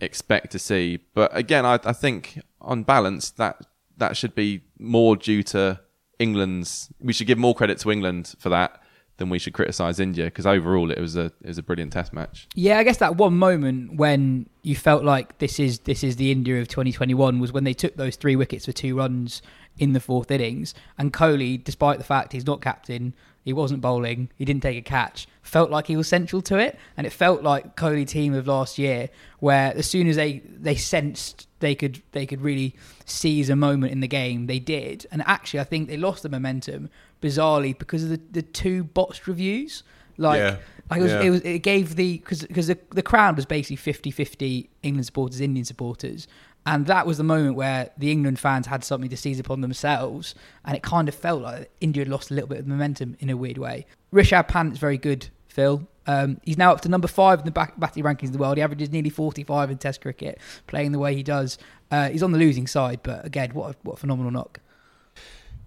expect 0.00 0.52
to 0.52 0.58
see. 0.58 0.98
But 1.14 1.34
again, 1.34 1.64
I, 1.64 1.78
I 1.84 1.92
think 1.92 2.40
on 2.60 2.82
balance 2.82 3.30
that 3.30 3.64
that 3.96 4.16
should 4.16 4.34
be 4.34 4.62
more 4.78 5.16
due 5.16 5.42
to 5.44 5.80
England's. 6.18 6.92
We 7.00 7.12
should 7.12 7.26
give 7.26 7.38
more 7.38 7.54
credit 7.54 7.78
to 7.78 7.90
England 7.90 8.34
for 8.38 8.48
that 8.50 8.82
than 9.20 9.28
we 9.28 9.38
should 9.38 9.52
criticise 9.52 10.00
India 10.00 10.24
because 10.24 10.46
overall 10.46 10.90
it 10.90 10.98
was 10.98 11.14
a 11.14 11.26
it 11.26 11.46
was 11.46 11.58
a 11.58 11.62
brilliant 11.62 11.92
Test 11.92 12.12
match. 12.12 12.48
Yeah, 12.54 12.78
I 12.78 12.82
guess 12.82 12.96
that 12.96 13.16
one 13.16 13.36
moment 13.36 13.94
when 13.94 14.48
you 14.62 14.74
felt 14.74 15.04
like 15.04 15.38
this 15.38 15.60
is 15.60 15.80
this 15.80 16.02
is 16.02 16.16
the 16.16 16.32
India 16.32 16.60
of 16.60 16.66
2021 16.66 17.38
was 17.38 17.52
when 17.52 17.62
they 17.62 17.74
took 17.74 17.94
those 17.94 18.16
three 18.16 18.34
wickets 18.34 18.64
for 18.64 18.72
two 18.72 18.96
runs 18.96 19.42
in 19.78 19.92
the 19.92 20.00
fourth 20.00 20.30
innings. 20.30 20.74
And 20.98 21.12
Kohli, 21.12 21.62
despite 21.62 21.98
the 21.98 22.04
fact 22.04 22.32
he's 22.32 22.46
not 22.46 22.60
captain, 22.60 23.14
he 23.42 23.52
wasn't 23.52 23.80
bowling, 23.80 24.30
he 24.36 24.44
didn't 24.44 24.62
take 24.62 24.76
a 24.76 24.82
catch, 24.82 25.26
felt 25.42 25.70
like 25.70 25.86
he 25.86 25.96
was 25.96 26.06
central 26.08 26.42
to 26.42 26.58
it. 26.58 26.78
And 26.96 27.06
it 27.06 27.10
felt 27.10 27.42
like 27.42 27.76
Kohli 27.76 28.06
team 28.06 28.34
of 28.34 28.46
last 28.46 28.78
year, 28.78 29.08
where 29.38 29.72
as 29.76 29.86
soon 29.86 30.06
as 30.08 30.16
they, 30.16 30.40
they 30.46 30.76
sensed 30.76 31.46
they 31.60 31.74
could 31.74 32.02
they 32.12 32.24
could 32.26 32.40
really 32.40 32.74
seize 33.04 33.50
a 33.50 33.56
moment 33.56 33.92
in 33.92 34.00
the 34.00 34.08
game, 34.08 34.46
they 34.46 34.58
did. 34.58 35.06
And 35.10 35.22
actually, 35.26 35.60
I 35.60 35.64
think 35.64 35.88
they 35.88 35.96
lost 35.96 36.22
the 36.22 36.28
momentum 36.28 36.88
bizarrely 37.22 37.76
because 37.78 38.04
of 38.04 38.10
the, 38.10 38.20
the 38.30 38.42
two 38.42 38.84
botched 38.84 39.26
reviews. 39.26 39.82
Like, 40.16 40.38
Yeah. 40.38 40.56
like 40.90 41.00
it, 41.00 41.02
was, 41.02 41.12
Yeah. 41.12 41.22
it 41.22 41.30
was 41.30 41.40
it 41.42 41.58
gave 41.62 41.96
the 41.96 42.18
because 42.18 42.42
because 42.42 42.66
the, 42.66 42.78
the 42.90 43.02
crowd 43.02 43.36
was 43.36 43.46
basically 43.46 43.76
50-50 43.92 44.68
England 44.82 45.06
supporters, 45.06 45.40
Indian 45.40 45.64
supporters. 45.64 46.28
And 46.66 46.86
that 46.86 47.06
was 47.06 47.16
the 47.16 47.24
moment 47.24 47.56
where 47.56 47.90
the 47.96 48.10
England 48.12 48.38
fans 48.38 48.66
had 48.66 48.84
something 48.84 49.08
to 49.10 49.16
seize 49.16 49.40
upon 49.40 49.60
themselves, 49.62 50.34
and 50.64 50.76
it 50.76 50.82
kind 50.82 51.08
of 51.08 51.14
felt 51.14 51.42
like 51.42 51.70
India 51.80 52.02
had 52.02 52.08
lost 52.08 52.30
a 52.30 52.34
little 52.34 52.48
bit 52.48 52.58
of 52.58 52.66
momentum 52.66 53.16
in 53.18 53.30
a 53.30 53.36
weird 53.36 53.58
way. 53.58 53.86
Rishabh 54.12 54.48
Pant 54.48 54.74
is 54.74 54.78
very 54.78 54.98
good, 54.98 55.28
Phil. 55.48 55.88
Um, 56.06 56.40
he's 56.44 56.58
now 56.58 56.72
up 56.72 56.80
to 56.82 56.88
number 56.88 57.08
five 57.08 57.38
in 57.38 57.44
the 57.44 57.50
back, 57.50 57.78
batting 57.78 58.04
rankings 58.04 58.24
in 58.24 58.32
the 58.32 58.38
world. 58.38 58.56
He 58.56 58.62
averages 58.62 58.90
nearly 58.90 59.10
45 59.10 59.70
in 59.70 59.78
Test 59.78 60.00
cricket, 60.00 60.38
playing 60.66 60.92
the 60.92 60.98
way 60.98 61.14
he 61.14 61.22
does. 61.22 61.56
Uh, 61.90 62.08
he's 62.10 62.22
on 62.22 62.32
the 62.32 62.38
losing 62.38 62.66
side, 62.66 63.00
but 63.02 63.24
again, 63.24 63.50
what 63.50 63.74
a, 63.74 63.76
what 63.82 63.94
a 63.94 63.96
phenomenal 63.96 64.30
knock. 64.30 64.60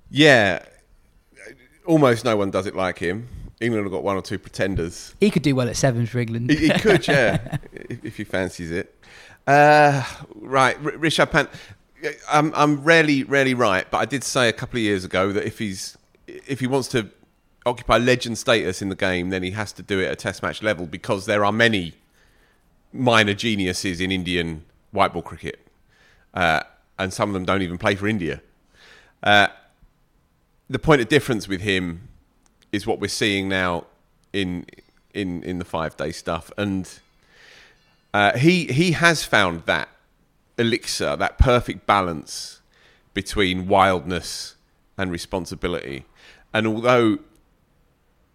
Yeah, 0.09 0.63
almost 1.85 2.23
no 2.23 2.37
one 2.37 2.51
does 2.51 2.67
it 2.67 2.75
like 2.75 2.99
him. 2.99 3.27
England 3.61 3.85
have 3.85 3.91
got 3.91 4.03
one 4.03 4.17
or 4.17 4.21
two 4.21 4.37
pretenders. 4.37 5.15
He 5.19 5.29
could 5.29 5.41
do 5.41 5.55
well 5.55 5.69
at 5.69 5.77
sevens 5.77 6.09
for 6.09 6.19
England. 6.19 6.49
He, 6.49 6.67
he 6.67 6.69
could, 6.69 7.07
yeah, 7.07 7.57
if, 7.71 8.05
if 8.05 8.17
he 8.17 8.23
fancies 8.23 8.71
it. 8.71 8.95
Uh, 9.45 10.03
right, 10.35 10.77
R- 10.77 10.91
Rishabh 10.93 11.31
Pant. 11.31 11.49
I'm, 12.29 12.53
I'm 12.55 12.83
rarely, 12.83 13.23
rarely 13.23 13.53
right, 13.53 13.89
but 13.89 13.97
I 13.97 14.05
did 14.05 14.23
say 14.23 14.49
a 14.49 14.53
couple 14.53 14.77
of 14.77 14.83
years 14.83 15.05
ago 15.05 15.31
that 15.31 15.45
if 15.45 15.59
he's 15.59 15.97
if 16.27 16.59
he 16.59 16.67
wants 16.67 16.87
to 16.89 17.09
occupy 17.65 17.97
legend 17.97 18.37
status 18.37 18.81
in 18.81 18.89
the 18.89 18.95
game, 18.95 19.29
then 19.29 19.43
he 19.43 19.51
has 19.51 19.71
to 19.73 19.81
do 19.81 19.99
it 19.99 20.05
at 20.05 20.19
Test 20.19 20.43
match 20.43 20.61
level 20.61 20.85
because 20.85 21.25
there 21.25 21.45
are 21.45 21.51
many 21.51 21.93
minor 22.91 23.33
geniuses 23.33 23.99
in 24.01 24.11
Indian 24.11 24.63
white 24.91 25.13
ball 25.13 25.21
cricket, 25.21 25.65
uh, 26.33 26.61
and 26.99 27.13
some 27.13 27.29
of 27.29 27.33
them 27.33 27.45
don't 27.45 27.61
even 27.61 27.77
play 27.77 27.95
for 27.95 28.07
India. 28.07 28.41
Uh, 29.21 29.47
the 30.69 30.79
point 30.79 31.01
of 31.01 31.07
difference 31.07 31.47
with 31.47 31.61
him 31.61 32.07
is 32.71 32.85
what 32.87 32.99
we're 32.99 33.07
seeing 33.07 33.47
now 33.47 33.85
in 34.31 34.65
in 35.13 35.43
in 35.43 35.59
the 35.59 35.65
five 35.65 35.95
day 35.97 36.11
stuff, 36.11 36.51
and 36.57 36.99
uh, 38.13 38.37
he 38.37 38.65
he 38.65 38.91
has 38.91 39.25
found 39.25 39.63
that 39.65 39.89
elixir, 40.57 41.15
that 41.15 41.37
perfect 41.37 41.85
balance 41.85 42.61
between 43.13 43.67
wildness 43.67 44.55
and 44.97 45.11
responsibility. 45.11 46.05
And 46.53 46.67
although 46.67 47.19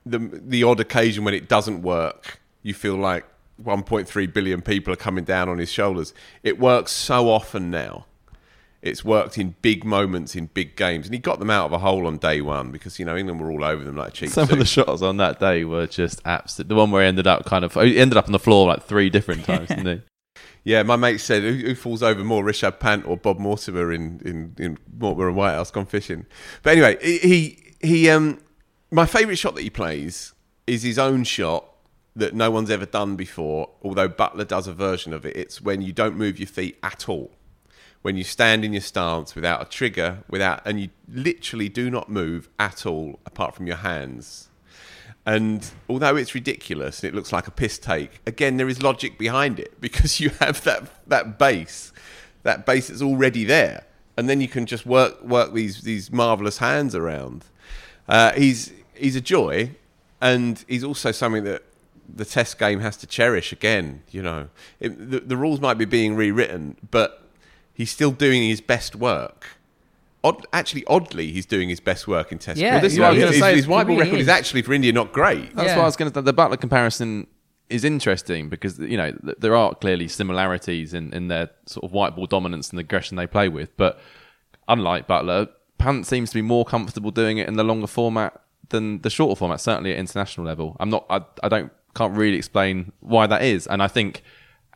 the 0.04 0.18
the 0.18 0.64
odd 0.64 0.80
occasion 0.80 1.24
when 1.24 1.34
it 1.34 1.48
doesn't 1.48 1.82
work, 1.82 2.40
you 2.62 2.74
feel 2.74 2.96
like 2.96 3.24
1.3 3.62 4.32
billion 4.32 4.62
people 4.62 4.92
are 4.92 4.96
coming 4.96 5.24
down 5.24 5.48
on 5.48 5.58
his 5.58 5.70
shoulders. 5.70 6.14
It 6.42 6.58
works 6.58 6.92
so 6.92 7.28
often 7.28 7.70
now. 7.70 8.06
It's 8.88 9.04
worked 9.04 9.38
in 9.38 9.54
big 9.62 9.84
moments 9.84 10.34
in 10.34 10.46
big 10.46 10.76
games, 10.76 11.06
and 11.06 11.14
he 11.14 11.20
got 11.20 11.38
them 11.38 11.50
out 11.50 11.66
of 11.66 11.72
a 11.72 11.78
hole 11.78 12.06
on 12.06 12.18
day 12.18 12.40
one 12.40 12.72
because 12.72 12.98
you 12.98 13.04
know 13.04 13.16
England 13.16 13.40
were 13.40 13.50
all 13.50 13.64
over 13.64 13.84
them 13.84 13.96
like 13.96 14.14
cheap. 14.14 14.30
Some 14.30 14.50
of 14.50 14.58
the 14.58 14.64
shots 14.64 15.02
on 15.02 15.16
that 15.18 15.38
day 15.38 15.64
were 15.64 15.86
just 15.86 16.20
absolute. 16.24 16.68
The 16.68 16.74
one 16.74 16.90
where 16.90 17.02
he 17.02 17.08
ended 17.08 17.26
up 17.26 17.44
kind 17.44 17.64
of 17.64 17.74
he 17.74 17.98
ended 17.98 18.16
up 18.16 18.26
on 18.26 18.32
the 18.32 18.38
floor 18.38 18.66
like 18.66 18.82
three 18.82 19.10
different 19.10 19.44
times, 19.44 19.68
didn't 19.68 19.86
he? 19.86 20.02
Yeah, 20.64 20.82
my 20.82 20.96
mate 20.96 21.18
said, 21.18 21.44
who, 21.44 21.52
who 21.52 21.74
falls 21.74 22.02
over 22.02 22.22
more, 22.22 22.44
Rishabh 22.44 22.78
Pant 22.78 23.06
or 23.06 23.16
Bob 23.16 23.38
Mortimer 23.38 23.90
in, 23.90 24.20
in, 24.22 24.54
in 24.58 24.78
Mortimer 24.98 25.28
and 25.28 25.36
Whitehouse 25.36 25.70
gone 25.70 25.86
fishing? 25.86 26.26
But 26.62 26.72
anyway, 26.72 26.98
he, 27.00 27.18
he, 27.18 27.74
he 27.80 28.10
um, 28.10 28.38
my 28.90 29.06
favourite 29.06 29.38
shot 29.38 29.54
that 29.54 29.62
he 29.62 29.70
plays 29.70 30.34
is 30.66 30.82
his 30.82 30.98
own 30.98 31.24
shot 31.24 31.64
that 32.16 32.34
no 32.34 32.50
one's 32.50 32.70
ever 32.70 32.84
done 32.84 33.16
before, 33.16 33.70
although 33.82 34.08
Buttler 34.08 34.46
does 34.46 34.66
a 34.66 34.74
version 34.74 35.12
of 35.12 35.24
it. 35.24 35.36
It's 35.36 35.62
when 35.62 35.80
you 35.80 35.92
don't 35.92 36.16
move 36.16 36.38
your 36.38 36.48
feet 36.48 36.78
at 36.82 37.08
all. 37.08 37.30
When 38.02 38.16
you 38.16 38.24
stand 38.24 38.64
in 38.64 38.72
your 38.72 38.82
stance 38.82 39.34
without 39.34 39.60
a 39.60 39.64
trigger, 39.64 40.18
without, 40.28 40.62
and 40.64 40.80
you 40.80 40.90
literally 41.12 41.68
do 41.68 41.90
not 41.90 42.08
move 42.08 42.48
at 42.58 42.86
all 42.86 43.18
apart 43.26 43.54
from 43.54 43.66
your 43.66 43.76
hands. 43.76 44.48
And 45.26 45.68
although 45.90 46.16
it's 46.16 46.34
ridiculous 46.34 47.02
and 47.02 47.12
it 47.12 47.14
looks 47.14 47.32
like 47.34 47.46
a 47.46 47.50
piss 47.50 47.78
take, 47.78 48.20
again 48.26 48.56
there 48.56 48.68
is 48.68 48.82
logic 48.82 49.18
behind 49.18 49.60
it 49.60 49.78
because 49.80 50.20
you 50.20 50.30
have 50.40 50.64
that 50.64 50.88
that 51.08 51.38
base, 51.38 51.92
that 52.44 52.64
base 52.64 52.88
that's 52.88 53.02
already 53.02 53.44
there, 53.44 53.84
and 54.16 54.28
then 54.28 54.40
you 54.40 54.48
can 54.48 54.64
just 54.64 54.86
work 54.86 55.22
work 55.22 55.52
these 55.52 55.82
these 55.82 56.10
marvelous 56.10 56.58
hands 56.58 56.94
around. 56.94 57.44
Uh, 58.08 58.32
he's 58.32 58.72
he's 58.94 59.16
a 59.16 59.20
joy, 59.20 59.72
and 60.20 60.64
he's 60.66 60.82
also 60.82 61.12
something 61.12 61.44
that 61.44 61.62
the 62.08 62.24
Test 62.24 62.58
game 62.58 62.80
has 62.80 62.96
to 62.96 63.06
cherish. 63.06 63.52
Again, 63.52 64.02
you 64.10 64.22
know, 64.22 64.48
it, 64.80 65.10
the, 65.10 65.20
the 65.20 65.36
rules 65.36 65.60
might 65.60 65.74
be 65.74 65.84
being 65.84 66.16
rewritten, 66.16 66.76
but 66.90 67.27
he's 67.78 67.90
still 67.90 68.10
doing 68.10 68.42
his 68.42 68.60
best 68.60 68.94
work. 68.94 69.46
Odd, 70.24 70.46
actually, 70.52 70.84
oddly, 70.88 71.30
he's 71.32 71.46
doing 71.46 71.68
his 71.68 71.78
best 71.80 72.08
work 72.08 72.32
in 72.32 72.38
Test 72.38 72.58
Yeah, 72.60 72.72
Well, 72.72 72.80
this 72.82 72.92
is 72.92 72.96
You 72.98 73.02
what 73.04 73.08
I 73.08 73.10
know, 73.10 73.14
was 73.14 73.22
gonna 73.24 73.32
his, 73.32 73.40
say, 73.40 73.56
his 73.56 73.66
white 73.68 73.86
ball 73.86 73.96
really 73.96 74.08
record 74.08 74.20
is 74.20 74.26
is. 74.26 74.28
actually 74.28 74.62
for 74.62 74.72
India 74.74 74.92
not 74.92 75.12
great. 75.12 75.54
That's 75.54 75.68
Yeah. 75.68 75.76
what 75.76 75.82
I 75.84 75.86
was 75.86 75.96
going 75.96 76.10
to. 76.12 76.20
The 76.20 76.34
Buttler 76.34 76.60
comparison 76.60 77.28
is 77.70 77.84
interesting 77.84 78.48
because 78.48 78.78
you 78.80 78.96
know 78.96 79.12
th- 79.12 79.36
there 79.38 79.54
are 79.54 79.74
clearly 79.76 80.08
similarities 80.08 80.92
in, 80.92 81.12
in 81.14 81.28
their 81.28 81.50
sort 81.66 81.84
of 81.84 81.92
white 81.92 82.16
ball 82.16 82.26
dominance 82.26 82.70
and 82.70 82.78
the 82.78 82.80
aggression 82.80 83.16
they 83.16 83.26
play 83.28 83.48
with, 83.48 83.74
but 83.76 84.00
unlike 84.66 85.06
Buttler, 85.06 85.48
Pant 85.78 86.04
seems 86.04 86.30
to 86.30 86.34
be 86.34 86.42
more 86.42 86.64
comfortable 86.64 87.12
doing 87.12 87.38
it 87.38 87.46
in 87.46 87.54
the 87.54 87.62
longer 87.64 87.86
format 87.86 88.40
than 88.70 89.00
the 89.02 89.10
shorter 89.10 89.36
format. 89.38 89.60
Certainly 89.60 89.92
at 89.92 89.98
international 89.98 90.44
level, 90.44 90.76
I'm 90.80 90.90
not. 90.90 91.06
I, 91.08 91.20
I 91.44 91.48
don't 91.48 91.70
can't 91.94 92.16
really 92.16 92.36
explain 92.36 92.90
why 93.00 93.28
that 93.28 93.42
is, 93.42 93.68
and 93.68 93.80
I 93.82 93.86
think. 93.88 94.22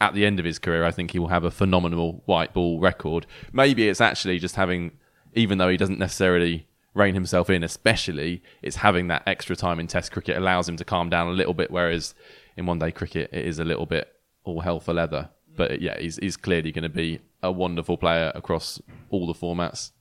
At 0.03 0.14
the 0.14 0.26
end 0.26 0.40
of 0.40 0.44
his 0.44 0.59
career, 0.59 0.84
I 0.84 0.90
think 0.90 1.12
he 1.12 1.20
will 1.20 1.28
have 1.28 1.44
a 1.44 1.50
phenomenal 1.53 2.24
white 2.26 2.53
ball 2.53 2.80
record. 2.80 3.24
Maybe 3.53 3.88
it's 3.88 4.00
actually 4.00 4.40
just 4.40 4.57
having, 4.57 4.98
even 5.32 5.59
though 5.59 5.68
he 5.68 5.76
doesn't 5.76 6.00
necessarily 6.00 6.66
rein 6.92 7.14
himself 7.14 7.48
in, 7.48 7.62
especially, 7.62 8.42
it's 8.62 8.76
having 8.78 9.07
that 9.07 9.22
extra 9.28 9.55
time 9.55 9.78
in 9.78 9.86
Test 9.86 10.11
cricket 10.11 10.36
allows 10.36 10.68
him 10.68 10.76
to 10.76 10.84
calm 10.84 11.09
down 11.09 11.28
a 11.28 11.30
little 11.30 11.55
bit. 11.55 11.70
Whereas 11.70 12.16
in 12.57 12.66
one 12.66 12.80
day 12.80 12.90
cricket, 12.90 13.30
it 13.32 13.46
is 13.46 13.61
a 13.61 13.64
little 13.64 13.86
bit 13.86 14.12
all 14.42 14.62
hell 14.62 14.80
for 14.80 14.92
leather. 14.92 15.30
But 15.55 15.80
yeah, 15.80 15.96
he's, 16.00 16.16
he's 16.16 16.36
clearly 16.36 16.72
going 16.72 16.82
to 16.82 16.88
be 16.88 17.20
a 17.40 17.53
wonderful 17.53 17.96
player 17.96 18.32
across 18.34 18.82
all 19.09 19.28
the 19.28 19.34
formats. 19.34 19.92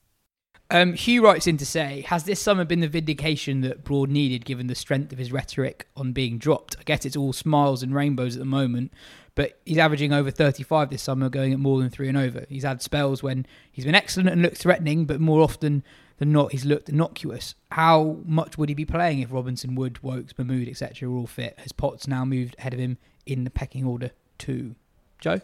Um, 0.71 0.93
Hugh 0.93 1.25
writes 1.25 1.47
in 1.47 1.57
to 1.57 1.65
say, 1.65 2.05
has 2.07 2.23
this 2.23 2.41
summer 2.41 2.63
been 2.63 2.79
the 2.79 2.87
vindication 2.87 3.59
that 3.61 3.83
Broad 3.83 4.09
needed 4.09 4.45
given 4.45 4.67
the 4.67 4.73
strength 4.73 5.11
of 5.11 5.19
his 5.19 5.31
rhetoric 5.31 5.87
on 5.97 6.13
being 6.13 6.37
dropped? 6.37 6.77
I 6.79 6.83
guess 6.83 7.05
it's 7.05 7.17
all 7.17 7.33
smiles 7.33 7.83
and 7.83 7.93
rainbows 7.93 8.35
at 8.35 8.39
the 8.39 8.45
moment, 8.45 8.93
but 9.35 9.59
he's 9.65 9.77
averaging 9.77 10.11
over 10.13 10.29
35 10.31 10.89
this 10.89 11.01
summer, 11.01 11.29
going 11.29 11.53
at 11.53 11.59
more 11.59 11.79
than 11.79 11.89
three 11.89 12.09
and 12.09 12.17
over. 12.17 12.45
He's 12.49 12.63
had 12.63 12.81
spells 12.81 13.23
when 13.23 13.45
he's 13.71 13.85
been 13.85 13.95
excellent 13.95 14.29
and 14.29 14.41
looked 14.41 14.57
threatening, 14.57 15.05
but 15.05 15.21
more 15.21 15.41
often 15.41 15.83
than 16.17 16.31
not, 16.31 16.51
he's 16.51 16.65
looked 16.65 16.89
innocuous. 16.89 17.55
How 17.71 18.17
much 18.25 18.57
would 18.57 18.69
he 18.69 18.75
be 18.75 18.85
playing 18.85 19.19
if 19.19 19.31
Robinson, 19.31 19.75
Wood, 19.75 19.99
Woakes, 20.03 20.37
Mahmood, 20.37 20.67
etc. 20.67 21.09
are 21.09 21.13
all 21.13 21.27
fit? 21.27 21.57
Has 21.59 21.71
Potts 21.71 22.07
now 22.07 22.25
moved 22.25 22.55
ahead 22.59 22.73
of 22.73 22.79
him 22.79 22.97
in 23.25 23.43
the 23.43 23.49
pecking 23.49 23.85
order 23.85 24.11
too? 24.37 24.75
Joe? 25.19 25.41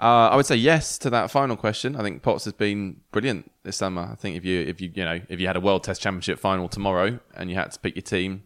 Uh, 0.00 0.30
I 0.30 0.36
would 0.36 0.46
say 0.46 0.56
yes 0.56 0.98
to 0.98 1.10
that 1.10 1.30
final 1.30 1.56
question. 1.56 1.96
I 1.96 2.02
think 2.02 2.22
Potts 2.22 2.44
has 2.44 2.52
been 2.52 3.00
brilliant 3.12 3.50
this 3.62 3.76
summer. 3.76 4.08
I 4.10 4.16
think 4.16 4.36
if 4.36 4.44
you 4.44 4.60
if 4.60 4.80
you 4.80 4.90
you 4.94 5.04
know 5.04 5.20
if 5.28 5.38
you 5.38 5.46
had 5.46 5.56
a 5.56 5.60
World 5.60 5.84
Test 5.84 6.02
Championship 6.02 6.38
final 6.38 6.68
tomorrow 6.68 7.20
and 7.34 7.48
you 7.48 7.56
had 7.56 7.70
to 7.70 7.78
pick 7.78 7.94
your 7.94 8.02
team 8.02 8.42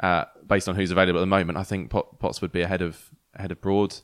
uh, 0.00 0.24
based 0.46 0.68
on 0.68 0.74
who's 0.74 0.90
available 0.90 1.20
at 1.20 1.22
the 1.22 1.26
moment, 1.26 1.58
I 1.58 1.62
think 1.62 1.90
Pot- 1.90 2.18
Potts 2.18 2.42
would 2.42 2.50
be 2.50 2.62
ahead 2.62 2.82
of 2.82 3.10
ahead 3.34 3.52
of 3.52 3.60
Broad. 3.60 3.94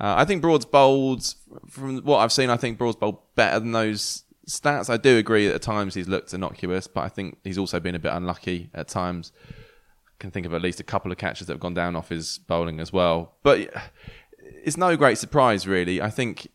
Uh, 0.00 0.14
I 0.16 0.24
think 0.24 0.42
Broad's 0.42 0.64
bowled 0.64 1.34
from 1.68 1.98
what 1.98 2.18
I've 2.18 2.32
seen. 2.32 2.50
I 2.50 2.56
think 2.56 2.78
Broad's 2.78 2.96
bowled 2.96 3.18
better 3.36 3.60
than 3.60 3.72
those 3.72 4.24
stats. 4.48 4.90
I 4.90 4.96
do 4.96 5.16
agree 5.18 5.46
that 5.46 5.54
at 5.54 5.62
times 5.62 5.94
he's 5.94 6.08
looked 6.08 6.34
innocuous, 6.34 6.86
but 6.86 7.02
I 7.04 7.08
think 7.08 7.38
he's 7.44 7.58
also 7.58 7.78
been 7.80 7.94
a 7.94 8.00
bit 8.00 8.12
unlucky 8.12 8.70
at 8.74 8.88
times. 8.88 9.32
I 9.48 10.14
can 10.18 10.30
think 10.30 10.46
of 10.46 10.54
at 10.54 10.62
least 10.62 10.80
a 10.80 10.84
couple 10.84 11.12
of 11.12 11.18
catches 11.18 11.46
that 11.46 11.54
have 11.54 11.60
gone 11.60 11.74
down 11.74 11.96
off 11.96 12.08
his 12.08 12.38
bowling 12.38 12.80
as 12.80 12.92
well. 12.92 13.36
But 13.42 13.70
it's 14.40 14.76
no 14.76 14.96
great 14.96 15.18
surprise, 15.18 15.66
really. 15.66 16.02
I 16.02 16.10
think 16.10 16.48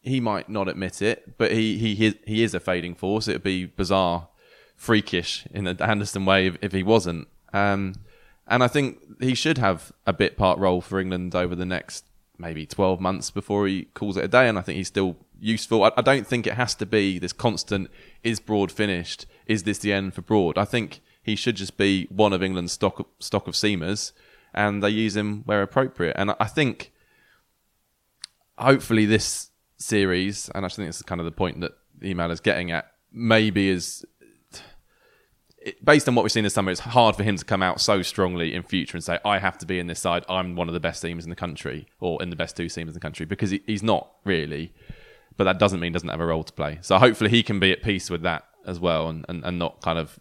he 0.00 0.20
might 0.20 0.48
not 0.48 0.68
admit 0.68 1.02
it, 1.02 1.36
but 1.38 1.52
he 1.52 1.76
he 1.76 1.94
he- 2.26 2.42
is 2.42 2.54
a 2.54 2.60
fading 2.60 2.94
force. 2.94 3.28
It 3.28 3.32
would 3.34 3.42
be 3.42 3.66
bizarre, 3.66 4.28
freakish 4.76 5.46
in 5.50 5.64
the 5.64 5.76
Anderson 5.84 6.24
way 6.24 6.46
if, 6.46 6.56
if 6.62 6.72
he 6.72 6.82
wasn't. 6.82 7.28
Um, 7.52 7.94
and 8.48 8.62
I 8.62 8.68
think 8.68 8.98
he 9.20 9.34
should 9.34 9.58
have 9.58 9.92
a 10.06 10.12
bit 10.12 10.36
part 10.36 10.58
role 10.58 10.80
for 10.80 10.98
England 10.98 11.34
over 11.34 11.54
the 11.54 11.66
next 11.66 12.04
maybe 12.38 12.66
12 12.66 13.00
months 13.00 13.30
before 13.30 13.66
he 13.66 13.84
calls 13.94 14.16
it 14.16 14.24
a 14.24 14.28
day. 14.28 14.48
And 14.48 14.58
I 14.58 14.62
think 14.62 14.76
he's 14.76 14.88
still 14.88 15.16
useful. 15.40 15.84
I, 15.84 15.92
I 15.96 16.02
don't 16.02 16.26
think 16.26 16.46
it 16.46 16.54
has 16.54 16.74
to 16.76 16.86
be 16.86 17.18
this 17.18 17.32
constant, 17.32 17.90
is 18.22 18.40
Broad 18.40 18.70
finished? 18.70 19.26
Is 19.46 19.64
this 19.64 19.78
the 19.78 19.92
end 19.92 20.14
for 20.14 20.22
Broad? 20.22 20.56
I 20.56 20.64
think 20.64 21.00
he 21.22 21.36
should 21.36 21.56
just 21.56 21.76
be 21.76 22.06
one 22.10 22.32
of 22.32 22.42
England's 22.42 22.72
stock, 22.72 23.08
stock 23.18 23.48
of 23.48 23.54
seamers 23.54 24.12
and 24.54 24.82
they 24.82 24.90
use 24.90 25.16
him 25.16 25.42
where 25.44 25.62
appropriate. 25.62 26.16
And 26.16 26.30
I- 26.40 26.46
think 26.46 26.92
hopefully 28.56 29.04
this 29.04 29.50
series, 29.76 30.48
and 30.54 30.64
I 30.64 30.68
think 30.68 30.88
this 30.88 30.96
is 30.96 31.02
kind 31.02 31.20
of 31.20 31.24
the 31.24 31.32
point 31.32 31.60
that 31.60 31.72
the 31.96 32.08
email 32.10 32.30
is 32.30 32.40
getting 32.40 32.70
at, 32.70 32.90
maybe 33.12 33.68
is 33.68 34.04
based 35.82 36.08
on 36.08 36.14
what 36.14 36.22
we've 36.22 36.32
seen 36.32 36.44
this 36.44 36.54
summer, 36.54 36.70
it's 36.70 36.80
hard 36.80 37.16
for 37.16 37.22
him 37.22 37.36
to 37.36 37.44
come 37.44 37.62
out 37.62 37.80
so 37.80 38.02
strongly 38.02 38.54
in 38.54 38.62
future 38.62 38.96
and 38.96 39.04
say, 39.04 39.18
"I 39.24 39.38
have 39.38 39.58
to 39.58 39.66
be 39.66 39.78
in 39.78 39.86
this 39.86 40.00
side. 40.00 40.24
I'm 40.28 40.56
one 40.56 40.68
of 40.68 40.74
the 40.74 40.80
best 40.80 41.02
teams 41.02 41.24
in 41.24 41.30
the 41.30 41.36
country, 41.36 41.86
or 42.00 42.22
in 42.22 42.30
the 42.30 42.36
best 42.36 42.56
two 42.56 42.68
teams 42.68 42.88
in 42.88 42.94
the 42.94 43.00
country," 43.00 43.26
because 43.26 43.50
he, 43.50 43.62
he's 43.66 43.82
not 43.82 44.10
really. 44.24 44.72
But 45.36 45.44
that 45.44 45.58
doesn't 45.58 45.78
mean 45.78 45.92
he 45.92 45.94
doesn't 45.94 46.08
have 46.08 46.20
a 46.20 46.26
role 46.26 46.42
to 46.42 46.52
play. 46.52 46.78
So 46.82 46.98
hopefully 46.98 47.30
he 47.30 47.44
can 47.44 47.60
be 47.60 47.70
at 47.70 47.82
peace 47.82 48.10
with 48.10 48.22
that 48.22 48.44
as 48.66 48.80
well, 48.80 49.08
and, 49.08 49.24
and, 49.28 49.44
and 49.44 49.58
not 49.58 49.80
kind 49.80 49.98
of 49.98 50.18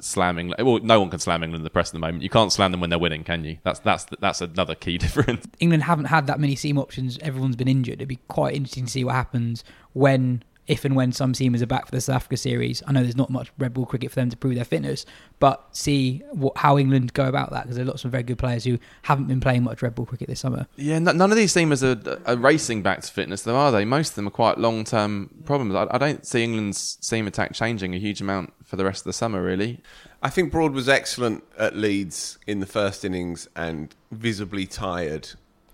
slamming. 0.00 0.52
Well, 0.58 0.80
no 0.80 1.00
one 1.00 1.10
can 1.10 1.18
slam 1.18 1.42
England 1.42 1.60
in 1.60 1.64
the 1.64 1.70
press 1.70 1.88
at 1.88 1.94
the 1.94 1.98
moment. 1.98 2.22
You 2.22 2.30
can't 2.30 2.52
slam 2.52 2.70
them 2.70 2.80
when 2.80 2.90
they're 2.90 2.98
winning, 2.98 3.24
can 3.24 3.44
you? 3.44 3.58
That's 3.62 3.80
that's 3.80 4.06
that's 4.20 4.40
another 4.40 4.74
key 4.74 4.98
difference. 5.04 5.46
England 5.60 5.84
haven't 5.84 6.06
had 6.06 6.26
that 6.26 6.40
many 6.40 6.56
seam 6.56 6.78
options. 6.78 7.18
Everyone's 7.18 7.56
been 7.56 7.68
injured. 7.68 7.94
It'd 7.94 8.08
be 8.08 8.20
quite 8.28 8.54
interesting 8.54 8.86
to 8.86 8.90
see 8.90 9.04
what 9.04 9.14
happens 9.14 9.64
when, 9.92 10.42
if 10.66 10.84
and 10.84 10.96
when 10.96 11.12
some 11.12 11.32
seamers 11.32 11.60
are 11.62 11.66
back 11.66 11.86
for 11.86 11.92
the 11.92 12.00
South 12.00 12.16
Africa 12.16 12.36
series. 12.36 12.82
I 12.86 12.92
know 12.92 13.02
there's 13.02 13.16
not 13.16 13.30
much 13.30 13.50
red 13.58 13.74
ball 13.74 13.86
cricket 13.86 14.10
for 14.10 14.16
them 14.16 14.30
to 14.30 14.36
prove 14.36 14.54
their 14.54 14.64
fitness, 14.64 15.04
but 15.38 15.64
see 15.72 16.22
what, 16.32 16.56
how 16.56 16.78
England 16.78 17.12
go 17.12 17.26
about 17.26 17.50
that 17.50 17.64
because 17.64 17.76
there 17.76 17.84
are 17.84 17.88
lots 17.88 18.04
of 18.04 18.10
very 18.10 18.22
good 18.22 18.38
players 18.38 18.64
who 18.64 18.78
haven't 19.02 19.26
been 19.26 19.40
playing 19.40 19.62
much 19.62 19.82
red 19.82 19.94
ball 19.94 20.06
cricket 20.06 20.28
this 20.28 20.40
summer. 20.40 20.66
Yeah, 20.76 20.96
n- 20.96 21.04
none 21.04 21.30
of 21.30 21.36
these 21.36 21.52
seamers 21.52 21.82
are, 21.82 22.20
are 22.26 22.36
racing 22.36 22.82
back 22.82 23.02
to 23.02 23.12
fitness, 23.12 23.42
though, 23.42 23.56
are 23.56 23.72
they? 23.72 23.84
Most 23.84 24.10
of 24.10 24.14
them 24.16 24.28
are 24.28 24.30
quite 24.30 24.58
long 24.58 24.84
term 24.84 25.30
problems. 25.44 25.74
I, 25.74 25.86
I 25.90 25.98
don't 25.98 26.26
see 26.26 26.42
England's 26.42 26.98
seam 27.00 27.26
attack 27.26 27.52
changing 27.52 27.94
a 27.94 27.98
huge 27.98 28.20
amount 28.20 28.52
for 28.64 28.76
the 28.76 28.84
rest 28.84 29.02
of 29.02 29.04
the 29.04 29.12
summer, 29.12 29.42
really. 29.42 29.80
I 30.22 30.30
think 30.30 30.50
Broad 30.50 30.72
was 30.72 30.88
excellent 30.88 31.44
at 31.58 31.76
Leeds 31.76 32.38
in 32.46 32.60
the 32.60 32.66
first 32.66 33.04
innings 33.04 33.46
and 33.54 33.94
visibly 34.10 34.66
tired 34.66 35.28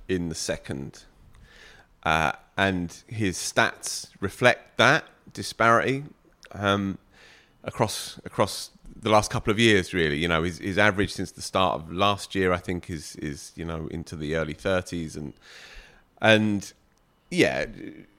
in 0.08 0.28
the 0.28 0.34
second. 0.34 1.04
Uh, 2.02 2.32
and 2.56 3.02
his 3.06 3.36
stats 3.36 4.08
reflect 4.20 4.76
that 4.78 5.04
disparity 5.32 6.04
um, 6.52 6.98
across 7.64 8.18
across 8.24 8.70
the 9.02 9.10
last 9.10 9.30
couple 9.30 9.50
of 9.50 9.58
years. 9.58 9.94
Really, 9.94 10.18
you 10.18 10.28
know, 10.28 10.42
his, 10.42 10.58
his 10.58 10.78
average 10.78 11.12
since 11.12 11.30
the 11.30 11.42
start 11.42 11.80
of 11.80 11.92
last 11.92 12.34
year, 12.34 12.52
I 12.52 12.58
think, 12.58 12.90
is 12.90 13.16
is 13.16 13.52
you 13.56 13.64
know 13.64 13.88
into 13.88 14.16
the 14.16 14.36
early 14.36 14.54
thirties, 14.54 15.16
and 15.16 15.32
and 16.20 16.72
yeah, 17.30 17.66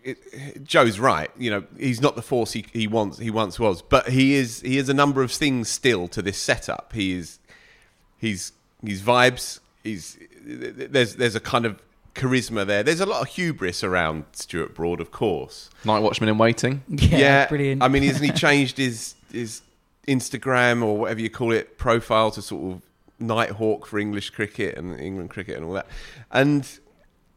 it, 0.04 0.64
Joe's 0.64 1.00
right. 1.00 1.30
You 1.38 1.52
know, 1.52 1.64
he's 1.78 2.02
not 2.02 2.16
the 2.16 2.22
force 2.22 2.54
he, 2.54 2.66
he 2.74 2.88
wants 2.88 3.18
he 3.18 3.30
once 3.30 3.60
was, 3.60 3.82
but 3.82 4.10
he 4.10 4.36
is 4.36 4.62
he 4.62 4.78
is 4.78 4.90
a 4.90 4.94
number 4.94 5.22
of 5.22 5.32
things 5.32 5.70
still 5.70 6.08
to 6.10 6.22
this 6.22 6.38
setup. 6.38 6.94
He 6.94 7.14
is 7.14 7.40
he's 8.18 8.54
he's 8.84 9.02
vibes. 9.02 9.60
He's 9.84 10.18
there's 10.44 11.16
there's 11.16 11.36
a 11.36 11.40
kind 11.40 11.66
of 11.66 11.82
charisma 12.16 12.66
there. 12.66 12.84
There's 12.84 13.00
a 13.00 13.06
lot 13.06 13.22
of 13.22 13.28
hubris 13.30 13.84
around 13.84 14.26
Stuart 14.34 14.76
Broad, 14.76 15.00
of 15.00 15.12
course. 15.12 15.70
Night 15.86 16.00
watchman 16.00 16.30
in 16.30 16.38
waiting. 16.38 16.84
Yeah, 16.88 17.48
brilliant. 17.48 17.84
I 17.84 17.88
mean, 17.88 18.04
hasn't 18.04 18.26
he 18.26 18.32
changed 18.38 18.78
his 18.78 19.16
his 19.32 19.62
Instagram 20.08 20.84
or 20.84 20.98
whatever 20.98 21.22
you 21.22 21.30
call 21.30 21.52
it 21.52 21.78
profile 21.78 22.32
to 22.32 22.42
sort 22.42 22.76
of 22.76 22.82
Nighthawk 23.20 23.86
for 23.86 24.00
English 24.00 24.32
cricket 24.32 24.78
and 24.78 25.00
England 25.00 25.30
cricket 25.30 25.58
and 25.58 25.66
all 25.66 25.74
that? 25.74 25.88
And 26.32 26.68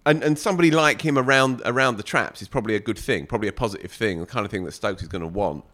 and 0.06 0.22
and 0.22 0.38
somebody 0.38 0.70
like 0.70 1.02
him 1.02 1.18
around 1.18 1.62
around 1.64 1.96
the 1.96 2.02
traps 2.02 2.42
is 2.42 2.48
probably 2.48 2.74
a 2.74 2.80
good 2.80 2.98
thing, 2.98 3.26
probably 3.26 3.48
a 3.48 3.52
positive 3.52 3.92
thing, 3.92 4.20
the 4.20 4.26
kind 4.26 4.44
of 4.44 4.50
thing 4.50 4.64
that 4.64 4.72
Stokes 4.72 5.02
is 5.02 5.08
going 5.08 5.22
to 5.22 5.28
want. 5.28 5.64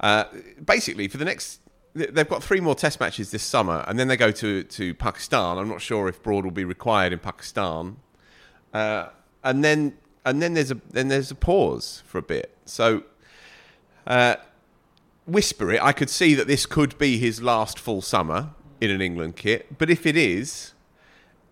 Uh, 0.00 0.24
basically, 0.64 1.08
for 1.08 1.18
the 1.18 1.24
next, 1.24 1.60
they've 1.94 2.28
got 2.28 2.42
three 2.42 2.60
more 2.60 2.74
Test 2.74 3.00
matches 3.00 3.30
this 3.30 3.42
summer, 3.42 3.84
and 3.86 3.98
then 3.98 4.08
they 4.08 4.16
go 4.16 4.30
to 4.30 4.62
to 4.64 4.94
Pakistan. 4.94 5.58
I'm 5.58 5.68
not 5.68 5.80
sure 5.80 6.08
if 6.08 6.22
Broad 6.22 6.44
will 6.44 6.52
be 6.52 6.64
required 6.64 7.12
in 7.12 7.18
Pakistan, 7.18 7.96
uh, 8.72 9.08
and 9.44 9.64
then 9.64 9.96
and 10.24 10.42
then 10.42 10.54
there's 10.54 10.70
a 10.70 10.80
then 10.90 11.08
there's 11.08 11.30
a 11.30 11.36
pause 11.36 12.02
for 12.06 12.18
a 12.18 12.22
bit. 12.22 12.56
So. 12.64 13.04
Uh, 14.06 14.36
whisper 15.26 15.70
it. 15.70 15.82
I 15.82 15.92
could 15.92 16.10
see 16.10 16.34
that 16.34 16.46
this 16.46 16.66
could 16.66 16.98
be 16.98 17.18
his 17.18 17.40
last 17.40 17.78
full 17.78 18.02
summer 18.02 18.50
in 18.80 18.90
an 18.90 19.00
England 19.00 19.36
kit. 19.36 19.78
But 19.78 19.90
if 19.90 20.06
it 20.06 20.16
is, 20.16 20.72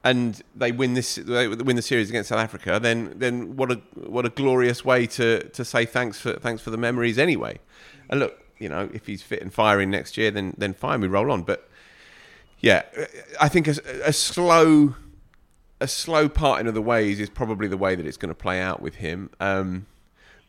and 0.04 0.42
they 0.54 0.72
win 0.72 0.94
this, 0.94 1.16
they 1.16 1.48
win 1.48 1.76
the 1.76 1.82
series 1.82 2.08
against 2.08 2.30
South 2.30 2.40
Africa, 2.40 2.78
then 2.80 3.14
then 3.16 3.56
what 3.56 3.70
a 3.70 3.76
what 3.94 4.24
a 4.24 4.30
glorious 4.30 4.84
way 4.84 5.06
to 5.06 5.48
to 5.48 5.64
say 5.64 5.84
thanks 5.84 6.20
for 6.20 6.34
thanks 6.34 6.62
for 6.62 6.70
the 6.70 6.76
memories 6.76 7.18
anyway. 7.18 7.58
And 8.08 8.20
look, 8.20 8.42
you 8.58 8.68
know, 8.68 8.88
if 8.92 9.06
he's 9.06 9.22
fit 9.22 9.42
and 9.42 9.52
firing 9.52 9.90
next 9.90 10.16
year, 10.16 10.30
then 10.30 10.54
then 10.56 10.74
fine, 10.74 11.00
we 11.00 11.08
roll 11.08 11.30
on. 11.30 11.42
But 11.42 11.68
yeah, 12.60 12.82
I 13.40 13.48
think 13.48 13.68
a, 13.68 13.74
a 14.04 14.12
slow 14.12 14.94
a 15.80 15.88
slow 15.88 16.28
parting 16.28 16.66
of 16.66 16.74
the 16.74 16.82
ways 16.82 17.20
is 17.20 17.30
probably 17.30 17.68
the 17.68 17.76
way 17.76 17.94
that 17.94 18.06
it's 18.06 18.16
going 18.16 18.30
to 18.30 18.34
play 18.34 18.60
out 18.60 18.80
with 18.82 18.96
him. 18.96 19.30
Um, 19.40 19.86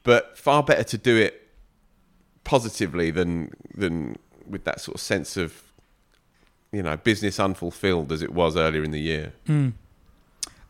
but 0.04 0.38
far 0.38 0.64
better 0.64 0.84
to 0.84 0.98
do 0.98 1.18
it 1.18 1.48
positively 2.44 3.12
than 3.12 3.52
than 3.76 4.16
with 4.48 4.64
that 4.64 4.82
sort 4.82 4.96
of 4.96 5.02
sense 5.02 5.38
of 5.38 5.62
you 6.72 6.82
know 6.82 6.98
business 6.98 7.40
unfulfilled 7.40 8.12
as 8.12 8.22
it 8.22 8.34
was 8.34 8.56
earlier 8.58 8.84
in 8.84 8.92
the 8.92 9.00
year. 9.02 9.34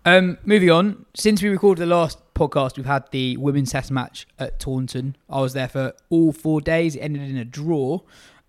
Um, 0.05 0.37
moving 0.43 0.71
on, 0.71 1.05
since 1.15 1.43
we 1.43 1.49
recorded 1.49 1.81
the 1.81 1.85
last 1.85 2.17
podcast, 2.33 2.77
we've 2.77 2.85
had 2.85 3.09
the 3.11 3.37
women's 3.37 3.71
test 3.71 3.91
match 3.91 4.25
at 4.39 4.59
Taunton. 4.59 5.15
I 5.29 5.41
was 5.41 5.53
there 5.53 5.67
for 5.67 5.93
all 6.09 6.31
four 6.31 6.61
days. 6.61 6.95
It 6.95 6.99
ended 7.01 7.29
in 7.29 7.37
a 7.37 7.45
draw. 7.45 7.99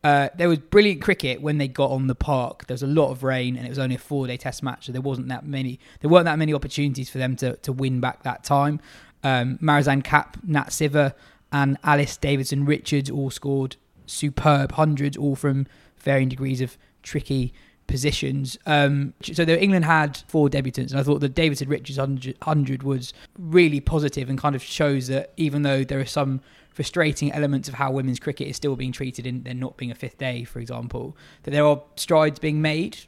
Uh, 0.03 0.30
there 0.34 0.48
was 0.48 0.59
brilliant 0.59 1.03
cricket 1.03 1.42
when 1.42 1.59
they 1.59 1.68
got 1.68 1.90
on 1.90 2.07
the 2.07 2.14
park. 2.14 2.66
There 2.66 2.74
was 2.74 2.82
a 2.82 2.86
lot 2.86 3.11
of 3.11 3.22
rain, 3.22 3.57
and 3.57 3.66
it 3.66 3.68
was 3.68 3.78
only 3.78 3.96
a 3.96 3.98
four-day 3.98 4.38
test 4.38 4.62
match, 4.62 4.86
so 4.86 4.92
there 4.92 5.03
wasn't 5.03 5.28
that 5.28 5.46
many. 5.46 5.78
There 6.01 6.11
weren't 6.11 6.24
that 6.24 6.38
many 6.38 6.55
opportunities 6.55 7.11
for 7.11 7.18
them 7.18 7.36
to 7.36 7.57
to 7.57 7.72
win 7.72 8.01
back 8.01 8.22
that 8.22 8.42
time. 8.42 8.80
Um, 9.22 9.59
Marizan 9.59 10.03
Kapp, 10.03 10.38
Nat 10.42 10.68
Siver, 10.68 11.12
and 11.53 11.76
Alice 11.84 12.16
Davidson 12.16 12.64
Richards 12.64 13.11
all 13.11 13.30
scored 13.30 13.76
superb 14.07 14.72
hundreds, 14.72 15.16
all 15.16 15.36
from 15.36 15.66
varying 15.98 16.28
degrees 16.28 16.61
of 16.61 16.78
tricky 17.03 17.53
positions. 17.86 18.57
Um, 18.66 19.14
so 19.20 19.42
England 19.42 19.84
had 19.84 20.18
four 20.28 20.48
debutants, 20.48 20.92
and 20.92 21.01
I 21.01 21.03
thought 21.03 21.20
the 21.20 21.28
Davidson 21.28 21.68
Richards 21.68 21.98
100, 21.98 22.36
100 22.38 22.82
was 22.82 23.12
really 23.38 23.80
positive 23.80 24.30
and 24.30 24.38
kind 24.38 24.55
of 24.55 24.62
shows 24.62 25.09
that 25.09 25.32
even 25.36 25.62
though 25.62 25.84
there 25.84 26.01
are 26.01 26.07
some 26.07 26.40
frustrating 26.70 27.32
elements 27.32 27.68
of 27.68 27.74
how 27.74 27.90
women's 27.90 28.18
cricket 28.18 28.48
is 28.48 28.56
still 28.56 28.76
being 28.76 28.92
treated 28.92 29.26
in 29.26 29.42
there 29.42 29.54
not 29.54 29.76
being 29.76 29.90
a 29.90 29.94
fifth 29.94 30.18
day, 30.18 30.44
for 30.44 30.60
example, 30.60 31.16
that 31.42 31.50
there 31.50 31.66
are 31.66 31.82
strides 31.96 32.38
being 32.38 32.62
made. 32.62 32.98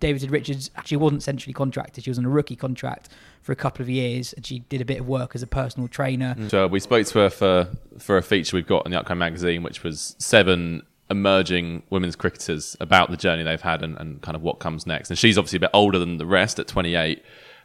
Davidson 0.00 0.30
Richards 0.30 0.70
actually 0.76 0.96
wasn't 0.96 1.22
centrally 1.22 1.52
contracted; 1.52 2.04
she 2.04 2.10
was 2.10 2.18
on 2.18 2.24
a 2.24 2.28
rookie 2.28 2.56
contract 2.56 3.08
for 3.42 3.52
a 3.52 3.56
couple 3.56 3.82
of 3.82 3.88
years, 3.88 4.32
and 4.32 4.44
she 4.44 4.60
did 4.60 4.80
a 4.80 4.84
bit 4.84 5.00
of 5.00 5.06
work 5.06 5.34
as 5.34 5.42
a 5.42 5.46
personal 5.46 5.88
trainer. 5.88 6.34
So 6.48 6.66
we 6.66 6.80
spoke 6.80 7.06
to 7.06 7.18
her 7.20 7.30
for 7.30 7.68
for 7.98 8.16
a 8.16 8.22
feature 8.22 8.56
we've 8.56 8.66
got 8.66 8.86
in 8.86 8.92
the 8.92 8.98
upcoming 8.98 9.20
magazine, 9.20 9.62
which 9.62 9.82
was 9.82 10.16
seven 10.18 10.82
emerging 11.10 11.82
women's 11.90 12.14
cricketers 12.14 12.76
about 12.80 13.10
the 13.10 13.16
journey 13.16 13.42
they've 13.42 13.60
had 13.60 13.82
and, 13.82 13.98
and 13.98 14.22
kind 14.22 14.36
of 14.36 14.42
what 14.42 14.60
comes 14.60 14.86
next. 14.86 15.10
And 15.10 15.18
she's 15.18 15.36
obviously 15.36 15.56
a 15.56 15.60
bit 15.60 15.70
older 15.74 15.98
than 15.98 16.18
the 16.18 16.26
rest 16.26 16.60
at 16.60 16.68
28, 16.68 17.22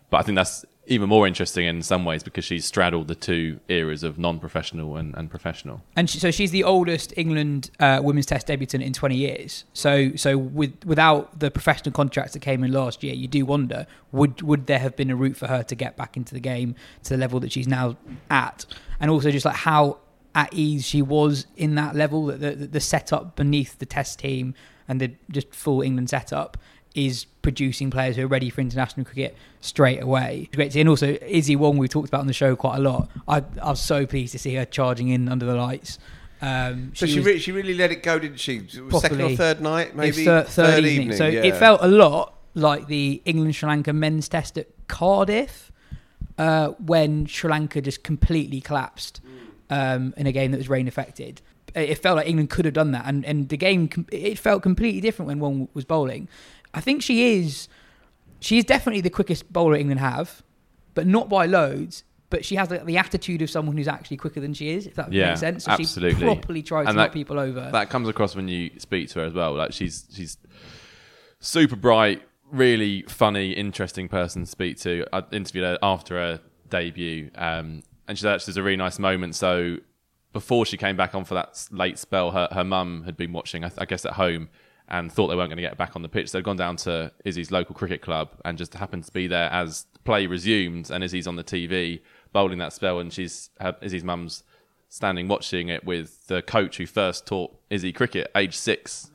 but 0.09 0.17
I 0.17 0.23
think 0.23 0.36
that's 0.36 0.65
even 0.88 1.09
more 1.09 1.27
interesting 1.27 1.65
in 1.65 1.81
some 1.81 2.05
ways 2.05 2.23
because 2.23 2.45
she's 2.45 2.65
straddled 2.65 3.07
the 3.07 3.15
two 3.15 3.59
eras 3.69 4.03
of 4.03 4.17
non-professional 4.17 4.97
and, 4.97 5.15
and 5.15 5.29
professional. 5.29 5.81
And 5.95 6.09
she, 6.09 6.19
so 6.19 6.31
she's 6.31 6.51
the 6.51 6.63
oldest 6.63 7.13
England 7.17 7.71
uh, 7.79 7.99
women's 8.03 8.25
Test 8.25 8.47
debutant 8.47 8.83
in 8.83 8.93
20 8.93 9.15
years. 9.15 9.65
So 9.73 10.15
so 10.15 10.38
with 10.38 10.73
without 10.86 11.39
the 11.39 11.51
professional 11.51 11.91
contracts 11.91 12.33
that 12.33 12.39
came 12.39 12.63
in 12.63 12.71
last 12.71 13.03
year, 13.03 13.13
you 13.13 13.27
do 13.27 13.45
wonder 13.45 13.88
would 14.11 14.41
would 14.41 14.67
there 14.67 14.79
have 14.79 14.95
been 14.95 15.09
a 15.09 15.15
route 15.15 15.38
for 15.38 15.47
her 15.47 15.63
to 15.63 15.75
get 15.75 15.97
back 15.97 16.17
into 16.17 16.33
the 16.33 16.39
game 16.39 16.75
to 17.03 17.09
the 17.11 17.17
level 17.17 17.39
that 17.41 17.51
she's 17.51 17.67
now 17.67 17.97
at, 18.29 18.65
and 18.99 19.11
also 19.11 19.31
just 19.31 19.45
like 19.45 19.55
how 19.55 19.97
at 20.36 20.53
ease 20.53 20.86
she 20.86 21.01
was 21.01 21.47
in 21.55 21.75
that 21.75 21.95
level, 21.95 22.25
the, 22.25 22.51
the 22.51 22.81
setup 22.81 23.38
beneath 23.38 23.79
the 23.79 23.86
Test 23.86 24.19
team 24.19 24.53
and 24.88 24.99
the 24.99 25.13
just 25.31 25.55
full 25.55 25.81
England 25.81 26.09
setup 26.09 26.57
is 26.95 27.25
producing 27.41 27.91
players 27.91 28.15
who 28.15 28.23
are 28.23 28.27
ready 28.27 28.49
for 28.49 28.61
international 28.61 29.05
cricket 29.05 29.35
straight 29.61 30.01
away. 30.01 30.43
It's 30.47 30.55
great 30.55 30.65
to 30.65 30.71
see. 30.71 30.79
And 30.79 30.89
also, 30.89 31.13
Issy 31.21 31.55
Wong, 31.55 31.77
we 31.77 31.87
talked 31.87 32.07
about 32.07 32.21
on 32.21 32.27
the 32.27 32.33
show 32.33 32.55
quite 32.55 32.77
a 32.77 32.81
lot. 32.81 33.09
I, 33.27 33.43
I 33.61 33.69
was 33.69 33.81
so 33.81 34.05
pleased 34.05 34.31
to 34.31 34.39
see 34.39 34.55
her 34.55 34.65
charging 34.65 35.09
in 35.09 35.27
under 35.29 35.45
the 35.45 35.55
lights. 35.55 35.99
Um, 36.41 36.91
So 36.95 37.05
she, 37.05 37.17
was 37.17 37.25
re- 37.25 37.39
she 37.39 37.51
really 37.51 37.73
let 37.73 37.91
it 37.91 38.03
go, 38.03 38.17
didn't 38.19 38.39
she? 38.39 38.67
Second 38.67 39.21
or 39.21 39.35
third 39.35 39.61
night, 39.61 39.95
maybe 39.95 40.25
thir- 40.25 40.43
third, 40.43 40.83
evening. 40.85 41.15
So 41.15 41.27
yeah. 41.27 41.43
it 41.43 41.55
felt 41.55 41.81
a 41.83 41.87
lot 41.87 42.35
like 42.53 42.87
the 42.87 43.21
England 43.25 43.55
Sri 43.55 43.67
Lanka 43.67 43.93
men's 43.93 44.29
test 44.29 44.57
at 44.57 44.67
Cardiff 44.87 45.71
uh, 46.37 46.69
when 46.79 47.25
Sri 47.25 47.49
Lanka 47.49 47.81
just 47.81 48.03
completely 48.03 48.61
collapsed 48.61 49.21
um, 49.69 50.13
in 50.17 50.27
a 50.27 50.31
game 50.31 50.51
that 50.51 50.57
was 50.57 50.69
rain 50.69 50.87
affected. 50.87 51.41
It 51.73 51.95
felt 51.95 52.15
like 52.15 52.27
England 52.27 52.49
could 52.49 52.63
have 52.63 52.73
done 52.73 52.91
that, 52.91 53.05
and, 53.05 53.25
and 53.25 53.49
the 53.49 53.57
game 53.57 53.89
it 54.09 54.39
felt 54.39 54.63
completely 54.63 55.01
different 55.01 55.27
when 55.27 55.39
one 55.39 55.67
was 55.73 55.83
bowling. 55.83 56.29
I 56.76 56.82
think 56.82 57.01
she 57.01 57.38
is 57.38 57.67
she 58.39 58.57
is 58.57 58.65
definitely 58.65 59.01
the 59.01 59.09
quickest 59.09 59.51
bowler 59.51 59.76
England 59.76 59.99
have, 60.01 60.43
but 60.93 61.07
not 61.07 61.30
by 61.30 61.45
loads. 61.45 62.03
But 62.30 62.43
she 62.43 62.55
has 62.55 62.67
the, 62.67 62.80
the 62.80 62.97
attitude 62.97 63.41
of 63.41 63.49
someone 63.49 63.78
who's 63.78 63.88
actually 63.88 64.17
quicker 64.17 64.41
than 64.41 64.53
she 64.53 64.69
is. 64.69 64.88
If 64.88 64.95
that 64.95 65.13
Yeah, 65.13 65.30
makes 65.30 65.39
sense. 65.39 65.63
So 65.65 65.71
absolutely. 65.71 66.19
She 66.19 66.26
properly 66.26 66.63
tries 66.63 66.88
And 66.88 66.95
to 66.95 67.03
knock 67.03 67.13
people 67.13 67.39
over. 67.39 67.69
That 67.71 67.89
comes 67.89 68.09
across 68.09 68.36
when 68.36 68.47
you 68.47 68.71
speak 68.78 69.09
to 69.09 69.19
her 69.19 69.26
as 69.26 69.34
well. 69.34 69.53
Like 69.53 69.71
she's 69.73 70.05
she's 70.13 70.38
super 71.39 71.76
bright, 71.76 72.23
really 72.51 73.03
funny, 73.03 73.51
interesting 73.51 74.09
person 74.09 74.43
to 74.43 74.47
speak 74.49 74.78
to. 74.82 75.05
I 75.13 75.23
interviewed 75.32 75.65
her 75.65 75.80
after 75.82 76.15
her 76.15 76.41
debut, 76.69 77.32
um, 77.36 77.84
and 78.07 78.17
she 78.17 78.28
actually 78.28 78.51
there's 78.51 78.57
a 78.57 78.63
really 78.63 78.76
nice 78.76 78.99
moment. 78.99 79.36
So 79.36 79.78
before 80.34 80.65
she 80.65 80.78
came 80.78 80.97
back 80.97 81.15
on 81.15 81.23
for 81.23 81.36
that 81.36 81.67
late 81.71 81.97
spell, 81.97 82.32
her 82.32 82.49
her 82.51 82.63
mum 82.63 83.03
had 83.03 83.15
been 83.15 83.32
watching, 83.32 83.63
I, 83.63 83.69
th- 83.69 83.80
I 83.80 83.86
guess, 83.86 84.05
at 84.05 84.13
home 84.13 84.49
and 84.88 85.11
thought 85.11 85.27
they 85.27 85.36
weren't 85.36 85.49
going 85.49 85.57
to 85.57 85.63
get 85.63 85.77
back 85.77 85.95
on 85.95 86.01
the 86.01 86.09
pitch. 86.09 86.31
They'd 86.31 86.43
gone 86.43 86.57
down 86.57 86.75
to 86.77 87.11
Issy's 87.25 87.51
local 87.51 87.75
cricket 87.75 88.01
club 88.01 88.29
and 88.43 88.57
just 88.57 88.73
happened 88.73 89.03
to 89.05 89.11
be 89.11 89.27
there 89.27 89.51
as 89.51 89.86
play 90.03 90.27
resumed, 90.27 90.91
and 90.91 91.03
Issy's 91.03 91.27
on 91.27 91.36
the 91.36 91.43
TV 91.43 92.01
bowling 92.31 92.59
that 92.59 92.73
spell, 92.73 92.99
and 92.99 93.11
she's 93.11 93.49
her, 93.59 93.75
Issy's 93.81 94.03
mum's 94.03 94.43
standing 94.89 95.27
watching 95.27 95.69
it 95.69 95.83
with 95.83 96.27
the 96.27 96.41
coach 96.41 96.77
who 96.77 96.86
first 96.86 97.25
taught 97.25 97.55
Issy 97.69 97.93
cricket, 97.93 98.29
age 98.36 98.55
six. 98.55 99.11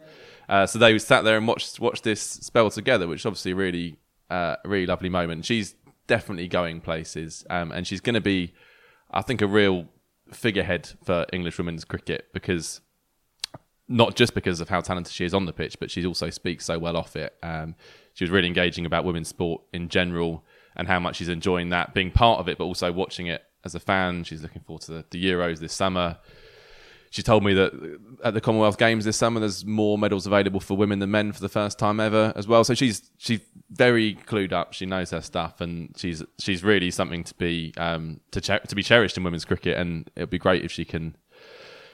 Uh, 0.49 0.67
so 0.67 0.79
they 0.79 0.99
sat 0.99 1.23
there 1.23 1.37
and 1.37 1.47
watched 1.47 1.79
watched 1.79 2.03
this 2.03 2.21
spell 2.21 2.71
together, 2.71 3.07
which 3.07 3.21
is 3.21 3.27
obviously 3.27 3.53
really 3.53 3.97
uh, 4.31 4.57
a 4.65 4.69
really 4.69 4.87
lovely 4.87 5.09
moment. 5.09 5.45
She's 5.45 5.75
definitely 6.07 6.49
going 6.49 6.81
places, 6.81 7.45
um, 7.49 7.71
and 7.71 7.87
she's 7.87 8.01
going 8.01 8.15
to 8.15 8.21
be, 8.21 8.53
I 9.11 9.23
think, 9.23 9.41
a 9.43 9.47
real 9.47 9.87
figurehead 10.33 10.91
for 11.05 11.27
English 11.33 11.59
women's 11.59 11.85
cricket 11.85 12.27
because 12.33 12.81
not 13.91 14.15
just 14.15 14.35
because 14.35 14.61
of 14.61 14.69
how 14.69 14.81
talented 14.81 15.13
she 15.13 15.25
is 15.25 15.35
on 15.35 15.47
the 15.47 15.53
pitch, 15.53 15.79
but 15.81 15.91
she 15.91 16.07
also 16.07 16.31
speaks 16.31 16.65
so 16.65 16.79
well 16.79 16.97
off 16.97 17.17
it. 17.17 17.35
Um, 17.43 17.75
she 18.15 18.23
was 18.23 18.31
really 18.31 18.47
engaging 18.47 18.87
about 18.87 19.05
women's 19.05 19.29
sport 19.29 19.63
in 19.73 19.89
general 19.89 20.45
and 20.77 20.87
how 20.87 21.01
much 21.01 21.17
she's 21.17 21.29
enjoying 21.29 21.71
that, 21.71 21.93
being 21.93 22.13
part 22.13 22.39
of 22.39 22.49
it, 22.49 22.57
but 22.57 22.65
also 22.65 22.93
watching 22.93 23.27
it 23.27 23.43
as 23.65 23.75
a 23.75 23.81
fan. 23.81 24.23
She's 24.23 24.43
looking 24.43 24.63
forward 24.63 24.83
to 24.83 24.93
the, 24.93 25.05
the 25.11 25.25
Euros 25.25 25.59
this 25.59 25.73
summer. 25.73 26.19
She 27.11 27.25
told 27.25 27.43
me 27.43 27.53
that 27.55 27.99
at 28.23 28.33
the 28.35 28.41
Commonwealth 28.41 28.79
Games 28.79 29.05
this 29.05 29.17
summer, 29.17 29.41
there's 29.41 29.67
more 29.67 29.99
medals 29.99 30.25
available 30.25 30.61
for 30.61 30.77
women 30.77 31.01
than 31.01 31.11
men 31.11 31.33
for 31.33 31.41
the 31.41 31.49
first 31.49 31.77
time 31.77 31.99
ever 31.99 32.33
as 32.37 32.47
well. 32.47 32.63
So 32.63 32.75
she's 32.75 33.11
she's 33.19 33.41
very 33.69 34.15
clued 34.15 34.53
up. 34.53 34.73
She 34.73 34.87
knows 34.87 35.11
her 35.11 35.21
stuff, 35.21 35.61
and 35.61 35.93
she's 35.97 36.23
she's 36.39 36.63
really 36.63 36.93
something 36.93 37.25
to 37.25 37.35
be 37.35 37.75
um, 37.77 38.21
to 38.31 38.41
cher- 38.41 38.61
to 38.61 38.77
be 38.77 38.85
cherished 38.85 39.17
in 39.17 39.25
women's 39.25 39.45
cricket. 39.45 39.77
And 39.77 40.09
it'd 40.15 40.31
be 40.31 40.39
great 40.39 40.65
if 40.65 40.71
she 40.71 40.85
can 40.85 41.17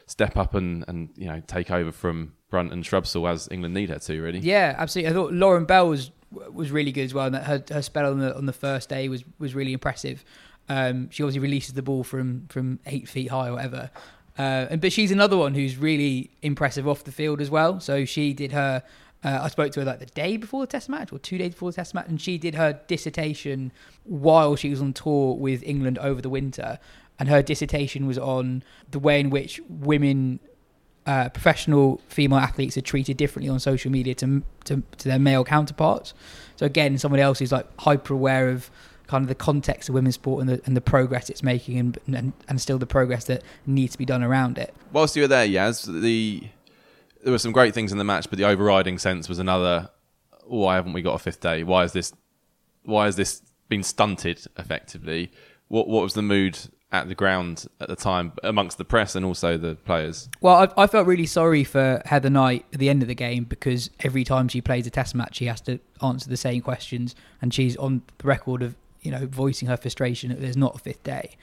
step 0.06 0.36
up 0.36 0.54
and, 0.54 0.84
and 0.88 1.10
you 1.16 1.26
know 1.26 1.42
take 1.46 1.70
over 1.70 1.92
from 1.92 2.32
Brunt 2.50 2.72
and 2.72 2.84
Shrubsole 2.84 3.30
as 3.30 3.48
England 3.50 3.74
need 3.74 3.90
her 3.90 3.98
to. 3.98 4.20
Really, 4.20 4.38
Yeah, 4.38 4.74
absolutely. 4.78 5.10
I 5.10 5.14
thought 5.14 5.32
Lauren 5.32 5.64
Bell 5.64 5.88
was 5.88 6.10
was 6.30 6.70
really 6.70 6.92
good 6.92 7.04
as 7.04 7.14
well. 7.14 7.26
And 7.26 7.36
her 7.36 7.62
her 7.70 7.82
spell 7.82 8.10
on 8.10 8.18
the 8.18 8.36
on 8.36 8.46
the 8.46 8.52
first 8.52 8.88
day 8.88 9.08
was 9.08 9.24
was 9.38 9.54
really 9.54 9.72
impressive. 9.72 10.24
Um, 10.68 11.10
she 11.10 11.22
obviously 11.22 11.40
releases 11.40 11.74
the 11.74 11.82
ball 11.82 12.04
from 12.04 12.46
from 12.48 12.80
eight 12.86 13.08
feet 13.08 13.30
high 13.30 13.48
or 13.48 13.54
whatever. 13.54 13.90
Uh, 14.38 14.66
and 14.70 14.80
but 14.80 14.92
she's 14.92 15.10
another 15.10 15.36
one 15.36 15.54
who's 15.54 15.76
really 15.76 16.30
impressive 16.42 16.86
off 16.86 17.04
the 17.04 17.12
field 17.12 17.40
as 17.40 17.50
well. 17.50 17.80
So 17.80 18.04
she 18.04 18.32
did 18.32 18.52
her. 18.52 18.82
Uh, 19.24 19.40
I 19.42 19.48
spoke 19.48 19.72
to 19.72 19.80
her 19.80 19.86
like 19.86 19.98
the 19.98 20.06
day 20.06 20.36
before 20.36 20.60
the 20.60 20.66
test 20.66 20.88
match 20.88 21.10
or 21.10 21.18
two 21.18 21.38
days 21.38 21.52
before 21.52 21.70
the 21.70 21.76
test 21.76 21.94
match, 21.94 22.06
and 22.06 22.20
she 22.20 22.36
did 22.36 22.54
her 22.54 22.80
dissertation 22.86 23.72
while 24.04 24.56
she 24.56 24.68
was 24.68 24.80
on 24.80 24.92
tour 24.92 25.34
with 25.34 25.62
England 25.62 25.98
over 25.98 26.20
the 26.20 26.28
winter. 26.28 26.78
And 27.18 27.28
her 27.28 27.42
dissertation 27.42 28.06
was 28.06 28.18
on 28.18 28.62
the 28.90 28.98
way 28.98 29.20
in 29.20 29.30
which 29.30 29.60
women 29.68 30.40
uh, 31.06 31.28
professional 31.28 32.00
female 32.08 32.38
athletes 32.38 32.76
are 32.76 32.82
treated 32.82 33.16
differently 33.16 33.48
on 33.48 33.60
social 33.60 33.90
media 33.90 34.14
to, 34.14 34.42
to 34.64 34.82
to 34.98 35.08
their 35.08 35.18
male 35.18 35.44
counterparts. 35.44 36.14
So 36.56 36.66
again, 36.66 36.98
someone 36.98 37.20
else 37.20 37.38
who's 37.38 37.52
like 37.52 37.66
hyper 37.80 38.14
aware 38.14 38.48
of 38.48 38.70
kind 39.06 39.22
of 39.22 39.28
the 39.28 39.36
context 39.36 39.88
of 39.88 39.94
women's 39.94 40.16
sport 40.16 40.40
and 40.40 40.48
the 40.48 40.60
and 40.66 40.76
the 40.76 40.80
progress 40.80 41.30
it's 41.30 41.42
making, 41.42 41.78
and 41.78 41.98
and, 42.06 42.32
and 42.48 42.60
still 42.60 42.78
the 42.78 42.86
progress 42.86 43.24
that 43.26 43.42
needs 43.66 43.92
to 43.92 43.98
be 43.98 44.04
done 44.04 44.22
around 44.22 44.58
it. 44.58 44.74
whilst 44.92 45.14
you 45.14 45.22
were 45.22 45.28
there, 45.28 45.46
Yaz, 45.46 45.86
the 46.02 46.48
there 47.22 47.32
were 47.32 47.38
some 47.38 47.52
great 47.52 47.72
things 47.72 47.92
in 47.92 47.98
the 47.98 48.04
match, 48.04 48.28
but 48.28 48.38
the 48.38 48.44
overriding 48.44 48.98
sense 48.98 49.28
was 49.28 49.38
another. 49.38 49.90
Why 50.44 50.76
haven't 50.76 50.92
we 50.92 51.02
got 51.02 51.14
a 51.14 51.18
fifth 51.18 51.40
day? 51.40 51.62
Why 51.62 51.84
is 51.84 51.92
this? 51.92 52.12
Why 52.84 53.06
has 53.06 53.16
this 53.16 53.42
been 53.68 53.82
stunted 53.82 54.44
effectively? 54.58 55.32
What 55.68 55.88
what 55.88 56.02
was 56.02 56.14
the 56.14 56.22
mood 56.22 56.58
at 57.02 57.08
the 57.08 57.14
ground 57.14 57.66
at 57.80 57.88
the 57.88 57.96
time 57.96 58.32
amongst 58.42 58.78
the 58.78 58.84
press 58.84 59.14
and 59.14 59.24
also 59.24 59.56
the 59.56 59.74
players? 59.74 60.28
Well, 60.40 60.56
I, 60.76 60.82
I 60.82 60.86
felt 60.86 61.06
really 61.06 61.26
sorry 61.26 61.64
for 61.64 62.02
Heather 62.04 62.30
Knight 62.30 62.64
at 62.72 62.78
the 62.78 62.88
end 62.88 63.02
of 63.02 63.08
the 63.08 63.14
game 63.14 63.44
because 63.44 63.90
every 64.00 64.24
time 64.24 64.48
she 64.48 64.60
plays 64.60 64.86
a 64.86 64.90
test 64.90 65.14
match, 65.14 65.36
she 65.36 65.46
has 65.46 65.60
to 65.62 65.78
answer 66.02 66.28
the 66.28 66.36
same 66.36 66.62
questions, 66.62 67.14
and 67.40 67.52
she's 67.52 67.76
on 67.76 68.02
the 68.18 68.26
record 68.26 68.62
of 68.62 68.76
you 69.02 69.10
know 69.10 69.26
voicing 69.26 69.68
her 69.68 69.76
frustration 69.76 70.30
that 70.30 70.40
there's 70.40 70.56
not 70.56 70.76
a 70.76 70.78
fifth 70.78 71.02
day. 71.02 71.36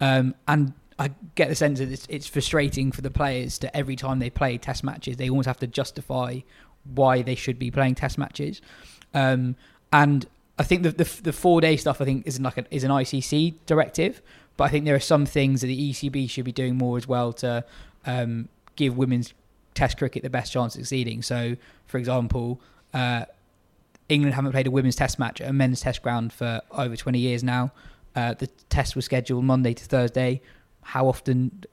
Um, 0.00 0.34
and 0.48 0.74
I 0.98 1.10
get 1.34 1.48
the 1.48 1.54
sense 1.54 1.78
that 1.78 1.90
it's, 1.90 2.06
it's 2.08 2.26
frustrating 2.26 2.92
for 2.92 3.00
the 3.00 3.10
players 3.10 3.58
to 3.60 3.76
every 3.76 3.96
time 3.96 4.18
they 4.18 4.30
play 4.30 4.58
test 4.58 4.84
matches, 4.84 5.16
they 5.16 5.28
always 5.28 5.46
have 5.46 5.58
to 5.58 5.66
justify 5.66 6.40
why 6.84 7.22
they 7.22 7.34
should 7.34 7.58
be 7.58 7.70
playing 7.70 7.94
test 7.94 8.18
matches. 8.18 8.60
Um, 9.12 9.56
and 9.92 10.26
I 10.58 10.62
think 10.62 10.82
the, 10.82 10.90
the 10.90 11.22
the 11.22 11.32
four 11.32 11.60
day 11.60 11.76
stuff 11.76 12.00
I 12.00 12.04
think 12.04 12.26
is 12.26 12.40
like 12.40 12.64
is 12.70 12.84
an 12.84 12.90
ICC 12.90 13.54
directive, 13.66 14.22
but 14.56 14.64
I 14.64 14.68
think 14.68 14.84
there 14.84 14.94
are 14.94 15.00
some 15.00 15.26
things 15.26 15.60
that 15.60 15.66
the 15.68 15.90
ECB 15.90 16.28
should 16.30 16.44
be 16.44 16.52
doing 16.52 16.76
more 16.76 16.96
as 16.96 17.06
well 17.08 17.32
to 17.34 17.64
um, 18.06 18.48
give 18.76 18.96
women's 18.96 19.34
Test 19.74 19.98
cricket 19.98 20.22
the 20.22 20.30
best 20.30 20.52
chance 20.52 20.76
of 20.76 20.82
succeeding. 20.82 21.20
So, 21.20 21.56
for 21.86 21.98
example, 21.98 22.60
uh, 22.92 23.24
England 24.08 24.34
haven't 24.34 24.52
played 24.52 24.68
a 24.68 24.70
women's 24.70 24.94
Test 24.94 25.18
match 25.18 25.40
at 25.40 25.50
a 25.50 25.52
men's 25.52 25.80
Test 25.80 26.00
ground 26.00 26.32
for 26.32 26.60
over 26.70 26.94
20 26.94 27.18
years 27.18 27.42
now. 27.42 27.72
Uh, 28.14 28.34
the 28.34 28.46
test 28.68 28.94
was 28.94 29.04
scheduled 29.04 29.44
Monday 29.44 29.74
to 29.74 29.84
Thursday. 29.84 30.40
How 30.82 31.08
often? 31.08 31.64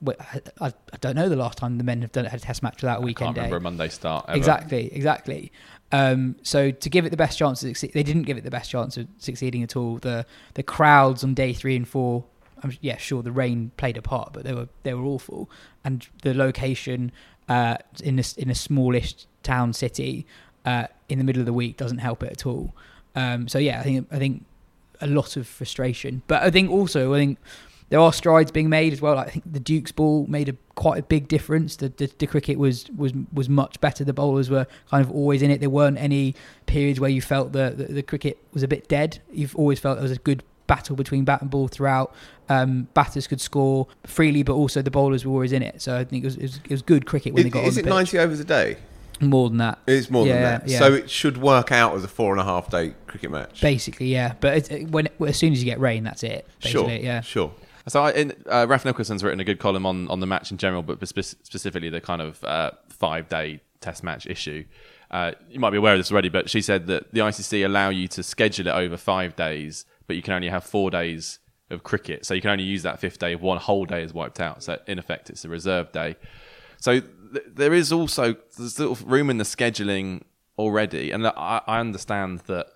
I, 0.60 0.68
I 0.70 0.98
don't 1.00 1.16
know 1.16 1.30
the 1.30 1.36
last 1.36 1.60
time 1.60 1.78
the 1.78 1.84
men 1.84 2.02
have 2.02 2.12
done 2.12 2.26
had 2.26 2.40
a 2.40 2.44
Test 2.44 2.64
match 2.64 2.82
without 2.82 3.00
a 3.00 3.02
I 3.02 3.06
weekend 3.06 3.28
can't 3.28 3.36
day. 3.36 3.42
remember 3.42 3.58
a 3.58 3.62
Monday 3.62 3.90
start. 3.90 4.26
Ever. 4.28 4.38
Exactly, 4.38 4.92
exactly. 4.92 5.52
Um, 5.92 6.38
so 6.42 6.72
to 6.72 6.90
give 6.90 7.06
it 7.06 7.10
the 7.10 7.18
best 7.18 7.38
chance 7.38 7.62
of 7.62 7.68
succeed, 7.68 7.92
they 7.94 8.02
didn't 8.02 8.24
give 8.24 8.38
it 8.38 8.44
the 8.44 8.50
best 8.50 8.72
chance 8.72 8.98
of 8.98 9.08
succeeding 9.20 9.62
at 9.62 9.76
all. 9.76 9.98
The 10.00 10.26
the 10.56 10.64
crowds 10.64 11.24
on 11.24 11.36
day 11.36 11.54
three 11.54 11.76
and 11.76 11.88
four, 11.88 12.24
I'm, 12.64 12.78
yeah, 12.82 12.98
sure 12.98 13.24
the 13.24 13.32
rain 13.32 13.72
played 13.78 13.98
a 13.98 14.02
part, 14.02 14.34
but 14.34 14.44
they 14.44 14.54
were 14.54 14.68
they 14.84 14.94
were 14.94 15.06
awful, 15.06 15.50
and 15.84 16.08
the 16.22 16.34
location 16.34 17.12
uh, 17.50 17.78
in 18.04 18.20
a, 18.20 18.24
in 18.38 18.50
a 18.50 18.56
smallish 18.56 19.28
town 19.44 19.74
city 19.74 20.26
uh, 20.66 20.88
in 21.10 21.18
the 21.18 21.24
middle 21.24 21.42
of 21.42 21.46
the 21.46 21.54
week 21.54 21.78
doesn't 21.78 22.00
help 22.00 22.24
it 22.24 22.32
at 22.32 22.46
all. 22.46 22.74
Um, 23.16 23.48
so 23.48 23.60
yeah, 23.60 23.80
I 23.80 23.84
think 23.84 24.08
I 24.12 24.18
think 24.18 24.46
a 25.02 25.08
lot 25.08 25.36
of 25.38 25.48
frustration, 25.48 26.22
but 26.28 26.44
I 26.44 26.52
think 26.52 26.70
also 26.70 27.14
I 27.14 27.18
think 27.18 27.40
there 27.90 28.00
are 28.00 28.14
strides 28.14 28.52
being 28.52 28.70
made 28.70 28.94
as 28.94 29.02
well. 29.02 29.16
Like, 29.16 29.28
I 29.28 29.30
think 29.32 29.52
the 29.52 29.60
Duke's 29.60 29.92
ball 29.92 30.26
made 30.28 30.48
a 30.48 30.56
quite 30.76 31.00
a 31.00 31.04
big 31.04 31.28
difference. 31.28 31.76
The, 31.76 31.90
the 31.90 32.10
the 32.20 32.26
cricket 32.26 32.58
was 32.58 32.90
was 32.96 33.12
was 33.34 33.50
much 33.50 33.82
better. 33.82 34.06
The 34.06 34.14
bowlers 34.14 34.50
were 34.50 34.66
kind 34.90 35.04
of 35.04 35.12
always 35.12 35.42
in 35.42 35.52
it. 35.52 35.60
There 35.60 35.70
weren't 35.70 35.98
any 35.98 36.34
periods 36.68 37.00
where 37.00 37.10
you 37.10 37.22
felt 37.22 37.52
the 37.52 37.74
the, 37.76 37.86
the 37.86 38.02
cricket 38.02 38.38
was 38.54 38.64
a 38.64 38.68
bit 38.68 38.88
dead. 38.88 39.20
You've 39.32 39.56
always 39.58 39.80
felt 39.80 39.98
there 39.98 40.04
was 40.04 40.12
a 40.12 40.22
good 40.22 40.44
battle 40.72 40.96
between 40.96 41.26
bat 41.26 41.42
and 41.42 41.50
ball 41.50 41.68
throughout. 41.68 42.16
Um, 42.48 42.88
batters 42.94 43.28
could 43.28 43.42
score 43.42 43.88
freely, 44.06 44.42
but 44.44 44.54
also 44.54 44.82
the 44.82 44.92
bowlers 44.92 45.26
were 45.26 45.34
always 45.34 45.52
in 45.52 45.62
it. 45.64 45.82
So 45.82 45.98
I 45.98 46.06
think 46.06 46.24
it 46.24 46.28
was 46.28 46.36
it 46.38 46.42
was, 46.44 46.56
it 46.64 46.72
was 46.72 46.82
good 46.82 47.06
cricket 47.06 47.34
when 47.34 47.42
Is, 47.42 47.44
they 47.46 47.50
got 47.50 47.64
is 47.66 47.76
on 47.78 47.80
it 47.82 47.84
the 47.84 47.90
pitch. 47.90 48.14
90 48.14 48.20
overs 48.20 48.40
a 48.40 48.46
day? 48.46 48.78
More 49.20 49.50
than 49.50 49.58
that. 49.60 49.80
It's 49.86 50.10
more 50.10 50.26
Yeah, 50.26 50.34
than 50.34 50.44
that. 50.44 50.68
yeah. 50.68 50.80
So 50.80 50.94
it 50.94 51.10
should 51.10 51.38
work 51.38 51.72
out 51.72 51.94
as 51.96 52.04
a 52.04 52.08
four 52.08 52.32
and 52.32 52.40
a 52.40 52.44
half 52.46 52.70
day 52.72 52.94
cricket 53.08 53.32
match. 53.32 53.60
Basically, 53.62 54.08
yeah. 54.08 54.34
But 54.40 54.58
it, 54.58 54.72
it- 54.72 54.90
when 54.92 55.10
as 55.28 55.38
soon 55.38 55.52
as 55.54 55.60
you 55.62 55.66
get 55.66 55.80
rain, 55.80 56.04
that's 56.06 56.24
it. 56.24 56.48
Sure, 56.60 56.90
yeah. 56.90 57.20
sure. 57.22 57.52
So 57.88 58.02
I, 58.04 58.12
in, 58.12 58.34
uh, 58.48 58.66
Raf 58.70 58.86
Nicholson's 58.86 59.24
written 59.24 59.40
a 59.40 59.44
good 59.44 59.60
column 59.60 59.86
on, 59.86 60.08
on 60.08 60.20
the 60.22 60.28
match 60.28 60.52
in 60.52 60.58
general, 60.58 60.84
but 60.84 61.06
spe- 61.08 61.36
specifically 61.44 61.90
the 61.90 62.00
kind 62.02 62.22
of 62.22 62.44
uh, 62.44 62.72
five 62.90 63.28
day 63.28 63.60
test 63.82 64.04
match 64.04 64.26
issue. 64.28 64.64
Uh, 65.10 65.32
you 65.50 65.60
might 65.60 65.72
be 65.72 65.78
aware 65.78 65.94
of 65.94 66.00
this 66.00 66.12
already, 66.12 66.30
but 66.30 66.50
she 66.50 66.62
said 66.62 66.88
that 66.88 67.12
the 67.12 67.20
ICC 67.20 67.66
allow 67.66 67.90
you 67.90 68.08
to 68.08 68.24
schedule 68.24 68.68
it 68.68 68.72
over 68.72 68.96
five 68.98 69.36
days, 69.36 69.86
but 70.12 70.18
you 70.18 70.22
can 70.22 70.34
only 70.34 70.50
have 70.50 70.66
four 70.66 70.92
days 70.92 71.40
of 71.70 71.84
cricket. 71.84 72.26
So 72.26 72.34
you 72.34 72.42
can 72.42 72.50
only 72.50 72.66
use 72.66 72.84
that 72.84 73.00
fifth 73.00 73.18
day 73.18 73.32
if 73.32 73.40
one 73.40 73.58
whole 73.58 73.86
day 73.86 74.04
is 74.04 74.14
wiped 74.14 74.42
out. 74.42 74.62
So 74.62 74.78
in 74.88 75.00
effect, 75.00 75.30
it's 75.30 75.46
a 75.46 75.48
reserve 75.48 75.94
day. 75.94 76.18
So 76.80 77.00
th- 77.00 77.46
there 77.48 77.74
is 77.74 77.94
also 77.94 78.36
there's 78.58 78.78
of 78.78 79.10
room 79.10 79.30
in 79.30 79.38
the 79.38 79.46
scheduling 79.46 80.24
already, 80.58 81.12
and 81.12 81.26
I, 81.26 81.62
I 81.66 81.80
understand 81.80 82.40
that 82.48 82.68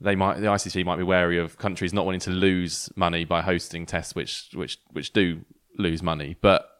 they 0.00 0.14
might 0.14 0.38
the 0.38 0.46
ICC 0.46 0.84
might 0.84 0.98
be 0.98 1.02
wary 1.02 1.36
of 1.36 1.58
countries 1.58 1.92
not 1.92 2.04
wanting 2.04 2.20
to 2.20 2.30
lose 2.30 2.88
money 2.94 3.24
by 3.24 3.42
hosting 3.42 3.84
tests 3.84 4.14
which 4.14 4.50
which 4.54 4.78
which 4.92 5.12
do 5.12 5.40
lose 5.76 6.00
money 6.00 6.36
but 6.40 6.73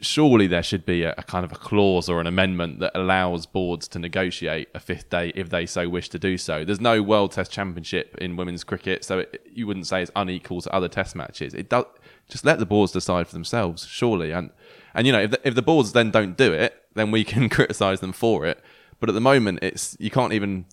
surely 0.00 0.46
there 0.46 0.62
should 0.62 0.84
be 0.84 1.02
a, 1.02 1.14
a 1.16 1.22
kind 1.22 1.44
of 1.44 1.52
a 1.52 1.56
clause 1.56 2.08
or 2.08 2.20
an 2.20 2.26
amendment 2.26 2.80
that 2.80 2.92
allows 2.94 3.46
boards 3.46 3.88
to 3.88 3.98
negotiate 3.98 4.68
a 4.74 4.80
fifth 4.80 5.08
day 5.08 5.32
if 5.34 5.48
they 5.48 5.64
so 5.64 5.88
wish 5.88 6.08
to 6.10 6.18
do 6.18 6.36
so. 6.36 6.64
There's 6.64 6.80
no 6.80 7.02
world 7.02 7.32
test 7.32 7.50
championship 7.50 8.16
in 8.18 8.36
women's 8.36 8.64
cricket 8.64 9.04
so 9.04 9.20
it, 9.20 9.46
you 9.50 9.66
wouldn't 9.66 9.86
say 9.86 10.02
it's 10.02 10.10
unequal 10.14 10.60
to 10.62 10.74
other 10.74 10.88
test 10.88 11.16
matches. 11.16 11.54
It 11.54 11.68
does 11.68 11.86
just 12.28 12.44
let 12.44 12.58
the 12.58 12.66
boards 12.66 12.92
decide 12.92 13.26
for 13.26 13.32
themselves 13.32 13.86
surely. 13.86 14.32
And 14.32 14.50
and 14.94 15.06
you 15.06 15.12
know 15.12 15.22
if 15.22 15.30
the, 15.30 15.48
if 15.48 15.54
the 15.54 15.62
boards 15.62 15.92
then 15.92 16.10
don't 16.10 16.36
do 16.36 16.52
it 16.52 16.82
then 16.94 17.10
we 17.10 17.24
can 17.24 17.48
criticize 17.48 18.00
them 18.00 18.12
for 18.12 18.44
it. 18.44 18.62
But 19.00 19.08
at 19.08 19.14
the 19.14 19.20
moment 19.20 19.60
it's 19.62 19.96
you 19.98 20.10
can't 20.10 20.32
even 20.34 20.66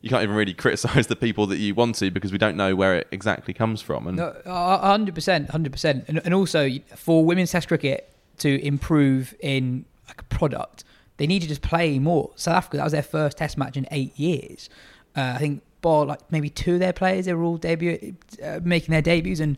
you 0.00 0.08
can't 0.08 0.22
even 0.22 0.36
really 0.36 0.54
criticize 0.64 1.08
the 1.08 1.16
people 1.16 1.48
that 1.48 1.58
you 1.58 1.74
want 1.74 1.96
to 1.96 2.12
because 2.12 2.30
we 2.30 2.38
don't 2.38 2.56
know 2.56 2.76
where 2.76 2.94
it 2.94 3.08
exactly 3.10 3.54
comes 3.54 3.82
from. 3.82 4.06
And 4.06 4.18
hundred 4.46 5.16
percent, 5.16 5.50
hundred 5.50 5.72
percent, 5.72 6.04
and 6.08 6.32
also 6.32 6.70
for 6.94 7.24
women's 7.24 7.50
Test 7.50 7.66
cricket 7.66 8.14
to 8.38 8.64
improve 8.64 9.34
in 9.40 9.84
like 10.06 10.20
a 10.20 10.24
product, 10.24 10.84
they 11.16 11.26
need 11.26 11.42
to 11.42 11.48
just 11.48 11.62
play 11.62 11.98
more. 11.98 12.30
South 12.36 12.56
Africa 12.56 12.78
that 12.78 12.84
was 12.84 12.92
their 12.92 13.02
first 13.02 13.38
Test 13.38 13.58
match 13.58 13.76
in 13.76 13.86
eight 13.90 14.18
years. 14.18 14.68
Uh, 15.16 15.32
I 15.34 15.38
think 15.38 15.62
bar 15.80 16.06
like 16.06 16.20
maybe 16.32 16.50
two 16.50 16.74
of 16.74 16.80
their 16.80 16.92
players 16.92 17.26
they 17.26 17.34
were 17.34 17.44
all 17.44 17.56
debut 17.56 18.16
uh, 18.42 18.60
making 18.62 18.92
their 18.92 19.02
debuts, 19.02 19.40
and 19.40 19.56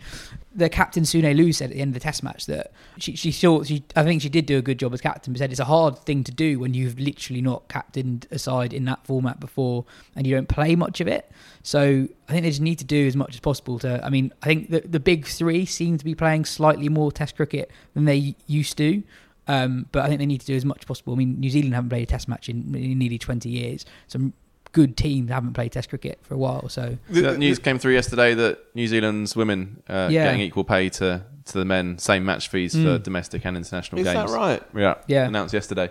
the 0.61 0.68
captain 0.68 1.04
Sune 1.04 1.24
Luus 1.24 1.56
said 1.56 1.70
at 1.70 1.74
the 1.74 1.80
end 1.80 1.90
of 1.90 1.94
the 1.94 2.00
Test 2.00 2.22
match 2.22 2.46
that 2.46 2.72
she 2.98 3.16
she 3.16 3.32
thought 3.32 3.66
she 3.66 3.82
I 3.96 4.04
think 4.04 4.22
she 4.22 4.28
did 4.28 4.46
do 4.46 4.58
a 4.58 4.62
good 4.62 4.78
job 4.78 4.92
as 4.94 5.00
captain, 5.00 5.32
but 5.32 5.38
said 5.38 5.50
it's 5.50 5.58
a 5.58 5.64
hard 5.64 5.98
thing 5.98 6.22
to 6.24 6.32
do 6.32 6.61
when 6.61 6.74
you've 6.74 6.98
literally 7.00 7.40
not 7.40 7.68
captained 7.68 8.28
a 8.30 8.38
side 8.38 8.72
in 8.72 8.84
that 8.84 9.04
format 9.06 9.40
before 9.40 9.84
and 10.14 10.26
you 10.26 10.34
don't 10.34 10.48
play 10.48 10.76
much 10.76 11.00
of 11.00 11.08
it. 11.08 11.30
So 11.62 12.06
I 12.28 12.32
think 12.32 12.44
they 12.44 12.50
just 12.50 12.61
need 12.61 12.78
to 12.78 12.84
do 12.84 13.06
as 13.06 13.16
much 13.16 13.34
as 13.34 13.40
possible 13.40 13.78
to. 13.80 14.04
I 14.04 14.11
mean, 14.11 14.32
I 14.42 14.46
think 14.46 14.70
the 14.70 14.80
the 14.80 15.00
big 15.00 15.26
three 15.26 15.64
seem 15.64 15.98
to 15.98 16.04
be 16.04 16.14
playing 16.14 16.44
slightly 16.44 16.88
more 16.88 17.11
Test 17.11 17.36
cricket 17.36 17.70
than 17.94 18.04
they 18.04 18.36
used 18.46 18.76
to. 18.78 19.02
Um, 19.48 19.86
but 19.90 20.04
I 20.04 20.08
think 20.08 20.20
they 20.20 20.26
need 20.26 20.42
to 20.42 20.46
do 20.46 20.54
as 20.54 20.64
much 20.64 20.80
as 20.80 20.84
possible. 20.84 21.14
I 21.14 21.16
mean, 21.16 21.40
New 21.40 21.50
Zealand 21.50 21.74
haven't 21.74 21.90
played 21.90 22.04
a 22.04 22.06
Test 22.06 22.28
match 22.28 22.48
in, 22.48 22.72
in 22.74 22.98
nearly 22.98 23.18
20 23.18 23.48
years. 23.48 23.84
Some 24.06 24.32
good 24.73 24.97
teams 24.97 25.31
haven't 25.31 25.55
played 25.55 25.73
Test 25.73 25.89
cricket 25.89 26.18
for 26.23 26.35
a 26.35 26.39
while. 26.39 26.68
So 26.68 26.97
So 27.12 27.21
that 27.23 27.39
news 27.39 27.59
came 27.59 27.79
through 27.79 27.95
yesterday 27.95 28.35
that 28.35 28.59
New 28.75 28.87
Zealand's 28.87 29.35
women 29.35 29.83
uh, 29.89 30.09
Yeah. 30.11 30.25
getting 30.25 30.41
equal 30.41 30.64
pay 30.64 30.89
to, 30.91 31.25
to 31.47 31.59
the 31.59 31.64
men, 31.64 31.99
same 31.99 32.25
match 32.25 32.49
fees 32.49 32.73
for 32.75 32.79
Mm. 32.99 33.03
domestic 33.03 33.45
and 33.45 33.57
international 33.57 33.99
Is 34.01 34.07
that 34.07 34.14
games. 34.14 34.33
right? 34.33 34.62
Yeah, 34.77 34.95
Yeah. 35.09 35.27
Announced 35.27 35.55
yesterday. 35.55 35.91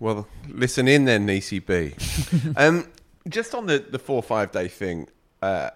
Well, 0.00 0.26
listen 0.48 0.88
in 0.88 1.04
then, 1.04 1.26
ECB. 1.28 2.56
um, 2.56 2.86
just 3.28 3.54
on 3.54 3.66
the, 3.66 3.78
the 3.78 3.98
four 3.98 4.16
or 4.16 4.22
five 4.22 4.50
day 4.52 4.68
thing, 4.68 5.08
uh, 5.40 5.70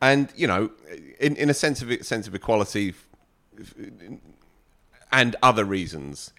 and 0.00 0.28
you 0.36 0.46
know, 0.46 0.70
in, 1.18 1.36
in 1.36 1.50
a 1.50 1.54
sense 1.54 1.82
of 1.82 1.90
sense 2.06 2.26
of 2.28 2.34
equality, 2.34 2.94
and 5.12 5.36
other 5.42 5.64
reasons, 5.64 6.32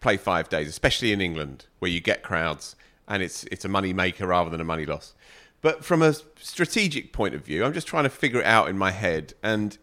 play 0.00 0.16
five 0.16 0.48
days, 0.48 0.68
especially 0.68 1.12
in 1.12 1.20
England 1.20 1.66
where 1.78 1.90
you 1.90 2.00
get 2.00 2.22
crowds 2.22 2.76
and 3.08 3.22
it's 3.22 3.44
it's 3.44 3.64
a 3.64 3.68
money 3.68 3.92
maker 3.92 4.26
rather 4.26 4.50
than 4.50 4.60
a 4.60 4.64
money 4.64 4.86
loss. 4.86 5.14
But 5.60 5.84
from 5.84 6.02
a 6.02 6.14
strategic 6.36 7.12
point 7.12 7.34
of 7.34 7.44
view, 7.44 7.64
I'm 7.64 7.72
just 7.72 7.86
trying 7.86 8.04
to 8.04 8.10
figure 8.10 8.40
it 8.40 8.46
out 8.46 8.68
in 8.68 8.76
my 8.76 8.90
head, 8.90 9.34
and 9.42 9.76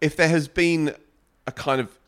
if 0.00 0.16
there 0.16 0.28
has 0.28 0.48
been 0.48 0.94
a 1.46 1.52
kind 1.52 1.80
of 1.80 1.98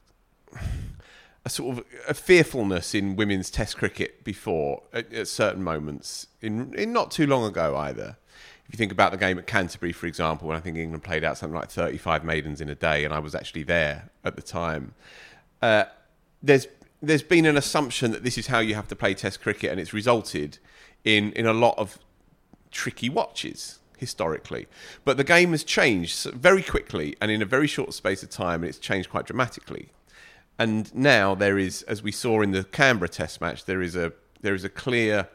a 1.47 1.49
sort 1.49 1.79
of 1.79 1.85
a 2.09 2.13
fearfulness 2.15 2.93
in 2.93 3.15
women's 3.15 3.51
Test 3.51 3.77
cricket 3.77 4.25
before 4.25 4.83
at, 4.93 5.13
at 5.13 5.29
certain 5.29 5.63
moments, 5.63 6.27
in, 6.43 6.75
in 6.75 6.93
not 6.93 7.13
too 7.13 7.27
long 7.27 7.45
ago 7.45 7.77
either. 7.77 8.17
If 8.67 8.75
you 8.75 8.79
think 8.79 8.91
about 8.91 9.13
the 9.13 9.17
game 9.17 9.39
at 9.39 9.47
Canterbury, 9.47 9.93
for 9.93 10.09
example, 10.09 10.49
when 10.49 10.57
I 10.57 10.61
think 10.61 10.77
England 10.77 11.05
played 11.05 11.23
out 11.23 11.39
something 11.39 11.55
like 11.55 11.71
35 11.71 12.25
maidens 12.25 12.61
in 12.61 12.69
a 12.69 12.75
day, 12.75 13.05
and 13.05 13.15
I 13.15 13.21
was 13.21 13.33
actually 13.33 13.63
there 13.63 14.11
at 14.25 14.35
the 14.35 14.43
time, 14.43 14.95
uh, 15.63 15.85
there's 16.43 16.67
there's 17.07 17.23
been 17.23 17.47
an 17.47 17.57
assumption 17.57 18.11
that 18.13 18.25
this 18.25 18.37
is 18.39 18.49
how 18.49 18.59
you 18.59 18.75
have 18.75 18.89
to 18.89 18.97
play 18.97 19.15
Test 19.15 19.41
cricket, 19.41 19.71
and 19.71 19.81
it's 19.81 19.93
resulted 19.93 20.59
in 21.05 21.33
in 21.33 21.47
a 21.47 21.53
lot 21.53 21.77
of 21.79 21.99
tricky 22.71 23.09
watches 23.09 23.79
historically. 23.97 24.67
But 25.05 25.17
the 25.17 25.25
game 25.25 25.53
has 25.53 25.65
changed 25.65 26.25
very 26.33 26.63
quickly 26.63 27.17
and 27.21 27.31
in 27.31 27.41
a 27.41 27.47
very 27.47 27.67
short 27.67 27.95
space 27.95 28.23
of 28.23 28.31
time, 28.31 28.63
and 28.63 28.69
it's 28.69 28.79
changed 28.79 29.11
quite 29.11 29.27
dramatically. 29.27 29.89
And 30.59 30.95
now 30.95 31.35
there 31.35 31.59
is, 31.59 31.83
as 31.83 32.03
we 32.03 32.13
saw 32.13 32.41
in 32.43 32.53
the 32.53 32.65
Canberra 32.65 33.09
Test 33.09 33.41
match, 33.41 33.65
there 33.65 33.83
is 33.83 33.97
a 33.97 34.13
there 34.41 34.55
is 34.55 34.65
a 34.65 34.69
clear 34.69 35.29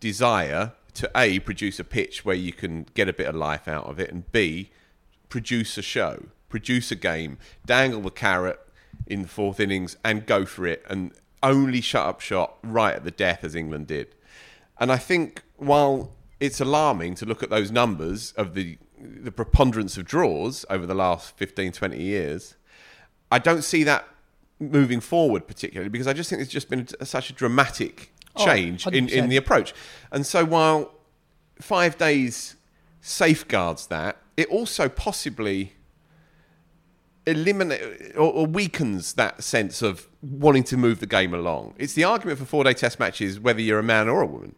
desire 0.00 0.72
to 0.94 1.10
a 1.16 1.38
produce 1.40 1.78
a 1.78 1.84
pitch 1.84 2.24
where 2.24 2.36
you 2.36 2.52
can 2.52 2.86
get 2.94 3.08
a 3.08 3.12
bit 3.12 3.26
of 3.26 3.34
life 3.34 3.66
out 3.66 3.86
of 3.86 3.98
it, 3.98 4.10
and 4.10 4.30
b 4.32 4.70
produce 5.28 5.78
a 5.78 5.82
show, 5.82 6.26
produce 6.48 6.90
a 6.90 6.96
game, 6.96 7.38
dangle 7.64 8.02
the 8.02 8.10
carrot 8.10 8.60
in 9.12 9.22
the 9.22 9.28
fourth 9.28 9.60
innings, 9.60 9.96
and 10.04 10.26
go 10.26 10.44
for 10.44 10.66
it, 10.66 10.84
and 10.88 11.12
only 11.42 11.80
shut 11.80 12.06
up 12.06 12.20
shot 12.20 12.56
right 12.62 12.94
at 12.94 13.04
the 13.04 13.10
death 13.10 13.44
as 13.44 13.54
England 13.54 13.86
did. 13.88 14.14
And 14.78 14.90
I 14.90 14.96
think 14.96 15.42
while 15.56 16.12
it's 16.40 16.60
alarming 16.60 17.14
to 17.16 17.26
look 17.26 17.42
at 17.42 17.50
those 17.50 17.70
numbers 17.70 18.32
of 18.32 18.54
the 18.54 18.78
the 18.98 19.32
preponderance 19.32 19.96
of 19.96 20.04
draws 20.04 20.64
over 20.70 20.86
the 20.86 20.94
last 20.94 21.36
15, 21.36 21.72
20 21.72 22.00
years, 22.00 22.54
I 23.32 23.40
don't 23.40 23.62
see 23.62 23.82
that 23.82 24.06
moving 24.60 25.00
forward 25.00 25.48
particularly 25.48 25.88
because 25.88 26.06
I 26.06 26.12
just 26.12 26.30
think 26.30 26.38
there's 26.38 26.48
just 26.48 26.70
been 26.70 26.86
a, 27.00 27.04
such 27.04 27.28
a 27.28 27.32
dramatic 27.32 28.12
Oh, 28.34 28.46
change 28.46 28.86
in, 28.86 29.08
in 29.10 29.28
the 29.28 29.36
approach. 29.36 29.74
And 30.10 30.24
so 30.24 30.44
while 30.44 30.94
five 31.60 31.98
days 31.98 32.56
safeguards 33.02 33.88
that, 33.88 34.16
it 34.36 34.48
also 34.48 34.88
possibly 34.88 35.74
eliminate 37.26 38.16
or, 38.16 38.32
or 38.32 38.46
weakens 38.46 39.14
that 39.14 39.42
sense 39.42 39.82
of 39.82 40.08
wanting 40.20 40.64
to 40.64 40.76
move 40.76 41.00
the 41.00 41.06
game 41.06 41.34
along. 41.34 41.74
It's 41.78 41.94
the 41.94 42.04
argument 42.04 42.38
for 42.38 42.44
four 42.44 42.64
day 42.64 42.74
test 42.74 42.98
matches 42.98 43.38
whether 43.38 43.60
you're 43.60 43.78
a 43.78 43.84
man 43.84 44.08
or 44.08 44.22
a 44.22 44.26
woman. 44.26 44.54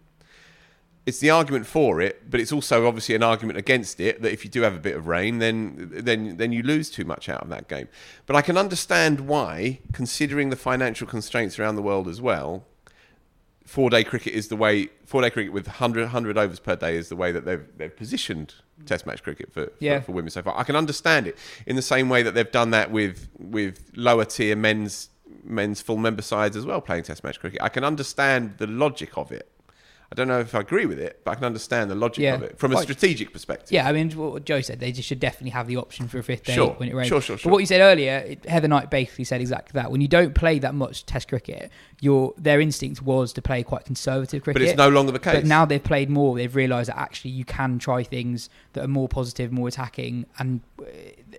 It's 1.06 1.18
the 1.18 1.28
argument 1.28 1.66
for 1.66 2.00
it, 2.00 2.30
but 2.30 2.40
it's 2.40 2.50
also 2.50 2.86
obviously 2.86 3.14
an 3.14 3.22
argument 3.22 3.58
against 3.58 4.00
it 4.00 4.22
that 4.22 4.32
if 4.32 4.42
you 4.42 4.50
do 4.50 4.62
have 4.62 4.74
a 4.74 4.78
bit 4.78 4.96
of 4.96 5.06
rain, 5.06 5.38
then 5.38 5.90
then 5.92 6.38
then 6.38 6.50
you 6.50 6.62
lose 6.62 6.88
too 6.88 7.04
much 7.04 7.28
out 7.28 7.42
of 7.42 7.50
that 7.50 7.68
game. 7.68 7.88
But 8.24 8.36
I 8.36 8.42
can 8.42 8.56
understand 8.56 9.20
why, 9.20 9.80
considering 9.92 10.48
the 10.48 10.56
financial 10.56 11.06
constraints 11.06 11.58
around 11.58 11.76
the 11.76 11.82
world 11.82 12.08
as 12.08 12.22
well, 12.22 12.64
four 13.64 13.90
day 13.90 14.04
cricket 14.04 14.34
is 14.34 14.48
the 14.48 14.56
way 14.56 14.88
four 15.04 15.22
day 15.22 15.30
cricket 15.30 15.52
with 15.52 15.66
100, 15.66 16.02
100 16.02 16.38
overs 16.38 16.60
per 16.60 16.76
day 16.76 16.96
is 16.96 17.08
the 17.08 17.16
way 17.16 17.32
that 17.32 17.44
they've 17.44 17.66
they've 17.76 17.96
positioned 17.96 18.54
test 18.86 19.06
match 19.06 19.22
cricket 19.22 19.52
for, 19.52 19.72
for, 19.98 20.06
for 20.06 20.12
women 20.12 20.30
so 20.30 20.42
far. 20.42 20.56
I 20.58 20.64
can 20.64 20.76
understand 20.76 21.26
it 21.26 21.38
in 21.66 21.76
the 21.76 21.82
same 21.82 22.08
way 22.08 22.22
that 22.22 22.34
they've 22.34 22.50
done 22.50 22.70
that 22.70 22.90
with 22.90 23.28
with 23.38 23.90
lower 23.96 24.24
tier 24.24 24.56
men's 24.56 25.08
men's 25.42 25.80
full 25.80 25.96
member 25.96 26.22
sides 26.22 26.56
as 26.56 26.64
well 26.66 26.80
playing 26.80 27.04
test 27.04 27.24
match 27.24 27.40
cricket. 27.40 27.60
I 27.62 27.68
can 27.68 27.84
understand 27.84 28.58
the 28.58 28.66
logic 28.66 29.16
of 29.16 29.32
it. 29.32 29.50
I 30.14 30.16
don't 30.16 30.28
know 30.28 30.38
if 30.38 30.54
I 30.54 30.60
agree 30.60 30.86
with 30.86 31.00
it, 31.00 31.22
but 31.24 31.32
I 31.32 31.34
can 31.34 31.42
understand 31.44 31.90
the 31.90 31.96
logic 31.96 32.22
Yeah. 32.22 32.34
of 32.36 32.42
it 32.44 32.56
from 32.56 32.72
a 32.72 32.80
strategic 32.80 33.32
perspective. 33.32 33.72
Yeah, 33.72 33.88
I 33.88 33.92
mean, 33.92 34.12
what 34.12 34.44
Joe 34.44 34.60
said, 34.60 34.78
they 34.78 34.92
just 34.92 35.08
should 35.08 35.18
definitely 35.18 35.50
have 35.50 35.66
the 35.66 35.76
option 35.76 36.06
for 36.06 36.18
a 36.18 36.22
fifth 36.22 36.44
day 36.44 36.54
Sure. 36.54 36.70
when 36.74 36.88
it 36.88 36.94
rains. 36.94 37.08
Sure, 37.08 37.20
sure, 37.20 37.34
But 37.34 37.40
sure. 37.42 37.50
what 37.52 37.58
you 37.58 37.66
said 37.66 37.80
earlier, 37.80 38.18
it- 38.18 38.44
Heather 38.48 38.68
Knight 38.68 38.90
basically 38.90 39.24
said 39.24 39.40
exactly 39.40 39.72
that. 39.80 39.90
When 39.90 40.00
you 40.00 40.06
don't 40.06 40.32
play 40.32 40.60
that 40.60 40.72
much 40.72 41.04
Test 41.04 41.26
cricket, 41.28 41.68
your 42.00 42.32
their 42.38 42.60
instinct 42.60 43.02
was 43.02 43.32
to 43.32 43.42
play 43.42 43.64
quite 43.64 43.84
conservative 43.84 44.44
cricket. 44.44 44.62
But 44.62 44.68
it's 44.68 44.78
no 44.78 44.88
longer 44.88 45.10
the 45.10 45.18
case. 45.18 45.34
But 45.34 45.46
now 45.46 45.64
they've 45.64 45.82
played 45.82 46.10
more, 46.10 46.36
they've 46.36 46.54
realised 46.54 46.90
that 46.90 46.98
actually 46.98 47.32
you 47.32 47.44
can 47.44 47.80
try 47.80 48.04
things 48.04 48.48
that 48.74 48.84
are 48.84 48.88
more 48.88 49.08
positive, 49.08 49.50
more 49.50 49.66
attacking, 49.66 50.26
and 50.38 50.60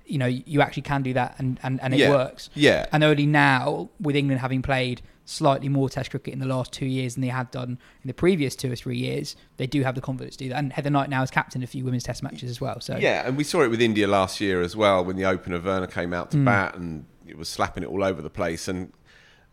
you 0.06 0.18
know 0.18 0.26
you 0.26 0.60
actually 0.62 0.84
can 0.84 1.02
do 1.02 1.14
that, 1.14 1.36
and 1.40 1.62
and, 1.64 1.80
and 1.82 1.94
it 1.94 2.02
Yeah. 2.02 2.10
works. 2.10 2.50
Yeah. 2.56 2.88
And 2.92 3.06
only 3.06 3.26
now, 3.26 3.90
with 4.02 4.18
England 4.18 4.42
having 4.42 4.62
played 4.62 5.02
slightly 5.26 5.68
more 5.70 5.90
Test 5.90 6.12
cricket 6.12 6.34
in 6.34 6.40
the 6.40 6.46
last 6.46 6.72
two 6.72 6.86
years 6.86 7.16
than 7.16 7.22
they 7.22 7.28
had 7.30 7.50
done 7.52 7.72
in 8.04 8.08
the 8.08 8.14
previous 8.14 8.56
two 8.56 8.72
or 8.72 8.76
three 8.76 8.98
years, 8.98 9.36
they 9.58 9.66
do 9.68 9.82
have 9.84 9.96
the 9.96 10.02
confidence 10.02 10.36
to 10.38 10.44
do 10.46 10.50
that. 10.52 10.58
And 10.60 10.72
Heather 10.72 10.90
Knight 10.92 11.10
now 11.10 11.22
has 11.22 11.32
captained 11.32 11.64
a 11.64 11.68
few 11.68 11.84
women's 11.84 12.04
Test 12.04 12.22
matches 12.24 12.50
as 12.50 12.62
well. 12.62 12.80
So 12.80 12.98
Yeah, 12.98 13.28
and 13.28 13.36
we 13.36 13.44
saw 13.44 13.62
it 13.64 13.70
with 13.70 13.82
India 13.82 14.08
last 14.08 14.40
year 14.40 14.62
as 14.62 14.76
well 14.76 15.04
when 15.04 15.16
the 15.16 15.26
opener 15.26 15.60
Verma 15.60 15.92
came 15.92 16.14
out 16.14 16.32
to 16.32 16.38
Mm. 16.38 16.46
bat 16.46 16.76
and 16.76 17.06
it 17.28 17.38
was 17.38 17.50
slapping 17.50 17.84
it 17.84 17.88
all 17.90 18.04
over 18.04 18.22
the 18.22 18.30
place. 18.30 18.68
And 18.68 18.92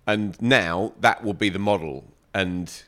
and 0.06 0.40
now 0.42 0.92
that 1.00 1.22
will 1.24 1.32
be 1.34 1.48
the 1.48 1.60
model, 1.60 2.04
and 2.34 2.82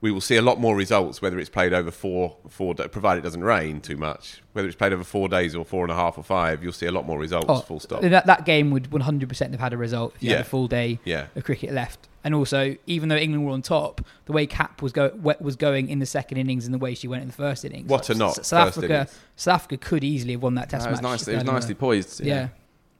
we 0.00 0.12
will 0.12 0.20
see 0.20 0.36
a 0.36 0.42
lot 0.42 0.60
more 0.60 0.76
results 0.76 1.20
whether 1.22 1.38
it's 1.38 1.48
played 1.48 1.72
over 1.72 1.90
four 1.90 2.36
four 2.48 2.74
provided 2.74 3.20
it 3.20 3.22
doesn't 3.24 3.42
rain 3.42 3.80
too 3.80 3.96
much. 3.96 4.42
Whether 4.52 4.68
it's 4.68 4.76
played 4.76 4.92
over 4.92 5.02
four 5.02 5.28
days 5.28 5.56
or 5.56 5.64
four 5.64 5.82
and 5.82 5.90
a 5.90 5.94
half 5.96 6.18
or 6.18 6.22
five, 6.22 6.62
you'll 6.62 6.72
see 6.72 6.86
a 6.86 6.92
lot 6.92 7.06
more 7.06 7.18
results. 7.18 7.46
Oh, 7.48 7.60
full 7.60 7.80
stop. 7.80 8.02
That 8.02 8.26
that 8.26 8.44
game 8.44 8.70
would 8.70 8.90
100% 8.90 9.50
have 9.52 9.60
had 9.60 9.72
a 9.72 9.76
result 9.76 10.12
if 10.16 10.22
you 10.22 10.30
Yeah. 10.30 10.36
had 10.36 10.46
a 10.46 10.48
full 10.48 10.68
day 10.68 11.00
Yeah. 11.04 11.26
of 11.34 11.42
cricket 11.44 11.72
left. 11.72 12.07
And 12.24 12.34
also, 12.34 12.76
even 12.86 13.08
though 13.08 13.16
England 13.16 13.46
were 13.46 13.52
on 13.52 13.62
top, 13.62 14.00
the 14.26 14.32
way 14.32 14.46
Kapp 14.46 14.82
was 14.82 14.92
go 14.92 15.10
was 15.40 15.56
going 15.56 15.88
in 15.88 15.98
the 16.00 16.06
second 16.06 16.38
innings 16.38 16.64
and 16.66 16.74
the 16.74 16.78
way 16.78 16.94
she 16.94 17.06
went 17.08 17.22
in 17.22 17.28
the 17.28 17.34
first 17.34 17.64
innings, 17.64 17.88
What 17.88 18.10
a 18.10 18.14
knock, 18.14 18.38
S- 18.38 18.48
South 18.48 18.68
Africa, 18.76 18.94
innings. 18.94 19.18
South 19.36 19.54
Africa 19.54 19.76
could 19.76 20.02
easily 20.04 20.32
have 20.32 20.42
won 20.42 20.54
that 20.56 20.68
Test 20.68 20.84
No, 20.84 20.88
it 20.88 20.92
was 20.92 21.02
match. 21.02 21.10
nice- 21.12 21.28
it 21.28 21.34
was 21.36 21.44
nicely 21.44 21.74
won. 21.74 21.78
poised, 21.80 22.20
Yeah. 22.20 22.34
yeah. 22.34 22.48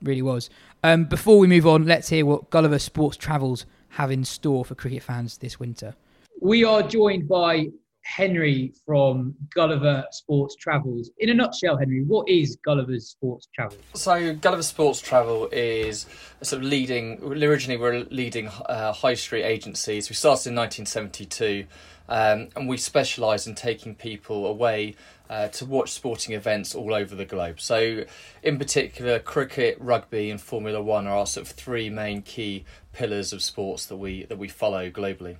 really 0.02 0.22
was. 0.22 0.48
Um, 0.84 1.04
before 1.06 1.38
we 1.40 1.48
move 1.48 1.66
on, 1.66 1.84
let's 1.84 2.08
hear 2.08 2.24
what 2.24 2.50
Gulliver 2.50 2.78
Sports 2.78 3.16
Travels 3.16 3.66
have 3.90 4.12
in 4.12 4.24
store 4.24 4.64
for 4.64 4.76
cricket 4.76 5.02
fans 5.02 5.38
this 5.38 5.58
winter. 5.58 5.94
We 6.40 6.62
are 6.62 6.84
joined 6.84 7.26
by 7.28 7.70
Henry 8.08 8.72
from 8.86 9.34
Gulliver 9.54 10.04
Sports 10.12 10.56
Travels. 10.56 11.10
In 11.18 11.28
a 11.28 11.34
nutshell, 11.34 11.76
Henry, 11.76 12.02
what 12.02 12.26
is 12.26 12.56
Gulliver's 12.64 13.10
Sports 13.10 13.48
Travels? 13.54 13.82
So 13.94 14.34
Gulliver 14.34 14.62
Sports 14.62 15.00
Travel 15.00 15.48
is 15.52 16.06
sort 16.40 16.62
of 16.62 16.68
leading. 16.68 17.22
Originally, 17.22 17.78
we're 17.78 18.06
leading 18.10 18.48
uh, 18.48 18.94
high 18.94 19.12
street 19.12 19.44
agencies. 19.44 20.08
We 20.08 20.14
started 20.14 20.48
in 20.48 20.56
1972, 20.56 21.66
um, 22.08 22.48
and 22.56 22.66
we 22.66 22.78
specialise 22.78 23.46
in 23.46 23.54
taking 23.54 23.94
people 23.94 24.46
away 24.46 24.96
uh, 25.28 25.48
to 25.48 25.66
watch 25.66 25.92
sporting 25.92 26.34
events 26.34 26.74
all 26.74 26.94
over 26.94 27.14
the 27.14 27.26
globe. 27.26 27.60
So, 27.60 28.04
in 28.42 28.58
particular, 28.58 29.18
cricket, 29.18 29.76
rugby, 29.78 30.30
and 30.30 30.40
Formula 30.40 30.82
One 30.82 31.06
are 31.06 31.18
our 31.18 31.26
sort 31.26 31.46
of 31.46 31.52
three 31.54 31.90
main 31.90 32.22
key 32.22 32.64
pillars 32.94 33.34
of 33.34 33.42
sports 33.42 33.84
that 33.86 33.96
we 33.96 34.24
that 34.24 34.38
we 34.38 34.48
follow 34.48 34.88
globally. 34.88 35.36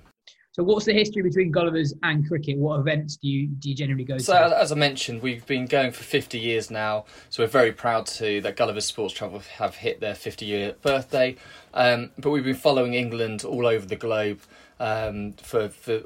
So, 0.59 0.63
what's 0.65 0.83
the 0.83 0.91
history 0.91 1.21
between 1.21 1.51
Gulliver's 1.51 1.93
and 2.03 2.27
cricket? 2.27 2.57
What 2.57 2.81
events 2.81 3.15
do 3.15 3.29
you 3.29 3.47
do 3.47 3.69
you 3.69 3.75
generally 3.75 4.03
go 4.03 4.17
So, 4.17 4.33
to? 4.33 4.41
as- 4.41 4.51
as 4.51 4.71
I 4.73 4.75
mentioned, 4.75 5.21
we've 5.21 5.45
been 5.45 5.67
going 5.67 5.93
for 5.93 6.03
50 6.03 6.37
years 6.37 6.69
now. 6.69 7.05
So, 7.29 7.41
we're 7.43 7.47
very 7.47 7.71
proud 7.71 8.05
to 8.07 8.41
that 8.41 8.57
Gulliver's 8.57 8.85
Sports 8.85 9.13
Travel 9.13 9.39
have 9.55 9.75
hit 9.75 10.01
their 10.01 10.15
50 10.15 10.45
year 10.45 10.75
birthday. 10.81 11.37
Um, 11.73 12.09
but 12.17 12.31
we've 12.31 12.43
been 12.43 12.55
following 12.55 12.93
England 12.93 13.45
all 13.45 13.65
over 13.65 13.85
the 13.85 13.95
globe 13.95 14.41
um, 14.81 15.31
for, 15.41 15.69
for 15.69 15.99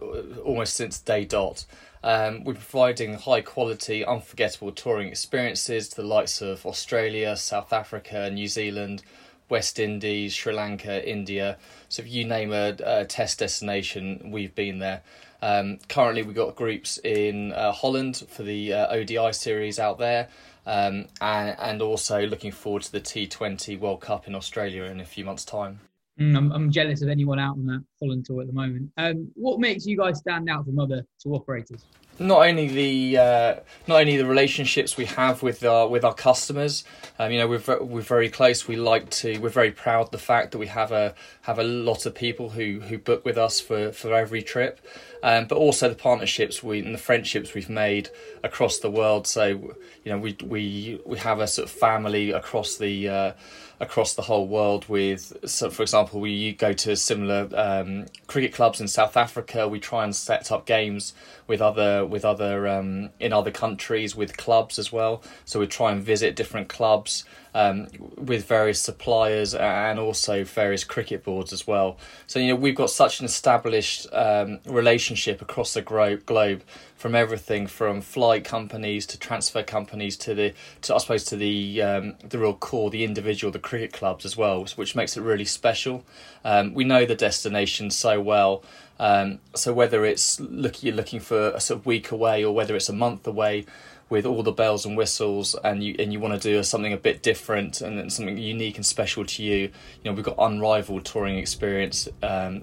almost 0.45 0.75
since 0.75 0.99
day 0.99 1.25
dot. 1.25 1.65
Um, 2.03 2.43
we're 2.43 2.53
providing 2.53 3.15
high 3.15 3.41
quality, 3.41 4.05
unforgettable 4.05 4.71
touring 4.71 5.07
experiences 5.07 5.89
to 5.89 5.95
the 5.95 6.07
likes 6.07 6.43
of 6.43 6.63
Australia, 6.63 7.35
South 7.37 7.73
Africa, 7.73 8.29
New 8.29 8.47
Zealand, 8.47 9.01
West 9.49 9.79
Indies, 9.79 10.33
Sri 10.33 10.53
Lanka, 10.53 11.07
India. 11.07 11.57
So 11.89 12.01
if 12.01 12.11
you 12.11 12.25
name 12.25 12.51
a, 12.51 12.75
a 12.83 13.05
test 13.05 13.39
destination, 13.39 14.31
we've 14.31 14.55
been 14.55 14.79
there. 14.79 15.01
Um, 15.41 15.79
currently, 15.89 16.23
we've 16.23 16.35
got 16.35 16.55
groups 16.55 16.97
in 17.03 17.51
uh, 17.51 17.73
Holland 17.73 18.23
for 18.29 18.43
the 18.43 18.73
uh, 18.73 18.95
ODI 18.95 19.33
series 19.33 19.77
out 19.77 19.97
there, 19.97 20.29
um, 20.65 21.07
and, 21.19 21.55
and 21.59 21.81
also 21.81 22.25
looking 22.25 22.51
forward 22.51 22.83
to 22.83 22.91
the 22.93 23.01
T20 23.01 23.77
World 23.77 23.99
Cup 23.99 24.25
in 24.25 24.35
Australia 24.35 24.83
in 24.83 25.01
a 25.01 25.05
few 25.05 25.25
months' 25.25 25.43
time. 25.43 25.81
Mm, 26.19 26.37
I'm, 26.37 26.51
I'm, 26.51 26.71
jealous 26.71 27.01
of 27.01 27.09
anyone 27.09 27.39
out 27.39 27.53
on 27.53 27.65
that 27.65 27.83
Holland 27.99 28.25
tour 28.25 28.41
at 28.41 28.47
the 28.47 28.53
moment. 28.53 28.91
Um, 28.97 29.31
what 29.33 29.59
makes 29.59 29.85
you 29.85 29.97
guys 29.97 30.19
stand 30.19 30.47
out 30.47 30.63
from 30.65 30.79
other 30.79 31.03
tour 31.19 31.35
operators? 31.35 31.85
Not 32.19 32.47
only 32.47 32.67
the 32.67 33.17
uh, 33.17 33.55
not 33.87 34.01
only 34.01 34.17
the 34.17 34.25
relationships 34.25 34.97
we 34.97 35.05
have 35.05 35.41
with 35.41 35.63
our 35.63 35.87
with 35.87 36.03
our 36.03 36.13
customers, 36.13 36.83
um, 37.19 37.31
you 37.31 37.39
know, 37.39 37.47
we're 37.47 37.83
we're 37.83 38.01
very 38.01 38.29
close. 38.29 38.67
We 38.67 38.75
like 38.75 39.09
to 39.11 39.37
we're 39.39 39.49
very 39.49 39.71
proud 39.71 40.11
the 40.11 40.17
fact 40.17 40.51
that 40.51 40.57
we 40.57 40.67
have 40.67 40.91
a 40.91 41.15
have 41.43 41.59
a 41.59 41.63
lot 41.63 42.05
of 42.05 42.15
people 42.15 42.49
who 42.49 42.79
who 42.79 42.97
book 42.97 43.23
with 43.25 43.37
us 43.37 43.59
for 43.59 43.91
for 43.91 44.13
every 44.13 44.41
trip, 44.41 44.79
um, 45.21 45.45
but 45.45 45.57
also 45.57 45.89
the 45.89 45.95
partnerships 45.95 46.63
we 46.63 46.79
and 46.79 46.93
the 46.93 46.99
friendships 46.99 47.53
we've 47.53 47.69
made 47.69 48.09
across 48.43 48.79
the 48.79 48.89
world. 48.89 49.27
So 49.27 49.45
you 49.45 50.11
know, 50.11 50.17
we 50.17 50.37
we 50.43 51.01
we 51.05 51.17
have 51.19 51.39
a 51.39 51.47
sort 51.47 51.69
of 51.69 51.71
family 51.71 52.31
across 52.31 52.77
the. 52.77 53.09
Uh, 53.09 53.33
across 53.79 54.13
the 54.13 54.21
whole 54.21 54.47
world 54.47 54.87
with 54.87 55.35
so 55.45 55.69
for 55.69 55.81
example 55.81 56.21
we 56.21 56.53
go 56.53 56.71
to 56.71 56.95
similar 56.95 57.49
um, 57.53 58.05
cricket 58.27 58.53
clubs 58.53 58.79
in 58.79 58.87
South 58.87 59.17
Africa 59.17 59.67
we 59.67 59.79
try 59.79 60.05
and 60.05 60.15
set 60.15 60.51
up 60.51 60.65
games 60.65 61.13
with 61.47 61.59
other 61.59 62.05
with 62.05 62.23
other 62.23 62.67
um, 62.67 63.09
in 63.19 63.33
other 63.33 63.51
countries 63.51 64.15
with 64.15 64.37
clubs 64.37 64.79
as 64.79 64.91
well 64.93 65.21
so 65.43 65.59
we 65.59 65.67
try 65.67 65.91
and 65.91 66.01
visit 66.01 66.35
different 66.35 66.69
clubs 66.69 67.25
um, 67.53 67.87
with 68.17 68.45
various 68.45 68.79
suppliers 68.79 69.53
and 69.53 69.99
also 69.99 70.43
various 70.43 70.83
cricket 70.83 71.23
boards 71.23 71.53
as 71.53 71.67
well. 71.67 71.97
So 72.27 72.39
you 72.39 72.49
know 72.49 72.55
we've 72.55 72.75
got 72.75 72.89
such 72.89 73.19
an 73.19 73.25
established 73.25 74.07
um, 74.11 74.59
relationship 74.65 75.41
across 75.41 75.73
the 75.73 75.81
gro- 75.81 76.17
globe, 76.17 76.63
from 77.03 77.15
everything 77.15 77.67
from 77.67 77.99
flight 77.99 78.45
companies 78.45 79.05
to 79.05 79.19
transfer 79.19 79.61
companies 79.61 80.15
to 80.15 80.33
the 80.33 80.53
to 80.81 80.95
I 80.95 80.97
suppose 80.99 81.25
to 81.25 81.35
the 81.35 81.81
um, 81.81 82.15
the 82.23 82.39
real 82.39 82.53
core, 82.53 82.89
the 82.89 83.03
individual, 83.03 83.51
the 83.51 83.59
cricket 83.59 83.91
clubs 83.91 84.23
as 84.23 84.37
well, 84.37 84.65
which 84.75 84.95
makes 84.95 85.17
it 85.17 85.21
really 85.21 85.43
special. 85.43 86.05
Um, 86.45 86.73
we 86.73 86.85
know 86.85 87.05
the 87.05 87.15
destination 87.15 87.91
so 87.91 88.21
well. 88.21 88.63
Um, 88.99 89.39
so 89.53 89.73
whether 89.73 90.05
it's 90.05 90.39
look, 90.39 90.81
you're 90.81 90.95
looking 90.95 91.19
for 91.19 91.49
a 91.49 91.59
sort 91.59 91.81
of 91.81 91.85
week 91.85 92.11
away 92.11 92.41
or 92.45 92.55
whether 92.55 92.73
it's 92.73 92.87
a 92.87 92.93
month 92.93 93.27
away, 93.27 93.65
with 94.13 94.27
all 94.27 94.43
the 94.43 94.51
bells 94.51 94.85
and 94.85 94.95
whistles 94.95 95.55
and 95.63 95.83
you 95.83 95.95
and 95.97 96.13
you 96.13 96.19
want 96.19 96.39
to 96.39 96.39
do 96.39 96.61
something 96.61 96.93
a 96.93 96.97
bit 96.97 97.23
different 97.23 97.81
and 97.81 98.13
something 98.13 98.37
unique 98.37 98.75
and 98.75 98.85
special 98.85 99.25
to 99.25 99.41
you 99.41 99.57
you 99.57 99.71
know 100.05 100.13
we've 100.13 100.23
got 100.23 100.35
unrivaled 100.37 101.03
touring 101.03 101.35
experience 101.39 102.07
um, 102.21 102.61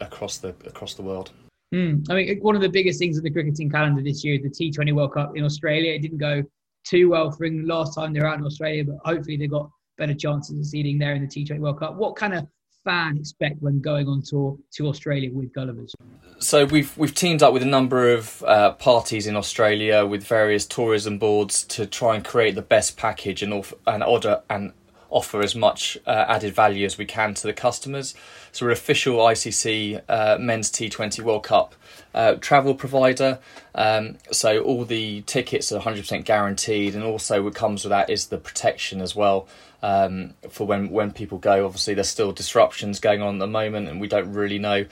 across 0.00 0.38
the 0.38 0.50
across 0.66 0.94
the 0.94 1.02
world. 1.02 1.32
Mm. 1.74 2.06
I 2.08 2.14
mean 2.14 2.38
one 2.42 2.54
of 2.54 2.62
the 2.62 2.68
biggest 2.68 3.00
things 3.00 3.18
in 3.18 3.24
the 3.24 3.30
cricketing 3.30 3.68
calendar 3.68 4.02
this 4.02 4.22
year 4.22 4.36
is 4.36 4.42
the 4.42 4.70
T20 4.70 4.94
World 4.94 5.14
Cup 5.14 5.36
in 5.36 5.42
Australia. 5.44 5.94
It 5.94 6.02
didn't 6.02 6.18
go 6.18 6.44
too 6.84 7.08
well 7.08 7.32
for 7.32 7.42
England 7.42 7.66
last 7.66 7.96
time 7.96 8.12
they 8.12 8.20
were 8.20 8.28
out 8.28 8.38
in 8.38 8.46
Australia 8.46 8.84
but 8.84 8.98
hopefully 9.04 9.36
they 9.36 9.48
got 9.48 9.68
better 9.98 10.14
chances 10.14 10.56
of 10.56 10.64
seeding 10.64 10.96
there 10.96 11.16
in 11.16 11.22
the 11.22 11.28
T20 11.28 11.58
World 11.58 11.80
Cup. 11.80 11.96
What 11.96 12.14
kind 12.14 12.34
of 12.34 12.46
fan 12.84 13.18
expect 13.18 13.60
when 13.60 13.80
going 13.80 14.06
on 14.08 14.22
tour 14.22 14.56
to 14.74 14.88
Australia 14.88 15.30
with 15.32 15.52
Gullivers? 15.52 15.92
So 16.38 16.64
we've 16.64 16.96
we've 16.96 17.14
teamed 17.14 17.42
up 17.42 17.52
with 17.52 17.62
a 17.62 17.66
number 17.66 18.12
of 18.12 18.42
uh, 18.44 18.72
parties 18.72 19.26
in 19.26 19.36
Australia 19.36 20.04
with 20.04 20.24
various 20.24 20.66
tourism 20.66 21.18
boards 21.18 21.64
to 21.64 21.86
try 21.86 22.14
and 22.14 22.24
create 22.24 22.54
the 22.54 22.62
best 22.62 22.96
package 22.96 23.42
and 23.42 23.52
off, 23.52 23.72
and 23.86 24.02
order 24.02 24.42
and 24.50 24.72
offer 25.10 25.40
as 25.42 25.54
much 25.54 25.96
uh, 26.06 26.24
added 26.28 26.52
value 26.52 26.84
as 26.84 26.98
we 26.98 27.06
can 27.06 27.34
to 27.34 27.46
the 27.46 27.52
customers. 27.52 28.14
So 28.50 28.66
we're 28.66 28.72
official 28.72 29.18
ICC 29.18 30.02
uh, 30.08 30.38
Men's 30.40 30.70
T20 30.72 31.20
World 31.20 31.44
Cup 31.44 31.74
uh, 32.14 32.34
travel 32.34 32.74
provider. 32.74 33.38
Um, 33.76 34.18
so 34.32 34.60
all 34.60 34.84
the 34.84 35.22
tickets 35.22 35.70
are 35.70 35.80
100% 35.80 36.24
guaranteed, 36.24 36.94
and 36.94 37.04
also 37.04 37.42
what 37.42 37.54
comes 37.54 37.84
with 37.84 37.90
that 37.90 38.10
is 38.10 38.26
the 38.26 38.38
protection 38.38 39.00
as 39.00 39.14
well 39.14 39.46
um, 39.84 40.32
for 40.48 40.66
when 40.66 40.88
when 40.88 41.12
people 41.12 41.38
go. 41.38 41.66
Obviously, 41.66 41.92
there's 41.92 42.08
still 42.08 42.32
disruptions 42.32 43.00
going 43.00 43.20
on 43.20 43.34
at 43.34 43.38
the 43.38 43.46
moment, 43.46 43.88
and 43.88 44.00
we 44.00 44.08
don't 44.08 44.32
really 44.32 44.58
know, 44.58 44.86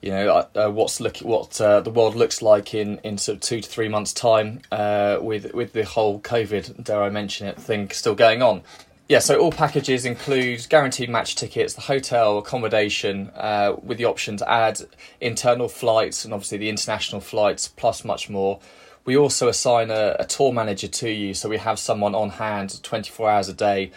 you 0.00 0.10
know, 0.10 0.30
uh, 0.30 0.66
uh, 0.66 0.70
what's 0.70 0.98
look 0.98 1.18
what 1.18 1.60
uh, 1.60 1.80
the 1.80 1.90
world 1.90 2.14
looks 2.16 2.40
like 2.40 2.72
in, 2.72 2.98
in 3.04 3.18
sort 3.18 3.36
of 3.36 3.42
two 3.42 3.60
to 3.60 3.68
three 3.68 3.88
months' 3.88 4.14
time 4.14 4.62
uh, 4.72 5.18
with 5.20 5.52
with 5.52 5.74
the 5.74 5.84
whole 5.84 6.20
COVID, 6.20 6.82
dare 6.82 7.02
I 7.02 7.10
mention 7.10 7.48
it, 7.48 7.60
thing 7.60 7.90
still 7.90 8.14
going 8.14 8.42
on. 8.42 8.62
Yeah, 9.08 9.18
so 9.18 9.38
all 9.40 9.52
packages 9.52 10.06
include 10.06 10.66
guaranteed 10.70 11.10
match 11.10 11.34
tickets, 11.34 11.74
the 11.74 11.80
hotel 11.80 12.38
accommodation, 12.38 13.30
uh, 13.34 13.74
with 13.82 13.98
the 13.98 14.04
option 14.04 14.36
to 14.36 14.48
add 14.48 14.80
internal 15.20 15.68
flights 15.68 16.24
and 16.24 16.32
obviously 16.32 16.58
the 16.58 16.68
international 16.68 17.20
flights, 17.20 17.68
plus 17.68 18.04
much 18.04 18.30
more. 18.30 18.60
We 19.04 19.16
also 19.16 19.48
assign 19.48 19.90
a, 19.90 20.14
a 20.20 20.24
tour 20.24 20.52
manager 20.52 20.86
to 20.86 21.10
you, 21.10 21.34
so 21.34 21.48
we 21.48 21.56
have 21.58 21.80
someone 21.80 22.14
on 22.14 22.30
hand 22.30 22.80
24 22.84 23.28
hours 23.28 23.48
a 23.48 23.52
day 23.52 23.90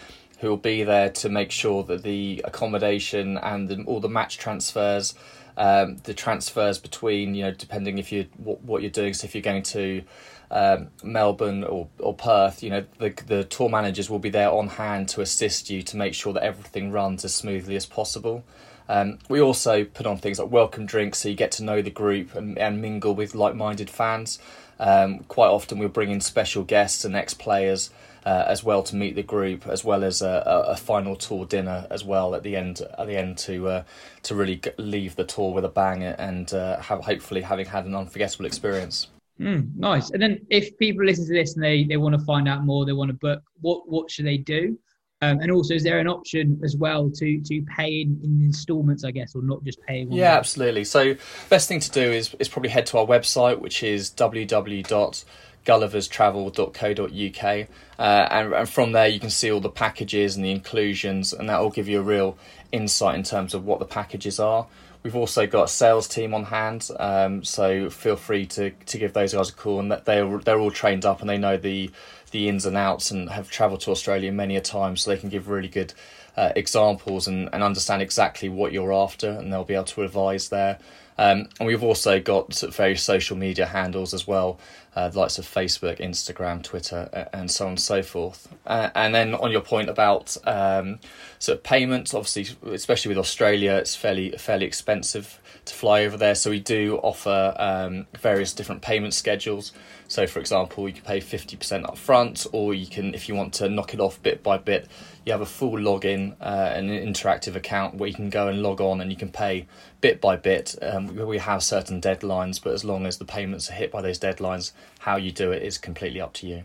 who 0.44 0.50
will 0.50 0.56
be 0.58 0.84
there 0.84 1.08
to 1.08 1.30
make 1.30 1.50
sure 1.50 1.82
that 1.84 2.02
the 2.02 2.42
accommodation 2.44 3.38
and 3.38 3.66
the, 3.66 3.82
all 3.84 3.98
the 3.98 4.10
match 4.10 4.36
transfers, 4.36 5.14
um, 5.56 5.96
the 6.04 6.12
transfers 6.12 6.78
between 6.78 7.34
you 7.34 7.44
know 7.44 7.50
depending 7.50 7.96
if 7.96 8.12
you 8.12 8.26
what, 8.36 8.60
what 8.62 8.82
you're 8.82 8.90
doing. 8.90 9.14
So 9.14 9.24
if 9.24 9.34
you're 9.34 9.40
going 9.40 9.62
to 9.62 10.02
um, 10.50 10.88
Melbourne 11.02 11.64
or, 11.64 11.88
or 11.98 12.12
Perth, 12.12 12.62
you 12.62 12.68
know 12.68 12.84
the 12.98 13.14
the 13.26 13.44
tour 13.44 13.70
managers 13.70 14.10
will 14.10 14.18
be 14.18 14.28
there 14.28 14.50
on 14.50 14.68
hand 14.68 15.08
to 15.10 15.22
assist 15.22 15.70
you 15.70 15.82
to 15.82 15.96
make 15.96 16.12
sure 16.12 16.34
that 16.34 16.42
everything 16.42 16.92
runs 16.92 17.24
as 17.24 17.34
smoothly 17.34 17.74
as 17.74 17.86
possible. 17.86 18.44
Um, 18.86 19.20
we 19.30 19.40
also 19.40 19.84
put 19.84 20.04
on 20.04 20.18
things 20.18 20.38
like 20.38 20.50
welcome 20.50 20.84
drinks, 20.84 21.20
so 21.20 21.30
you 21.30 21.36
get 21.36 21.52
to 21.52 21.64
know 21.64 21.80
the 21.80 21.88
group 21.88 22.34
and, 22.34 22.58
and 22.58 22.82
mingle 22.82 23.14
with 23.14 23.34
like-minded 23.34 23.88
fans. 23.88 24.38
Um, 24.78 25.20
quite 25.20 25.48
often, 25.48 25.78
we'll 25.78 25.88
bring 25.88 26.10
in 26.10 26.20
special 26.20 26.64
guests 26.64 27.02
and 27.02 27.16
ex-players 27.16 27.88
uh, 28.24 28.44
as 28.46 28.64
well 28.64 28.82
to 28.82 28.96
meet 28.96 29.14
the 29.14 29.22
group, 29.22 29.66
as 29.66 29.84
well 29.84 30.02
as 30.02 30.22
a, 30.22 30.42
a, 30.68 30.76
final 30.76 31.14
tour 31.14 31.44
dinner 31.44 31.86
as 31.90 32.04
well 32.04 32.34
at 32.34 32.42
the 32.42 32.56
end. 32.56 32.80
At 32.98 33.06
the 33.06 33.16
end 33.16 33.38
to 33.38 33.68
uh, 33.68 33.84
to 34.22 34.34
really 34.34 34.60
leave 34.78 35.16
the 35.16 35.24
tour 35.24 35.52
with 35.52 35.64
a 35.64 35.68
bang 35.68 36.02
and 36.02 36.52
uh, 36.52 36.80
have 36.80 37.00
hopefully 37.00 37.42
having 37.42 37.66
had 37.66 37.84
an 37.84 37.94
unforgettable 37.94 38.46
experience. 38.46 39.08
Mm, 39.40 39.76
nice. 39.76 40.10
And 40.10 40.22
then 40.22 40.46
if 40.48 40.76
people 40.78 41.04
listen 41.04 41.26
to 41.26 41.32
this 41.32 41.54
and 41.54 41.62
they, 41.62 41.84
they 41.84 41.96
want 41.96 42.14
to 42.14 42.24
find 42.24 42.48
out 42.48 42.64
more, 42.64 42.86
they 42.86 42.92
want 42.92 43.10
to 43.10 43.16
book, 43.16 43.42
what 43.60 43.88
what 43.88 44.10
should 44.10 44.26
they 44.26 44.38
do? 44.38 44.78
Um, 45.22 45.40
and 45.40 45.50
also, 45.50 45.74
is 45.74 45.82
there 45.82 46.00
an 46.00 46.08
option 46.08 46.60
as 46.64 46.76
well 46.76 47.10
to 47.10 47.40
to 47.40 47.62
pay 47.76 48.00
in, 48.00 48.20
in 48.22 48.42
installments, 48.42 49.04
I 49.04 49.10
guess, 49.10 49.34
or 49.34 49.42
not 49.42 49.64
just 49.64 49.80
pay? 49.82 50.06
yeah, 50.10 50.32
day? 50.32 50.38
absolutely. 50.38 50.84
So, 50.84 51.14
best 51.48 51.68
thing 51.68 51.80
to 51.80 51.90
do 51.90 52.00
is 52.00 52.34
is 52.38 52.48
probably 52.48 52.70
head 52.70 52.86
to 52.86 52.98
our 52.98 53.06
website, 53.06 53.58
which 53.58 53.82
is 53.82 54.10
www 54.10 55.24
gulliverstravel.co.uk 55.64 57.68
uh, 57.98 58.02
and, 58.02 58.52
and 58.52 58.68
from 58.68 58.92
there 58.92 59.08
you 59.08 59.20
can 59.20 59.30
see 59.30 59.50
all 59.50 59.60
the 59.60 59.70
packages 59.70 60.36
and 60.36 60.44
the 60.44 60.50
inclusions 60.50 61.32
and 61.32 61.48
that 61.48 61.60
will 61.60 61.70
give 61.70 61.88
you 61.88 62.00
a 62.00 62.02
real 62.02 62.36
insight 62.72 63.14
in 63.14 63.22
terms 63.22 63.54
of 63.54 63.64
what 63.64 63.78
the 63.78 63.84
packages 63.84 64.38
are. 64.38 64.66
We've 65.02 65.16
also 65.16 65.46
got 65.46 65.64
a 65.64 65.68
sales 65.68 66.08
team 66.08 66.34
on 66.34 66.44
hand 66.44 66.88
um, 66.98 67.44
so 67.44 67.90
feel 67.90 68.16
free 68.16 68.46
to, 68.46 68.70
to 68.70 68.98
give 68.98 69.12
those 69.12 69.34
guys 69.34 69.50
a 69.50 69.52
call 69.52 69.80
and 69.80 69.90
they're, 69.90 70.38
they're 70.38 70.58
all 70.58 70.70
trained 70.70 71.04
up 71.04 71.20
and 71.20 71.28
they 71.28 71.38
know 71.38 71.56
the 71.56 71.90
the 72.34 72.48
ins 72.48 72.66
and 72.66 72.76
outs 72.76 73.12
and 73.12 73.30
have 73.30 73.48
travelled 73.48 73.80
to 73.80 73.92
Australia 73.92 74.32
many 74.32 74.56
a 74.56 74.60
time 74.60 74.96
so 74.96 75.08
they 75.08 75.16
can 75.16 75.28
give 75.28 75.48
really 75.48 75.68
good 75.68 75.94
uh, 76.36 76.50
examples 76.56 77.28
and, 77.28 77.48
and 77.52 77.62
understand 77.62 78.02
exactly 78.02 78.48
what 78.48 78.72
you're 78.72 78.92
after 78.92 79.30
and 79.30 79.52
they'll 79.52 79.64
be 79.64 79.74
able 79.74 79.84
to 79.84 80.02
advise 80.02 80.48
there. 80.48 80.78
Um, 81.16 81.48
and 81.60 81.68
we've 81.68 81.84
also 81.84 82.20
got 82.20 82.52
various 82.72 83.04
social 83.04 83.36
media 83.36 83.66
handles 83.66 84.12
as 84.12 84.26
well, 84.26 84.58
uh, 84.96 85.08
the 85.08 85.18
likes 85.18 85.38
of 85.38 85.44
Facebook, 85.44 85.98
Instagram, 86.00 86.62
Twitter, 86.62 87.28
and 87.32 87.50
so 87.50 87.64
on 87.64 87.70
and 87.72 87.80
so 87.80 88.02
forth. 88.02 88.48
Uh, 88.66 88.90
and 88.94 89.14
then 89.14 89.34
on 89.34 89.50
your 89.50 89.60
point 89.60 89.88
about 89.88 90.36
um, 90.46 90.98
sort 91.38 91.58
of 91.58 91.64
payments, 91.64 92.14
obviously, 92.14 92.46
especially 92.72 93.10
with 93.10 93.18
Australia, 93.18 93.72
it's 93.72 93.96
fairly 93.96 94.30
fairly 94.32 94.66
expensive 94.66 95.40
to 95.64 95.74
fly 95.74 96.04
over 96.04 96.16
there. 96.16 96.34
So 96.34 96.50
we 96.50 96.60
do 96.60 96.96
offer 97.02 97.54
um, 97.58 98.06
various 98.18 98.52
different 98.52 98.82
payment 98.82 99.14
schedules. 99.14 99.72
So, 100.06 100.26
for 100.26 100.38
example, 100.38 100.86
you 100.86 100.94
can 100.94 101.04
pay 101.04 101.20
fifty 101.20 101.56
percent 101.56 101.86
up 101.86 101.96
front, 101.96 102.46
or 102.52 102.74
you 102.74 102.86
can, 102.86 103.14
if 103.14 103.28
you 103.28 103.34
want 103.34 103.54
to 103.54 103.68
knock 103.68 103.94
it 103.94 104.00
off 104.00 104.22
bit 104.22 104.42
by 104.42 104.58
bit, 104.58 104.86
you 105.24 105.32
have 105.32 105.40
a 105.40 105.46
full 105.46 105.72
login, 105.72 106.34
uh, 106.40 106.72
an 106.74 106.88
interactive 106.88 107.56
account 107.56 107.94
where 107.94 108.08
you 108.08 108.14
can 108.14 108.28
go 108.28 108.48
and 108.48 108.62
log 108.62 108.80
on 108.80 109.00
and 109.00 109.10
you 109.10 109.16
can 109.16 109.30
pay 109.30 109.66
bit 110.02 110.20
by 110.20 110.36
bit. 110.36 110.76
Um, 110.82 111.16
we 111.16 111.38
have 111.38 111.62
certain 111.62 112.00
deadlines, 112.00 112.62
but 112.62 112.74
as 112.74 112.84
long 112.84 113.06
as 113.06 113.16
the 113.16 113.24
payments 113.24 113.70
are 113.70 113.74
hit 113.74 113.90
by 113.90 114.02
those 114.02 114.18
deadlines, 114.18 114.72
how 114.98 115.16
you 115.16 115.30
do 115.30 115.52
it 115.52 115.62
is 115.62 115.78
completely 115.78 116.20
up 116.20 116.32
to 116.34 116.46
you. 116.46 116.64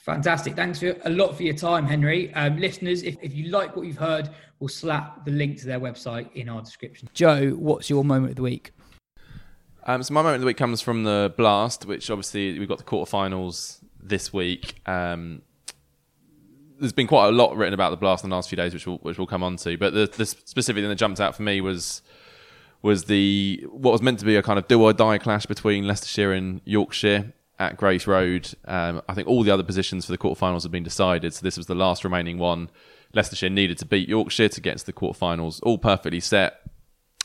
Fantastic. 0.00 0.56
Thanks 0.56 0.80
for, 0.80 0.96
a 1.04 1.10
lot 1.10 1.36
for 1.36 1.42
your 1.42 1.54
time, 1.54 1.86
Henry. 1.86 2.32
Um, 2.34 2.58
listeners, 2.58 3.02
if, 3.02 3.16
if 3.22 3.34
you 3.34 3.50
like 3.50 3.76
what 3.76 3.86
you've 3.86 3.98
heard, 3.98 4.30
we'll 4.58 4.68
slap 4.68 5.24
the 5.24 5.30
link 5.30 5.58
to 5.60 5.66
their 5.66 5.78
website 5.78 6.32
in 6.34 6.48
our 6.48 6.62
description. 6.62 7.08
Joe, 7.12 7.50
what's 7.50 7.90
your 7.90 8.04
moment 8.04 8.30
of 8.30 8.36
the 8.36 8.42
week? 8.42 8.72
Um, 9.86 10.02
so 10.02 10.14
my 10.14 10.20
moment 10.22 10.36
of 10.36 10.40
the 10.40 10.46
week 10.46 10.56
comes 10.56 10.80
from 10.80 11.04
the 11.04 11.34
Blast, 11.36 11.86
which 11.86 12.10
obviously 12.10 12.58
we've 12.58 12.68
got 12.68 12.78
the 12.78 12.84
quarterfinals 12.84 13.78
this 14.02 14.32
week. 14.32 14.80
Um, 14.86 15.42
there's 16.78 16.92
been 16.92 17.06
quite 17.06 17.28
a 17.28 17.32
lot 17.32 17.56
written 17.56 17.74
about 17.74 17.90
the 17.90 17.96
Blast 17.96 18.24
in 18.24 18.30
the 18.30 18.36
last 18.36 18.48
few 18.48 18.56
days, 18.56 18.72
which 18.72 18.86
we'll, 18.86 18.98
which 18.98 19.18
we'll 19.18 19.26
come 19.26 19.42
on 19.42 19.56
to. 19.58 19.76
But 19.76 19.92
the, 19.92 20.06
the 20.06 20.24
specific 20.24 20.82
thing 20.82 20.88
that 20.88 20.96
jumped 20.96 21.20
out 21.20 21.36
for 21.36 21.42
me 21.42 21.60
was 21.60 22.02
was 22.82 23.04
the 23.04 23.62
what 23.70 23.92
was 23.92 24.00
meant 24.00 24.18
to 24.18 24.24
be 24.24 24.36
a 24.36 24.42
kind 24.42 24.58
of 24.58 24.66
do 24.66 24.82
or 24.82 24.94
die 24.94 25.18
clash 25.18 25.44
between 25.44 25.86
Leicestershire 25.86 26.32
and 26.32 26.62
Yorkshire 26.64 27.34
at 27.60 27.76
Grace 27.76 28.06
Road. 28.06 28.52
Um, 28.64 29.02
I 29.08 29.14
think 29.14 29.28
all 29.28 29.44
the 29.44 29.50
other 29.52 29.62
positions 29.62 30.06
for 30.06 30.12
the 30.12 30.18
quarterfinals 30.18 30.62
have 30.64 30.72
been 30.72 30.82
decided, 30.82 31.34
so 31.34 31.44
this 31.44 31.58
was 31.58 31.66
the 31.66 31.74
last 31.74 32.02
remaining 32.02 32.38
one. 32.38 32.70
Leicestershire 33.14 33.50
needed 33.50 33.78
to 33.78 33.86
beat 33.86 34.08
Yorkshire 34.08 34.48
to 34.48 34.60
get 34.60 34.78
to 34.78 34.86
the 34.86 34.92
quarterfinals, 34.92 35.60
all 35.62 35.76
perfectly 35.76 36.20
set. 36.20 36.62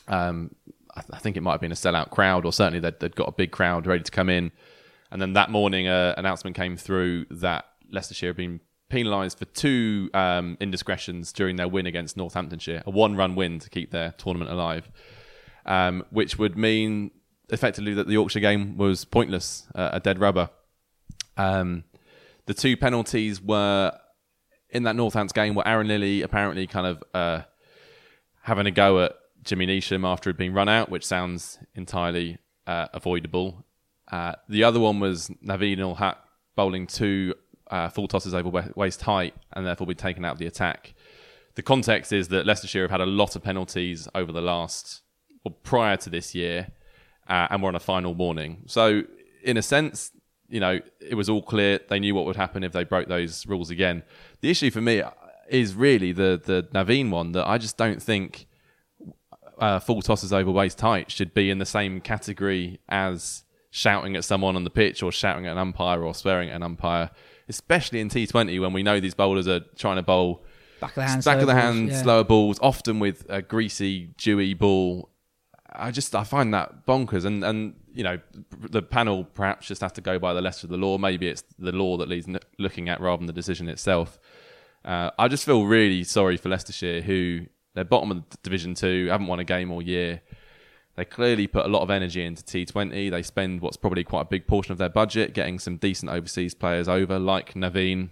Um, 0.07 0.53
I, 0.93 1.01
th- 1.01 1.11
I, 1.13 1.17
think 1.19 1.37
it 1.37 1.41
might 1.41 1.53
have 1.53 1.61
been 1.61 1.71
a 1.71 1.75
sellout 1.75 2.11
crowd, 2.11 2.45
or 2.45 2.51
certainly 2.51 2.79
they'd, 2.79 2.99
they'd 2.99 3.15
got 3.15 3.29
a 3.29 3.31
big 3.31 3.51
crowd 3.51 3.87
ready 3.87 4.03
to 4.03 4.11
come 4.11 4.29
in. 4.29 4.51
And 5.09 5.21
then 5.21 5.33
that 5.33 5.49
morning, 5.49 5.87
an 5.87 5.93
uh, 5.93 6.15
announcement 6.17 6.55
came 6.55 6.75
through 6.75 7.25
that 7.31 7.65
Leicestershire 7.89 8.29
had 8.29 8.35
been 8.35 8.59
penalised 8.89 9.39
for 9.39 9.45
two 9.45 10.09
um, 10.13 10.57
indiscretions 10.59 11.31
during 11.31 11.55
their 11.55 11.67
win 11.67 11.85
against 11.85 12.17
Northamptonshire, 12.17 12.83
a 12.85 12.91
one-run 12.91 13.35
win 13.35 13.59
to 13.59 13.69
keep 13.69 13.91
their 13.91 14.11
tournament 14.17 14.51
alive, 14.51 14.91
um, 15.65 16.03
which 16.09 16.37
would 16.37 16.57
mean 16.57 17.11
effectively 17.49 17.93
that 17.93 18.07
the 18.07 18.13
Yorkshire 18.13 18.39
game 18.39 18.77
was 18.77 19.05
pointless, 19.05 19.67
uh, 19.75 19.89
a 19.93 19.99
dead 19.99 20.19
rubber. 20.19 20.49
Um, 21.37 21.83
the 22.45 22.53
two 22.53 22.77
penalties 22.77 23.41
were 23.41 23.91
in 24.69 24.83
that 24.83 24.95
Northants 24.95 25.33
game 25.33 25.55
where 25.55 25.67
Arron 25.67 25.87
Lilley 25.87 26.21
apparently 26.21 26.67
kind 26.67 26.87
of 26.87 27.03
uh, 27.13 27.41
having 28.41 28.65
a 28.67 28.71
go 28.71 29.03
at 29.03 29.13
Jimmy 29.43 29.67
Neesham 29.67 30.07
after 30.07 30.29
he'd 30.29 30.37
been 30.37 30.53
run 30.53 30.69
out, 30.69 30.89
which 30.89 31.05
sounds 31.05 31.59
entirely 31.75 32.37
uh, 32.67 32.87
avoidable. 32.93 33.65
Uh, 34.11 34.33
the 34.49 34.63
other 34.63 34.79
one 34.79 34.99
was 34.99 35.29
Naveen 35.43 35.97
Haq 35.97 36.17
bowling 36.55 36.87
two 36.87 37.33
uh, 37.69 37.89
full 37.89 38.07
tosses 38.07 38.33
over 38.33 38.71
waist 38.75 39.01
height 39.01 39.33
and 39.53 39.65
therefore 39.65 39.87
be 39.87 39.95
taken 39.95 40.23
out 40.25 40.33
of 40.33 40.39
the 40.39 40.45
attack. 40.45 40.93
The 41.55 41.63
context 41.63 42.11
is 42.11 42.27
that 42.29 42.45
Leicestershire 42.45 42.83
have 42.83 42.91
had 42.91 43.01
a 43.01 43.05
lot 43.05 43.35
of 43.35 43.43
penalties 43.43 44.07
over 44.13 44.31
the 44.31 44.41
last, 44.41 45.01
well, 45.43 45.55
prior 45.63 45.97
to 45.97 46.09
this 46.09 46.35
year, 46.35 46.67
uh, 47.27 47.47
and 47.49 47.61
we're 47.61 47.69
on 47.69 47.75
a 47.75 47.79
final 47.79 48.13
warning. 48.13 48.63
So, 48.67 49.03
in 49.43 49.57
a 49.57 49.61
sense, 49.61 50.11
you 50.47 50.59
know, 50.59 50.79
it 50.99 51.15
was 51.15 51.29
all 51.29 51.41
clear. 51.41 51.79
They 51.89 51.99
knew 51.99 52.15
what 52.15 52.25
would 52.25 52.35
happen 52.35 52.63
if 52.63 52.71
they 52.71 52.83
broke 52.83 53.07
those 53.07 53.45
rules 53.47 53.69
again. 53.69 54.03
The 54.41 54.49
issue 54.49 54.71
for 54.71 54.81
me 54.81 55.01
is 55.49 55.75
really 55.75 56.11
the 56.11 56.41
the 56.43 56.67
Naveen 56.73 57.09
one 57.09 57.31
that 57.33 57.47
I 57.47 57.57
just 57.57 57.77
don't 57.77 58.01
think 58.01 58.47
uh, 59.59 59.79
full 59.79 60.01
tosses 60.01 60.33
over 60.33 60.51
waist 60.51 60.81
height 60.81 61.11
should 61.11 61.33
be 61.33 61.49
in 61.49 61.59
the 61.59 61.65
same 61.65 62.01
category 62.01 62.79
as 62.89 63.43
shouting 63.71 64.15
at 64.15 64.23
someone 64.23 64.55
on 64.55 64.63
the 64.63 64.69
pitch 64.69 65.03
or 65.03 65.11
shouting 65.11 65.45
at 65.45 65.51
an 65.51 65.57
umpire 65.57 66.03
or 66.03 66.13
swearing 66.13 66.49
at 66.49 66.55
an 66.55 66.63
umpire, 66.63 67.09
especially 67.49 67.99
in 67.99 68.09
T20 68.09 68.59
when 68.61 68.73
we 68.73 68.83
know 68.83 68.99
these 68.99 69.13
bowlers 69.13 69.47
are 69.47 69.61
trying 69.75 69.97
to 69.97 70.01
bowl 70.01 70.43
back 70.79 70.91
of 70.91 70.95
the 70.95 71.03
hand, 71.03 71.23
back 71.23 71.39
of 71.39 71.47
the 71.47 71.53
balls, 71.53 71.89
yeah. 71.89 72.01
slower 72.01 72.23
balls, 72.23 72.59
often 72.61 72.99
with 72.99 73.25
a 73.29 73.41
greasy, 73.41 74.11
dewy 74.17 74.53
ball. 74.53 75.09
I 75.77 75.91
just 75.91 76.15
I 76.15 76.23
find 76.23 76.53
that 76.53 76.85
bonkers, 76.85 77.25
and 77.25 77.43
and 77.43 77.75
you 77.93 78.03
know 78.03 78.19
the 78.59 78.81
panel 78.81 79.23
perhaps 79.23 79.67
just 79.67 79.81
have 79.81 79.93
to 79.93 80.01
go 80.01 80.19
by 80.19 80.33
the 80.33 80.41
letter 80.41 80.65
of 80.65 80.71
the 80.71 80.77
law. 80.77 80.97
Maybe 80.97 81.27
it's 81.27 81.43
the 81.57 81.71
law 81.71 81.97
that 81.97 82.09
leads 82.09 82.27
looking 82.57 82.89
at 82.89 83.01
rather 83.01 83.17
than 83.17 83.27
the 83.27 83.33
decision 83.33 83.69
itself. 83.69 84.19
Uh, 84.83 85.11
I 85.17 85.27
just 85.27 85.45
feel 85.45 85.65
really 85.65 86.03
sorry 86.03 86.37
for 86.37 86.49
Leicestershire, 86.49 87.01
who 87.01 87.47
they're 87.73 87.83
bottom 87.83 88.11
of 88.11 88.23
Division 88.43 88.75
Two, 88.75 89.07
haven't 89.09 89.27
won 89.27 89.39
a 89.39 89.43
game 89.43 89.71
all 89.71 89.81
year. 89.81 90.21
They 90.95 91.05
clearly 91.05 91.47
put 91.47 91.65
a 91.65 91.69
lot 91.69 91.81
of 91.81 91.89
energy 91.89 92.23
into 92.23 92.41
T20. 92.43 93.11
They 93.11 93.21
spend 93.21 93.61
what's 93.61 93.75
probably 93.75 94.05
quite 94.05 94.21
a 94.21 94.25
big 94.25 94.47
portion 94.47 94.71
of 94.71 94.77
their 94.77 94.89
budget 94.89 95.33
getting 95.33 95.59
some 95.59 95.75
decent 95.75 96.09
overseas 96.09 96.53
players 96.53 96.87
over, 96.87 97.19
like 97.19 97.53
Naveen, 97.53 98.11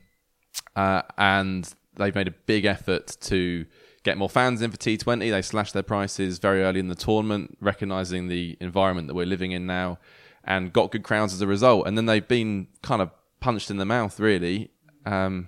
uh, 0.76 1.03
and 1.18 1.74
they've 1.95 2.16
made 2.16 2.28
a 2.28 2.36
big 2.45 2.66
effort 2.66 3.16
to 3.22 3.66
get 4.04 4.18
more 4.18 4.30
fans 4.30 4.62
in 4.62 4.70
for 4.72 4.78
T20. 4.78 5.32
They 5.32 5.41
slashed 5.41 5.74
their 5.74 5.84
prices 5.84 6.38
very 6.39 6.62
early 6.64 6.80
in 6.80 6.88
the 6.89 6.95
tournament, 6.95 7.58
recognizing 7.62 8.28
the 8.28 8.58
environment 8.60 9.08
that 9.08 9.14
we're 9.16 9.26
living 9.26 9.51
in 9.51 9.66
now, 9.66 9.97
and 10.43 10.72
got 10.74 10.91
good 10.91 11.04
crowds 11.04 11.34
as 11.34 11.41
a 11.41 11.47
result. 11.47 11.88
And 11.88 11.97
then 11.97 12.06
they've 12.06 12.28
been 12.28 12.68
kind 12.82 13.01
of 13.01 13.12
punched 13.39 13.72
in 13.72 13.78
the 13.78 13.86
mouth, 13.86 14.20
really. 14.20 14.72
Um, 15.06 15.47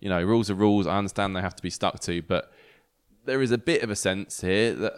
you 0.00 0.08
know, 0.08 0.22
rules 0.22 0.50
are 0.50 0.54
rules. 0.54 0.86
I 0.86 0.96
understand 0.96 1.36
they 1.36 1.40
have 1.42 1.56
to 1.56 1.62
be 1.62 1.70
stuck 1.70 2.00
to, 2.00 2.22
but 2.22 2.52
there 3.26 3.42
is 3.42 3.50
a 3.52 3.58
bit 3.58 3.82
of 3.82 3.90
a 3.90 3.96
sense 3.96 4.40
here 4.40 4.74
that 4.74 4.94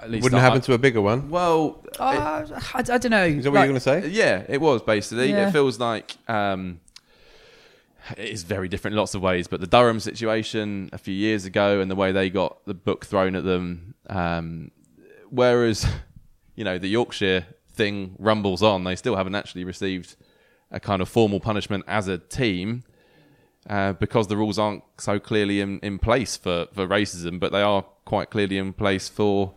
at 0.00 0.10
least 0.10 0.22
wouldn't 0.22 0.40
I, 0.40 0.44
happen 0.44 0.60
to 0.62 0.74
a 0.74 0.78
bigger 0.78 1.00
one. 1.00 1.30
Well, 1.30 1.84
Uh, 1.98 2.46
I, 2.72 2.78
I 2.78 2.82
don't 2.82 3.10
know. 3.10 3.24
Is 3.24 3.44
that 3.44 3.50
what 3.50 3.58
you're 3.58 3.66
going 3.66 3.74
to 3.74 3.80
say? 3.80 4.08
yeah, 4.08 4.44
it 4.48 4.60
was 4.60 4.82
basically. 4.82 5.30
Yeah. 5.30 5.48
It 5.48 5.52
feels 5.52 5.78
like 5.80 6.16
um, 6.28 6.80
it 8.16 8.28
is 8.28 8.42
very 8.42 8.68
different 8.68 8.92
in 8.94 8.98
lots 8.98 9.14
of 9.14 9.22
ways. 9.22 9.46
But 9.46 9.60
the 9.60 9.66
Durham 9.66 10.00
situation 10.00 10.90
a 10.92 10.98
few 10.98 11.14
years 11.14 11.44
ago 11.44 11.80
and 11.80 11.90
the 11.90 11.94
way 11.94 12.12
they 12.12 12.30
got 12.30 12.64
the 12.66 12.74
book 12.74 13.06
thrown 13.06 13.34
at 13.34 13.44
them, 13.44 13.94
um, 14.08 14.70
whereas 15.30 15.86
you 16.54 16.64
know 16.64 16.78
the 16.78 16.88
Yorkshire 16.88 17.46
thing 17.72 18.16
rumbles 18.18 18.62
on, 18.62 18.84
they 18.84 18.96
still 18.96 19.16
haven't 19.16 19.34
actually 19.34 19.64
received 19.64 20.16
a 20.70 20.80
kind 20.80 21.02
of 21.02 21.08
formal 21.08 21.40
punishment 21.40 21.84
as 21.86 22.08
a 22.08 22.18
team. 22.18 22.84
Uh, 23.68 23.94
because 23.94 24.26
the 24.26 24.36
rules 24.36 24.58
aren't 24.58 24.82
so 24.98 25.18
clearly 25.18 25.62
in, 25.62 25.78
in 25.78 25.98
place 25.98 26.36
for, 26.36 26.66
for 26.74 26.86
racism, 26.86 27.40
but 27.40 27.50
they 27.50 27.62
are 27.62 27.82
quite 28.04 28.28
clearly 28.28 28.58
in 28.58 28.74
place 28.74 29.08
for 29.08 29.54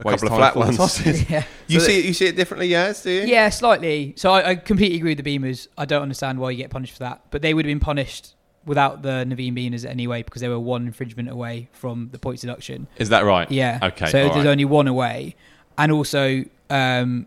A 0.00 0.04
couple 0.04 0.28
of 0.28 0.34
flat 0.34 0.56
ones. 0.56 1.06
Yeah. 1.30 1.44
You 1.66 1.80
So 1.80 1.86
see 1.86 1.98
it, 1.98 2.04
you 2.04 2.14
see 2.14 2.26
it 2.26 2.36
differently, 2.36 2.68
yes, 2.68 3.02
do 3.02 3.10
you? 3.10 3.22
Yeah, 3.22 3.48
slightly. 3.50 4.14
So 4.16 4.32
I, 4.32 4.50
I 4.50 4.54
completely 4.56 4.96
agree 4.96 5.14
with 5.14 5.24
the 5.24 5.38
Beamers. 5.38 5.68
I 5.78 5.84
don't 5.84 6.02
understand 6.02 6.38
why 6.38 6.50
you 6.50 6.56
get 6.56 6.70
punished 6.70 6.94
for 6.94 7.00
that. 7.00 7.22
But 7.30 7.42
they 7.42 7.54
would 7.54 7.64
have 7.64 7.70
been 7.70 7.80
punished 7.80 8.34
without 8.64 9.02
the 9.02 9.24
Naveen 9.26 9.54
Beamers 9.54 9.84
anyway 9.84 10.22
because 10.22 10.42
they 10.42 10.48
were 10.48 10.58
one 10.58 10.86
infringement 10.86 11.28
away 11.28 11.68
from 11.72 12.08
the 12.12 12.18
points 12.18 12.42
deduction. 12.42 12.88
Is 12.96 13.08
that 13.10 13.24
right? 13.24 13.50
Yeah. 13.50 13.78
Okay. 13.82 14.06
So 14.06 14.18
there's 14.18 14.36
right. 14.36 14.46
only 14.46 14.64
one 14.64 14.88
away, 14.88 15.36
and 15.78 15.92
also 15.92 16.44
um, 16.68 17.26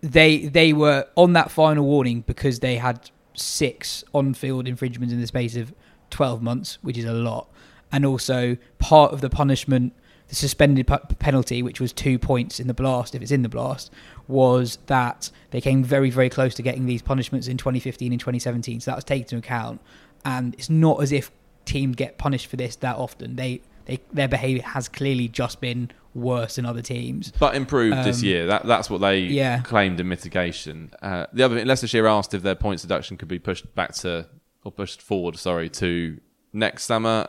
they 0.00 0.38
they 0.38 0.72
were 0.72 1.06
on 1.16 1.32
that 1.34 1.50
final 1.50 1.84
warning 1.84 2.22
because 2.22 2.60
they 2.60 2.76
had 2.76 3.10
six 3.34 4.04
on-field 4.12 4.66
infringements 4.66 5.12
in 5.12 5.20
the 5.20 5.26
space 5.26 5.56
of 5.56 5.72
12 6.10 6.42
months, 6.42 6.78
which 6.82 6.98
is 6.98 7.04
a 7.04 7.12
lot, 7.12 7.48
and 7.92 8.04
also 8.04 8.56
part 8.78 9.12
of 9.12 9.20
the 9.20 9.30
punishment, 9.30 9.92
the 10.30 10.36
suspended 10.36 10.86
pu- 10.86 10.96
penalty, 11.18 11.62
which 11.62 11.80
was 11.80 11.92
two 11.92 12.18
points 12.18 12.58
in 12.58 12.66
the 12.68 12.74
blast, 12.74 13.14
if 13.14 13.20
it's 13.20 13.30
in 13.32 13.42
the 13.42 13.48
blast, 13.48 13.92
was 14.28 14.78
that 14.86 15.30
they 15.50 15.60
came 15.60 15.84
very 15.84 16.08
very 16.08 16.30
close 16.30 16.54
to 16.54 16.62
getting 16.62 16.86
these 16.86 17.02
punishments 17.02 17.46
in 17.48 17.56
2015 17.58 18.12
and 18.12 18.20
2017. 18.20 18.80
So 18.80 18.90
that 18.90 18.96
was 18.96 19.04
taken 19.04 19.22
into 19.24 19.36
account, 19.38 19.80
and 20.24 20.54
it's 20.54 20.70
not 20.70 21.02
as 21.02 21.12
if 21.12 21.30
teams 21.66 21.96
get 21.96 22.16
punished 22.16 22.46
for 22.46 22.56
this 22.56 22.76
that 22.76 22.96
often. 22.96 23.36
They 23.36 23.60
they 23.84 24.00
their 24.12 24.28
behaviour 24.28 24.62
has 24.62 24.88
clearly 24.88 25.28
just 25.28 25.60
been 25.60 25.90
worse 26.14 26.56
than 26.56 26.66
other 26.66 26.82
teams. 26.82 27.32
But 27.38 27.54
improved 27.54 27.96
this 28.04 28.20
Um, 28.22 28.24
year. 28.28 28.46
That 28.46 28.66
that's 28.66 28.88
what 28.88 29.00
they 29.00 29.18
yeah. 29.20 29.60
claimed 29.62 30.00
in 30.00 30.08
mitigation. 30.08 30.90
Uh, 31.02 31.26
the 31.32 31.42
other 31.42 31.56
thing, 31.56 31.66
Leicestershire 31.66 32.06
asked 32.06 32.34
if 32.34 32.42
their 32.42 32.54
points 32.56 32.82
deduction 32.82 33.16
could 33.16 33.28
be 33.28 33.38
pushed 33.38 33.72
back 33.74 33.94
to 33.96 34.26
or 34.64 34.70
pushed 34.72 35.02
forward. 35.02 35.36
Sorry, 35.36 35.68
to 35.70 36.18
next 36.52 36.84
summer. 36.84 37.26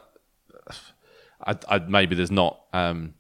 I, 1.45 1.57
I, 1.67 1.79
maybe 1.79 2.15
there's 2.15 2.31
not. 2.31 2.59
Um, 2.73 3.13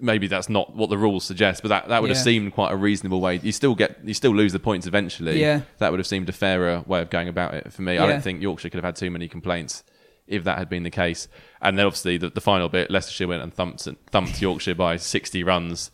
maybe 0.00 0.26
that's 0.26 0.48
not 0.48 0.74
what 0.74 0.88
the 0.88 0.98
rules 0.98 1.24
suggest, 1.24 1.62
but 1.62 1.68
that, 1.68 1.88
that 1.88 2.00
would 2.00 2.10
have 2.10 2.18
seemed 2.18 2.54
quite 2.54 2.72
a 2.72 2.76
reasonable 2.76 3.20
way. 3.20 3.40
You 3.42 3.52
still 3.52 3.74
get 3.74 3.98
you 4.04 4.14
still 4.14 4.34
lose 4.34 4.52
the 4.52 4.58
points 4.58 4.86
eventually. 4.86 5.40
Yeah. 5.40 5.62
that 5.78 5.90
would 5.90 6.00
have 6.00 6.06
seemed 6.06 6.28
a 6.28 6.32
fairer 6.32 6.82
way 6.86 7.00
of 7.00 7.10
going 7.10 7.28
about 7.28 7.54
it 7.54 7.72
for 7.72 7.82
me. 7.82 7.98
I 7.98 8.06
don't 8.06 8.22
think 8.22 8.42
Yorkshire 8.42 8.70
could 8.70 8.78
have 8.78 8.84
had 8.84 8.96
too 8.96 9.10
many 9.10 9.28
complaints 9.28 9.84
if 10.26 10.44
that 10.44 10.58
had 10.58 10.68
been 10.68 10.84
the 10.84 10.90
case. 10.90 11.28
And 11.60 11.76
then 11.76 11.86
obviously 11.86 12.16
the, 12.16 12.30
the 12.30 12.40
final 12.40 12.68
bit, 12.68 12.90
Leicestershire 12.90 13.28
went 13.28 13.42
and 13.42 13.52
thumped 13.52 13.86
thumped 14.10 14.40
Yorkshire 14.40 14.76
by 14.76 14.96
60 14.96 15.42
runs, 15.42 15.90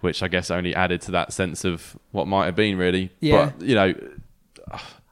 which 0.00 0.22
I 0.22 0.28
guess 0.28 0.50
only 0.50 0.74
added 0.74 1.00
to 1.02 1.10
that 1.12 1.32
sense 1.32 1.64
of 1.64 1.98
what 2.12 2.26
might 2.26 2.46
have 2.46 2.56
been 2.56 2.76
really. 2.76 3.10
Yeah. 3.20 3.52
But 3.56 3.66
you 3.66 3.74
know, 3.74 3.94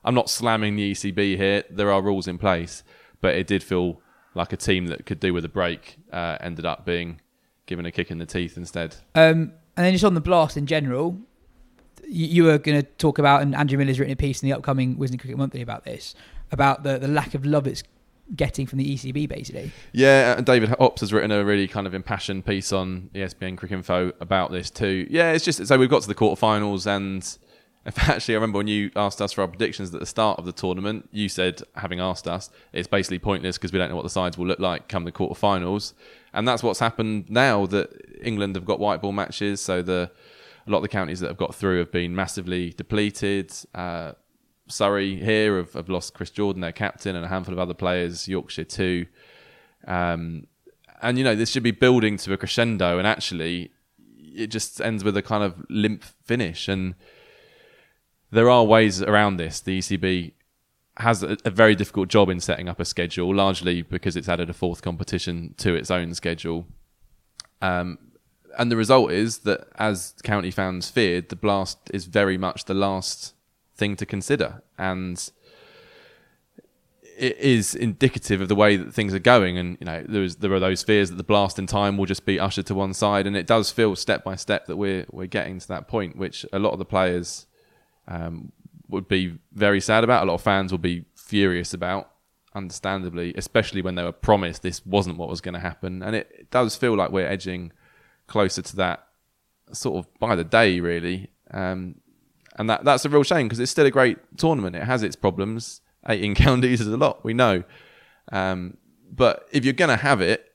I'm 0.04 0.14
not 0.14 0.30
slamming 0.30 0.76
the 0.76 0.92
ECB 0.92 1.36
here. 1.36 1.64
There 1.70 1.90
are 1.90 2.02
rules 2.02 2.28
in 2.28 2.38
place, 2.38 2.84
but 3.20 3.34
it 3.34 3.46
did 3.46 3.62
feel 3.62 4.00
like 4.36 4.52
a 4.52 4.56
team 4.56 4.86
that 4.86 5.06
could 5.06 5.18
do 5.18 5.32
with 5.32 5.44
a 5.44 5.48
break 5.48 5.96
uh, 6.12 6.36
ended 6.40 6.66
up 6.66 6.84
being 6.84 7.20
given 7.64 7.86
a 7.86 7.90
kick 7.90 8.10
in 8.10 8.18
the 8.18 8.26
teeth 8.26 8.56
instead. 8.56 8.94
Um, 9.14 9.52
and 9.76 9.84
then 9.84 9.92
just 9.92 10.04
on 10.04 10.14
the 10.14 10.20
blast 10.20 10.56
in 10.56 10.66
general, 10.66 11.18
you, 12.06 12.26
you 12.26 12.44
were 12.44 12.58
going 12.58 12.80
to 12.80 12.86
talk 12.98 13.18
about, 13.18 13.42
and 13.42 13.54
Andrew 13.54 13.78
Miller's 13.78 13.98
written 13.98 14.12
a 14.12 14.16
piece 14.16 14.42
in 14.42 14.48
the 14.48 14.54
upcoming 14.54 14.96
Wisden 14.96 15.18
Cricket 15.18 15.36
Monthly 15.36 15.62
about 15.62 15.84
this, 15.84 16.14
about 16.52 16.82
the, 16.82 16.98
the 16.98 17.08
lack 17.08 17.34
of 17.34 17.44
love 17.44 17.66
it's 17.66 17.82
getting 18.34 18.66
from 18.66 18.78
the 18.78 18.94
ECB, 18.94 19.28
basically. 19.28 19.72
Yeah, 19.92 20.36
and 20.36 20.44
David 20.44 20.70
Hopps 20.70 21.00
has 21.00 21.12
written 21.12 21.30
a 21.30 21.44
really 21.44 21.68
kind 21.68 21.86
of 21.86 21.94
impassioned 21.94 22.44
piece 22.44 22.72
on 22.72 23.10
ESPN 23.14 23.56
Cricinfo 23.56 24.12
about 24.20 24.52
this 24.52 24.70
too. 24.70 25.06
Yeah, 25.10 25.32
it's 25.32 25.44
just 25.44 25.66
so 25.66 25.78
we've 25.78 25.90
got 25.90 26.02
to 26.02 26.08
the 26.08 26.14
quarterfinals, 26.14 26.86
and 26.86 27.38
actually 27.96 28.34
I 28.34 28.36
remember 28.36 28.58
when 28.58 28.66
you 28.66 28.90
asked 28.96 29.20
us 29.22 29.32
for 29.32 29.42
our 29.42 29.48
predictions 29.48 29.94
at 29.94 30.00
the 30.00 30.06
start 30.06 30.38
of 30.38 30.44
the 30.44 30.52
tournament, 30.52 31.08
you 31.12 31.28
said, 31.28 31.62
having 31.76 32.00
asked 32.00 32.26
us, 32.26 32.50
it's 32.72 32.88
basically 32.88 33.18
pointless 33.18 33.56
because 33.56 33.72
we 33.72 33.78
don't 33.78 33.88
know 33.88 33.96
what 33.96 34.02
the 34.02 34.10
sides 34.10 34.36
will 34.36 34.46
look 34.46 34.58
like 34.58 34.88
come 34.88 35.04
the 35.04 35.12
quarterfinals, 35.12 35.92
and 36.32 36.46
that's 36.46 36.62
what's 36.62 36.80
happened 36.80 37.30
now 37.30 37.66
that 37.66 37.90
England 38.22 38.56
have 38.56 38.64
got 38.64 38.80
white 38.80 39.00
ball 39.00 39.12
matches, 39.12 39.60
so 39.60 39.82
the 39.82 40.10
a 40.66 40.70
lot 40.70 40.78
of 40.78 40.82
the 40.82 40.88
counties 40.88 41.20
that 41.20 41.28
have 41.28 41.36
got 41.36 41.54
through 41.54 41.78
have 41.78 41.92
been 41.92 42.14
massively 42.14 42.70
depleted. 42.70 43.52
Uh, 43.72 44.12
Surrey 44.68 45.14
here 45.16 45.58
have, 45.58 45.74
have 45.74 45.88
lost 45.88 46.14
Chris 46.14 46.30
Jordan, 46.30 46.60
their 46.60 46.72
captain, 46.72 47.14
and 47.14 47.24
a 47.24 47.28
handful 47.28 47.54
of 47.54 47.60
other 47.60 47.74
players. 47.74 48.26
Yorkshire 48.26 48.64
too. 48.64 49.06
Um, 49.86 50.48
and 51.00 51.18
you 51.18 51.24
know 51.24 51.36
this 51.36 51.50
should 51.50 51.62
be 51.62 51.70
building 51.70 52.16
to 52.18 52.32
a 52.32 52.36
crescendo, 52.36 52.98
and 52.98 53.06
actually, 53.06 53.70
it 54.34 54.48
just 54.48 54.80
ends 54.80 55.04
with 55.04 55.16
a 55.16 55.22
kind 55.22 55.44
of 55.44 55.64
limp 55.68 56.02
finish. 56.24 56.66
And 56.66 56.96
there 58.36 58.50
are 58.50 58.64
ways 58.64 59.00
around 59.02 59.38
this. 59.38 59.60
The 59.60 59.78
ECB 59.78 60.32
has 60.98 61.22
a, 61.22 61.38
a 61.44 61.50
very 61.50 61.74
difficult 61.74 62.08
job 62.08 62.28
in 62.28 62.38
setting 62.38 62.68
up 62.68 62.78
a 62.78 62.84
schedule, 62.84 63.34
largely 63.34 63.80
because 63.80 64.14
it's 64.14 64.28
added 64.28 64.50
a 64.50 64.52
fourth 64.52 64.82
competition 64.82 65.54
to 65.56 65.74
its 65.74 65.90
own 65.90 66.14
schedule. 66.14 66.66
Um, 67.62 67.98
and 68.58 68.70
the 68.70 68.76
result 68.76 69.10
is 69.10 69.38
that, 69.40 69.68
as 69.76 70.14
county 70.22 70.50
fans 70.50 70.90
feared, 70.90 71.30
the 71.30 71.36
blast 71.36 71.78
is 71.94 72.04
very 72.04 72.36
much 72.36 72.66
the 72.66 72.74
last 72.74 73.34
thing 73.74 73.96
to 73.96 74.06
consider, 74.06 74.62
and 74.76 75.30
it 77.18 77.38
is 77.38 77.74
indicative 77.74 78.42
of 78.42 78.48
the 78.48 78.54
way 78.54 78.76
that 78.76 78.92
things 78.92 79.14
are 79.14 79.18
going. 79.18 79.56
And 79.56 79.78
you 79.80 79.86
know, 79.86 80.02
there 80.02 80.52
are 80.52 80.60
those 80.60 80.82
fears 80.82 81.08
that 81.08 81.16
the 81.16 81.24
blast 81.24 81.58
in 81.58 81.66
time 81.66 81.96
will 81.96 82.06
just 82.06 82.26
be 82.26 82.38
ushered 82.38 82.66
to 82.66 82.74
one 82.74 82.92
side, 82.92 83.26
and 83.26 83.34
it 83.34 83.46
does 83.46 83.70
feel 83.70 83.96
step 83.96 84.24
by 84.24 84.36
step 84.36 84.66
that 84.66 84.76
we're 84.76 85.06
we're 85.10 85.26
getting 85.26 85.58
to 85.58 85.68
that 85.68 85.88
point, 85.88 86.16
which 86.16 86.44
a 86.52 86.58
lot 86.58 86.72
of 86.72 86.78
the 86.78 86.84
players 86.84 87.46
um, 88.08 88.52
would 88.88 89.08
be 89.08 89.38
very 89.52 89.80
sad 89.80 90.04
about. 90.04 90.24
A 90.24 90.26
lot 90.26 90.34
of 90.34 90.42
fans 90.42 90.72
will 90.72 90.78
be 90.78 91.04
furious 91.14 91.74
about, 91.74 92.10
understandably, 92.54 93.34
especially 93.36 93.82
when 93.82 93.94
they 93.94 94.02
were 94.02 94.12
promised 94.12 94.62
this 94.62 94.84
wasn't 94.86 95.18
what 95.18 95.28
was 95.28 95.40
going 95.40 95.54
to 95.54 95.60
happen. 95.60 96.02
And 96.02 96.16
it, 96.16 96.30
it, 96.38 96.50
does 96.50 96.76
feel 96.76 96.96
like 96.96 97.10
we're 97.10 97.26
edging 97.26 97.72
closer 98.26 98.62
to 98.62 98.76
that 98.76 99.06
sort 99.72 99.98
of 99.98 100.18
by 100.18 100.36
the 100.36 100.44
day, 100.44 100.80
really. 100.80 101.30
Um, 101.50 101.96
and 102.58 102.70
that 102.70 102.84
that's 102.84 103.04
a 103.04 103.08
real 103.08 103.22
shame 103.22 103.46
because 103.46 103.60
it's 103.60 103.70
still 103.70 103.86
a 103.86 103.90
great 103.90 104.18
tournament. 104.36 104.76
It 104.76 104.84
has 104.84 105.02
its 105.02 105.16
problems. 105.16 105.80
18 106.08 106.34
counties 106.46 106.80
is 106.80 106.88
a 106.88 106.96
lot, 106.96 107.24
we 107.24 107.34
know. 107.34 107.64
Um, 108.32 108.76
but 109.10 109.48
if 109.52 109.64
you're 109.64 109.74
going 109.74 109.90
to 109.90 109.96
have 109.96 110.20
it, 110.20 110.52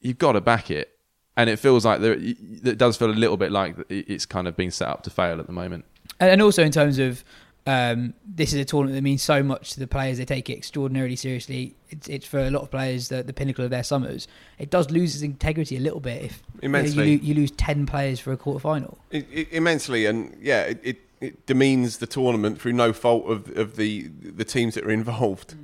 you've 0.00 0.18
got 0.18 0.32
to 0.32 0.40
back 0.40 0.70
it. 0.70 0.96
And 1.36 1.48
it 1.48 1.58
feels 1.58 1.86
like 1.86 2.00
there, 2.00 2.16
it 2.18 2.76
does 2.76 2.96
feel 2.96 3.10
a 3.10 3.12
little 3.12 3.36
bit 3.36 3.52
like 3.52 3.76
it's 3.88 4.26
kind 4.26 4.48
of 4.48 4.56
being 4.56 4.70
set 4.70 4.88
up 4.88 5.02
to 5.04 5.10
fail 5.10 5.40
at 5.40 5.46
the 5.46 5.52
moment. 5.52 5.84
And 6.20 6.42
also 6.42 6.62
in 6.62 6.70
terms 6.70 6.98
of 6.98 7.24
um, 7.66 8.14
this 8.26 8.52
is 8.52 8.60
a 8.60 8.64
tournament 8.64 8.96
that 8.96 9.02
means 9.02 9.22
so 9.22 9.42
much 9.42 9.72
to 9.72 9.80
the 9.80 9.86
players. 9.86 10.18
They 10.18 10.24
take 10.24 10.48
it 10.48 10.56
extraordinarily 10.56 11.16
seriously. 11.16 11.74
It's, 11.88 12.08
it's 12.08 12.26
for 12.26 12.40
a 12.40 12.50
lot 12.50 12.62
of 12.62 12.70
players 12.70 13.08
the, 13.08 13.22
the 13.22 13.32
pinnacle 13.32 13.64
of 13.64 13.70
their 13.70 13.82
summers. 13.82 14.28
It 14.58 14.70
does 14.70 14.90
lose 14.90 15.14
its 15.14 15.22
integrity 15.22 15.76
a 15.76 15.80
little 15.80 16.00
bit 16.00 16.22
if 16.22 16.42
immensely 16.62 17.10
you, 17.10 17.16
know, 17.16 17.22
you, 17.22 17.28
you 17.28 17.34
lose 17.34 17.50
ten 17.52 17.86
players 17.86 18.20
for 18.20 18.32
a 18.32 18.36
quarter 18.36 18.60
final. 18.60 18.98
It, 19.10 19.26
it, 19.30 19.48
immensely, 19.52 20.06
and 20.06 20.36
yeah, 20.40 20.62
it, 20.62 20.80
it, 20.82 20.98
it 21.20 21.46
demeans 21.46 21.98
the 21.98 22.06
tournament 22.06 22.60
through 22.60 22.72
no 22.72 22.92
fault 22.92 23.26
of 23.26 23.56
of 23.56 23.76
the 23.76 24.08
the 24.08 24.44
teams 24.44 24.74
that 24.74 24.84
are 24.84 24.90
involved. 24.90 25.54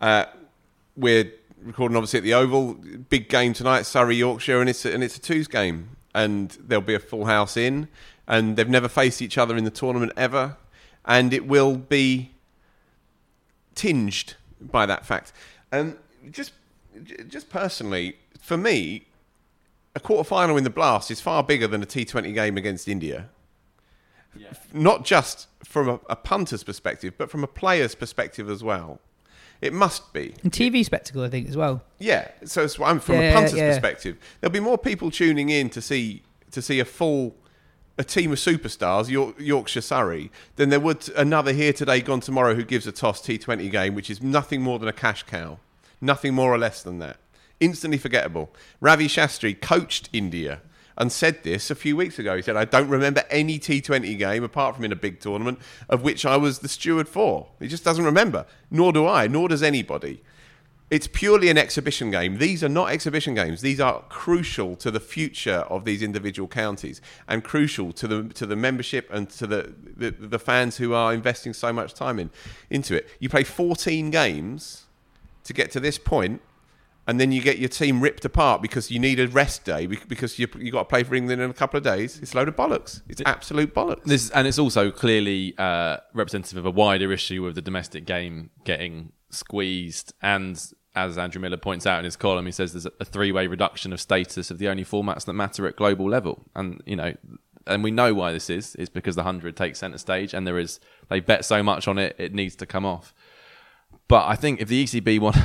Uh, 0.00 0.24
we're 0.96 1.30
recording 1.62 1.96
obviously 1.96 2.18
at 2.18 2.24
the 2.24 2.34
Oval. 2.34 2.74
Big 3.08 3.28
game 3.28 3.52
tonight, 3.52 3.82
Surrey 3.82 4.16
Yorkshire, 4.16 4.60
and 4.60 4.68
it's 4.68 4.84
a, 4.84 4.92
and 4.92 5.02
it's 5.04 5.16
a 5.16 5.20
twos 5.20 5.48
game, 5.48 5.90
and 6.14 6.56
there'll 6.60 6.82
be 6.82 6.94
a 6.94 7.00
full 7.00 7.26
house 7.26 7.56
in, 7.56 7.88
and 8.28 8.56
they've 8.56 8.68
never 8.68 8.88
faced 8.88 9.20
each 9.20 9.36
other 9.36 9.56
in 9.56 9.64
the 9.64 9.70
tournament 9.70 10.12
ever 10.16 10.56
and 11.08 11.32
it 11.32 11.48
will 11.48 11.76
be 11.76 12.30
tinged 13.74 14.34
by 14.60 14.86
that 14.86 15.06
fact. 15.06 15.32
And 15.72 15.96
just, 16.30 16.52
just 17.26 17.48
personally, 17.48 18.16
for 18.38 18.56
me, 18.56 19.06
a 19.96 20.00
quarter 20.00 20.28
final 20.28 20.56
in 20.56 20.64
the 20.64 20.70
Blast 20.70 21.10
is 21.10 21.20
far 21.20 21.42
bigger 21.42 21.66
than 21.66 21.82
a 21.82 21.86
T20 21.86 22.34
game 22.34 22.56
against 22.56 22.86
India. 22.86 23.30
Yeah. 24.36 24.48
Not 24.72 25.04
just 25.04 25.48
from 25.64 25.88
a, 25.88 26.00
a, 26.10 26.16
punter's 26.16 26.62
perspective, 26.62 27.14
but 27.16 27.30
from 27.30 27.42
a 27.42 27.46
player's 27.46 27.94
perspective 27.94 28.50
as 28.50 28.62
well. 28.62 29.00
It 29.60 29.72
must 29.72 30.12
be. 30.12 30.34
And 30.44 30.52
TV 30.52 30.84
spectacle, 30.84 31.24
I 31.24 31.30
think, 31.30 31.48
as 31.48 31.56
well. 31.56 31.82
Yeah. 31.98 32.28
So 32.44 32.68
I'm 32.84 33.00
from 33.00 33.16
yeah, 33.16 33.30
a 33.30 33.34
punter's 33.34 33.54
yeah, 33.54 33.70
perspective. 33.70 34.16
There'll 34.40 34.52
be 34.52 34.60
more 34.60 34.78
people 34.78 35.10
tuning 35.10 35.48
in 35.48 35.70
to 35.70 35.82
see 35.82 36.22
to 36.52 36.62
see 36.62 36.78
a 36.80 36.84
full 36.84 37.34
a 37.98 38.04
team 38.04 38.30
of 38.30 38.38
superstars, 38.38 39.08
York, 39.10 39.34
Yorkshire 39.38 39.80
Surrey, 39.80 40.30
then 40.56 40.70
there 40.70 40.80
would 40.80 41.08
another 41.16 41.52
here 41.52 41.72
today, 41.72 42.00
gone 42.00 42.20
tomorrow, 42.20 42.54
who 42.54 42.64
gives 42.64 42.86
a 42.86 42.92
toss 42.92 43.20
T20 43.20 43.70
game, 43.70 43.94
which 43.94 44.08
is 44.08 44.22
nothing 44.22 44.62
more 44.62 44.78
than 44.78 44.88
a 44.88 44.92
cash 44.92 45.24
cow, 45.24 45.58
nothing 46.00 46.32
more 46.32 46.52
or 46.52 46.58
less 46.58 46.82
than 46.82 47.00
that. 47.00 47.18
Instantly 47.60 47.98
forgettable. 47.98 48.50
Ravi 48.80 49.08
Shastri 49.08 49.60
coached 49.60 50.08
India 50.12 50.60
and 50.96 51.10
said 51.10 51.42
this 51.42 51.70
a 51.70 51.74
few 51.74 51.96
weeks 51.96 52.20
ago. 52.20 52.36
He 52.36 52.42
said, 52.42 52.56
I 52.56 52.64
don't 52.64 52.88
remember 52.88 53.24
any 53.30 53.58
T20 53.58 54.16
game, 54.16 54.44
apart 54.44 54.76
from 54.76 54.84
in 54.84 54.92
a 54.92 54.96
big 54.96 55.18
tournament, 55.18 55.58
of 55.88 56.02
which 56.02 56.24
I 56.24 56.36
was 56.36 56.60
the 56.60 56.68
steward 56.68 57.08
for. 57.08 57.48
He 57.58 57.66
just 57.66 57.84
doesn't 57.84 58.04
remember. 58.04 58.46
Nor 58.70 58.92
do 58.92 59.06
I, 59.06 59.26
nor 59.26 59.48
does 59.48 59.62
anybody. 59.62 60.22
It's 60.90 61.06
purely 61.06 61.50
an 61.50 61.58
exhibition 61.58 62.10
game. 62.10 62.38
These 62.38 62.64
are 62.64 62.68
not 62.68 62.90
exhibition 62.90 63.34
games. 63.34 63.60
These 63.60 63.80
are 63.80 64.02
crucial 64.08 64.74
to 64.76 64.90
the 64.90 65.00
future 65.00 65.66
of 65.68 65.84
these 65.84 66.02
individual 66.02 66.48
counties 66.48 67.00
and 67.26 67.44
crucial 67.44 67.92
to 67.92 68.08
the 68.08 68.22
to 68.34 68.46
the 68.46 68.56
membership 68.56 69.08
and 69.12 69.28
to 69.30 69.46
the, 69.46 69.74
the, 69.96 70.10
the 70.10 70.38
fans 70.38 70.78
who 70.78 70.94
are 70.94 71.12
investing 71.12 71.52
so 71.52 71.72
much 71.72 71.92
time 71.92 72.18
in 72.18 72.30
into 72.70 72.96
it. 72.96 73.08
You 73.18 73.28
play 73.28 73.44
14 73.44 74.10
games 74.10 74.86
to 75.44 75.52
get 75.52 75.70
to 75.72 75.80
this 75.80 75.98
point 75.98 76.40
and 77.08 77.18
then 77.18 77.32
you 77.32 77.40
get 77.40 77.58
your 77.58 77.70
team 77.70 78.02
ripped 78.02 78.26
apart 78.26 78.60
because 78.60 78.90
you 78.90 78.98
need 78.98 79.18
a 79.18 79.26
rest 79.28 79.64
day 79.64 79.86
because 79.86 80.38
you 80.38 80.46
you 80.58 80.70
got 80.70 80.80
to 80.80 80.84
play 80.84 81.02
for 81.02 81.14
England 81.14 81.40
in 81.40 81.50
a 81.50 81.54
couple 81.54 81.78
of 81.78 81.84
days. 81.84 82.18
It's 82.20 82.34
a 82.34 82.36
load 82.36 82.48
of 82.48 82.56
bollocks. 82.56 83.02
It's 83.08 83.22
absolute 83.26 83.74
bollocks. 83.74 84.04
This 84.04 84.30
and 84.30 84.46
it's 84.46 84.58
also 84.58 84.90
clearly 84.90 85.54
uh, 85.58 85.98
representative 86.14 86.58
of 86.58 86.66
a 86.66 86.70
wider 86.70 87.10
issue 87.10 87.46
of 87.46 87.54
the 87.54 87.62
domestic 87.62 88.04
game 88.04 88.50
getting 88.64 89.12
squeezed 89.30 90.12
and 90.22 90.72
as 91.06 91.18
Andrew 91.18 91.40
Miller 91.40 91.56
points 91.56 91.86
out 91.86 91.98
in 91.98 92.04
his 92.04 92.16
column, 92.16 92.46
he 92.46 92.52
says 92.52 92.72
there's 92.72 92.86
a 92.86 93.04
three-way 93.04 93.46
reduction 93.46 93.92
of 93.92 94.00
status 94.00 94.50
of 94.50 94.58
the 94.58 94.68
only 94.68 94.84
formats 94.84 95.24
that 95.24 95.32
matter 95.32 95.66
at 95.66 95.76
global 95.76 96.08
level, 96.08 96.44
and 96.54 96.82
you 96.86 96.96
know, 96.96 97.14
and 97.66 97.84
we 97.84 97.90
know 97.90 98.14
why 98.14 98.32
this 98.32 98.50
is. 98.50 98.74
Is 98.76 98.88
because 98.88 99.16
the 99.16 99.22
hundred 99.22 99.56
takes 99.56 99.78
centre 99.78 99.98
stage, 99.98 100.34
and 100.34 100.46
there 100.46 100.58
is 100.58 100.80
they 101.08 101.20
bet 101.20 101.44
so 101.44 101.62
much 101.62 101.88
on 101.88 101.98
it, 101.98 102.16
it 102.18 102.34
needs 102.34 102.56
to 102.56 102.66
come 102.66 102.84
off. 102.84 103.14
But 104.08 104.26
I 104.26 104.36
think 104.36 104.60
if 104.60 104.68
the 104.68 104.84
ECB 104.84 105.20
want 105.20 105.36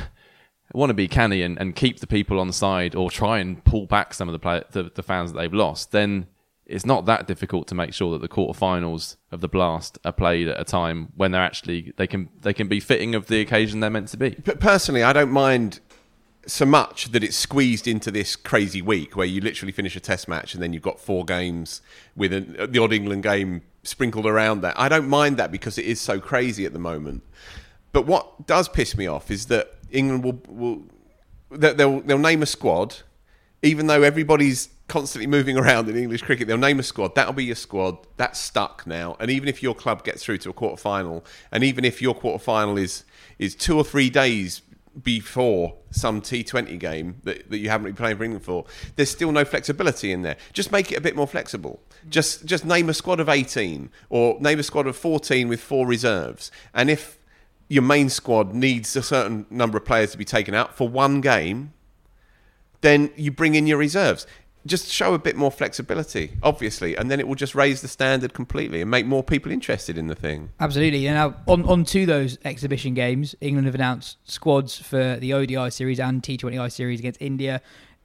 want 0.72 0.90
to 0.90 0.94
be 0.94 1.08
canny 1.08 1.42
and, 1.42 1.58
and 1.58 1.76
keep 1.76 2.00
the 2.00 2.06
people 2.06 2.40
on 2.40 2.46
the 2.46 2.52
side, 2.52 2.94
or 2.94 3.10
try 3.10 3.38
and 3.38 3.62
pull 3.64 3.86
back 3.86 4.14
some 4.14 4.28
of 4.28 4.32
the 4.32 4.38
play, 4.38 4.62
the, 4.72 4.90
the 4.94 5.02
fans 5.02 5.32
that 5.32 5.38
they've 5.38 5.54
lost, 5.54 5.92
then 5.92 6.26
it's 6.66 6.86
not 6.86 7.04
that 7.06 7.26
difficult 7.26 7.66
to 7.68 7.74
make 7.74 7.92
sure 7.92 8.12
that 8.12 8.22
the 8.22 8.28
quarterfinals 8.28 9.16
of 9.30 9.40
the 9.40 9.48
blast 9.48 9.98
are 10.04 10.12
played 10.12 10.48
at 10.48 10.58
a 10.58 10.64
time 10.64 11.12
when 11.14 11.30
they're 11.30 11.42
actually 11.42 11.92
they 11.96 12.06
can 12.06 12.30
they 12.40 12.54
can 12.54 12.68
be 12.68 12.80
fitting 12.80 13.14
of 13.14 13.26
the 13.26 13.40
occasion 13.40 13.80
they're 13.80 13.90
meant 13.90 14.08
to 14.08 14.16
be. 14.16 14.30
But 14.44 14.60
personally, 14.60 15.02
I 15.02 15.12
don't 15.12 15.30
mind 15.30 15.80
so 16.46 16.66
much 16.66 17.10
that 17.12 17.24
it's 17.24 17.36
squeezed 17.36 17.86
into 17.86 18.10
this 18.10 18.36
crazy 18.36 18.82
week 18.82 19.16
where 19.16 19.26
you 19.26 19.40
literally 19.40 19.72
finish 19.72 19.96
a 19.96 20.00
test 20.00 20.28
match 20.28 20.54
and 20.54 20.62
then 20.62 20.72
you've 20.72 20.82
got 20.82 21.00
four 21.00 21.24
games 21.24 21.80
with 22.14 22.32
an, 22.32 22.56
the 22.70 22.78
odd 22.78 22.92
England 22.92 23.22
game 23.22 23.62
sprinkled 23.82 24.26
around 24.26 24.60
that. 24.62 24.78
I 24.78 24.88
don't 24.88 25.08
mind 25.08 25.36
that 25.38 25.50
because 25.50 25.78
it 25.78 25.86
is 25.86 26.00
so 26.00 26.20
crazy 26.20 26.66
at 26.66 26.72
the 26.72 26.78
moment. 26.78 27.22
But 27.92 28.06
what 28.06 28.46
does 28.46 28.68
piss 28.68 28.96
me 28.96 29.06
off 29.06 29.30
is 29.30 29.46
that 29.46 29.74
England 29.90 30.24
will, 30.24 30.42
will 30.48 30.82
they'll, 31.50 32.00
they'll 32.00 32.18
name 32.18 32.42
a 32.42 32.46
squad, 32.46 32.96
even 33.62 33.86
though 33.86 34.02
everybody's 34.02 34.68
constantly 34.88 35.26
moving 35.26 35.56
around 35.56 35.88
in 35.88 35.96
English 35.96 36.22
cricket. 36.22 36.46
They'll 36.46 36.58
name 36.58 36.78
a 36.78 36.82
squad. 36.82 37.14
That'll 37.14 37.32
be 37.32 37.44
your 37.44 37.56
squad. 37.56 37.98
That's 38.16 38.38
stuck 38.38 38.86
now. 38.86 39.16
And 39.18 39.30
even 39.30 39.48
if 39.48 39.62
your 39.62 39.74
club 39.74 40.04
gets 40.04 40.24
through 40.24 40.38
to 40.38 40.50
a 40.50 40.52
quarter 40.52 40.76
final, 40.76 41.24
and 41.50 41.64
even 41.64 41.84
if 41.84 42.02
your 42.02 42.14
quarter 42.14 42.42
final 42.42 42.76
is 42.76 43.04
is 43.38 43.54
two 43.54 43.76
or 43.76 43.84
three 43.84 44.10
days 44.10 44.62
before 45.02 45.74
some 45.90 46.20
T20 46.20 46.78
game 46.78 47.16
that, 47.24 47.50
that 47.50 47.58
you 47.58 47.68
haven't 47.68 47.86
been 47.86 47.96
playing 47.96 48.16
for 48.16 48.24
England 48.24 48.44
for, 48.44 48.64
there's 48.96 49.10
still 49.10 49.32
no 49.32 49.44
flexibility 49.44 50.12
in 50.12 50.22
there. 50.22 50.36
Just 50.52 50.70
make 50.70 50.92
it 50.92 50.96
a 50.96 51.00
bit 51.00 51.16
more 51.16 51.26
flexible. 51.26 51.80
Just 52.08 52.44
just 52.44 52.64
name 52.64 52.88
a 52.88 52.94
squad 52.94 53.20
of 53.20 53.28
18 53.28 53.90
or 54.10 54.38
name 54.40 54.58
a 54.58 54.62
squad 54.62 54.86
of 54.86 54.96
14 54.96 55.48
with 55.48 55.60
four 55.60 55.86
reserves. 55.86 56.50
And 56.74 56.90
if 56.90 57.18
your 57.68 57.82
main 57.82 58.10
squad 58.10 58.54
needs 58.54 58.94
a 58.94 59.02
certain 59.02 59.46
number 59.50 59.78
of 59.78 59.84
players 59.84 60.12
to 60.12 60.18
be 60.18 60.24
taken 60.24 60.54
out 60.54 60.76
for 60.76 60.88
one 60.88 61.20
game, 61.22 61.72
then 62.82 63.10
you 63.16 63.30
bring 63.30 63.54
in 63.54 63.66
your 63.66 63.78
reserves 63.78 64.26
just 64.66 64.88
show 64.90 65.14
a 65.14 65.18
bit 65.18 65.36
more 65.36 65.50
flexibility, 65.50 66.32
obviously, 66.42 66.96
and 66.96 67.10
then 67.10 67.20
it 67.20 67.28
will 67.28 67.34
just 67.34 67.54
raise 67.54 67.82
the 67.82 67.88
standard 67.88 68.32
completely 68.32 68.80
and 68.80 68.90
make 68.90 69.06
more 69.06 69.22
people 69.22 69.52
interested 69.52 69.98
in 69.98 70.06
the 70.06 70.14
thing. 70.14 70.50
Absolutely. 70.60 71.06
And 71.06 71.16
now 71.16 71.36
on 71.46 71.64
on 71.66 71.84
to 71.86 72.06
those 72.06 72.38
exhibition 72.44 72.94
games, 72.94 73.34
England 73.40 73.66
have 73.66 73.74
announced 73.74 74.18
squads 74.24 74.76
for 74.78 75.16
the 75.16 75.32
ODI 75.32 75.70
series 75.70 76.00
and 76.00 76.22
T20I 76.22 76.72
series 76.72 77.00
against 77.00 77.20
India. 77.20 77.60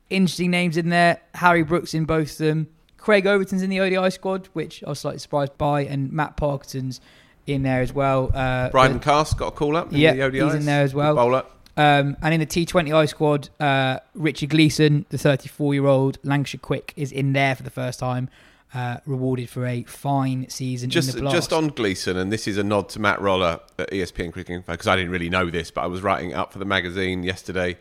Interesting 0.09 0.51
names 0.51 0.75
in 0.75 0.89
there. 0.89 1.21
Harry 1.35 1.63
Brook's 1.63 1.93
in 1.93 2.05
both 2.05 2.31
of 2.31 2.37
them. 2.39 2.67
Craig 2.97 3.25
Overton's 3.25 3.61
in 3.61 3.69
the 3.69 3.79
ODI 3.79 4.09
squad, 4.11 4.47
which 4.53 4.83
I 4.83 4.89
was 4.89 4.99
slightly 4.99 5.19
surprised 5.19 5.57
by, 5.57 5.85
and 5.85 6.11
Matt 6.11 6.35
Parkinson's 6.35 6.99
in 7.47 7.63
there 7.63 7.81
as 7.81 7.93
well. 7.93 8.31
Uh, 8.33 8.69
Brydon 8.69 8.99
Carse 8.99 9.33
got 9.33 9.47
a 9.47 9.51
call 9.51 9.75
up. 9.77 9.87
yeah, 9.91 10.29
he's 10.29 10.53
in 10.53 10.65
there 10.65 10.83
as 10.83 10.93
well. 10.93 11.15
Bowler. 11.15 11.45
Um, 11.79 12.17
and 12.21 12.33
in 12.33 12.39
the 12.41 12.45
T20I 12.45 13.07
squad, 13.07 13.47
uh, 13.59 13.99
Richard 14.13 14.49
Gleeson, 14.49 15.05
the 15.09 15.17
34 15.17 15.73
year 15.73 15.85
old 15.87 16.17
Lancashire 16.23 16.59
Quick, 16.59 16.93
is 16.97 17.11
in 17.11 17.31
there 17.33 17.55
for 17.55 17.63
the 17.63 17.69
first 17.69 17.99
time. 17.99 18.29
uh, 18.73 18.97
rewarded 19.07 19.49
for 19.49 19.65
a 19.65 19.81
fine 19.85 20.47
season 20.49 20.89
Just 20.91 21.09
in 21.09 21.15
the 21.15 21.21
blast. 21.21 21.35
just 21.35 21.53
on 21.53 21.69
Gleeson, 21.69 22.15
and 22.17 22.31
this 22.31 22.47
is 22.47 22.57
a 22.59 22.63
nod 22.63 22.87
to 22.89 22.99
Matt 22.99 23.19
Roller 23.19 23.59
at 23.79 23.89
ESPN 23.91 24.31
Cricinfo 24.31 24.67
because 24.67 24.85
I 24.87 24.95
didn't 24.95 25.09
really 25.11 25.29
know 25.29 25.49
this, 25.49 25.71
but 25.71 25.81
I 25.81 25.87
was 25.87 26.01
writing 26.03 26.29
it 26.31 26.33
up 26.33 26.53
for 26.53 26.59
the 26.59 26.65
magazine 26.65 27.23
yesterday. 27.23 27.77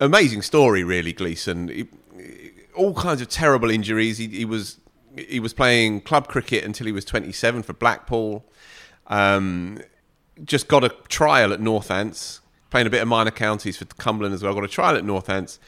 Amazing 0.00 0.40
story, 0.40 0.82
really, 0.82 1.12
Gleeson. 1.12 1.68
He- 1.68 1.88
all 2.74 2.94
kinds 2.94 3.20
of 3.20 3.28
terrible 3.28 3.68
injuries. 3.68 4.16
He, 4.18 4.26
he 4.28 4.44
was 4.46 4.78
he 5.16 5.38
was 5.40 5.52
playing 5.52 6.00
club 6.00 6.26
cricket 6.28 6.64
until 6.64 6.86
he 6.86 6.92
was 6.92 7.04
27 7.04 7.62
for 7.62 7.72
Blackpool. 7.74 8.44
Um, 9.08 9.78
just 10.42 10.68
got 10.68 10.84
a 10.84 10.88
trial 11.08 11.52
at 11.52 11.60
Northants, 11.60 12.40
playing 12.74 12.88
a 12.88 12.90
bit 12.90 13.02
of 13.02 13.06
minor 13.06 13.30
counties 13.30 13.76
for 13.76 13.84
Cumberland 13.84 14.34
as 14.34 14.42
well. 14.42 14.52
Got 14.52 14.64
a 14.64 14.68
trial 14.68 14.96
at 14.96 15.04
Northants. 15.04 15.60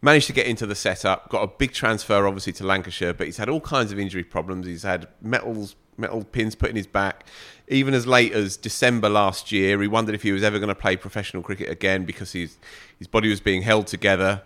Managed 0.00 0.28
to 0.28 0.32
get 0.32 0.46
into 0.46 0.64
the 0.64 0.76
setup. 0.76 1.28
Got 1.28 1.42
a 1.42 1.48
big 1.48 1.72
transfer, 1.72 2.24
obviously, 2.24 2.52
to 2.52 2.64
Lancashire, 2.64 3.12
but 3.12 3.26
he's 3.26 3.36
had 3.36 3.48
all 3.48 3.60
kinds 3.60 3.90
of 3.90 3.98
injury 3.98 4.22
problems. 4.22 4.68
He's 4.68 4.84
had 4.84 5.08
metals, 5.20 5.74
metal 5.96 6.22
pins 6.22 6.54
put 6.54 6.70
in 6.70 6.76
his 6.76 6.86
back. 6.86 7.26
Even 7.66 7.94
as 7.94 8.06
late 8.06 8.30
as 8.32 8.56
December 8.56 9.08
last 9.08 9.50
year, 9.50 9.82
he 9.82 9.88
wondered 9.88 10.14
if 10.14 10.22
he 10.22 10.30
was 10.30 10.44
ever 10.44 10.60
going 10.60 10.68
to 10.68 10.74
play 10.76 10.96
professional 10.96 11.42
cricket 11.42 11.68
again 11.68 12.04
because 12.04 12.30
his 12.30 12.58
his 12.96 13.08
body 13.08 13.28
was 13.28 13.40
being 13.40 13.62
held 13.62 13.88
together, 13.88 14.42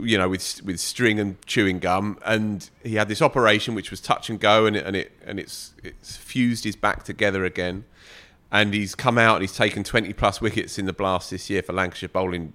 you 0.00 0.16
know, 0.16 0.28
with 0.28 0.62
with 0.62 0.78
string 0.78 1.18
and 1.18 1.44
chewing 1.46 1.80
gum. 1.80 2.16
And 2.24 2.70
he 2.84 2.94
had 2.94 3.08
this 3.08 3.20
operation 3.20 3.74
which 3.74 3.90
was 3.90 4.00
touch 4.00 4.30
and 4.30 4.38
go, 4.38 4.66
and 4.66 4.76
it 4.76 4.86
and 4.86 4.94
it 4.94 5.10
and 5.26 5.40
it's 5.40 5.74
it's 5.82 6.16
fused 6.16 6.62
his 6.62 6.76
back 6.76 7.02
together 7.02 7.44
again 7.44 7.86
and 8.50 8.72
he's 8.74 8.94
come 8.94 9.18
out 9.18 9.36
and 9.36 9.42
he's 9.42 9.56
taken 9.56 9.82
20 9.84 10.12
plus 10.12 10.40
wickets 10.40 10.78
in 10.78 10.86
the 10.86 10.92
blast 10.92 11.30
this 11.30 11.50
year 11.50 11.62
for 11.62 11.72
Lancashire 11.72 12.08
bowling. 12.08 12.52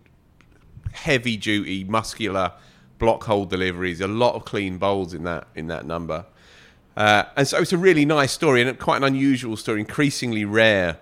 Heavy 0.93 1.37
duty 1.37 1.83
muscular 1.83 2.53
block 2.99 3.23
hole 3.23 3.45
deliveries 3.45 3.99
a 3.99 4.07
lot 4.07 4.35
of 4.35 4.45
clean 4.45 4.77
bowls 4.77 5.13
in 5.13 5.23
that 5.23 5.47
in 5.55 5.67
that 5.67 5.85
number. 5.85 6.25
Uh, 6.95 7.23
and 7.35 7.47
so 7.47 7.57
it's 7.59 7.73
a 7.73 7.77
really 7.77 8.05
nice 8.05 8.31
story 8.31 8.61
and 8.61 8.77
quite 8.77 8.97
an 8.97 9.03
unusual 9.03 9.55
story 9.55 9.79
increasingly 9.79 10.43
rare 10.43 10.97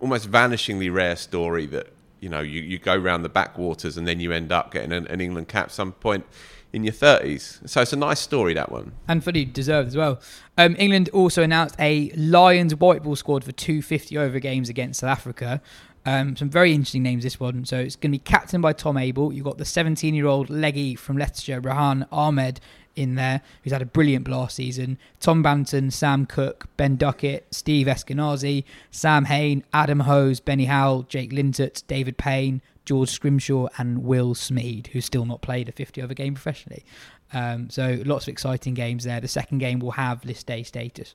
almost 0.00 0.30
vanishingly 0.30 0.92
rare 0.92 1.16
story 1.16 1.66
that 1.66 1.86
you 2.20 2.28
know 2.28 2.40
you, 2.40 2.60
you 2.60 2.78
go 2.78 2.94
around 2.94 3.22
the 3.22 3.28
backwaters 3.28 3.96
and 3.96 4.06
then 4.06 4.20
you 4.20 4.32
end 4.32 4.52
up 4.52 4.72
getting 4.72 4.92
an, 4.92 5.06
an 5.06 5.20
England 5.20 5.48
cap 5.48 5.70
some 5.70 5.92
point 5.92 6.26
in 6.72 6.84
your 6.84 6.92
30s 6.92 7.68
so 7.68 7.80
it's 7.80 7.92
a 7.92 7.96
nice 7.96 8.20
story 8.20 8.54
that 8.54 8.70
one 8.70 8.92
and 9.08 9.24
fully 9.24 9.44
deserved 9.44 9.88
as 9.88 9.96
well. 9.96 10.20
Um, 10.56 10.76
England 10.78 11.08
also 11.10 11.42
announced 11.42 11.74
a 11.78 12.10
Lions 12.16 12.74
white 12.74 13.02
ball 13.02 13.16
squad 13.16 13.44
for 13.44 13.52
250 13.52 14.18
over 14.18 14.38
games 14.38 14.68
against 14.68 15.00
South 15.00 15.10
Africa. 15.10 15.60
Um, 16.06 16.36
some 16.36 16.48
very 16.48 16.72
interesting 16.72 17.02
names 17.02 17.24
this 17.24 17.38
one. 17.38 17.64
So 17.64 17.78
it's 17.78 17.96
going 17.96 18.12
to 18.12 18.18
be 18.18 18.22
captained 18.22 18.62
by 18.62 18.72
Tom 18.72 18.96
Abell. 18.96 19.32
You've 19.32 19.44
got 19.44 19.58
the 19.58 19.64
17 19.64 20.14
year 20.14 20.26
old 20.26 20.50
leggy 20.50 20.94
from 20.94 21.16
Leicestershire, 21.18 21.60
Rehan 21.60 22.06
Ahmed, 22.10 22.60
in 22.96 23.14
there, 23.14 23.40
who's 23.62 23.72
had 23.72 23.82
a 23.82 23.86
brilliant 23.86 24.24
blast 24.24 24.56
season. 24.56 24.98
Tom 25.20 25.42
Banton, 25.42 25.92
Sam 25.92 26.26
Cook, 26.26 26.66
Ben 26.76 26.96
Duckett, 26.96 27.46
Steve 27.50 27.86
Eskinazi, 27.86 28.64
Sam 28.90 29.26
Hain, 29.26 29.64
Adam 29.72 30.00
Hose, 30.00 30.40
Benny 30.40 30.66
Howell, 30.66 31.04
Jake 31.04 31.32
Lintott, 31.32 31.82
David 31.86 32.18
Payne, 32.18 32.60
George 32.90 33.10
Scrimshaw, 33.10 33.68
and 33.78 34.02
Will 34.02 34.34
Smeed, 34.34 34.88
who's 34.88 35.04
still 35.04 35.24
not 35.24 35.42
played 35.42 35.68
a 35.68 35.72
50 35.72 36.02
over 36.02 36.12
game 36.12 36.34
professionally. 36.34 36.84
Um, 37.32 37.70
so 37.70 38.02
lots 38.04 38.24
of 38.24 38.32
exciting 38.32 38.74
games 38.74 39.04
there. 39.04 39.20
The 39.20 39.28
second 39.28 39.58
game 39.58 39.78
will 39.78 39.92
have 39.92 40.24
list 40.24 40.48
day 40.48 40.64
status. 40.64 41.14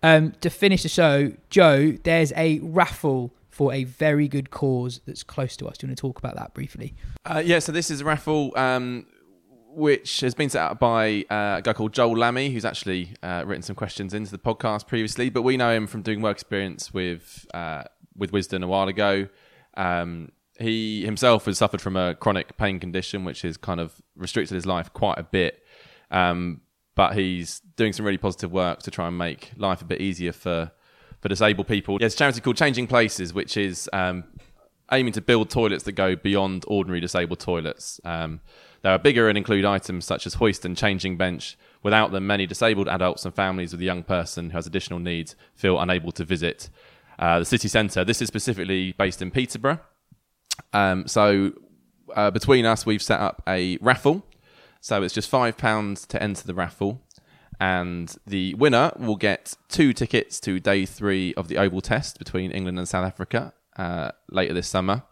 Um, 0.00 0.30
to 0.42 0.48
finish 0.48 0.84
the 0.84 0.88
show, 0.88 1.32
Joe, 1.50 1.98
there's 2.04 2.32
a 2.36 2.60
raffle 2.60 3.34
for 3.50 3.72
a 3.72 3.82
very 3.82 4.28
good 4.28 4.50
cause 4.50 5.00
that's 5.06 5.24
close 5.24 5.56
to 5.56 5.66
us. 5.66 5.76
Do 5.78 5.86
you 5.86 5.90
want 5.90 5.98
to 5.98 6.00
talk 6.00 6.20
about 6.20 6.36
that 6.36 6.54
briefly? 6.54 6.94
Uh, 7.24 7.42
yeah, 7.44 7.58
so 7.58 7.72
this 7.72 7.90
is 7.90 8.02
a 8.02 8.04
raffle 8.04 8.56
um, 8.56 9.04
which 9.70 10.20
has 10.20 10.36
been 10.36 10.50
set 10.50 10.62
up 10.62 10.78
by 10.78 11.24
uh, 11.30 11.56
a 11.58 11.62
guy 11.64 11.72
called 11.72 11.94
Joel 11.94 12.16
Lammy, 12.16 12.50
who's 12.50 12.64
actually 12.64 13.16
uh, 13.24 13.42
written 13.44 13.62
some 13.62 13.74
questions 13.74 14.14
into 14.14 14.30
the 14.30 14.38
podcast 14.38 14.86
previously, 14.86 15.30
but 15.30 15.42
we 15.42 15.56
know 15.56 15.74
him 15.74 15.88
from 15.88 16.02
doing 16.02 16.22
work 16.22 16.36
experience 16.36 16.94
with 16.94 17.44
uh, 17.52 17.82
with 18.16 18.30
Wisden 18.30 18.62
a 18.62 18.68
while 18.68 18.86
ago. 18.86 19.26
Um, 19.76 20.30
he 20.58 21.04
himself 21.04 21.44
has 21.46 21.58
suffered 21.58 21.80
from 21.80 21.96
a 21.96 22.14
chronic 22.14 22.56
pain 22.56 22.80
condition, 22.80 23.24
which 23.24 23.42
has 23.42 23.56
kind 23.56 23.80
of 23.80 24.00
restricted 24.16 24.54
his 24.54 24.66
life 24.66 24.92
quite 24.92 25.18
a 25.18 25.22
bit. 25.22 25.62
Um, 26.10 26.62
but 26.94 27.14
he's 27.14 27.60
doing 27.76 27.92
some 27.92 28.04
really 28.04 28.18
positive 28.18 28.50
work 28.50 28.82
to 28.82 28.90
try 28.90 29.06
and 29.06 29.16
make 29.16 29.52
life 29.56 29.80
a 29.82 29.84
bit 29.84 30.00
easier 30.00 30.32
for 30.32 30.72
for 31.20 31.28
disabled 31.28 31.66
people. 31.66 31.98
There's 31.98 32.14
a 32.14 32.16
charity 32.16 32.40
called 32.40 32.56
Changing 32.56 32.86
Places, 32.86 33.34
which 33.34 33.56
is 33.56 33.88
um, 33.92 34.24
aiming 34.92 35.12
to 35.12 35.20
build 35.20 35.50
toilets 35.50 35.84
that 35.84 35.92
go 35.92 36.16
beyond 36.16 36.64
ordinary 36.68 37.00
disabled 37.00 37.40
toilets. 37.40 38.00
Um, 38.04 38.40
they 38.82 38.88
are 38.88 38.98
bigger 38.98 39.28
and 39.28 39.36
include 39.36 39.64
items 39.64 40.04
such 40.04 40.26
as 40.26 40.34
hoist 40.34 40.64
and 40.64 40.76
changing 40.76 41.16
bench. 41.16 41.58
Without 41.82 42.12
them, 42.12 42.26
many 42.26 42.46
disabled 42.46 42.88
adults 42.88 43.24
and 43.24 43.34
families 43.34 43.72
with 43.72 43.80
a 43.80 43.84
young 43.84 44.02
person 44.02 44.50
who 44.50 44.56
has 44.56 44.66
additional 44.66 44.98
needs 44.98 45.34
feel 45.54 45.80
unable 45.80 46.12
to 46.12 46.24
visit 46.24 46.68
uh, 47.18 47.40
the 47.40 47.44
city 47.44 47.68
centre. 47.68 48.04
This 48.04 48.22
is 48.22 48.28
specifically 48.28 48.92
based 48.92 49.20
in 49.20 49.30
Peterborough. 49.30 49.80
Um, 50.72 51.06
so 51.06 51.52
uh, 52.14 52.30
between 52.30 52.64
us, 52.64 52.86
we've 52.86 53.02
set 53.02 53.20
up 53.20 53.42
a 53.46 53.78
raffle. 53.80 54.24
So 54.80 55.02
it's 55.02 55.14
just 55.14 55.28
five 55.28 55.56
pounds 55.56 56.06
to 56.06 56.22
enter 56.22 56.46
the 56.46 56.54
raffle, 56.54 57.02
and 57.60 58.14
the 58.26 58.54
winner 58.54 58.92
will 58.96 59.16
get 59.16 59.56
two 59.68 59.92
tickets 59.92 60.38
to 60.40 60.60
day 60.60 60.86
three 60.86 61.34
of 61.34 61.48
the 61.48 61.58
Oval 61.58 61.80
Test 61.80 62.18
between 62.18 62.52
England 62.52 62.78
and 62.78 62.88
South 62.88 63.04
Africa 63.04 63.52
uh, 63.76 64.12
later 64.30 64.54
this 64.54 64.68
summer. 64.68 65.02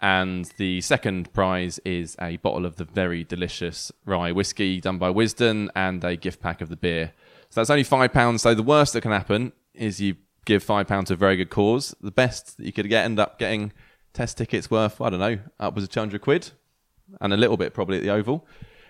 And 0.00 0.44
the 0.58 0.80
second 0.80 1.32
prize 1.32 1.80
is 1.84 2.16
a 2.20 2.36
bottle 2.36 2.66
of 2.66 2.76
the 2.76 2.84
very 2.84 3.24
delicious 3.24 3.90
rye 4.04 4.32
whiskey 4.32 4.80
done 4.80 4.98
by 4.98 5.10
Wisden 5.10 5.70
and 5.74 6.04
a 6.04 6.14
gift 6.14 6.40
pack 6.40 6.60
of 6.60 6.68
the 6.68 6.76
beer. 6.76 7.12
So 7.50 7.60
that's 7.60 7.70
only 7.70 7.84
five 7.84 8.12
pounds. 8.12 8.42
So 8.42 8.54
the 8.54 8.62
worst 8.62 8.92
that 8.92 9.00
can 9.00 9.12
happen 9.12 9.52
is 9.72 10.00
you 10.00 10.16
give 10.44 10.62
five 10.62 10.86
pounds 10.86 11.08
to 11.08 11.14
a 11.14 11.16
very 11.16 11.36
good 11.36 11.50
cause. 11.50 11.94
The 12.00 12.10
best 12.10 12.58
that 12.58 12.66
you 12.66 12.72
could 12.72 12.88
get 12.88 13.04
end 13.04 13.18
up 13.18 13.38
getting 13.38 13.72
test 14.14 14.38
tickets 14.38 14.70
worth 14.70 15.00
I 15.00 15.10
don't 15.10 15.20
know 15.20 15.38
upwards 15.60 15.84
of 15.84 15.90
two 15.90 16.00
hundred 16.00 16.22
quid, 16.22 16.50
and 17.20 17.32
a 17.32 17.36
little 17.36 17.56
bit 17.58 17.74
probably 17.74 17.98
at 17.98 18.02
the 18.02 18.10
Oval, 18.10 18.46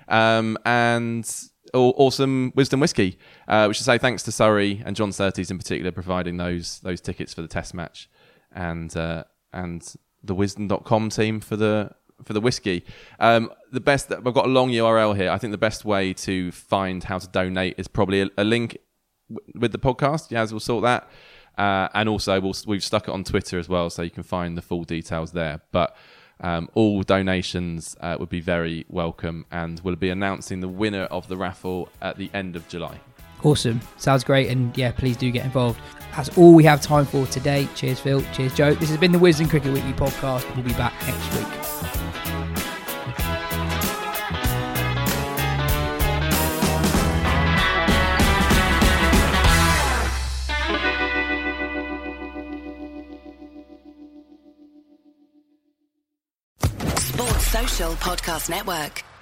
um, 0.09 0.57
and 0.65 1.29
aw- 1.73 1.93
awesome 1.97 2.53
Wisden 2.53 2.81
whiskey. 2.81 3.19
Uh, 3.49 3.65
we 3.69 3.75
should 3.75 3.87
say 3.87 3.99
thanks 3.99 4.23
to 4.23 4.33
Surrey 4.33 4.83
and 4.85 4.95
John 4.95 5.11
Surtees 5.11 5.51
in 5.51 5.59
particular 5.59 5.91
providing 5.91 6.37
those 6.37 6.79
those 6.81 7.01
tickets 7.01 7.35
for 7.35 7.43
the 7.43 7.49
test 7.49 7.75
match, 7.75 8.09
and 8.53 8.97
uh, 8.97 9.25
and 9.53 9.95
the 10.23 10.35
Wisden.com 10.35 11.11
team 11.11 11.41
for 11.41 11.57
the 11.57 11.91
for 12.25 12.33
the 12.33 12.41
whiskey. 12.41 12.85
Um, 13.19 13.51
the 13.73 13.81
best 13.81 14.13
I've 14.13 14.23
got 14.25 14.47
a 14.47 14.49
long 14.49 14.71
URL 14.71 15.17
here. 15.17 15.31
I 15.31 15.39
think 15.39 15.51
the 15.51 15.59
best 15.59 15.85
way 15.85 16.13
to 16.15 16.53
find 16.53 17.03
how 17.05 17.19
to 17.19 17.29
donate 17.29 17.75
is 17.79 17.89
probably 17.89 18.23
a, 18.23 18.29
a 18.39 18.45
link 18.45 18.79
w- 19.29 19.53
with 19.59 19.73
the 19.73 19.79
podcast. 19.79 20.31
Yaz 20.31 20.53
will 20.53 20.61
sort 20.61 20.83
that. 20.85 21.09
Uh, 21.57 21.89
and 21.95 22.09
also, 22.09 22.41
we'll, 22.41 22.55
we've 22.67 22.85
stuck 22.85 23.09
it 23.09 23.11
on 23.11 23.25
Twitter 23.25 23.59
as 23.59 23.69
well, 23.69 23.91
so 23.91 24.03
you 24.03 24.11
can 24.11 24.23
find 24.23 24.57
the 24.57 24.63
full 24.63 24.85
details 24.85 25.33
there. 25.33 25.61
But 25.73 25.97
um, 26.41 26.69
all 26.75 27.03
donations 27.03 27.97
uh, 28.01 28.17
would 28.19 28.29
be 28.29 28.41
very 28.41 28.85
welcome, 28.89 29.47
and 29.51 29.81
we'll 29.85 29.97
be 29.97 30.11
announcing 30.11 30.61
the 30.61 30.69
winner 30.69 31.05
of 31.05 31.29
the 31.29 31.37
raffle 31.37 31.89
at 32.03 32.17
the 32.17 32.31
end 32.35 32.57
of 32.57 32.69
July. 32.69 33.01
Awesome. 33.43 33.81
Sounds 33.99 34.25
great. 34.25 34.49
And 34.49 34.77
yeah, 34.77 34.91
please 34.91 35.17
do 35.17 35.31
get 35.31 35.45
involved. 35.45 35.79
That's 36.17 36.37
all 36.39 36.55
we 36.55 36.65
have 36.65 36.81
time 36.81 37.05
for 37.05 37.27
today. 37.27 37.69
Cheers, 37.75 38.01
Phil. 38.01 38.23
Cheers, 38.33 38.55
Joe. 38.55 38.75
This 38.75 38.89
has 38.89 38.99
been 38.99 39.13
the 39.13 39.19
Wisden 39.19 39.51
Cricket 39.51 39.73
Weekly 39.73 39.93
podcast. 39.93 40.53
We'll 40.55 40.65
be 40.65 40.73
back 40.73 40.95
next 41.07 41.35
week. 42.55 42.64
Podcast 57.75 58.49
Network. 58.49 59.14